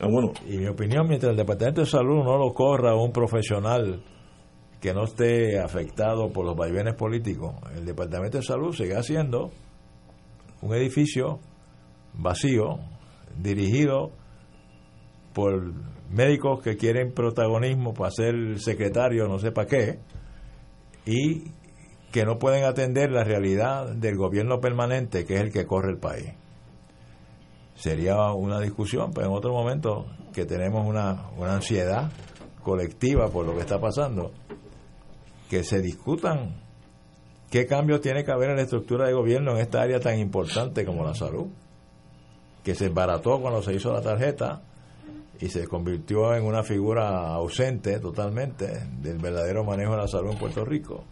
Ah, 0.00 0.06
bueno, 0.10 0.32
Y 0.46 0.58
mi 0.58 0.66
opinión, 0.66 1.08
mientras 1.08 1.30
el 1.30 1.36
Departamento 1.38 1.80
de 1.80 1.86
Salud 1.86 2.22
no 2.22 2.36
lo 2.36 2.52
corra 2.52 2.94
un 2.94 3.12
profesional 3.12 4.02
que 4.86 4.94
no 4.94 5.02
esté 5.02 5.58
afectado 5.58 6.32
por 6.32 6.46
los 6.46 6.54
vaivenes 6.54 6.94
políticos, 6.94 7.56
el 7.74 7.84
Departamento 7.84 8.38
de 8.38 8.44
Salud 8.44 8.72
sigue 8.72 9.02
siendo 9.02 9.50
un 10.62 10.74
edificio 10.76 11.40
vacío, 12.14 12.78
dirigido 13.36 14.12
por 15.34 15.72
médicos 16.08 16.62
que 16.62 16.76
quieren 16.76 17.12
protagonismo 17.12 17.94
para 17.94 18.12
ser 18.12 18.60
secretario, 18.60 19.26
no 19.26 19.40
sé 19.40 19.50
para 19.50 19.66
qué, 19.66 19.98
y 21.04 21.50
que 22.12 22.24
no 22.24 22.38
pueden 22.38 22.62
atender 22.62 23.10
la 23.10 23.24
realidad 23.24 23.88
del 23.92 24.16
gobierno 24.16 24.60
permanente, 24.60 25.24
que 25.24 25.34
es 25.34 25.40
el 25.40 25.52
que 25.52 25.66
corre 25.66 25.90
el 25.90 25.98
país. 25.98 26.32
Sería 27.74 28.30
una 28.34 28.60
discusión, 28.60 29.10
pero 29.12 29.26
en 29.26 29.32
otro 29.32 29.52
momento 29.52 30.06
que 30.32 30.44
tenemos 30.44 30.86
una, 30.86 31.28
una 31.36 31.54
ansiedad 31.54 32.08
colectiva 32.62 33.30
por 33.30 33.44
lo 33.46 33.52
que 33.54 33.62
está 33.62 33.80
pasando, 33.80 34.30
que 35.48 35.64
se 35.64 35.80
discutan 35.80 36.56
qué 37.50 37.66
cambios 37.66 38.00
tiene 38.00 38.24
que 38.24 38.32
haber 38.32 38.50
en 38.50 38.56
la 38.56 38.62
estructura 38.62 39.06
de 39.06 39.12
gobierno 39.12 39.52
en 39.52 39.58
esta 39.58 39.82
área 39.82 40.00
tan 40.00 40.18
importante 40.18 40.84
como 40.84 41.04
la 41.04 41.14
salud, 41.14 41.46
que 42.64 42.74
se 42.74 42.86
embarató 42.86 43.40
cuando 43.40 43.62
se 43.62 43.74
hizo 43.74 43.92
la 43.92 44.02
tarjeta 44.02 44.62
y 45.38 45.48
se 45.48 45.68
convirtió 45.68 46.34
en 46.34 46.44
una 46.44 46.62
figura 46.62 47.34
ausente 47.34 48.00
totalmente 48.00 48.88
del 49.00 49.18
verdadero 49.18 49.64
manejo 49.64 49.92
de 49.92 49.98
la 49.98 50.08
salud 50.08 50.32
en 50.32 50.38
Puerto 50.38 50.64
Rico. 50.64 51.04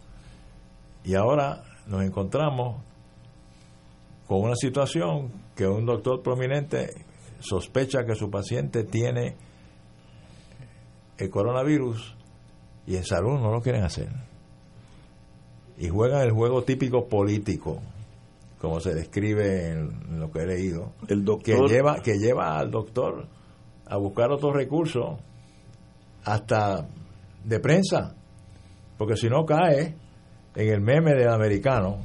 Y 1.03 1.15
ahora 1.15 1.63
nos 1.87 2.03
encontramos 2.03 2.83
con 4.27 4.41
una 4.41 4.55
situación 4.55 5.31
que 5.55 5.67
un 5.67 5.85
doctor 5.85 6.21
prominente 6.21 6.89
sospecha 7.39 8.05
que 8.05 8.15
su 8.15 8.29
paciente 8.29 8.83
tiene 8.83 9.37
el 11.17 11.29
coronavirus 11.29 12.15
y 12.87 12.95
en 12.95 13.03
salud 13.03 13.39
no 13.39 13.51
lo 13.51 13.61
quieren 13.61 13.83
hacer. 13.83 14.09
Y 15.77 15.89
juegan 15.89 16.21
el 16.21 16.31
juego 16.31 16.63
típico 16.63 17.07
político, 17.07 17.81
como 18.59 18.79
se 18.79 18.93
describe 18.93 19.71
en 19.71 20.19
lo 20.19 20.31
que 20.31 20.39
he 20.39 20.47
leído, 20.47 20.93
el 21.07 21.19
que 21.19 21.25
doctor, 21.25 21.69
lleva, 21.69 22.01
que 22.01 22.17
lleva 22.17 22.57
al 22.57 22.71
doctor 22.71 23.27
a 23.85 23.97
buscar 23.97 24.31
otros 24.31 24.53
recursos 24.53 25.19
hasta 26.23 26.87
de 27.43 27.59
prensa, 27.59 28.15
porque 28.97 29.17
si 29.17 29.29
no 29.29 29.45
cae 29.45 29.95
en 30.55 30.69
el 30.69 30.81
meme 30.81 31.13
del 31.13 31.29
americano, 31.29 31.97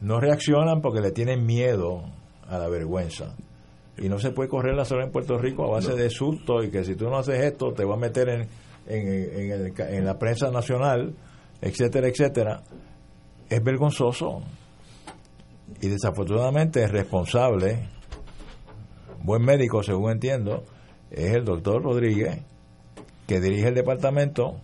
no 0.00 0.20
reaccionan 0.20 0.82
porque 0.82 1.00
le 1.00 1.10
tienen 1.10 1.46
miedo 1.46 2.02
a 2.48 2.58
la 2.58 2.68
vergüenza. 2.68 3.34
Y 3.98 4.10
no 4.10 4.18
se 4.18 4.30
puede 4.30 4.50
correr 4.50 4.74
la 4.74 4.84
sola 4.84 5.04
en 5.04 5.10
Puerto 5.10 5.38
Rico 5.38 5.64
a 5.64 5.70
base 5.70 5.94
de 5.94 6.10
susto 6.10 6.62
y 6.62 6.70
que 6.70 6.84
si 6.84 6.94
tú 6.94 7.08
no 7.08 7.16
haces 7.16 7.42
esto 7.42 7.72
te 7.72 7.84
va 7.84 7.94
a 7.94 7.98
meter 7.98 8.28
en, 8.28 8.48
en, 8.86 9.08
en, 9.08 9.74
en 9.78 10.04
la 10.04 10.18
prensa 10.18 10.50
nacional, 10.50 11.14
etcétera, 11.60 12.08
etcétera. 12.08 12.62
Es 13.48 13.62
vergonzoso. 13.62 14.42
Y 15.80 15.88
desafortunadamente 15.88 16.82
el 16.82 16.90
responsable, 16.90 17.88
buen 19.22 19.42
médico 19.42 19.82
según 19.82 20.12
entiendo, 20.12 20.64
es 21.10 21.34
el 21.34 21.44
doctor 21.44 21.82
Rodríguez, 21.82 22.42
que 23.26 23.40
dirige 23.40 23.68
el 23.68 23.74
departamento 23.74 24.60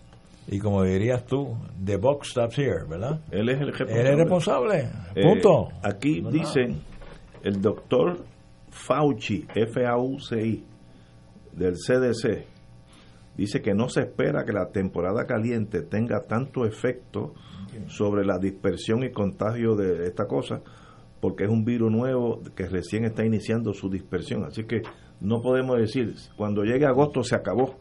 y 0.47 0.59
como 0.59 0.83
dirías 0.83 1.25
tú, 1.25 1.57
the 1.83 1.97
box 1.97 2.31
stops 2.31 2.57
here, 2.57 2.83
¿verdad? 2.87 3.19
Él 3.31 3.49
es 3.49 3.61
el 3.61 3.67
responsable. 3.67 4.01
Él 4.01 4.07
es 4.07 4.17
responsable, 4.17 4.89
punto. 5.21 5.69
Eh, 5.71 5.79
aquí 5.83 6.21
dicen 6.31 6.81
el 7.43 7.61
doctor 7.61 8.23
Fauci, 8.69 9.45
F-A-U-C-I, 9.55 10.65
del 11.53 11.75
CDC, 11.75 12.45
dice 13.37 13.61
que 13.61 13.73
no 13.73 13.89
se 13.89 14.01
espera 14.01 14.45
que 14.45 14.53
la 14.53 14.69
temporada 14.69 15.25
caliente 15.25 15.81
tenga 15.81 16.21
tanto 16.21 16.65
efecto 16.65 17.33
sobre 17.87 18.25
la 18.25 18.37
dispersión 18.37 19.03
y 19.03 19.11
contagio 19.11 19.75
de 19.75 20.07
esta 20.07 20.27
cosa, 20.27 20.61
porque 21.19 21.45
es 21.45 21.49
un 21.49 21.63
virus 21.65 21.91
nuevo 21.91 22.41
que 22.55 22.67
recién 22.67 23.05
está 23.05 23.25
iniciando 23.25 23.73
su 23.73 23.89
dispersión. 23.89 24.43
Así 24.43 24.65
que 24.65 24.81
no 25.21 25.41
podemos 25.41 25.77
decir, 25.77 26.13
cuando 26.35 26.63
llegue 26.63 26.85
agosto 26.85 27.23
se 27.23 27.35
acabó. 27.35 27.75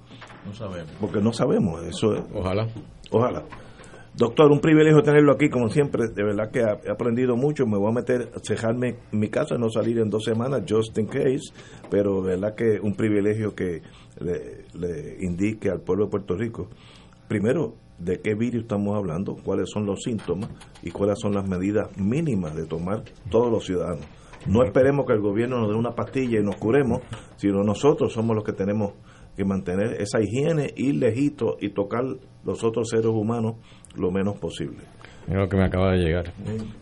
No 0.46 0.54
sabemos. 0.54 0.92
Porque 1.00 1.20
no 1.20 1.32
sabemos. 1.32 1.82
Eso 1.84 2.14
Ojalá. 2.34 2.68
Ojalá. 3.10 3.44
Doctor, 4.14 4.52
un 4.52 4.60
privilegio 4.60 5.02
tenerlo 5.02 5.32
aquí, 5.32 5.48
como 5.48 5.68
siempre. 5.68 6.08
De 6.08 6.22
verdad 6.22 6.50
que 6.50 6.60
he 6.60 6.90
aprendido 6.90 7.34
mucho. 7.34 7.66
Me 7.66 7.78
voy 7.78 7.90
a 7.90 7.94
meter, 7.94 8.30
cejarme 8.42 8.96
en 9.10 9.18
mi 9.18 9.28
casa, 9.28 9.56
no 9.56 9.70
salir 9.70 9.98
en 9.98 10.10
dos 10.10 10.24
semanas, 10.24 10.62
just 10.68 10.96
in 10.98 11.06
case. 11.06 11.52
Pero 11.90 12.20
de 12.20 12.34
verdad 12.34 12.54
que 12.54 12.78
un 12.80 12.94
privilegio 12.94 13.54
que 13.54 13.82
le, 14.22 14.64
le 14.74 15.24
indique 15.24 15.70
al 15.70 15.80
pueblo 15.80 16.06
de 16.06 16.10
Puerto 16.10 16.36
Rico. 16.36 16.68
Primero, 17.28 17.74
de 17.98 18.20
qué 18.20 18.34
virus 18.34 18.62
estamos 18.62 18.96
hablando, 18.96 19.36
cuáles 19.36 19.70
son 19.70 19.86
los 19.86 20.02
síntomas 20.02 20.50
y 20.82 20.90
cuáles 20.90 21.18
son 21.20 21.34
las 21.34 21.48
medidas 21.48 21.96
mínimas 21.96 22.54
de 22.56 22.66
tomar 22.66 23.04
todos 23.30 23.50
los 23.50 23.64
ciudadanos. 23.64 24.06
No 24.46 24.64
esperemos 24.64 25.06
que 25.06 25.12
el 25.12 25.20
gobierno 25.20 25.60
nos 25.60 25.70
dé 25.70 25.76
una 25.76 25.94
pastilla 25.94 26.40
y 26.40 26.42
nos 26.42 26.56
curemos, 26.56 27.00
sino 27.36 27.62
nosotros 27.62 28.12
somos 28.12 28.34
los 28.34 28.44
que 28.44 28.52
tenemos 28.52 28.92
que 29.36 29.44
mantener 29.44 30.00
esa 30.00 30.20
higiene, 30.20 30.72
ir 30.76 30.96
lejito 30.96 31.56
y 31.60 31.70
tocar 31.70 32.02
los 32.44 32.64
otros 32.64 32.88
seres 32.90 33.06
humanos 33.06 33.56
lo 33.96 34.10
menos 34.10 34.38
posible. 34.38 34.78
Mira 35.28 35.42
lo 35.42 35.48
que 35.48 35.56
me 35.56 35.64
acaba 35.64 35.92
de 35.92 35.98
llegar. 35.98 36.32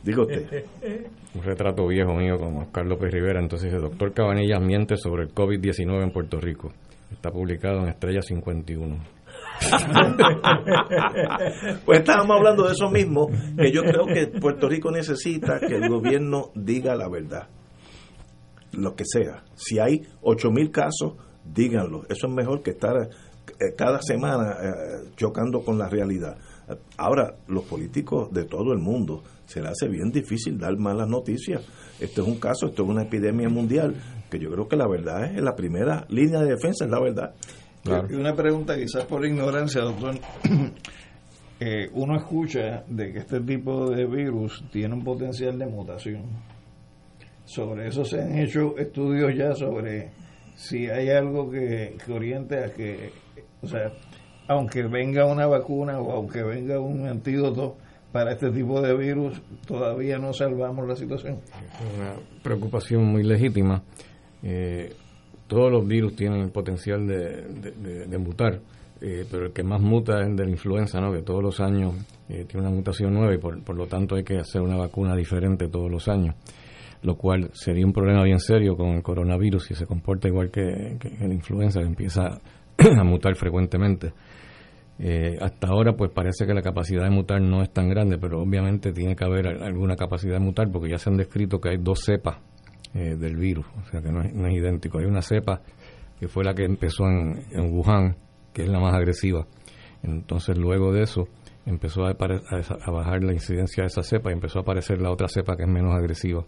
Diga 0.03 0.23
usted. 0.23 0.65
Un 1.35 1.43
retrato 1.43 1.87
viejo 1.87 2.15
mío 2.15 2.39
con 2.39 2.57
Oscar 2.57 2.87
López 2.87 3.13
Rivera. 3.13 3.41
Entonces 3.41 3.71
dice, 3.71 3.81
doctor 3.81 4.13
Cabanillas 4.15 4.61
miente 4.61 4.97
sobre 4.97 5.25
el 5.25 5.35
COVID-19 5.35 6.03
en 6.03 6.11
Puerto 6.11 6.41
Rico. 6.41 6.73
Está 7.11 7.31
publicado 7.31 7.81
en 7.81 7.89
Estrella 7.89 8.23
51. 8.23 9.21
pues 11.85 12.01
estábamos 12.01 12.37
hablando 12.37 12.67
de 12.67 12.73
eso 12.73 12.91
mismo, 12.91 13.29
que 13.57 13.71
yo 13.71 13.83
creo 13.83 14.07
que 14.07 14.27
Puerto 14.41 14.69
Rico 14.69 14.91
necesita 14.91 15.61
que 15.61 15.77
el 15.77 15.89
gobierno 15.89 16.51
diga 16.55 16.95
la 16.95 17.09
verdad, 17.09 17.49
lo 18.73 18.95
que 18.95 19.05
sea. 19.07 19.45
Si 19.55 19.79
hay 19.79 20.03
ocho 20.23 20.51
mil 20.51 20.71
casos, 20.71 21.15
díganlo. 21.45 22.05
Eso 22.09 22.27
es 22.27 22.33
mejor 22.33 22.63
que 22.63 22.71
estar 22.71 22.97
eh, 22.97 23.75
cada 23.77 24.01
semana 24.01 24.57
eh, 24.63 25.11
chocando 25.17 25.63
con 25.63 25.79
la 25.79 25.89
realidad. 25.89 26.39
Ahora, 26.97 27.35
los 27.49 27.65
políticos 27.65 28.33
de 28.33 28.45
todo 28.45 28.73
el 28.73 28.79
mundo 28.79 29.23
se 29.47 29.61
les 29.61 29.73
hace 29.73 29.89
bien 29.89 30.11
difícil 30.11 30.59
dar 30.59 30.77
malas 30.79 31.09
noticias. 31.09 31.63
Esto 32.01 32.23
es 32.23 32.29
un 32.29 32.39
caso, 32.39 32.67
esto 32.67 32.83
es 32.83 32.89
una 32.89 33.03
epidemia 33.03 33.49
mundial, 33.49 33.95
que 34.31 34.39
yo 34.39 34.51
creo 34.51 34.69
que 34.69 34.77
la 34.77 34.89
verdad 34.89 35.25
es 35.35 35.43
la 35.43 35.55
primera 35.55 36.07
línea 36.09 36.41
de 36.41 36.51
defensa, 36.51 36.85
es 36.85 36.91
la 36.91 37.01
verdad. 37.01 37.35
Y 37.85 38.15
una 38.15 38.35
pregunta 38.35 38.77
quizás 38.77 39.05
por 39.05 39.25
ignorancia, 39.25 39.83
doctor. 39.83 40.15
Eh, 41.63 41.91
uno 41.93 42.17
escucha 42.17 42.85
de 42.89 43.13
que 43.13 43.19
este 43.19 43.39
tipo 43.41 43.91
de 43.91 44.07
virus 44.07 44.65
tiene 44.73 44.95
un 44.95 45.05
potencial 45.05 45.59
de 45.59 45.67
mutación. 45.67 46.23
Sobre 47.45 47.89
eso 47.89 48.03
se 48.03 48.23
han 48.23 48.39
hecho 48.39 48.79
estudios 48.79 49.37
ya 49.37 49.55
sobre 49.55 50.11
si 50.57 50.89
hay 50.89 51.11
algo 51.11 51.51
que, 51.51 51.99
que 52.03 52.13
oriente 52.15 52.65
a 52.65 52.73
que, 52.73 53.11
o 53.61 53.67
sea, 53.69 53.93
aunque 54.49 54.85
venga 54.85 55.27
una 55.27 55.47
vacuna 55.47 56.01
o 56.01 56.13
aunque 56.13 56.43
venga 56.43 56.81
un 56.81 57.07
antídoto 57.07 57.77
para 58.13 58.33
este 58.33 58.51
tipo 58.51 58.81
de 58.81 58.97
virus, 58.97 59.41
todavía 59.67 60.19
no 60.19 60.33
salvamos 60.33 60.87
la 60.87 60.97
situación. 60.97 61.39
Una 61.97 62.15
preocupación 62.43 63.05
muy 63.05 63.23
legítima. 63.23 63.83
Eh, 64.43 64.93
todos 65.47 65.71
los 65.71 65.87
virus 65.87 66.17
tienen 66.17 66.41
el 66.41 66.51
potencial 66.51 67.07
de, 67.07 68.19
mutar, 68.19 68.61
eh, 69.01 69.25
pero 69.31 69.47
el 69.47 69.53
que 69.53 69.63
más 69.63 69.81
muta 69.81 70.21
es 70.21 70.29
el 70.29 70.37
de 70.37 70.45
la 70.45 70.51
influenza, 70.51 71.01
¿no? 71.01 71.13
que 71.13 71.23
todos 71.23 71.43
los 71.43 71.61
años 71.61 71.95
eh, 72.29 72.45
tiene 72.49 72.67
una 72.67 72.75
mutación 72.75 73.13
nueva 73.13 73.35
y 73.35 73.39
por, 73.39 73.63
por, 73.63 73.77
lo 73.77 73.87
tanto 73.87 74.15
hay 74.15 74.23
que 74.23 74.39
hacer 74.39 74.61
una 74.61 74.77
vacuna 74.77 75.17
diferente 75.17 75.69
todos 75.69 75.91
los 75.91 76.07
años, 76.09 76.37
lo 77.03 77.17
cual 77.17 77.51
sería 77.53 77.85
un 77.85 77.93
problema 77.93 78.23
bien 78.23 78.39
serio 78.39 78.77
con 78.77 78.91
el 78.91 79.03
coronavirus 79.03 79.65
si 79.65 79.75
se 79.75 79.87
comporta 79.87 80.29
igual 80.29 80.51
que, 80.51 80.97
que 81.01 81.11
la 81.19 81.35
influenza, 81.35 81.81
que 81.81 81.87
empieza 81.87 82.39
a 82.79 83.05
mutar 83.05 83.35
frecuentemente. 83.35 84.13
Eh, 85.03 85.39
hasta 85.41 85.69
ahora 85.69 85.95
pues 85.95 86.11
parece 86.11 86.47
que 86.47 86.53
la 86.53 86.61
capacidad 86.61 87.05
de 87.05 87.11
mutar 87.11 87.41
no 87.41 87.63
es 87.63 87.73
tan 87.73 87.89
grande, 87.89 88.19
pero 88.19 88.43
obviamente 88.43 88.93
tiene 88.93 89.17
que 89.17 89.25
haber 89.25 89.47
alguna 89.47 89.97
capacidad 89.97 90.35
de 90.35 90.41
mutar 90.41 90.71
porque 90.71 90.91
ya 90.91 90.99
se 90.99 91.09
han 91.09 91.17
descrito 91.17 91.59
que 91.59 91.71
hay 91.71 91.79
dos 91.79 92.01
cepas 92.05 92.37
eh, 92.93 93.17
del 93.17 93.37
virus, 93.37 93.65
o 93.81 93.91
sea 93.91 94.03
que 94.03 94.13
no 94.13 94.21
es, 94.21 94.35
no 94.35 94.47
es, 94.47 94.55
idéntico. 94.55 94.99
Hay 94.99 95.07
una 95.07 95.23
cepa 95.23 95.63
que 96.19 96.29
fue 96.29 96.45
la 96.45 96.53
que 96.53 96.65
empezó 96.65 97.07
en, 97.07 97.43
en, 97.51 97.73
Wuhan, 97.73 98.15
que 98.53 98.65
es 98.65 98.69
la 98.69 98.79
más 98.79 98.95
agresiva. 98.95 99.47
Entonces 100.03 100.59
luego 100.59 100.93
de 100.93 101.05
eso 101.05 101.29
empezó 101.65 102.05
a, 102.05 102.11
a, 102.11 102.91
bajar 102.91 103.25
la 103.25 103.33
incidencia 103.33 103.85
de 103.85 103.87
esa 103.87 104.03
cepa 104.03 104.29
y 104.31 104.35
empezó 104.35 104.59
a 104.59 104.63
aparecer 104.63 105.01
la 105.01 105.11
otra 105.11 105.29
cepa 105.29 105.57
que 105.57 105.63
es 105.63 105.69
menos 105.69 105.95
agresiva. 105.95 106.45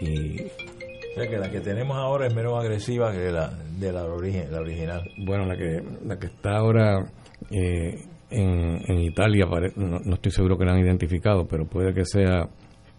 Y 0.00 0.42
o 0.42 1.14
sea 1.16 1.28
que 1.28 1.38
la 1.38 1.50
que 1.50 1.60
tenemos 1.60 1.96
ahora 1.96 2.28
es 2.28 2.34
menos 2.36 2.56
agresiva 2.56 3.10
que 3.10 3.32
la 3.32 3.48
de 3.48 3.90
la, 3.92 4.04
origen, 4.04 4.52
la 4.52 4.60
original. 4.60 5.02
Bueno, 5.26 5.44
la 5.46 5.56
que 5.56 5.82
la 6.04 6.18
que 6.20 6.26
está 6.26 6.58
ahora 6.58 7.10
eh, 7.50 7.94
en, 8.30 8.78
en, 8.86 8.98
Italia, 9.00 9.46
no, 9.76 9.98
no, 10.00 10.14
estoy 10.14 10.32
seguro 10.32 10.58
que 10.58 10.64
la 10.64 10.72
han 10.72 10.80
identificado, 10.80 11.46
pero 11.46 11.66
puede 11.66 11.94
que 11.94 12.04
sea 12.04 12.48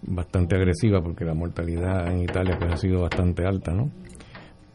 bastante 0.01 0.55
agresiva 0.55 1.01
porque 1.01 1.25
la 1.25 1.33
mortalidad 1.33 2.07
en 2.07 2.23
Italia 2.23 2.57
pues, 2.59 2.73
ha 2.73 2.77
sido 2.77 3.01
bastante 3.01 3.45
alta, 3.45 3.73
¿no? 3.73 3.91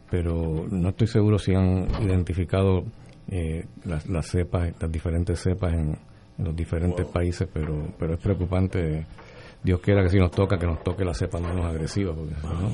Pero 0.09 0.65
no 0.69 0.89
estoy 0.89 1.07
seguro 1.07 1.37
si 1.37 1.53
han 1.53 1.87
identificado 2.01 2.83
eh, 3.29 3.65
las, 3.83 4.07
las, 4.07 4.27
cepas, 4.27 4.71
las 4.79 4.91
diferentes 4.91 5.39
cepas 5.39 5.73
en, 5.73 5.97
los 6.37 6.55
diferentes 6.55 7.05
wow. 7.05 7.13
países, 7.13 7.47
pero, 7.51 7.93
pero 7.97 8.15
es 8.15 8.19
preocupante. 8.19 9.05
Dios 9.63 9.79
quiera 9.79 10.03
que 10.03 10.09
si 10.09 10.17
nos 10.17 10.31
toca, 10.31 10.57
que 10.57 10.67
nos 10.67 10.83
toque 10.83 11.03
la 11.03 11.13
cepa 11.13 11.39
menos 11.39 11.65
agresiva. 11.65 12.13
Porque, 12.13 12.33
¿no? 12.43 12.71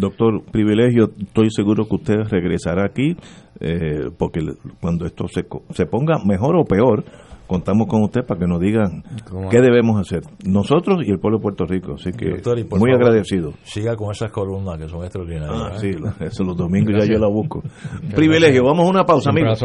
Doctor, 0.00 0.42
privilegio, 0.50 1.10
estoy 1.18 1.50
seguro 1.50 1.86
que 1.86 1.94
usted 1.94 2.16
regresará 2.30 2.86
aquí, 2.86 3.16
eh, 3.60 4.10
porque 4.16 4.40
cuando 4.80 5.06
esto 5.06 5.26
se, 5.28 5.44
se 5.74 5.86
ponga 5.86 6.16
mejor 6.24 6.56
o 6.56 6.64
peor, 6.64 7.04
contamos 7.46 7.88
con 7.88 8.02
usted 8.04 8.20
para 8.24 8.38
que 8.38 8.46
nos 8.46 8.60
digan 8.60 9.02
qué 9.50 9.60
debemos 9.60 10.00
hacer, 10.00 10.22
nosotros 10.44 11.02
y 11.04 11.10
el 11.10 11.18
pueblo 11.18 11.38
de 11.38 11.42
Puerto 11.42 11.66
Rico. 11.66 11.94
Así 11.94 12.12
que 12.12 12.30
Doctor, 12.30 12.56
muy 12.56 12.90
favor, 12.90 12.94
agradecido. 12.94 13.52
Siga 13.64 13.96
con 13.96 14.12
esas 14.12 14.30
columnas 14.30 14.78
que 14.78 14.88
son 14.88 15.02
extraordinarias. 15.02 15.72
Ah, 15.72 15.76
¿eh? 15.76 15.78
Sí, 15.80 16.24
eso 16.24 16.44
los 16.44 16.56
domingos 16.56 16.94
ya 16.96 17.12
yo 17.12 17.18
la 17.18 17.28
busco. 17.28 17.62
Privilegio, 18.14 18.64
vamos 18.64 18.86
a 18.86 18.90
una 18.90 19.04
pausa, 19.04 19.30
amigos. 19.30 19.58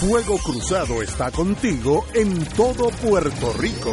Fuego 0.00 0.38
Cruzado 0.38 1.02
está 1.02 1.30
contigo 1.30 2.04
en 2.14 2.38
todo 2.56 2.88
Puerto 3.02 3.52
Rico. 3.60 3.92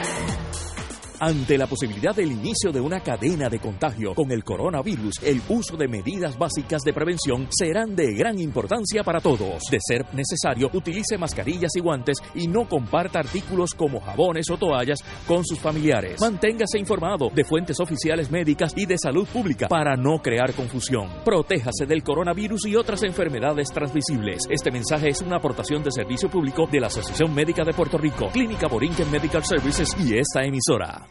Ante 1.23 1.55
la 1.55 1.67
posibilidad 1.67 2.15
del 2.15 2.31
inicio 2.31 2.71
de 2.71 2.81
una 2.81 2.99
cadena 2.99 3.47
de 3.47 3.59
contagio 3.59 4.15
con 4.15 4.31
el 4.31 4.43
coronavirus, 4.43 5.21
el 5.21 5.39
uso 5.49 5.77
de 5.77 5.87
medidas 5.87 6.35
básicas 6.35 6.81
de 6.81 6.93
prevención 6.93 7.47
serán 7.51 7.95
de 7.95 8.15
gran 8.15 8.39
importancia 8.39 9.03
para 9.03 9.21
todos. 9.21 9.61
De 9.69 9.77
ser 9.79 10.03
necesario, 10.15 10.71
utilice 10.73 11.19
mascarillas 11.19 11.75
y 11.75 11.79
guantes 11.79 12.17
y 12.33 12.47
no 12.47 12.67
comparta 12.67 13.19
artículos 13.19 13.75
como 13.75 13.99
jabones 13.99 14.49
o 14.49 14.57
toallas 14.57 15.03
con 15.27 15.45
sus 15.45 15.59
familiares. 15.59 16.19
Manténgase 16.19 16.79
informado 16.79 17.29
de 17.29 17.43
fuentes 17.43 17.79
oficiales 17.79 18.31
médicas 18.31 18.73
y 18.75 18.87
de 18.87 18.97
salud 18.97 19.27
pública 19.27 19.67
para 19.67 19.95
no 19.95 20.23
crear 20.23 20.55
confusión. 20.55 21.07
Protéjase 21.23 21.85
del 21.85 22.01
coronavirus 22.01 22.65
y 22.65 22.75
otras 22.75 23.03
enfermedades 23.03 23.71
transmisibles. 23.71 24.41
Este 24.49 24.71
mensaje 24.71 25.09
es 25.09 25.21
una 25.21 25.35
aportación 25.35 25.83
de 25.83 25.91
servicio 25.91 26.31
público 26.31 26.65
de 26.65 26.79
la 26.79 26.87
Asociación 26.87 27.31
Médica 27.35 27.63
de 27.63 27.73
Puerto 27.73 27.99
Rico, 27.99 28.29
Clínica 28.33 28.67
Borinquen 28.67 29.11
Medical 29.11 29.45
Services 29.45 29.95
y 30.03 30.17
esta 30.17 30.41
emisora. 30.41 31.10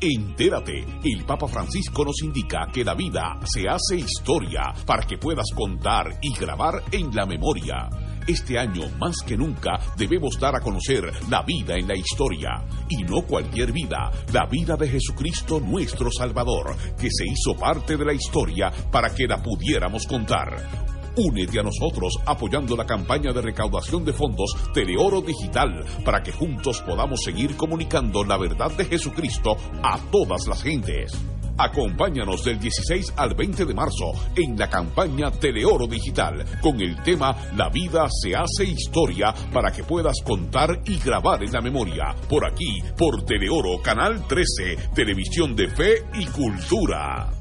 Entérate, 0.00 0.86
el 1.02 1.24
Papa 1.24 1.48
Francisco 1.48 2.04
nos 2.04 2.22
indica 2.22 2.68
que 2.72 2.84
la 2.84 2.94
vida 2.94 3.36
se 3.44 3.68
hace 3.68 3.96
historia 3.96 4.72
para 4.86 5.04
que 5.04 5.18
puedas 5.18 5.46
contar 5.52 6.20
y 6.22 6.32
grabar 6.38 6.84
en 6.92 7.12
la 7.12 7.26
memoria. 7.26 7.88
Este 8.24 8.60
año, 8.60 8.82
más 9.00 9.16
que 9.26 9.36
nunca, 9.36 9.80
debemos 9.96 10.38
dar 10.38 10.54
a 10.54 10.60
conocer 10.60 11.10
la 11.28 11.42
vida 11.42 11.74
en 11.74 11.88
la 11.88 11.96
historia. 11.96 12.64
Y 12.88 13.02
no 13.02 13.22
cualquier 13.22 13.72
vida, 13.72 14.12
la 14.32 14.46
vida 14.46 14.76
de 14.76 14.88
Jesucristo 14.88 15.58
nuestro 15.58 16.12
Salvador, 16.12 16.76
que 16.96 17.08
se 17.10 17.24
hizo 17.24 17.58
parte 17.58 17.96
de 17.96 18.04
la 18.04 18.12
historia 18.12 18.70
para 18.92 19.12
que 19.12 19.26
la 19.26 19.42
pudiéramos 19.42 20.06
contar. 20.06 20.97
Únete 21.18 21.58
a 21.58 21.64
nosotros 21.64 22.16
apoyando 22.26 22.76
la 22.76 22.86
campaña 22.86 23.32
de 23.32 23.42
recaudación 23.42 24.04
de 24.04 24.12
fondos 24.12 24.56
Teleoro 24.72 25.20
Digital 25.20 25.84
para 26.04 26.22
que 26.22 26.30
juntos 26.30 26.80
podamos 26.82 27.22
seguir 27.24 27.56
comunicando 27.56 28.22
la 28.22 28.38
verdad 28.38 28.70
de 28.70 28.84
Jesucristo 28.84 29.56
a 29.82 29.98
todas 30.12 30.46
las 30.46 30.62
gentes. 30.62 31.10
Acompáñanos 31.58 32.44
del 32.44 32.60
16 32.60 33.14
al 33.16 33.34
20 33.34 33.64
de 33.64 33.74
marzo 33.74 34.12
en 34.36 34.56
la 34.56 34.70
campaña 34.70 35.32
Teleoro 35.32 35.88
Digital 35.88 36.44
con 36.62 36.80
el 36.80 37.02
tema 37.02 37.36
La 37.56 37.68
vida 37.68 38.06
se 38.22 38.36
hace 38.36 38.62
historia 38.62 39.34
para 39.52 39.72
que 39.72 39.82
puedas 39.82 40.22
contar 40.22 40.82
y 40.84 41.00
grabar 41.00 41.42
en 41.42 41.50
la 41.50 41.60
memoria. 41.60 42.14
Por 42.28 42.46
aquí, 42.46 42.78
por 42.96 43.24
Teleoro, 43.24 43.82
Canal 43.82 44.24
13, 44.28 44.90
Televisión 44.94 45.56
de 45.56 45.66
Fe 45.66 46.04
y 46.14 46.26
Cultura. 46.26 47.32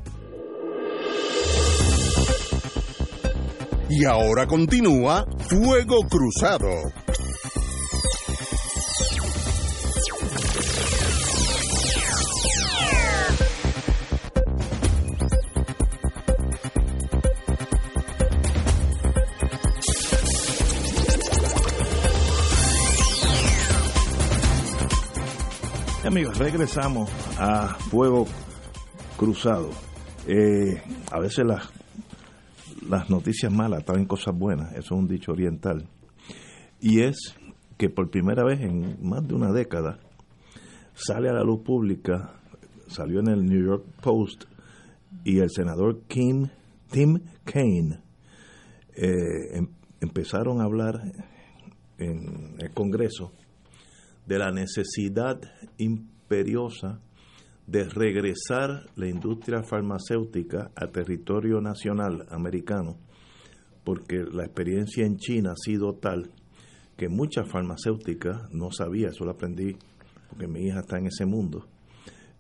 Y 3.90 4.04
ahora 4.06 4.46
continúa 4.46 5.26
Fuego 5.50 6.00
Cruzado. 6.10 6.68
Amigos, 26.04 26.38
regresamos 26.38 27.10
a 27.38 27.76
Fuego 27.90 28.28
Cruzado. 29.18 29.70
Eh, 30.28 30.82
a 31.10 31.20
veces 31.20 31.46
las 31.46 31.77
las 32.90 33.10
noticias 33.10 33.52
malas 33.52 33.86
traen 33.86 34.06
cosas 34.06 34.38
buenas, 34.38 34.72
eso 34.72 34.80
es 34.80 34.92
un 34.92 35.08
dicho 35.08 35.32
oriental. 35.32 35.88
Y 36.80 37.02
es 37.02 37.36
que 37.78 37.90
por 37.90 38.10
primera 38.10 38.44
vez 38.44 38.62
en 38.62 38.98
más 39.02 39.28
de 39.28 39.36
una 39.36 39.52
década 39.52 40.00
sale 40.94 41.30
a 41.30 41.34
la 41.34 41.44
luz 41.44 41.62
pública, 41.64 42.34
salió 42.88 43.20
en 43.20 43.30
el 43.30 43.46
New 43.46 43.64
York 43.64 43.86
Post 44.02 44.46
y 45.24 45.40
el 45.40 45.50
senador 45.50 46.02
Kim, 46.08 46.48
Tim 46.90 47.20
Kaine 47.44 48.00
eh, 48.96 49.58
em, 49.58 49.68
empezaron 50.02 50.62
a 50.62 50.64
hablar 50.64 51.02
en 51.98 52.56
el 52.60 52.72
Congreso 52.74 53.32
de 54.26 54.40
la 54.40 54.52
necesidad 54.52 55.40
imperiosa 55.78 57.00
de 57.68 57.84
regresar 57.84 58.90
la 58.96 59.08
industria 59.08 59.62
farmacéutica 59.62 60.72
a 60.74 60.88
territorio 60.88 61.60
nacional 61.60 62.26
americano, 62.30 62.98
porque 63.84 64.24
la 64.24 64.46
experiencia 64.46 65.06
en 65.06 65.18
China 65.18 65.52
ha 65.52 65.58
sido 65.58 65.94
tal 65.94 66.32
que 66.96 67.10
muchas 67.10 67.48
farmacéuticas, 67.50 68.50
no 68.52 68.72
sabía, 68.72 69.10
eso 69.10 69.26
lo 69.26 69.32
aprendí 69.32 69.76
porque 70.30 70.48
mi 70.48 70.62
hija 70.62 70.80
está 70.80 70.98
en 70.98 71.08
ese 71.08 71.26
mundo, 71.26 71.68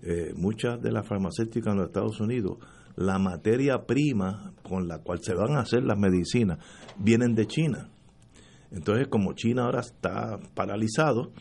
eh, 0.01 0.33
muchas 0.35 0.81
de 0.81 0.91
las 0.91 1.07
farmacéuticas 1.07 1.73
en 1.73 1.79
los 1.79 1.87
Estados 1.87 2.19
Unidos, 2.21 2.57
la 2.95 3.19
materia 3.19 3.85
prima 3.85 4.53
con 4.63 4.87
la 4.87 4.99
cual 4.99 5.19
se 5.21 5.35
van 5.35 5.57
a 5.57 5.61
hacer 5.61 5.83
las 5.83 5.99
medicinas 5.99 6.57
vienen 6.97 7.35
de 7.35 7.45
China. 7.45 7.89
Entonces, 8.71 9.07
como 9.07 9.33
China 9.33 9.65
ahora 9.65 9.81
está 9.81 10.39
paralizado, 10.55 11.31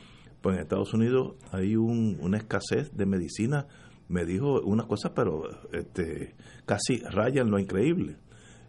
pues 0.46 0.58
en 0.58 0.62
Estados 0.62 0.94
Unidos 0.94 1.34
hay 1.50 1.74
una 1.74 2.36
escasez 2.36 2.96
de 2.96 3.04
medicina. 3.04 3.66
Me 4.06 4.24
dijo 4.24 4.60
una 4.60 4.86
cosa, 4.86 5.12
pero 5.12 5.42
este, 5.72 6.36
casi 6.64 6.98
raya 6.98 7.42
en 7.42 7.50
lo 7.50 7.58
increíble. 7.58 8.14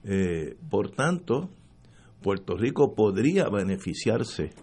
Eh, 0.03 0.57
por 0.71 0.89
tanto, 0.89 1.51
Puerto 2.23 2.57
Rico 2.57 2.95
podría 2.95 3.47
beneficiarse 3.49 4.53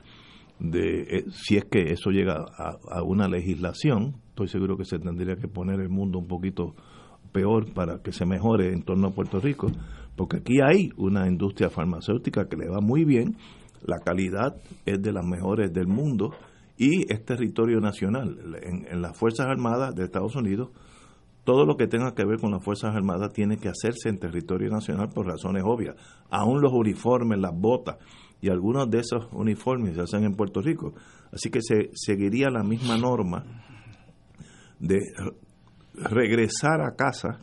de, 0.59 1.03
eh, 1.03 1.24
si 1.31 1.57
es 1.57 1.66
que 1.66 1.93
eso 1.93 2.11
llega 2.11 2.47
a, 2.59 2.78
a, 2.91 3.05
una 3.05 3.28
legislación, 3.28 4.16
estoy 4.31 4.49
seguro 4.49 4.77
que 4.77 4.85
se 4.85 4.99
tendría 4.99 5.36
que 5.36 5.47
poner 5.47 5.78
el 5.78 5.91
mundo 5.91 6.19
un 6.19 6.27
poquito 6.27 6.74
peor 7.31 7.73
para 7.74 8.03
que 8.03 8.11
se 8.11 8.27
mejore 8.27 8.73
en 8.73 8.82
torno 8.82 9.07
a 9.07 9.15
Puerto 9.15 9.39
Rico, 9.39 9.69
porque 10.16 10.39
aquí 10.39 10.61
hay 10.61 10.91
una 10.97 11.28
industria 11.28 11.70
farmacéutica 11.70 12.49
que 12.49 12.57
le 12.57 12.69
va 12.69 12.81
muy 12.81 13.05
bien, 13.05 13.36
la 13.85 14.01
calidad 14.01 14.57
es 14.85 15.01
de 15.01 15.12
las 15.12 15.24
mejores 15.24 15.73
del 15.73 15.86
mundo, 15.86 16.32
y 16.77 17.13
es 17.13 17.25
territorio 17.25 17.81
nacional. 17.81 18.59
En, 18.63 19.01
las 19.01 19.17
Fuerzas 19.17 19.47
Armadas 19.47 19.95
de 19.95 20.05
Estados 20.05 20.35
Unidos, 20.35 20.71
todo 21.45 21.67
lo 21.67 21.77
que 21.77 21.87
tenga 21.87 22.15
que 22.15 22.25
ver 22.25 22.41
con 22.41 22.51
las 22.51 22.65
Fuerzas 22.65 22.95
Armadas 22.95 23.33
tiene 23.33 23.59
que 23.59 23.69
hacerse 23.69 24.09
en 24.09 24.19
territorio 24.19 24.71
nacional 24.71 25.09
por 25.15 25.27
razones 25.27 25.63
obvias. 25.65 25.95
Aún 26.31 26.61
los 26.61 26.73
uniformes, 26.73 27.39
las 27.39 27.53
botas 27.55 27.99
y 28.41 28.49
algunos 28.49 28.91
de 28.91 28.99
esos 28.99 29.29
uniformes 29.33 29.95
se 29.95 30.03
hacen 30.03 30.25
en 30.25 30.35
Puerto 30.35 30.61
Rico. 30.61 30.95
Así 31.33 31.51
que 31.51 31.61
se 31.63 31.91
seguiría 31.95 32.51
la 32.51 32.63
misma 32.63 32.97
norma 32.97 33.45
de 34.81 35.01
regresar 35.95 36.81
a 36.81 36.97
casa 36.97 37.41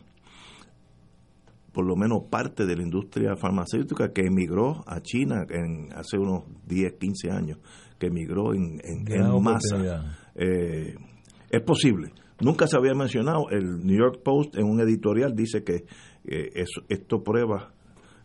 por 1.72 1.86
lo 1.86 1.96
menos 1.96 2.24
parte 2.30 2.66
de 2.66 2.76
la 2.76 2.82
industria 2.82 3.34
farmacéutica 3.34 4.12
que 4.12 4.26
emigró 4.26 4.84
a 4.86 5.00
China 5.00 5.46
en 5.48 5.90
hace 5.94 6.18
unos 6.18 6.44
10, 6.66 6.94
15 6.98 7.30
años 7.30 7.58
que 8.02 8.08
emigró 8.08 8.52
en, 8.52 8.80
en, 8.82 9.42
masa. 9.42 10.16
Eh, 10.34 10.96
es 11.48 11.62
posible. 11.62 12.10
Nunca 12.40 12.66
se 12.66 12.76
había 12.76 12.94
mencionado. 12.94 13.48
El 13.50 13.86
New 13.86 13.96
York 13.96 14.22
Post 14.24 14.56
en 14.56 14.64
un 14.64 14.80
editorial 14.80 15.34
dice 15.36 15.62
que 15.62 15.84
eh, 16.24 16.64
esto 16.88 17.22
prueba 17.22 17.72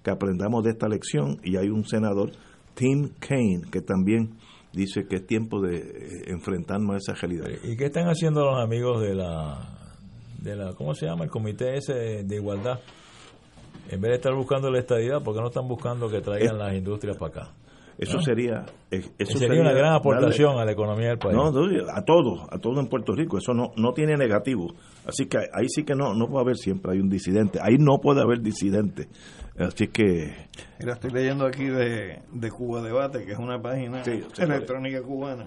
que 0.03 0.09
aprendamos 0.09 0.63
de 0.63 0.71
esta 0.71 0.87
lección 0.87 1.39
y 1.43 1.57
hay 1.57 1.69
un 1.69 1.85
senador 1.85 2.31
Tim 2.73 3.09
Kaine, 3.19 3.69
que 3.71 3.81
también 3.81 4.37
dice 4.73 5.05
que 5.07 5.17
es 5.17 5.27
tiempo 5.27 5.61
de 5.61 5.77
eh, 5.77 5.83
enfrentarnos 6.27 6.95
a 6.95 6.97
esa 6.97 7.13
realidad. 7.13 7.45
¿Y 7.63 7.77
qué 7.77 7.85
están 7.85 8.07
haciendo 8.07 8.45
los 8.45 8.59
amigos 8.59 9.03
de 9.03 9.13
la, 9.13 9.93
de 10.41 10.55
la 10.55 10.73
¿cómo 10.73 10.95
se 10.95 11.05
llama? 11.05 11.25
El 11.25 11.29
comité 11.29 11.77
ese 11.77 12.23
de 12.23 12.35
igualdad. 12.35 12.79
En 13.91 14.01
vez 14.01 14.09
de 14.09 14.15
estar 14.15 14.33
buscando 14.33 14.71
la 14.71 14.79
estadidad, 14.79 15.21
¿por 15.23 15.35
qué 15.35 15.41
no 15.41 15.49
están 15.49 15.67
buscando 15.67 16.09
que 16.09 16.21
traigan 16.21 16.57
las 16.57 16.73
industrias 16.73 17.15
para 17.15 17.43
acá? 17.43 17.53
Eso 17.97 18.17
¿No? 18.17 18.21
sería 18.21 18.65
eso 18.91 19.37
sería, 19.39 19.59
una 19.61 19.71
gran 19.71 19.93
darle- 19.93 19.97
aportación 19.99 20.59
a 20.59 20.65
la 20.65 20.71
economía 20.71 21.07
del 21.09 21.17
país. 21.17 21.35
No, 21.35 21.47
a 21.47 22.05
todos, 22.05 22.47
a 22.51 22.59
todos 22.59 22.77
en 22.79 22.87
Puerto 22.87 23.13
Rico. 23.13 23.37
Eso 23.39 23.53
no, 23.53 23.71
no 23.75 23.91
tiene 23.93 24.15
negativo. 24.15 24.67
Así 25.05 25.25
que 25.25 25.37
ahí 25.39 25.67
sí 25.67 25.83
que 25.83 25.95
no, 25.95 26.13
no 26.13 26.27
puede 26.27 26.43
haber 26.43 26.57
siempre, 26.57 26.91
hay 26.93 26.99
un 26.99 27.09
disidente. 27.09 27.59
Ahí 27.61 27.77
no 27.79 27.97
puede 27.99 28.21
haber 28.21 28.41
disidente. 28.41 29.07
Así 29.57 29.87
que 29.87 30.35
Mira, 30.79 30.93
estoy 30.93 31.09
leyendo 31.11 31.47
aquí 31.47 31.65
de, 31.65 32.21
de 32.31 32.51
Cuba 32.51 32.81
Debate, 32.83 33.25
que 33.25 33.31
es 33.31 33.39
una 33.39 33.59
página 33.59 34.03
Sí, 34.03 34.23
electrónica 34.37 35.01
cubana, 35.01 35.45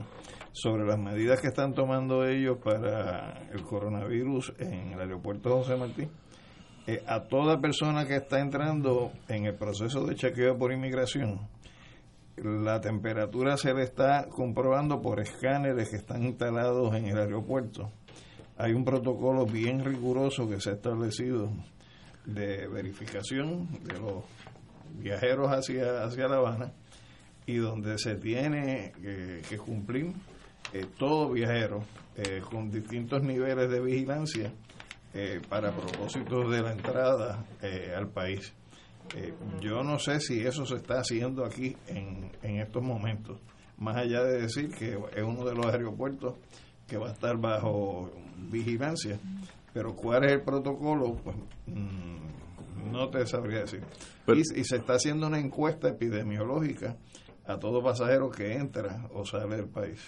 sobre 0.50 0.84
las 0.84 0.98
medidas 0.98 1.40
que 1.40 1.46
están 1.46 1.72
tomando 1.74 2.26
ellos 2.26 2.58
para 2.64 3.48
el 3.52 3.62
coronavirus 3.62 4.52
en 4.58 4.92
el 4.94 5.00
aeropuerto 5.00 5.50
José 5.58 5.76
Martí. 5.76 6.08
Eh, 6.88 7.00
a 7.06 7.20
toda 7.28 7.60
persona 7.60 8.04
que 8.06 8.16
está 8.16 8.40
entrando 8.40 9.12
en 9.28 9.44
el 9.46 9.54
proceso 9.54 10.04
de 10.06 10.16
chequeo 10.16 10.58
por 10.58 10.72
inmigración, 10.72 11.38
la 12.42 12.80
temperatura 12.80 13.56
se 13.56 13.74
le 13.74 13.82
está 13.82 14.26
comprobando 14.28 15.00
por 15.00 15.20
escáneres 15.20 15.90
que 15.90 15.96
están 15.96 16.22
instalados 16.22 16.94
en 16.94 17.06
el 17.06 17.18
aeropuerto. 17.18 17.90
Hay 18.56 18.72
un 18.72 18.84
protocolo 18.84 19.46
bien 19.46 19.84
riguroso 19.84 20.48
que 20.48 20.60
se 20.60 20.70
ha 20.70 20.72
establecido 20.74 21.50
de 22.24 22.68
verificación 22.68 23.68
de 23.84 23.98
los 23.98 24.24
viajeros 24.98 25.48
hacia, 25.50 26.02
hacia 26.04 26.28
La 26.28 26.36
Habana 26.36 26.72
y 27.46 27.56
donde 27.56 27.98
se 27.98 28.16
tiene 28.16 28.92
que, 29.00 29.42
que 29.48 29.56
cumplir 29.56 30.12
eh, 30.72 30.86
todo 30.98 31.30
viajero 31.30 31.82
eh, 32.16 32.42
con 32.48 32.70
distintos 32.70 33.22
niveles 33.22 33.70
de 33.70 33.80
vigilancia 33.80 34.52
eh, 35.12 35.40
para 35.48 35.72
propósitos 35.72 36.50
de 36.50 36.62
la 36.62 36.72
entrada 36.72 37.44
eh, 37.62 37.92
al 37.96 38.08
país. 38.08 38.52
Eh, 39.16 39.34
yo 39.60 39.82
no 39.82 39.98
sé 39.98 40.20
si 40.20 40.40
eso 40.40 40.64
se 40.66 40.76
está 40.76 41.00
haciendo 41.00 41.44
aquí 41.44 41.76
en, 41.88 42.30
en 42.42 42.60
estos 42.60 42.82
momentos, 42.82 43.38
más 43.78 43.96
allá 43.96 44.22
de 44.22 44.42
decir 44.42 44.70
que 44.70 44.98
es 45.16 45.22
uno 45.22 45.44
de 45.44 45.54
los 45.54 45.66
aeropuertos 45.66 46.34
que 46.86 46.96
va 46.96 47.08
a 47.08 47.12
estar 47.12 47.36
bajo 47.36 48.10
vigilancia, 48.50 49.18
pero 49.72 49.94
cuál 49.94 50.24
es 50.24 50.32
el 50.32 50.42
protocolo, 50.42 51.16
pues 51.22 51.36
mm, 51.66 52.92
no 52.92 53.08
te 53.08 53.26
sabría 53.26 53.60
decir. 53.60 53.82
y, 54.28 54.60
y 54.60 54.64
se 54.64 54.76
está 54.76 54.94
haciendo 54.94 55.26
una 55.26 55.38
encuesta 55.38 55.88
epidemiológica 55.88 56.96
a 57.46 57.58
todo 57.58 57.82
pasajero 57.82 58.30
que 58.30 58.54
entra 58.54 59.08
o 59.12 59.24
sale 59.24 59.56
del 59.56 59.66
país. 59.66 60.00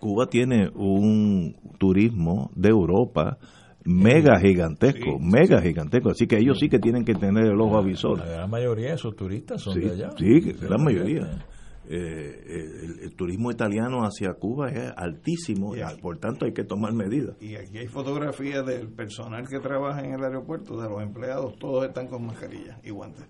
Cuba 0.00 0.26
tiene 0.26 0.68
un 0.74 1.56
turismo 1.78 2.50
de 2.54 2.68
Europa 2.68 3.38
mega 3.84 4.38
gigantesco, 4.40 5.18
mega 5.20 5.60
gigantesco. 5.60 6.10
Así 6.10 6.26
que 6.26 6.38
ellos 6.38 6.58
sí 6.58 6.68
que 6.68 6.78
tienen 6.78 7.04
que 7.04 7.14
tener 7.14 7.44
el 7.46 7.60
ojo 7.60 7.78
avisor. 7.78 8.18
La 8.18 8.26
gran 8.26 8.50
mayoría 8.50 8.88
de 8.88 8.94
esos 8.94 9.14
turistas 9.14 9.60
son 9.62 9.74
Sí, 9.74 9.80
de 9.80 9.90
allá. 9.90 10.10
sí, 10.16 10.52
la 10.68 10.78
mayoría. 10.78 11.46
Eh, 11.86 12.44
el, 12.46 13.00
el 13.02 13.14
turismo 13.14 13.50
italiano 13.50 14.00
hacia 14.06 14.32
Cuba 14.32 14.70
es 14.70 14.90
altísimo, 14.96 15.76
y, 15.76 15.80
por 16.00 16.16
tanto 16.18 16.46
hay 16.46 16.54
que 16.54 16.64
tomar 16.64 16.94
medidas. 16.94 17.36
Y 17.42 17.56
aquí 17.56 17.76
hay 17.76 17.88
fotografías 17.88 18.64
del 18.64 18.88
personal 18.88 19.46
que 19.46 19.58
trabaja 19.60 20.00
en 20.02 20.14
el 20.14 20.24
aeropuerto, 20.24 20.80
de 20.80 20.88
los 20.88 21.02
empleados, 21.02 21.58
todos 21.58 21.86
están 21.86 22.06
con 22.08 22.24
mascarilla 22.24 22.80
y 22.82 22.88
guantes. 22.90 23.26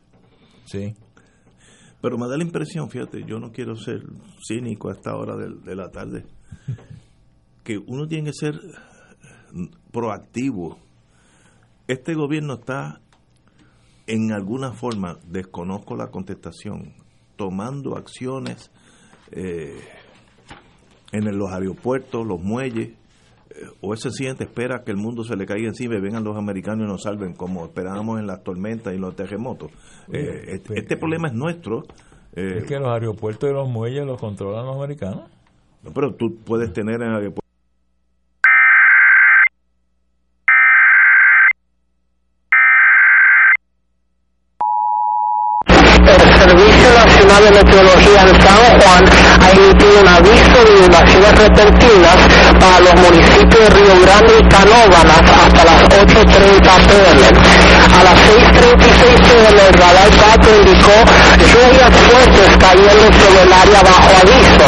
Sí. 0.67 0.95
Pero 2.01 2.17
me 2.17 2.29
da 2.29 2.37
la 2.37 2.45
impresión, 2.45 2.89
fíjate, 2.91 3.25
yo 3.27 3.41
no 3.41 3.51
quiero 3.51 3.75
ser 3.75 4.03
cínico 4.47 4.89
a 4.89 4.93
esta 4.93 5.17
hora 5.17 5.37
de, 5.37 5.49
de 5.65 5.75
la 5.75 5.91
tarde, 5.91 6.25
que 7.65 7.77
uno 7.79 8.07
tiene 8.07 8.27
que 8.27 8.35
ser 8.35 8.55
proactivo. 9.93 10.79
Este 11.87 12.15
gobierno 12.15 12.55
está, 12.55 13.01
en 14.07 14.33
alguna 14.33 14.73
forma, 14.73 15.19
desconozco 15.27 15.97
la 15.97 16.09
contestación, 16.09 16.95
tomando 17.37 17.97
acciones 17.97 18.71
eh, 19.33 19.79
en 21.13 21.39
los 21.39 21.51
aeropuertos, 21.53 22.27
los 22.27 22.41
muelles, 22.41 22.89
eh, 23.51 23.67
o 23.81 23.95
ese 23.95 24.11
siguiente 24.11 24.45
espera 24.45 24.83
que 24.85 24.91
el 24.91 24.97
mundo 24.97 25.23
se 25.25 25.37
le 25.37 25.47
caiga 25.47 25.69
encima 25.69 25.97
y 25.97 26.01
vengan 26.01 26.25
los 26.25 26.37
americanos 26.37 26.87
y 26.87 26.91
nos 26.91 27.03
salven, 27.03 27.35
como 27.35 27.65
esperábamos 27.67 28.19
en 28.19 28.27
las 28.27 28.43
tormentas 28.43 28.95
y 28.95 28.99
los 28.99 29.15
terremotos. 29.15 29.71
Eh, 30.13 30.45
este, 30.49 30.79
este 30.79 30.97
problema 30.97 31.29
es 31.29 31.35
nuestro. 31.35 31.83
eh, 32.35 32.59
Es 32.59 32.65
que 32.65 32.79
los 32.79 32.89
aeropuertos 32.89 33.49
y 33.49 33.53
los 33.53 33.69
muelles 33.69 34.05
los 34.07 34.19
controlan 34.21 34.67
los 34.67 34.77
americanos. 34.77 35.31
no, 35.83 35.93
pero 35.93 36.15
tú 36.15 36.37
puedes 36.45 36.73
tener 36.73 36.97
en 36.97 37.09
el 37.11 37.15
aeropuerto. 37.17 37.44
De 47.35 47.51
Meteorología 47.51 48.23
en 48.23 48.41
San 48.41 48.57
Juan 48.79 49.05
ha 49.43 49.51
emitido 49.51 50.01
un 50.01 50.09
aviso 50.09 50.65
de 50.65 50.71
inundaciones 50.79 51.33
repentinas 51.37 52.17
para 52.61 52.81
los 52.81 52.95
municipios 52.95 53.59
de 53.59 53.71
Río 53.75 54.01
Grande 54.01 54.35
y 54.39 54.49
Canóvanas 54.49 55.21
hasta 55.21 55.65
las 55.65 55.83
8.30 55.83 56.65
pm. 56.87 57.21
A 57.91 58.05
las 58.05 58.17
6.36 58.25 59.21
pm 59.27 59.63
el 59.67 59.75
radar 59.75 60.09
4 60.17 60.57
indicó 60.63 60.97
lluvias 61.53 61.93
fuertes 62.07 62.49
cayendo 62.57 63.07
sobre 63.13 63.43
el 63.43 63.53
área 63.53 63.83
bajo 63.83 64.11
aviso. 64.23 64.67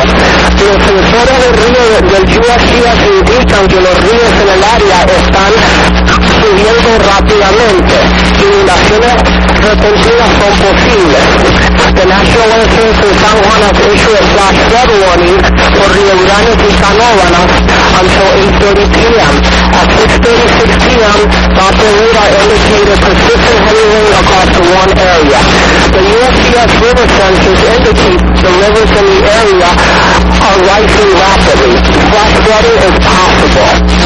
Los 0.67 0.77
sensores 0.85 1.37
del 1.39 1.55
río 1.63 1.85
del 2.03 2.25
USGS 2.37 3.03
indican 3.15 3.67
que 3.69 3.81
los 3.81 3.97
ríos 4.03 4.33
en 4.43 4.49
el 4.53 4.65
área 4.65 4.99
están 5.17 5.53
subiendo 6.41 6.99
rápidamente. 6.99 8.26
Inundaciones 8.37 9.17
repentinas 9.63 10.31
son 10.39 10.53
posibles. 10.61 11.67
The 11.97 12.05
National 12.05 12.47
Weather 12.51 12.71
Service 12.77 13.01
in 13.09 13.15
San 13.17 13.37
Juan 13.41 13.61
has 13.65 13.79
issued 13.81 14.17
a 14.17 14.25
flash 14.37 14.59
flood 14.69 14.91
warning 15.01 15.39
for 15.73 15.87
Rio 15.97 16.17
Grande 16.25 16.55
y 16.61 16.73
Canóvanas 16.77 17.51
until 17.97 18.27
8.30 18.61 18.93
p.m. 18.93 19.35
At 19.73 19.89
6.36 19.97 20.77
p.m., 20.85 21.21
the 21.57 21.63
operator 21.63 22.27
indicated 22.37 22.99
persistent 23.01 23.61
heavy 23.65 23.85
rain 23.89 24.13
across 24.13 24.49
the 24.53 24.63
one 24.77 24.93
area. 25.01 25.41
The 25.97 26.03
USGS 26.05 26.73
river 26.85 27.07
sensors 27.17 27.61
indicate 27.65 28.21
the 28.21 28.51
rivers 28.61 28.91
in 28.93 29.05
the 29.09 29.21
area 29.25 29.71
are 30.45 30.59
rising 30.69 31.11
rapidly. 31.17 31.75
Flash 32.13 32.35
flooding 32.45 32.79
is 32.85 32.97
possible. 33.01 34.06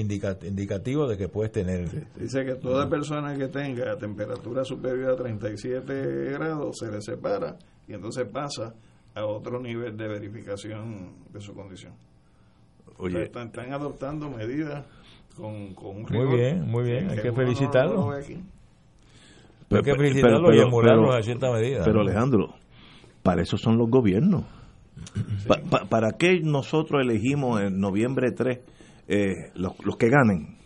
Indicativo 0.00 1.06
de 1.06 1.16
que 1.16 1.28
puedes 1.28 1.52
tener. 1.52 1.88
Dice 2.16 2.44
que 2.44 2.54
toda 2.56 2.88
persona 2.88 3.34
que 3.36 3.48
tenga 3.48 3.96
temperatura 3.96 4.64
superior 4.64 5.12
a 5.12 5.16
37 5.16 6.30
grados 6.32 6.76
se 6.78 6.90
le 6.90 7.00
separa 7.02 7.56
y 7.86 7.94
entonces 7.94 8.26
pasa 8.32 8.74
a 9.14 9.24
otro 9.24 9.60
nivel 9.60 9.96
de 9.96 10.08
verificación 10.08 11.12
de 11.32 11.40
su 11.40 11.54
condición. 11.54 11.92
Oye. 12.98 13.14
O 13.14 13.18
sea, 13.18 13.22
están, 13.26 13.46
están 13.48 13.72
adoptando 13.72 14.28
medidas 14.30 14.84
con, 15.36 15.74
con 15.74 15.96
un 15.98 16.02
Muy 16.02 16.10
rigor 16.10 16.36
bien, 16.36 16.66
muy 16.70 16.84
bien, 16.84 17.10
hay 17.10 17.18
que 17.18 17.32
felicitarlo. 17.32 17.94
no. 17.94 18.12
Hay 18.12 19.82
que 19.82 19.94
felicitarlo 19.94 20.54
y 20.54 20.60
emularlos 20.60 21.14
a 21.14 21.22
cierta 21.22 21.52
medida. 21.52 21.82
Pero 21.84 21.96
¿no? 21.96 22.00
Alejandro, 22.02 22.54
para 23.22 23.42
eso 23.42 23.56
son 23.58 23.76
los 23.76 23.90
gobiernos. 23.90 24.44
Pa- 25.46 25.60
pa- 25.70 25.84
¿Para 25.84 26.12
qué 26.12 26.40
nosotros 26.42 27.02
elegimos 27.02 27.60
en 27.60 27.78
noviembre 27.78 28.32
3 28.32 28.58
eh, 29.08 29.50
los, 29.54 29.72
los 29.84 29.96
que 29.96 30.08
ganen? 30.08 30.58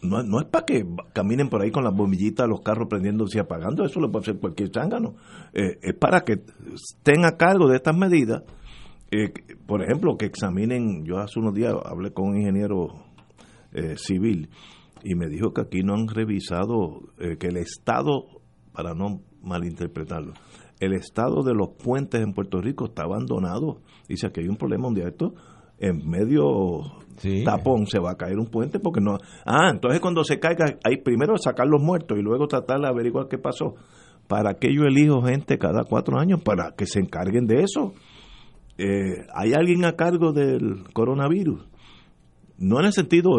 No, 0.00 0.22
no 0.22 0.40
es 0.40 0.46
para 0.46 0.64
que 0.64 0.86
caminen 1.12 1.48
por 1.48 1.60
ahí 1.60 1.70
con 1.70 1.82
las 1.82 1.94
bombillitas, 1.94 2.48
los 2.48 2.60
carros 2.60 2.86
prendiéndose 2.88 3.38
y 3.38 3.40
apagando, 3.40 3.84
eso 3.84 4.00
lo 4.00 4.10
puede 4.10 4.22
hacer 4.22 4.40
cualquier 4.40 4.70
zángano. 4.72 5.14
Eh, 5.52 5.78
es 5.82 5.94
para 5.94 6.20
que 6.20 6.44
estén 6.74 7.24
a 7.24 7.36
cargo 7.36 7.68
de 7.68 7.76
estas 7.76 7.96
medidas. 7.96 8.42
Eh, 9.10 9.32
por 9.66 9.82
ejemplo, 9.82 10.16
que 10.16 10.26
examinen, 10.26 11.04
yo 11.04 11.18
hace 11.18 11.40
unos 11.40 11.54
días 11.54 11.74
hablé 11.84 12.12
con 12.12 12.28
un 12.28 12.36
ingeniero 12.36 12.88
eh, 13.72 13.96
civil 13.96 14.50
y 15.02 15.14
me 15.14 15.28
dijo 15.28 15.52
que 15.52 15.62
aquí 15.62 15.82
no 15.82 15.94
han 15.94 16.08
revisado, 16.08 17.00
eh, 17.18 17.36
que 17.38 17.48
el 17.48 17.56
estado, 17.56 18.26
para 18.72 18.94
no 18.94 19.20
malinterpretarlo, 19.42 20.34
el 20.80 20.92
estado 20.92 21.42
de 21.42 21.54
los 21.54 21.70
puentes 21.82 22.20
en 22.20 22.34
Puerto 22.34 22.60
Rico 22.60 22.86
está 22.86 23.02
abandonado. 23.04 23.80
Dice 24.08 24.30
que 24.30 24.42
hay 24.42 24.48
un 24.48 24.56
problema 24.56 24.88
un 24.88 24.94
día 24.94 25.08
esto 25.08 25.34
en 25.78 26.08
medio 26.08 26.82
tapón 27.44 27.86
se 27.86 27.98
va 27.98 28.12
a 28.12 28.16
caer 28.16 28.38
un 28.38 28.46
puente 28.46 28.78
porque 28.78 29.00
no 29.00 29.18
ah 29.44 29.70
entonces 29.70 30.00
cuando 30.00 30.24
se 30.24 30.38
caiga 30.38 30.78
hay 30.84 30.98
primero 31.02 31.36
sacar 31.36 31.66
los 31.66 31.82
muertos 31.82 32.18
y 32.18 32.22
luego 32.22 32.46
tratar 32.46 32.80
de 32.80 32.88
averiguar 32.88 33.28
qué 33.28 33.38
pasó. 33.38 33.74
Para 34.26 34.54
que 34.54 34.68
yo 34.74 34.82
elijo 34.82 35.22
gente 35.22 35.56
cada 35.56 35.84
cuatro 35.84 36.18
años 36.20 36.42
para 36.42 36.72
que 36.76 36.84
se 36.84 37.00
encarguen 37.00 37.46
de 37.46 37.62
eso. 37.62 37.94
Eh, 38.76 39.24
hay 39.34 39.54
alguien 39.54 39.86
a 39.86 39.96
cargo 39.96 40.32
del 40.32 40.84
coronavirus 40.92 41.66
no 42.58 42.80
en 42.80 42.86
el 42.86 42.92
sentido 42.92 43.30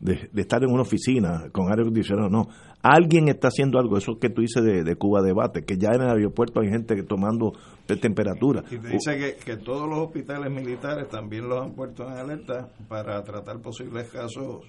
de, 0.00 0.30
estar 0.36 0.62
en 0.62 0.70
una 0.70 0.82
oficina 0.82 1.50
con 1.52 1.68
aire 1.70 1.82
acondicionado, 1.82 2.28
no. 2.28 2.48
Alguien 2.84 3.28
está 3.28 3.48
haciendo 3.48 3.78
algo, 3.78 3.96
eso 3.96 4.18
que 4.20 4.28
tú 4.28 4.42
dices 4.42 4.62
de, 4.62 4.96
Cuba 4.96 5.22
Debate, 5.22 5.64
que 5.64 5.78
ya 5.78 5.88
en 5.94 6.02
el 6.02 6.10
aeropuerto 6.10 6.60
hay 6.60 6.68
gente 6.68 7.02
tomando 7.04 7.54
temperatura. 8.00 8.62
Y 8.70 8.76
te 8.76 8.88
dice 8.88 9.16
que, 9.16 9.36
que 9.42 9.56
todos 9.56 9.88
los 9.88 10.00
hospitales 10.00 10.52
militares 10.52 11.08
también 11.08 11.48
los 11.48 11.62
han 11.62 11.72
puesto 11.72 12.06
en 12.06 12.18
alerta 12.18 12.68
para 12.86 13.24
tratar 13.24 13.58
posibles 13.60 14.10
casos 14.10 14.66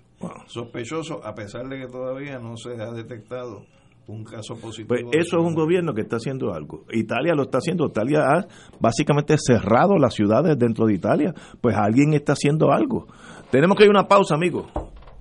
sospechosos, 0.47 1.17
a 1.25 1.35
pesar 1.35 1.67
de 1.67 1.77
que 1.77 1.87
todavía 1.87 2.39
no 2.39 2.55
se 2.55 2.81
ha 2.81 2.89
detectado 2.93 3.65
un 4.07 4.23
caso 4.23 4.55
positivo. 4.55 4.87
Pues 4.87 5.03
eso 5.13 5.39
es 5.39 5.43
un 5.43 5.53
gobierno 5.53 5.93
que 5.93 6.01
está 6.01 6.17
haciendo 6.17 6.53
algo. 6.53 6.85
Italia 6.91 7.33
lo 7.35 7.43
está 7.43 7.57
haciendo. 7.57 7.87
Italia 7.87 8.19
ha 8.21 8.47
básicamente 8.79 9.35
cerrado 9.37 9.97
las 9.97 10.13
ciudades 10.13 10.57
dentro 10.57 10.85
de 10.85 10.93
Italia. 10.93 11.33
Pues 11.59 11.75
alguien 11.75 12.13
está 12.13 12.33
haciendo 12.33 12.71
algo. 12.71 13.07
Tenemos 13.51 13.75
que 13.77 13.83
ir 13.83 13.89
a 13.89 13.99
una 13.99 14.07
pausa, 14.07 14.35
amigos. 14.35 14.67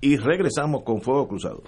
Y 0.01 0.17
regresamos 0.17 0.83
con 0.83 1.01
Fuego 1.01 1.27
Cruzado. 1.27 1.63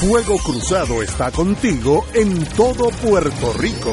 Fuego 0.00 0.36
Cruzado 0.44 1.02
está 1.02 1.30
contigo 1.30 2.04
en 2.14 2.44
todo 2.56 2.90
Puerto 3.02 3.52
Rico. 3.58 3.92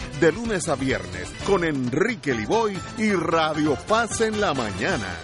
de 0.19 0.31
lunes 0.31 0.69
a 0.69 0.75
viernes 0.75 1.31
con 1.45 1.63
Enrique 1.63 2.33
Liboy 2.33 2.77
y 2.97 3.11
Radio 3.11 3.75
Paz 3.87 4.21
en 4.21 4.39
la 4.39 4.53
mañana. 4.53 5.17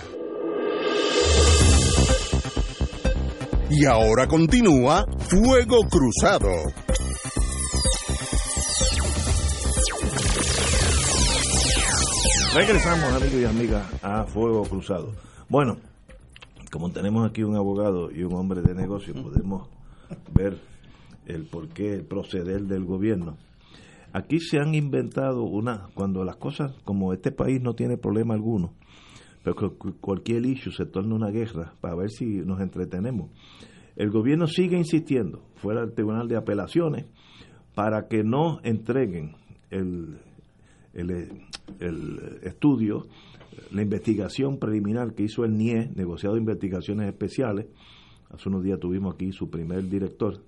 Y 3.70 3.86
ahora 3.86 4.28
continúa 4.28 5.06
Fuego 5.30 5.80
Cruzado. 5.90 6.50
Regresamos, 12.56 13.14
amigos 13.14 13.42
y 13.42 13.46
amigas, 13.46 13.86
a 14.02 14.24
Fuego 14.24 14.64
Cruzado. 14.64 15.14
Bueno, 15.50 15.78
como 16.72 16.92
tenemos 16.92 17.30
aquí 17.30 17.44
un 17.44 17.56
abogado 17.56 18.10
y 18.10 18.24
un 18.24 18.34
hombre 18.34 18.62
de 18.62 18.74
negocio, 18.74 19.14
podemos 19.14 19.68
ver 20.34 20.58
el 21.26 21.46
porqué, 21.46 21.94
el 21.94 22.06
proceder 22.06 22.62
del 22.62 22.86
gobierno. 22.86 23.38
Aquí 24.18 24.40
se 24.40 24.58
han 24.58 24.74
inventado 24.74 25.44
una, 25.44 25.90
cuando 25.94 26.24
las 26.24 26.38
cosas, 26.38 26.74
como 26.84 27.14
este 27.14 27.32
país 27.32 27.62
no 27.62 27.76
tiene 27.76 27.98
problema 27.98 28.34
alguno, 28.34 28.74
pero 29.44 29.78
cualquier 30.02 30.44
issue 30.48 30.72
se 30.72 30.88
torna 30.88 31.14
una 31.14 31.30
guerra 31.30 31.76
para 31.82 31.96
ver 31.96 32.10
si 32.10 32.26
nos 32.26 32.60
entretenemos. 32.60 33.30
El 33.96 34.10
gobierno 34.10 34.48
sigue 34.48 34.76
insistiendo, 34.76 35.44
fuera 35.58 35.82
del 35.82 35.94
Tribunal 35.94 36.28
de 36.28 36.36
Apelaciones, 36.36 37.06
para 37.76 38.08
que 38.08 38.24
no 38.24 38.60
entreguen 38.64 39.36
el, 39.70 40.18
el, 40.96 41.12
el 41.80 42.40
estudio, 42.42 43.06
la 43.72 43.84
investigación 43.84 44.58
preliminar 44.58 45.14
que 45.14 45.26
hizo 45.26 45.46
el 45.46 45.56
NIE, 45.56 45.92
negociado 45.94 46.34
de 46.34 46.42
investigaciones 46.42 47.08
especiales. 47.08 47.68
Hace 48.32 48.50
unos 48.50 48.64
días 48.64 48.80
tuvimos 48.80 49.14
aquí 49.14 49.32
su 49.32 49.52
primer 49.52 49.88
director, 49.88 50.42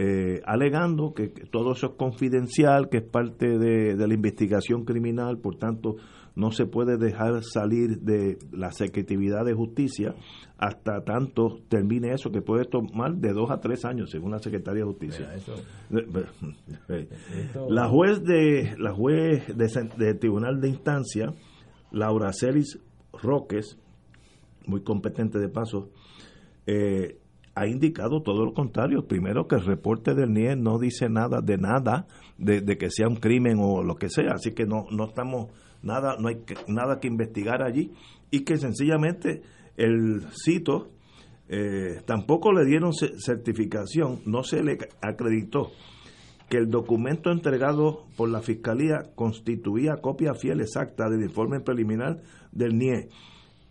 eh, 0.00 0.40
alegando 0.44 1.12
que, 1.12 1.26
todo 1.26 1.72
eso 1.72 1.88
es 1.88 1.92
confidencial, 1.94 2.88
que 2.88 2.98
es 2.98 3.02
parte 3.02 3.58
de, 3.58 3.96
la 3.96 4.14
investigación 4.14 4.84
criminal, 4.84 5.38
por 5.38 5.56
tanto 5.56 5.96
no 6.36 6.52
se 6.52 6.66
puede 6.66 6.98
dejar 6.98 7.42
salir 7.42 7.98
de 7.98 8.38
la 8.52 8.70
Secretividad 8.70 9.44
de 9.44 9.54
Justicia 9.54 10.14
hasta 10.56 11.02
tanto 11.02 11.58
termine 11.68 12.12
eso, 12.12 12.30
que 12.30 12.42
puede 12.42 12.64
tomar 12.64 13.16
de 13.16 13.32
dos 13.32 13.50
a 13.50 13.58
tres 13.58 13.84
años, 13.84 14.12
según 14.12 14.30
la 14.30 14.38
Secretaría 14.38 14.84
de 14.84 14.88
Justicia. 14.88 15.34
la 17.68 17.88
juez 17.88 18.22
de 18.22 18.76
la 18.78 18.92
juez 18.92 19.48
del 19.48 20.18
Tribunal 20.20 20.60
de 20.60 20.68
Instancia, 20.68 21.34
Laura 21.90 22.32
Celis 22.32 22.78
Roques, 23.20 23.76
muy 24.64 24.84
competente 24.84 25.40
de 25.40 25.48
paso, 25.48 25.90
eh, 26.68 27.18
ha 27.58 27.66
indicado 27.66 28.22
todo 28.22 28.44
lo 28.44 28.54
contrario. 28.54 29.06
Primero 29.06 29.48
que 29.48 29.56
el 29.56 29.64
reporte 29.64 30.14
del 30.14 30.32
NIE 30.32 30.56
no 30.56 30.78
dice 30.78 31.08
nada 31.08 31.40
de 31.40 31.58
nada, 31.58 32.06
de, 32.38 32.62
que 32.78 32.90
sea 32.90 33.08
un 33.08 33.16
crimen 33.16 33.58
o 33.60 33.82
lo 33.82 33.96
que 33.96 34.08
sea, 34.08 34.32
así 34.34 34.52
que 34.52 34.64
no, 34.64 34.86
no 34.90 35.06
estamos 35.06 35.48
nada, 35.82 36.16
no 36.20 36.28
hay 36.28 36.44
nada 36.68 37.00
que 37.00 37.08
investigar 37.08 37.62
allí. 37.62 37.92
Y 38.30 38.44
que 38.44 38.58
sencillamente 38.58 39.42
el 39.76 40.22
cito 40.44 40.90
eh, 41.48 42.00
tampoco 42.06 42.52
le 42.52 42.64
dieron 42.64 42.92
certificación, 42.92 44.20
no 44.24 44.44
se 44.44 44.62
le 44.62 44.78
acreditó 45.00 45.72
que 46.48 46.58
el 46.58 46.70
documento 46.70 47.30
entregado 47.30 48.06
por 48.16 48.30
la 48.30 48.40
Fiscalía 48.40 49.10
constituía 49.14 49.96
copia 50.00 50.34
fiel 50.34 50.60
exacta 50.60 51.08
del 51.10 51.22
informe 51.22 51.60
preliminar 51.60 52.22
del 52.52 52.78
NIE 52.78 53.08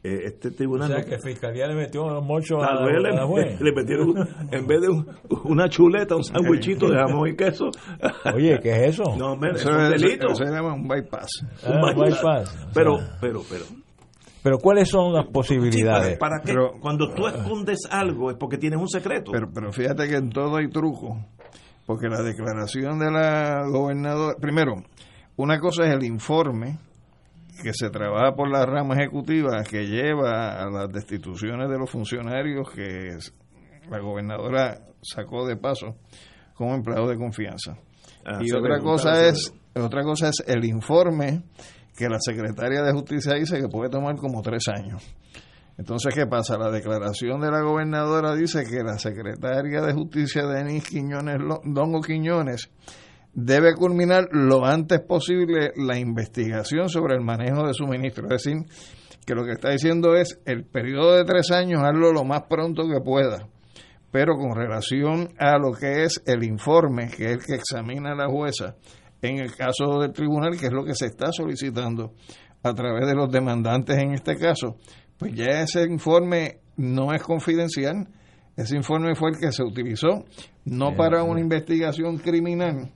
eh, 0.07 0.21
este 0.25 0.51
tribunal... 0.51 0.91
O 0.91 0.93
sea, 0.95 1.03
no- 1.03 1.09
que 1.09 1.19
Fiscalía 1.19 1.67
le 1.67 1.75
metió 1.75 2.03
unos 2.05 2.23
mochos 2.23 2.63
a, 2.63 2.73
la- 2.75 2.85
vez 2.85 2.95
a 2.97 2.99
la 3.01 3.09
le, 3.21 3.23
juez. 3.27 3.61
le 3.61 3.71
metieron, 3.73 4.13
en 4.51 4.67
vez 4.67 4.81
de 4.81 4.89
un- 4.89 5.07
una 5.45 5.67
chuleta, 5.69 6.15
un 6.15 6.23
sandwichito 6.23 6.89
de 6.89 6.97
jamón 6.97 7.29
y 7.29 7.35
queso. 7.35 7.69
Oye, 8.35 8.59
¿qué 8.61 8.69
es 8.71 8.87
eso? 8.99 9.03
No, 9.17 9.33
hombre, 9.33 9.51
Eso, 9.55 9.69
es 9.69 9.75
un 9.75 9.89
delito. 10.01 10.27
eso 10.27 10.35
se 10.45 10.51
llama 10.51 10.73
un 10.73 10.87
bypass. 10.87 11.29
Ah, 11.63 11.71
Un 11.71 11.81
bypass. 11.81 12.21
bypass. 12.21 12.55
O 12.55 12.73
Pero, 12.73 12.97
sea, 12.97 13.17
pero, 13.21 13.41
pero. 13.49 13.65
Pero 14.43 14.59
¿cuáles 14.59 14.87
son 14.87 15.11
las 15.13 15.25
Sí, 15.25 15.31
posibilidades? 15.33 16.17
¿Para, 16.17 16.35
para 16.35 16.43
qué? 16.43 16.53
Pero- 16.53 16.71
Cuando 16.79 17.13
tú 17.13 17.27
escondes 17.27 17.79
algo 17.89 18.31
es 18.31 18.37
porque 18.37 18.57
tienes 18.57 18.79
un 18.79 18.87
secreto. 18.87 19.31
Pero, 19.31 19.47
pero 19.53 19.73
fíjate 19.73 20.07
que 20.07 20.15
en 20.15 20.29
todo 20.29 20.55
hay 20.55 20.69
truco, 20.69 21.17
porque 21.85 22.07
la 22.07 22.21
declaración 22.21 22.97
de 22.99 23.11
la 23.11 23.63
gobernadora, 23.69 24.35
primero, 24.39 24.75
una 25.35 25.59
cosa 25.59 25.85
es 25.85 25.93
el 25.93 26.03
informe 26.05 26.77
que 27.61 27.73
se 27.73 27.89
trabaja 27.89 28.35
por 28.35 28.49
la 28.49 28.65
rama 28.65 28.95
ejecutiva 28.95 29.63
que 29.63 29.85
lleva 29.85 30.61
a 30.61 30.69
las 30.69 30.91
destituciones 30.91 31.69
de 31.69 31.77
los 31.77 31.89
funcionarios 31.89 32.69
que 32.69 33.17
la 33.89 33.99
gobernadora 33.99 34.79
sacó 35.01 35.45
de 35.47 35.57
paso 35.57 35.95
como 36.55 36.75
empleado 36.75 37.07
de 37.07 37.17
confianza. 37.17 37.77
Ah, 38.25 38.39
y 38.41 38.51
otra 38.51 38.79
cosa 38.79 39.27
es 39.27 39.53
otra 39.75 40.03
cosa 40.03 40.29
es 40.29 40.43
el 40.47 40.65
informe 40.65 41.43
que 41.95 42.09
la 42.09 42.19
secretaria 42.19 42.81
de 42.81 42.93
justicia 42.93 43.33
dice 43.33 43.59
que 43.59 43.67
puede 43.67 43.89
tomar 43.89 44.15
como 44.15 44.41
tres 44.41 44.63
años. 44.67 45.03
Entonces, 45.77 46.13
¿qué 46.13 46.25
pasa? 46.25 46.57
La 46.57 46.71
declaración 46.71 47.39
de 47.39 47.51
la 47.51 47.61
gobernadora 47.61 48.35
dice 48.35 48.63
que 48.63 48.83
la 48.83 48.97
secretaria 48.97 49.81
de 49.81 49.93
justicia, 49.93 50.47
Denise 50.47 50.89
Quiñones, 50.89 51.37
Dongo 51.63 52.01
Quiñones, 52.01 52.71
debe 53.37 53.75
culminar 53.75 54.29
lo 54.31 54.65
antes 54.65 54.99
posible 54.99 55.71
la 55.75 55.99
investigación 55.99 56.89
sobre 56.89 57.13
el 57.13 57.21
manejo 57.21 57.67
de 57.67 57.73
suministro. 57.75 58.23
Es 58.23 58.43
decir, 58.43 58.65
que 59.27 59.35
lo 59.35 59.45
que 59.45 59.51
está 59.51 59.69
diciendo 59.69 60.15
es 60.15 60.41
el 60.45 60.65
periodo 60.65 61.13
de 61.15 61.23
tres 61.23 61.51
años, 61.51 61.83
hazlo 61.83 62.11
lo 62.11 62.23
más 62.23 62.43
pronto 62.49 62.87
que 62.87 62.99
pueda. 62.99 63.47
Pero 64.11 64.37
con 64.37 64.55
relación 64.55 65.29
a 65.37 65.59
lo 65.59 65.71
que 65.71 66.03
es 66.03 66.23
el 66.25 66.43
informe, 66.43 67.09
que 67.09 67.25
es 67.25 67.31
el 67.33 67.45
que 67.45 67.55
examina 67.55 68.15
la 68.15 68.27
jueza, 68.27 68.75
en 69.21 69.37
el 69.37 69.55
caso 69.55 69.99
del 69.99 70.13
tribunal, 70.13 70.57
que 70.59 70.65
es 70.65 70.73
lo 70.73 70.83
que 70.83 70.95
se 70.95 71.05
está 71.05 71.31
solicitando 71.31 72.13
a 72.63 72.73
través 72.73 73.05
de 73.05 73.13
los 73.13 73.31
demandantes 73.31 73.97
en 73.99 74.13
este 74.13 74.35
caso, 74.35 74.77
pues 75.19 75.33
ya 75.35 75.61
ese 75.61 75.83
informe 75.83 76.61
no 76.75 77.13
es 77.13 77.21
confidencial. 77.21 78.07
Ese 78.55 78.75
informe 78.75 79.13
fue 79.13 79.29
el 79.29 79.37
que 79.37 79.51
se 79.51 79.61
utilizó 79.61 80.25
no 80.65 80.95
para 80.95 81.21
una 81.21 81.39
investigación 81.39 82.17
criminal, 82.17 82.91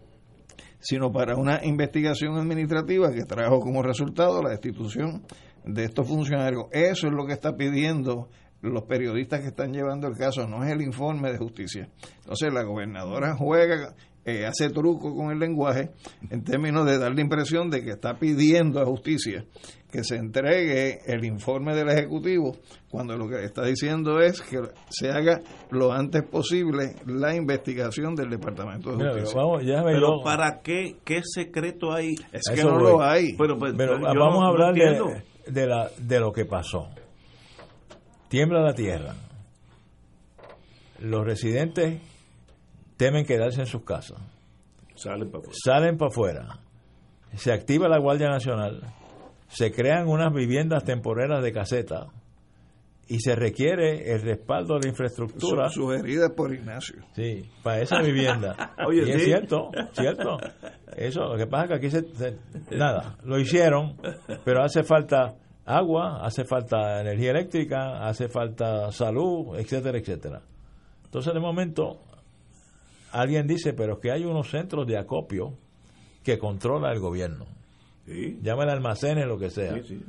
sino 0.82 1.12
para 1.12 1.36
una 1.36 1.64
investigación 1.64 2.38
administrativa 2.38 3.12
que 3.12 3.24
trajo 3.24 3.60
como 3.62 3.82
resultado 3.82 4.42
la 4.44 4.50
destitución 4.50 5.24
de 5.64 5.86
estos 5.86 6.08
funcionarios. 6.08 6.66
Eso 6.72 7.08
es 7.08 7.14
lo 7.14 7.26
que 7.26 7.34
está 7.34 7.56
pidiendo 7.56 8.30
los 8.62 8.84
periodistas 8.84 9.42
que 9.42 9.48
están 9.48 9.74
llevando 9.74 10.08
el 10.08 10.18
caso, 10.18 10.48
no 10.48 10.64
es 10.64 10.72
el 10.72 10.82
informe 10.82 11.32
de 11.32 11.38
justicia. 11.38 11.90
Entonces 12.20 12.54
la 12.54 12.64
gobernadora 12.64 13.36
juega, 13.36 13.96
eh, 14.26 14.46
hace 14.46 14.70
truco 14.70 15.16
con 15.16 15.32
el 15.32 15.40
lenguaje 15.40 15.90
en 16.30 16.44
términos 16.44 16.86
de 16.86 16.98
dar 17.00 17.14
la 17.14 17.22
impresión 17.22 17.70
de 17.70 17.84
que 17.84 17.92
está 17.92 18.16
pidiendo 18.20 18.80
a 18.82 18.86
justicia 18.86 19.46
que 19.92 20.06
se 20.06 20.16
entregue 20.16 21.00
el 21.06 21.26
informe 21.26 21.76
del 21.76 21.90
Ejecutivo, 21.90 22.56
cuando 22.90 23.18
lo 23.18 23.28
que 23.28 23.44
está 23.44 23.66
diciendo 23.66 24.22
es 24.22 24.42
que 24.42 24.62
se 24.90 25.10
haga 25.10 25.42
lo 25.70 25.92
antes 25.92 26.24
posible 26.24 26.96
la 27.08 27.36
investigación 27.36 28.16
del 28.16 28.30
Departamento 28.30 28.96
de 28.96 29.04
Justicia. 29.04 29.34
pero 29.36 29.48
vamos, 29.50 29.66
ya 29.66 29.84
Pero 29.84 30.22
¿para 30.24 30.62
qué? 30.62 30.96
¿Qué 31.04 31.20
secreto 31.26 31.92
hay? 31.92 32.16
Es 32.32 32.44
que 32.56 32.64
no 32.64 32.76
voy. 32.76 32.84
lo 32.84 33.04
hay. 33.04 33.36
Pero, 33.38 33.58
pues, 33.60 33.74
Pero 33.76 34.00
vamos 34.00 34.40
no- 34.40 34.46
a 34.46 34.48
hablar 34.48 34.74
no 34.78 35.08
de, 35.46 35.52
de, 35.52 35.68
la, 35.68 35.90
de 35.98 36.20
lo 36.22 36.32
que 36.32 36.46
pasó. 36.46 36.88
Tiembla 38.30 38.62
la 38.62 38.74
tierra. 38.74 39.14
Los 41.00 41.26
residentes 41.26 42.00
temen 43.02 43.26
quedarse 43.26 43.62
en 43.62 43.66
sus 43.66 43.84
casas. 43.84 44.20
Salen 44.94 45.32
para 45.32 45.40
afuera. 45.40 45.58
Salen 45.64 45.98
para 45.98 46.10
afuera. 46.10 46.60
Se 47.34 47.52
activa 47.52 47.90
la 47.90 47.98
Guardia 47.98 48.30
Nacional. 48.30 48.82
Se 49.48 49.72
crean 49.72 50.08
unas 50.08 50.32
viviendas 50.32 50.84
temporeras 50.84 51.42
de 51.42 51.52
caseta. 51.52 52.06
Y 53.08 53.20
se 53.20 53.36
requiere 53.36 54.14
el 54.14 54.22
respaldo 54.22 54.76
de 54.76 54.82
la 54.82 54.90
infraestructura. 54.90 55.68
Su- 55.70 55.82
sugerida 55.82 56.30
por 56.36 56.54
Ignacio. 56.54 57.02
Sí, 57.16 57.44
para 57.64 57.82
esa 57.82 58.00
vivienda. 58.04 58.76
Oye, 58.88 59.02
y 59.08 59.12
es 59.12 59.24
cierto, 59.24 59.72
cierto. 59.94 60.38
Eso, 60.96 61.22
lo 61.22 61.38
que 61.38 61.48
pasa 61.48 61.64
es 61.64 61.70
que 61.70 61.76
aquí 61.76 61.90
se, 61.90 62.04
se- 62.16 62.78
nada, 62.78 63.18
lo 63.24 63.40
hicieron, 63.40 63.98
pero 64.46 64.62
hace 64.64 64.84
falta 64.84 65.34
agua, 65.66 66.24
hace 66.24 66.46
falta 66.46 67.02
energía 67.02 67.32
eléctrica, 67.32 68.08
hace 68.08 68.30
falta 68.30 68.92
salud, 68.92 69.58
etcétera, 69.58 69.98
etcétera. 69.98 70.42
Entonces, 71.06 71.34
de 71.34 71.40
momento, 71.40 72.04
alguien 73.12 73.48
dice, 73.48 73.74
pero 73.74 73.94
es 73.94 74.00
que 74.00 74.12
hay 74.12 74.26
unos 74.26 74.50
centros 74.50 74.88
de 74.88 74.98
acopio 74.98 75.54
que 76.24 76.38
controla 76.38 76.92
el 76.92 77.00
gobierno. 77.00 77.46
Sí. 78.06 78.40
Llaman 78.42 78.70
almacenes, 78.70 79.28
lo 79.28 79.38
que 79.38 79.50
sea. 79.50 79.74
Sí, 79.76 79.84
sí. 79.84 80.06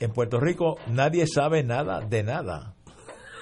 En 0.00 0.12
Puerto 0.12 0.40
Rico 0.40 0.76
nadie 0.88 1.26
sabe 1.26 1.62
nada 1.62 2.00
de 2.00 2.22
nada. 2.22 2.74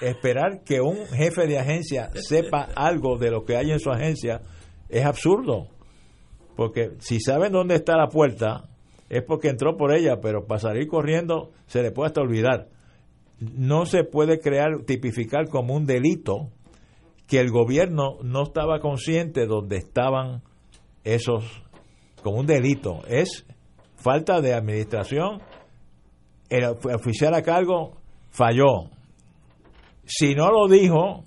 Esperar 0.01 0.63
que 0.63 0.81
un 0.81 1.05
jefe 1.07 1.47
de 1.47 1.59
agencia 1.59 2.11
sepa 2.15 2.67
algo 2.75 3.17
de 3.17 3.31
lo 3.31 3.43
que 3.45 3.57
hay 3.57 3.71
en 3.71 3.79
su 3.79 3.89
agencia 3.89 4.41
es 4.89 5.05
absurdo. 5.05 5.67
Porque 6.55 6.91
si 6.99 7.19
saben 7.19 7.51
dónde 7.51 7.75
está 7.75 7.97
la 7.97 8.07
puerta, 8.07 8.69
es 9.09 9.23
porque 9.23 9.49
entró 9.49 9.75
por 9.75 9.93
ella, 9.93 10.19
pero 10.21 10.45
para 10.45 10.59
salir 10.59 10.87
corriendo 10.87 11.51
se 11.67 11.81
le 11.81 11.91
puede 11.91 12.07
hasta 12.07 12.21
olvidar. 12.21 12.67
No 13.39 13.85
se 13.85 14.03
puede 14.03 14.39
crear, 14.39 14.83
tipificar 14.85 15.49
como 15.49 15.75
un 15.75 15.85
delito 15.85 16.49
que 17.27 17.39
el 17.39 17.51
gobierno 17.51 18.17
no 18.21 18.43
estaba 18.43 18.79
consciente 18.79 19.45
donde 19.45 19.77
estaban 19.77 20.41
esos, 21.03 21.43
como 22.21 22.37
un 22.39 22.45
delito. 22.45 23.01
Es 23.07 23.45
falta 23.95 24.41
de 24.41 24.53
administración 24.53 25.41
el 26.49 26.65
of- 26.65 26.85
oficial 26.85 27.33
a 27.33 27.41
cargo 27.41 27.97
falló. 28.29 28.89
Si 30.05 30.35
no 30.35 30.51
lo 30.51 30.67
dijo, 30.67 31.23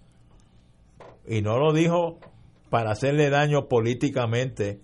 y 1.27 1.41
no 1.43 1.59
lo 1.59 1.73
dijo 1.73 2.19
para 2.71 2.91
hacerle 2.91 3.31
daño 3.31 3.67
políticamente 3.69 4.81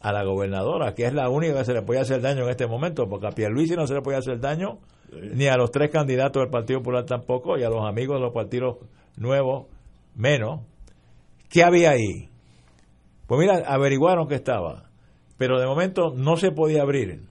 a 0.00 0.12
la 0.12 0.22
gobernadora, 0.24 0.94
que 0.94 1.04
es 1.06 1.14
la 1.14 1.28
única 1.30 1.58
que 1.58 1.64
se 1.64 1.72
le 1.72 1.82
puede 1.82 2.00
hacer 2.00 2.20
daño 2.20 2.44
en 2.44 2.50
este 2.50 2.66
momento, 2.66 3.08
porque 3.08 3.26
a 3.26 3.30
Pierluisi 3.30 3.74
no 3.74 3.86
se 3.86 3.94
le 3.94 4.02
puede 4.02 4.18
hacer 4.18 4.38
daño, 4.38 4.78
ni 5.12 5.46
a 5.46 5.56
los 5.56 5.70
tres 5.70 5.90
candidatos 5.90 6.42
del 6.42 6.50
Partido 6.50 6.80
Popular 6.80 7.04
tampoco, 7.06 7.58
y 7.58 7.64
a 7.64 7.70
los 7.70 7.84
amigos 7.86 8.16
de 8.16 8.20
los 8.20 8.32
partidos 8.32 8.76
nuevos 9.16 9.66
menos. 10.14 10.60
¿Qué 11.48 11.62
había 11.62 11.90
ahí? 11.90 12.28
Pues 13.26 13.40
mira, 13.40 13.62
averiguaron 13.66 14.28
que 14.28 14.34
estaba, 14.34 14.90
pero 15.38 15.58
de 15.60 15.66
momento 15.66 16.12
no 16.14 16.36
se 16.36 16.50
podía 16.50 16.82
abrir. 16.82 17.22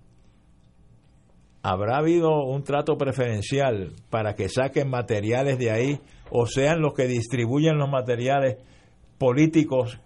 ¿Habrá 1.61 1.97
habido 1.97 2.43
un 2.43 2.63
trato 2.63 2.97
preferencial 2.97 3.93
para 4.09 4.35
que 4.35 4.49
saquen 4.49 4.89
materiales 4.89 5.57
de 5.59 5.71
ahí 5.71 5.99
o 6.29 6.45
sean 6.45 6.81
los 6.81 6.93
que 6.93 7.07
distribuyen 7.07 7.77
los 7.77 7.89
materiales 7.89 8.57
políticos 9.17 9.97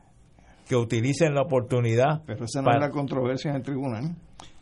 que 0.67 0.75
utilicen 0.75 1.33
la 1.33 1.41
oportunidad? 1.41 2.21
Pero 2.27 2.45
esa 2.45 2.61
no 2.61 2.65
para- 2.65 2.77
es 2.77 2.81
la 2.89 2.91
controversia 2.91 3.49
en 3.51 3.55
el 3.57 3.63
tribunal. 3.63 4.15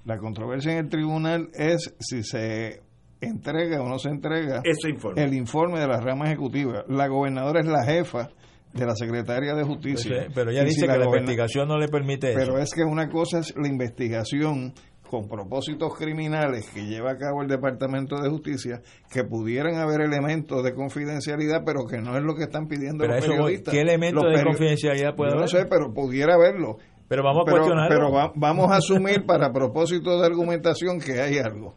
La 0.06 0.18
controversia 0.20 0.72
en 0.74 0.78
el 0.86 0.90
tribunal 0.90 1.50
es 1.54 1.94
si 2.00 2.24
se 2.24 2.82
entrega 3.28 3.82
o 3.82 3.88
no 3.90 4.00
se 4.00 4.10
entrega 4.10 4.62
Ese 4.64 4.90
informe. 4.90 5.24
el 5.24 5.34
informe 5.34 5.80
de 5.80 5.88
la 5.88 6.00
rama 6.00 6.26
ejecutiva. 6.28 6.84
La 6.88 7.08
gobernadora 7.08 7.60
es 7.62 7.68
la 7.68 7.84
jefa 7.86 8.30
de 8.74 8.86
la 8.86 8.96
Secretaría 8.96 9.54
de 9.56 9.64
Justicia. 9.64 10.16
Pues, 10.26 10.32
pero 10.36 10.52
ella 10.52 10.64
Y 10.64 10.66
dice 10.66 10.82
si 10.82 10.88
que 10.88 10.98
la 10.98 11.06
investigación 11.06 11.68
no 11.68 11.78
le 11.78 11.88
permite 11.88 12.30
eso. 12.32 12.40
Pero 12.40 12.58
es 12.60 12.72
que 12.74 12.84
una 12.84 13.10
cosa 13.10 13.40
es 13.40 13.54
la 13.56 13.68
investigación 13.68 14.74
con 15.10 15.28
propósitos 15.30 15.96
criminales 15.96 16.68
que 16.72 16.84
lleva 16.88 17.12
a 17.12 17.18
cabo 17.18 17.44
el 17.44 17.48
Departamento 17.48 18.20
de 18.20 18.28
Justicia, 18.30 18.82
que 19.12 19.24
pudieran 19.24 19.76
haber 19.76 20.02
elementos 20.02 20.64
de 20.64 20.74
confidencialidad, 20.74 21.62
pero 21.66 21.86
que 21.86 22.00
no 22.02 22.18
es 22.18 22.24
lo 22.24 22.34
que 22.36 22.44
están 22.44 22.68
pidiendo 22.68 23.04
Pero 23.04 23.14
los 23.16 23.24
eso 23.24 23.32
voy. 23.34 23.38
periodistas. 23.44 23.74
¿Qué 23.74 23.82
elementos 23.82 24.24
de 24.26 24.44
confidencialidad 24.44 25.16
puede 25.16 25.32
haber? 25.32 25.42
No 25.42 25.48
sé, 25.48 25.66
pero 25.68 25.94
pudiera 25.94 26.34
haberlo. 26.34 26.78
Pero 27.08 27.24
vamos 27.24 27.44
a 27.44 27.46
pero, 27.46 27.58
cuestionarlo. 27.58 27.96
pero 27.96 28.12
va- 28.12 28.32
vamos 28.36 28.72
a 28.72 28.78
asumir 28.78 29.26
para 29.28 29.54
propósito 29.54 30.20
de 30.20 30.26
argumentación 30.26 31.00
que 31.00 31.22
hay 31.22 31.38
algo. 31.38 31.76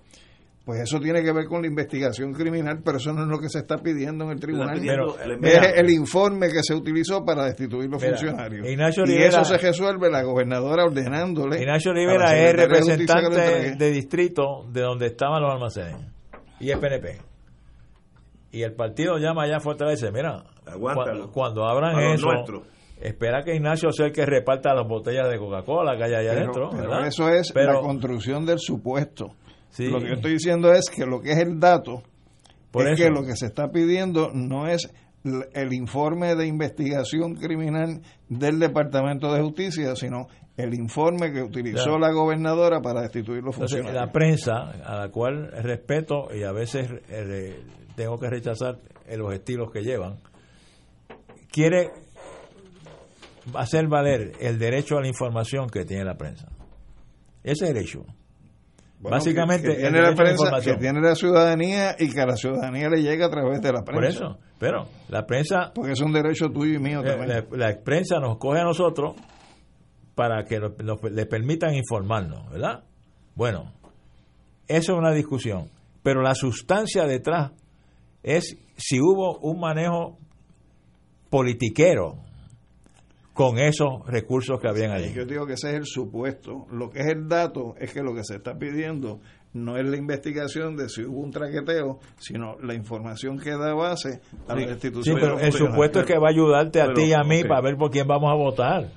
Pues 0.69 0.83
eso 0.83 1.01
tiene 1.01 1.23
que 1.23 1.33
ver 1.33 1.47
con 1.47 1.63
la 1.63 1.67
investigación 1.69 2.35
criminal, 2.35 2.83
pero 2.85 2.99
eso 2.99 3.11
no 3.15 3.23
es 3.23 3.29
lo 3.29 3.39
que 3.39 3.49
se 3.49 3.61
está 3.61 3.79
pidiendo 3.79 4.27
en 4.27 4.33
el 4.33 4.39
tribunal. 4.39 4.79
pidiendo- 4.79 5.19
es 5.19 5.41
mira. 5.41 5.71
el 5.71 5.89
informe 5.89 6.49
que 6.49 6.63
se 6.63 6.75
utilizó 6.75 7.25
para 7.25 7.47
destituir 7.47 7.89
los 7.89 8.03
Mira, 8.03 8.19
funcionarios. 8.19 8.69
Ignacio 8.69 9.05
y 9.05 9.07
Rivera- 9.07 9.29
eso 9.29 9.45
se 9.47 9.57
resuelve 9.57 10.11
la 10.11 10.23
gobernadora 10.25 10.85
ordenándole. 10.85 11.59
Ignacio 11.63 11.95
Rivera 11.95 12.37
es 12.37 12.55
representante 12.55 13.77
de 13.77 13.91
distrito 13.91 14.67
de 14.71 14.83
donde 14.83 15.07
estaban 15.07 15.41
los 15.41 15.55
almacenes 15.55 15.97
y 16.61 16.71
es 16.71 16.77
PNP. 16.77 17.17
Y 18.53 18.61
el 18.61 18.75
partido 18.75 19.17
llama 19.17 19.45
allá 19.45 19.57
a 19.57 19.61
Fortaleza, 19.61 20.11
mira, 20.13 20.45
Aguántalo. 20.67 21.29
cua- 21.29 21.33
cuando 21.33 21.65
abran 21.67 21.99
eso, 22.13 22.29
espera 23.01 23.43
que 23.43 23.55
Ignacio 23.55 23.91
sea 23.91 24.09
el 24.09 24.13
que 24.13 24.27
reparta 24.27 24.75
las 24.75 24.87
botellas 24.87 25.31
de 25.31 25.39
Coca-Cola 25.39 25.97
que 25.97 26.05
hay 26.05 26.15
allá 26.15 26.31
Pero, 26.35 26.69
adentro. 26.73 27.05
eso 27.07 27.29
es 27.31 27.53
Pero- 27.55 27.73
la 27.73 27.81
construcción 27.81 28.45
del 28.45 28.59
supuesto. 28.59 29.35
Lo 29.79 30.01
que 30.01 30.09
yo 30.09 30.15
estoy 30.15 30.33
diciendo 30.33 30.73
es 30.73 30.89
que 30.91 31.05
lo 31.07 31.21
que 31.21 31.33
es 31.33 31.39
el 31.39 31.59
dato, 31.61 32.03
Por 32.71 32.87
es 32.89 32.95
eso. 32.99 33.05
que 33.05 33.11
lo 33.11 33.25
que 33.25 33.37
se 33.37 33.47
está 33.47 33.69
pidiendo 33.71 34.31
no 34.33 34.67
es 34.67 34.89
el 35.53 35.73
informe 35.75 36.35
de 36.37 36.47
investigación 36.47 37.35
criminal 37.35 38.01
del 38.29 38.59
Departamento 38.59 39.33
de 39.33 39.43
Justicia, 39.43 39.95
sino 39.97 40.27
el 40.57 40.75
informe 40.75 41.33
que 41.33 41.43
utilizó 41.43 41.85
Claro. 41.85 41.99
la 41.99 42.13
gobernadora 42.13 42.81
para 42.81 43.03
destituir 43.03 43.43
los 43.43 43.55
Entonces, 43.57 43.79
funcionarios. 43.81 44.07
la 44.07 44.13
prensa, 44.13 44.55
a 44.85 44.97
la 44.97 45.09
cual 45.11 45.51
respeto 45.53 46.29
y 46.35 46.43
a 46.45 46.53
veces 46.53 46.89
eh, 47.11 47.61
tengo 47.95 48.19
que 48.19 48.29
rechazar 48.31 48.79
eh, 49.07 49.17
los 49.17 49.33
estilos 49.35 49.71
que 49.73 49.83
llevan, 49.83 50.19
quiere 51.53 51.91
hacer 53.55 53.87
valer 53.89 54.33
el 54.41 54.59
derecho 54.59 54.99
a 54.99 55.01
la 55.03 55.09
información 55.09 55.69
que 55.69 55.85
tiene 55.85 56.05
la 56.05 56.17
prensa. 56.17 56.49
Ese 57.43 57.65
es 57.67 57.71
el 57.71 57.77
hecho. 57.79 58.05
Bueno, 59.01 59.17
Básicamente, 59.17 59.69
que, 59.69 59.77
que 59.77 59.87
el 59.87 59.93
tiene 59.93 60.03
la 60.11 60.15
prensa, 60.17 60.61
que 60.61 60.75
tiene 60.75 61.01
la 61.01 61.15
ciudadanía 61.15 61.95
y 61.99 62.11
que 62.13 62.21
a 62.21 62.27
la 62.27 62.37
ciudadanía 62.37 62.89
le 62.89 63.01
llega 63.03 63.27
a 63.27 63.31
través 63.31 63.61
de 63.63 63.73
la 63.73 63.85
prensa. 63.85 63.95
Por 63.95 64.05
eso, 64.05 64.39
pero 64.59 64.87
la 65.09 65.25
prensa 65.25 65.71
Porque 65.73 65.93
es 65.93 66.01
un 66.01 66.13
derecho 66.13 66.49
tuyo 66.51 66.75
y 66.75 66.79
mío 66.81 67.01
Eh, 67.05 67.05
también. 67.05 67.29
la, 67.29 67.69
la 67.69 67.81
prensa 67.85 68.19
nos 68.19 68.39
coge 68.39 68.59
a 68.61 68.65
nosotros 68.65 69.15
para 70.17 70.45
que 70.45 70.59
nos- 70.59 71.03
le 71.13 71.27
permitan 71.27 71.75
informarnos, 71.75 72.51
¿verdad? 72.51 72.83
Bueno, 73.37 73.73
eso 74.67 74.93
es 74.95 74.99
una 74.99 75.13
discusión, 75.13 75.69
pero 76.03 76.21
la 76.23 76.35
sustancia 76.35 77.05
detrás 77.05 77.53
es 78.25 78.57
si 78.77 79.01
hubo 79.01 79.39
un 79.39 79.61
manejo 79.61 80.19
politiquero 81.31 82.17
con 83.39 83.57
esos 83.61 84.05
recursos 84.05 84.59
que 84.61 84.67
habían 84.67 84.91
allí. 84.91 85.13
Yo 85.15 85.25
digo 85.25 85.47
que 85.47 85.53
ese 85.53 85.69
es 85.71 85.75
el 85.77 85.87
supuesto. 85.87 86.67
Lo 86.73 86.91
que 86.91 86.99
es 86.99 87.07
el 87.07 87.29
dato 87.29 87.77
es 87.79 87.93
que 87.93 88.03
lo 88.03 88.13
que 88.13 88.25
se 88.25 88.35
está 88.35 88.59
pidiendo 88.59 89.21
no 89.53 89.77
es 89.77 89.87
la 89.89 89.97
investigación 89.97 90.75
de 90.75 90.89
si 90.89 91.05
hubo 91.05 91.21
un 91.21 91.31
traqueteo, 91.31 92.01
sino 92.19 92.59
la 92.61 92.75
información 92.75 93.39
que 93.39 93.51
da 93.51 93.75
base 93.75 94.21
a 94.49 94.57
la 94.57 94.61
Sí, 94.63 94.67
destitución. 94.67 95.19
pero 95.21 95.39
el 95.39 95.53
supuesto 95.53 96.01
es 96.01 96.07
que 96.07 96.19
va 96.19 96.27
a 96.27 96.31
ayudarte 96.33 96.81
a 96.81 96.87
Pero, 96.87 96.95
ti 96.97 97.03
y 97.05 97.13
a 97.13 97.23
mí 97.23 97.45
para 97.45 97.61
ver 97.61 97.77
por 97.77 97.93
quién 97.93 98.09
vamos 98.09 98.29
a 98.29 98.35
votar. 98.35 98.89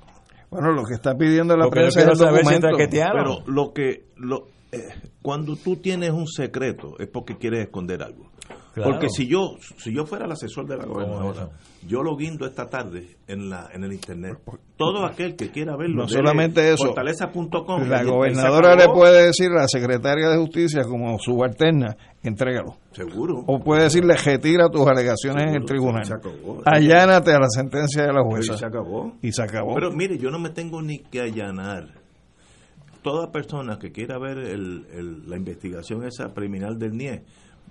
Bueno, 0.50 0.72
lo 0.72 0.86
que 0.86 0.96
está 0.96 1.16
pidiendo 1.16 1.56
la 1.56 1.66
Porque 1.66 1.82
yo 1.82 1.90
prensa 1.92 2.00
es 2.02 2.08
el 2.08 2.16
saber 2.16 2.46
si. 2.46 3.00
Pero 3.14 3.44
lo 3.46 3.74
que 3.74 4.06
lo, 4.18 4.48
eh, 4.72 4.80
cuando 5.22 5.56
tú 5.56 5.76
tienes 5.76 6.10
un 6.10 6.26
secreto 6.26 6.96
es 6.98 7.08
porque 7.08 7.38
quieres 7.38 7.62
esconder 7.68 8.02
algo. 8.02 8.26
Claro. 8.74 8.92
Porque 8.92 9.10
si 9.10 9.28
yo 9.28 9.58
si 9.78 9.94
yo 9.94 10.06
fuera 10.06 10.26
el 10.26 10.32
asesor 10.32 10.66
de 10.66 10.78
la 10.78 10.86
gobernadora, 10.86 11.50
yo 11.86 12.02
lo 12.04 12.16
guindo 12.16 12.46
esta 12.46 12.70
tarde 12.70 13.18
en 13.28 13.50
la 13.50 13.70
en 13.74 13.84
el 13.84 13.92
internet. 13.92 14.38
Todo 14.78 15.06
aquel 15.06 15.36
que 15.36 15.50
quiera 15.52 15.76
verlo, 15.76 16.04
No 16.04 16.08
solamente 16.08 16.72
eso, 16.72 16.86
fortaleza.com. 16.86 17.84
la 17.90 18.04
gobernadora 18.04 18.76
le 18.78 18.88
puede 18.88 19.26
decir 19.26 19.52
a 19.52 19.64
la 19.64 19.68
secretaria 19.68 20.30
de 20.30 20.38
justicia 20.38 20.84
como 20.84 21.20
subalterna, 21.20 21.98
entrégalo. 22.24 22.78
Seguro. 22.94 23.44
O 23.46 23.60
puede 23.60 23.84
decirle, 23.84 24.16
retira 24.16 24.70
tus 24.70 24.88
alegaciones 24.88 25.48
en 25.50 25.56
el 25.56 25.66
tribunal. 25.66 26.06
se 26.06 26.14
acabó. 26.14 26.62
Allánate 26.66 27.32
a 27.34 27.40
la 27.40 27.50
sentencia 27.50 28.04
de 28.04 28.14
la 28.14 28.24
jueza. 28.24 28.54
Y 28.54 28.58
se 28.58 28.66
acabó. 28.66 29.14
Y 29.22 29.32
se 29.34 29.44
acabó. 29.44 29.76
Pero 29.76 29.92
mire, 29.92 30.18
yo 30.18 30.32
no 30.32 30.40
me 30.40 30.50
tengo 30.50 30.82
ni 30.82 31.00
que 31.00 31.20
allanar. 31.20 32.00
Toda 33.02 33.32
persona 33.32 33.80
que 33.80 33.92
quiera 33.92 34.20
ver 34.20 34.38
el- 34.38 34.86
el- 34.94 35.30
la 35.30 35.36
investigación 35.36 36.06
esa 36.06 36.32
criminal 36.34 36.78
del 36.78 36.92
NIE, 36.96 37.24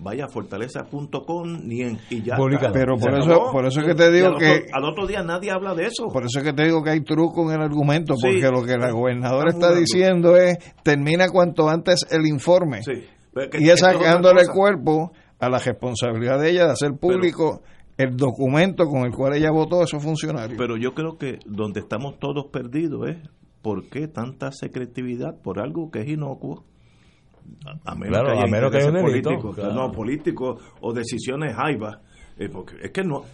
vaya 0.03 0.25
a 0.25 0.29
fortaleza.com 0.29 1.61
ni 1.65 1.83
en- 1.83 1.99
y 2.11 2.23
ya. 2.23 2.37
Pero 2.73 2.97
por 2.97 3.15
eso- 3.19 3.33
acabó. 3.33 3.53
por 3.53 3.67
eso 3.67 3.81
es 3.81 3.87
que 3.87 3.95
te 3.95 4.11
digo 4.11 4.37
que- 4.37 4.51
otro- 4.51 4.67
al 4.73 4.85
otro 4.85 5.07
día 5.07 5.23
nadie 5.23 5.51
habla 5.51 5.75
de 5.75 5.85
eso. 5.87 6.09
Por 6.13 6.25
eso 6.25 6.39
es 6.39 6.45
que 6.45 6.53
te 6.53 6.65
digo 6.65 6.83
que 6.83 6.91
hay 6.91 7.01
truco 7.03 7.49
en 7.51 7.57
el 7.61 7.63
argumento, 7.63 8.15
Sí. 8.17 8.23
porque 8.27 8.49
lo 8.51 8.65
que 8.65 8.77
la 8.79 8.91
gobernadora 8.91 9.49
está 9.51 9.69
jugando. 9.69 9.81
diciendo 9.81 10.37
es, 10.37 10.59
termina 10.83 11.29
cuanto 11.29 11.69
antes 11.69 12.07
el 12.11 12.27
informe. 12.27 12.83
Sí. 12.83 13.05
Y 13.59 13.69
es 13.69 13.81
sacándole 13.81 14.41
cosa. 14.41 14.53
cuerpo 14.53 15.13
a 15.39 15.49
la 15.49 15.59
responsabilidad 15.59 16.41
de 16.41 16.51
ella 16.51 16.65
de 16.67 16.73
hacer 16.73 16.91
público 17.01 17.63
el 17.97 18.17
documento 18.17 18.87
con 18.87 19.03
el 19.05 19.13
cual 19.13 19.35
ella 19.37 19.51
votó 19.51 19.81
a 19.81 19.85
esos 19.85 20.03
funcionarios. 20.03 20.57
Pero 20.59 20.77
yo 20.77 20.95
creo 20.95 21.17
que 21.19 21.39
donde 21.47 21.81
estamos 21.81 22.19
todos 22.19 22.47
perdidos 22.51 23.09
es 23.11 23.17
¿por 23.63 23.89
qué 23.91 24.09
tanta 24.09 24.53
secretividad 24.53 25.35
por 25.43 25.61
algo 25.61 25.91
que 25.91 26.01
es 26.01 26.09
inocuo? 26.09 26.65
A, 27.65 27.93
a 27.93 27.95
menos 27.95 28.19
Claro, 28.19 28.27
que 28.27 28.33
haya 28.33 28.45
a 28.45 28.47
menos 28.47 28.71
que 28.71 28.77
haya 28.79 28.89
un 28.89 29.07
delito, 29.07 29.53
claro. 29.53 29.75
no 29.75 29.93
políticos 29.93 30.63
o 30.81 30.93
decisiones 30.93 31.55
jaivas. 31.55 31.99
Eh, 32.39 32.49
porque 32.51 32.77
es 32.83 32.91
que 32.91 33.03
no, 33.03 33.25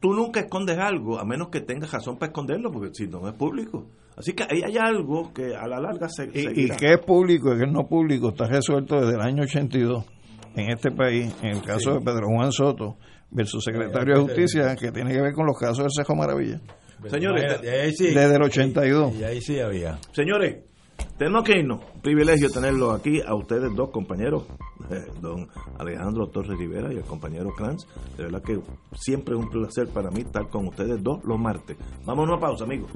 tú 0.00 0.12
nunca 0.12 0.40
escondes 0.40 0.78
algo 0.78 1.18
a 1.18 1.24
menos 1.24 1.48
que 1.48 1.60
tengas 1.60 1.92
razón 1.92 2.16
para 2.18 2.30
esconderlo, 2.30 2.70
porque 2.70 2.94
si 2.94 3.06
no 3.06 3.28
es 3.28 3.34
público. 3.34 3.86
Así 4.16 4.34
que 4.34 4.42
ahí 4.42 4.62
hay 4.62 4.76
algo 4.76 5.32
que 5.32 5.54
a 5.54 5.66
la 5.66 5.80
larga 5.80 6.08
se. 6.08 6.26
y, 6.26 6.40
y 6.40 6.42
seguirá. 6.42 6.76
que 6.76 6.92
es 6.92 6.98
público 6.98 7.54
y 7.54 7.58
que 7.58 7.64
es 7.64 7.72
no 7.72 7.86
público 7.86 8.30
está 8.30 8.46
resuelto 8.46 9.00
desde 9.00 9.14
el 9.14 9.20
año 9.20 9.42
82 9.44 10.04
en 10.56 10.70
este 10.70 10.90
país, 10.90 11.34
en 11.42 11.56
el 11.56 11.62
caso 11.62 11.94
de 11.94 12.00
Pedro 12.00 12.26
Juan 12.26 12.52
Soto 12.52 12.96
versus 13.30 13.64
secretario 13.64 14.14
de 14.16 14.20
Justicia, 14.22 14.74
que 14.76 14.90
tiene 14.90 15.12
que 15.12 15.20
ver 15.20 15.32
con 15.32 15.46
los 15.46 15.56
casos 15.58 15.78
del 15.78 15.90
Cejo 15.96 16.16
Maravilla. 16.16 16.60
Señores. 17.08 17.60
Desde 17.62 18.34
el 18.34 18.42
82. 18.42 19.14
Y 19.14 19.24
ahí 19.24 19.40
sí 19.40 19.58
había. 19.60 19.98
Señores, 20.12 20.64
tenemos 21.20 21.44
que 21.44 21.58
irnos. 21.58 21.80
Un 21.96 22.00
privilegio 22.00 22.48
tenerlo 22.48 22.92
aquí 22.92 23.20
a 23.20 23.34
ustedes 23.34 23.76
dos 23.76 23.90
compañeros, 23.90 24.44
eh, 24.88 25.04
don 25.20 25.46
Alejandro 25.78 26.28
Torres 26.28 26.58
Rivera 26.58 26.90
y 26.94 26.96
el 26.96 27.04
compañero 27.04 27.50
Kranz. 27.54 27.86
De 28.16 28.24
verdad 28.24 28.42
que 28.42 28.58
siempre 28.94 29.34
es 29.34 29.40
un 29.40 29.50
placer 29.50 29.88
para 29.88 30.10
mí 30.10 30.22
estar 30.22 30.48
con 30.48 30.68
ustedes 30.68 31.02
dos 31.02 31.22
los 31.24 31.38
martes. 31.38 31.76
Vamos 32.06 32.26
a 32.30 32.40
pausa, 32.40 32.64
amigos. 32.64 32.90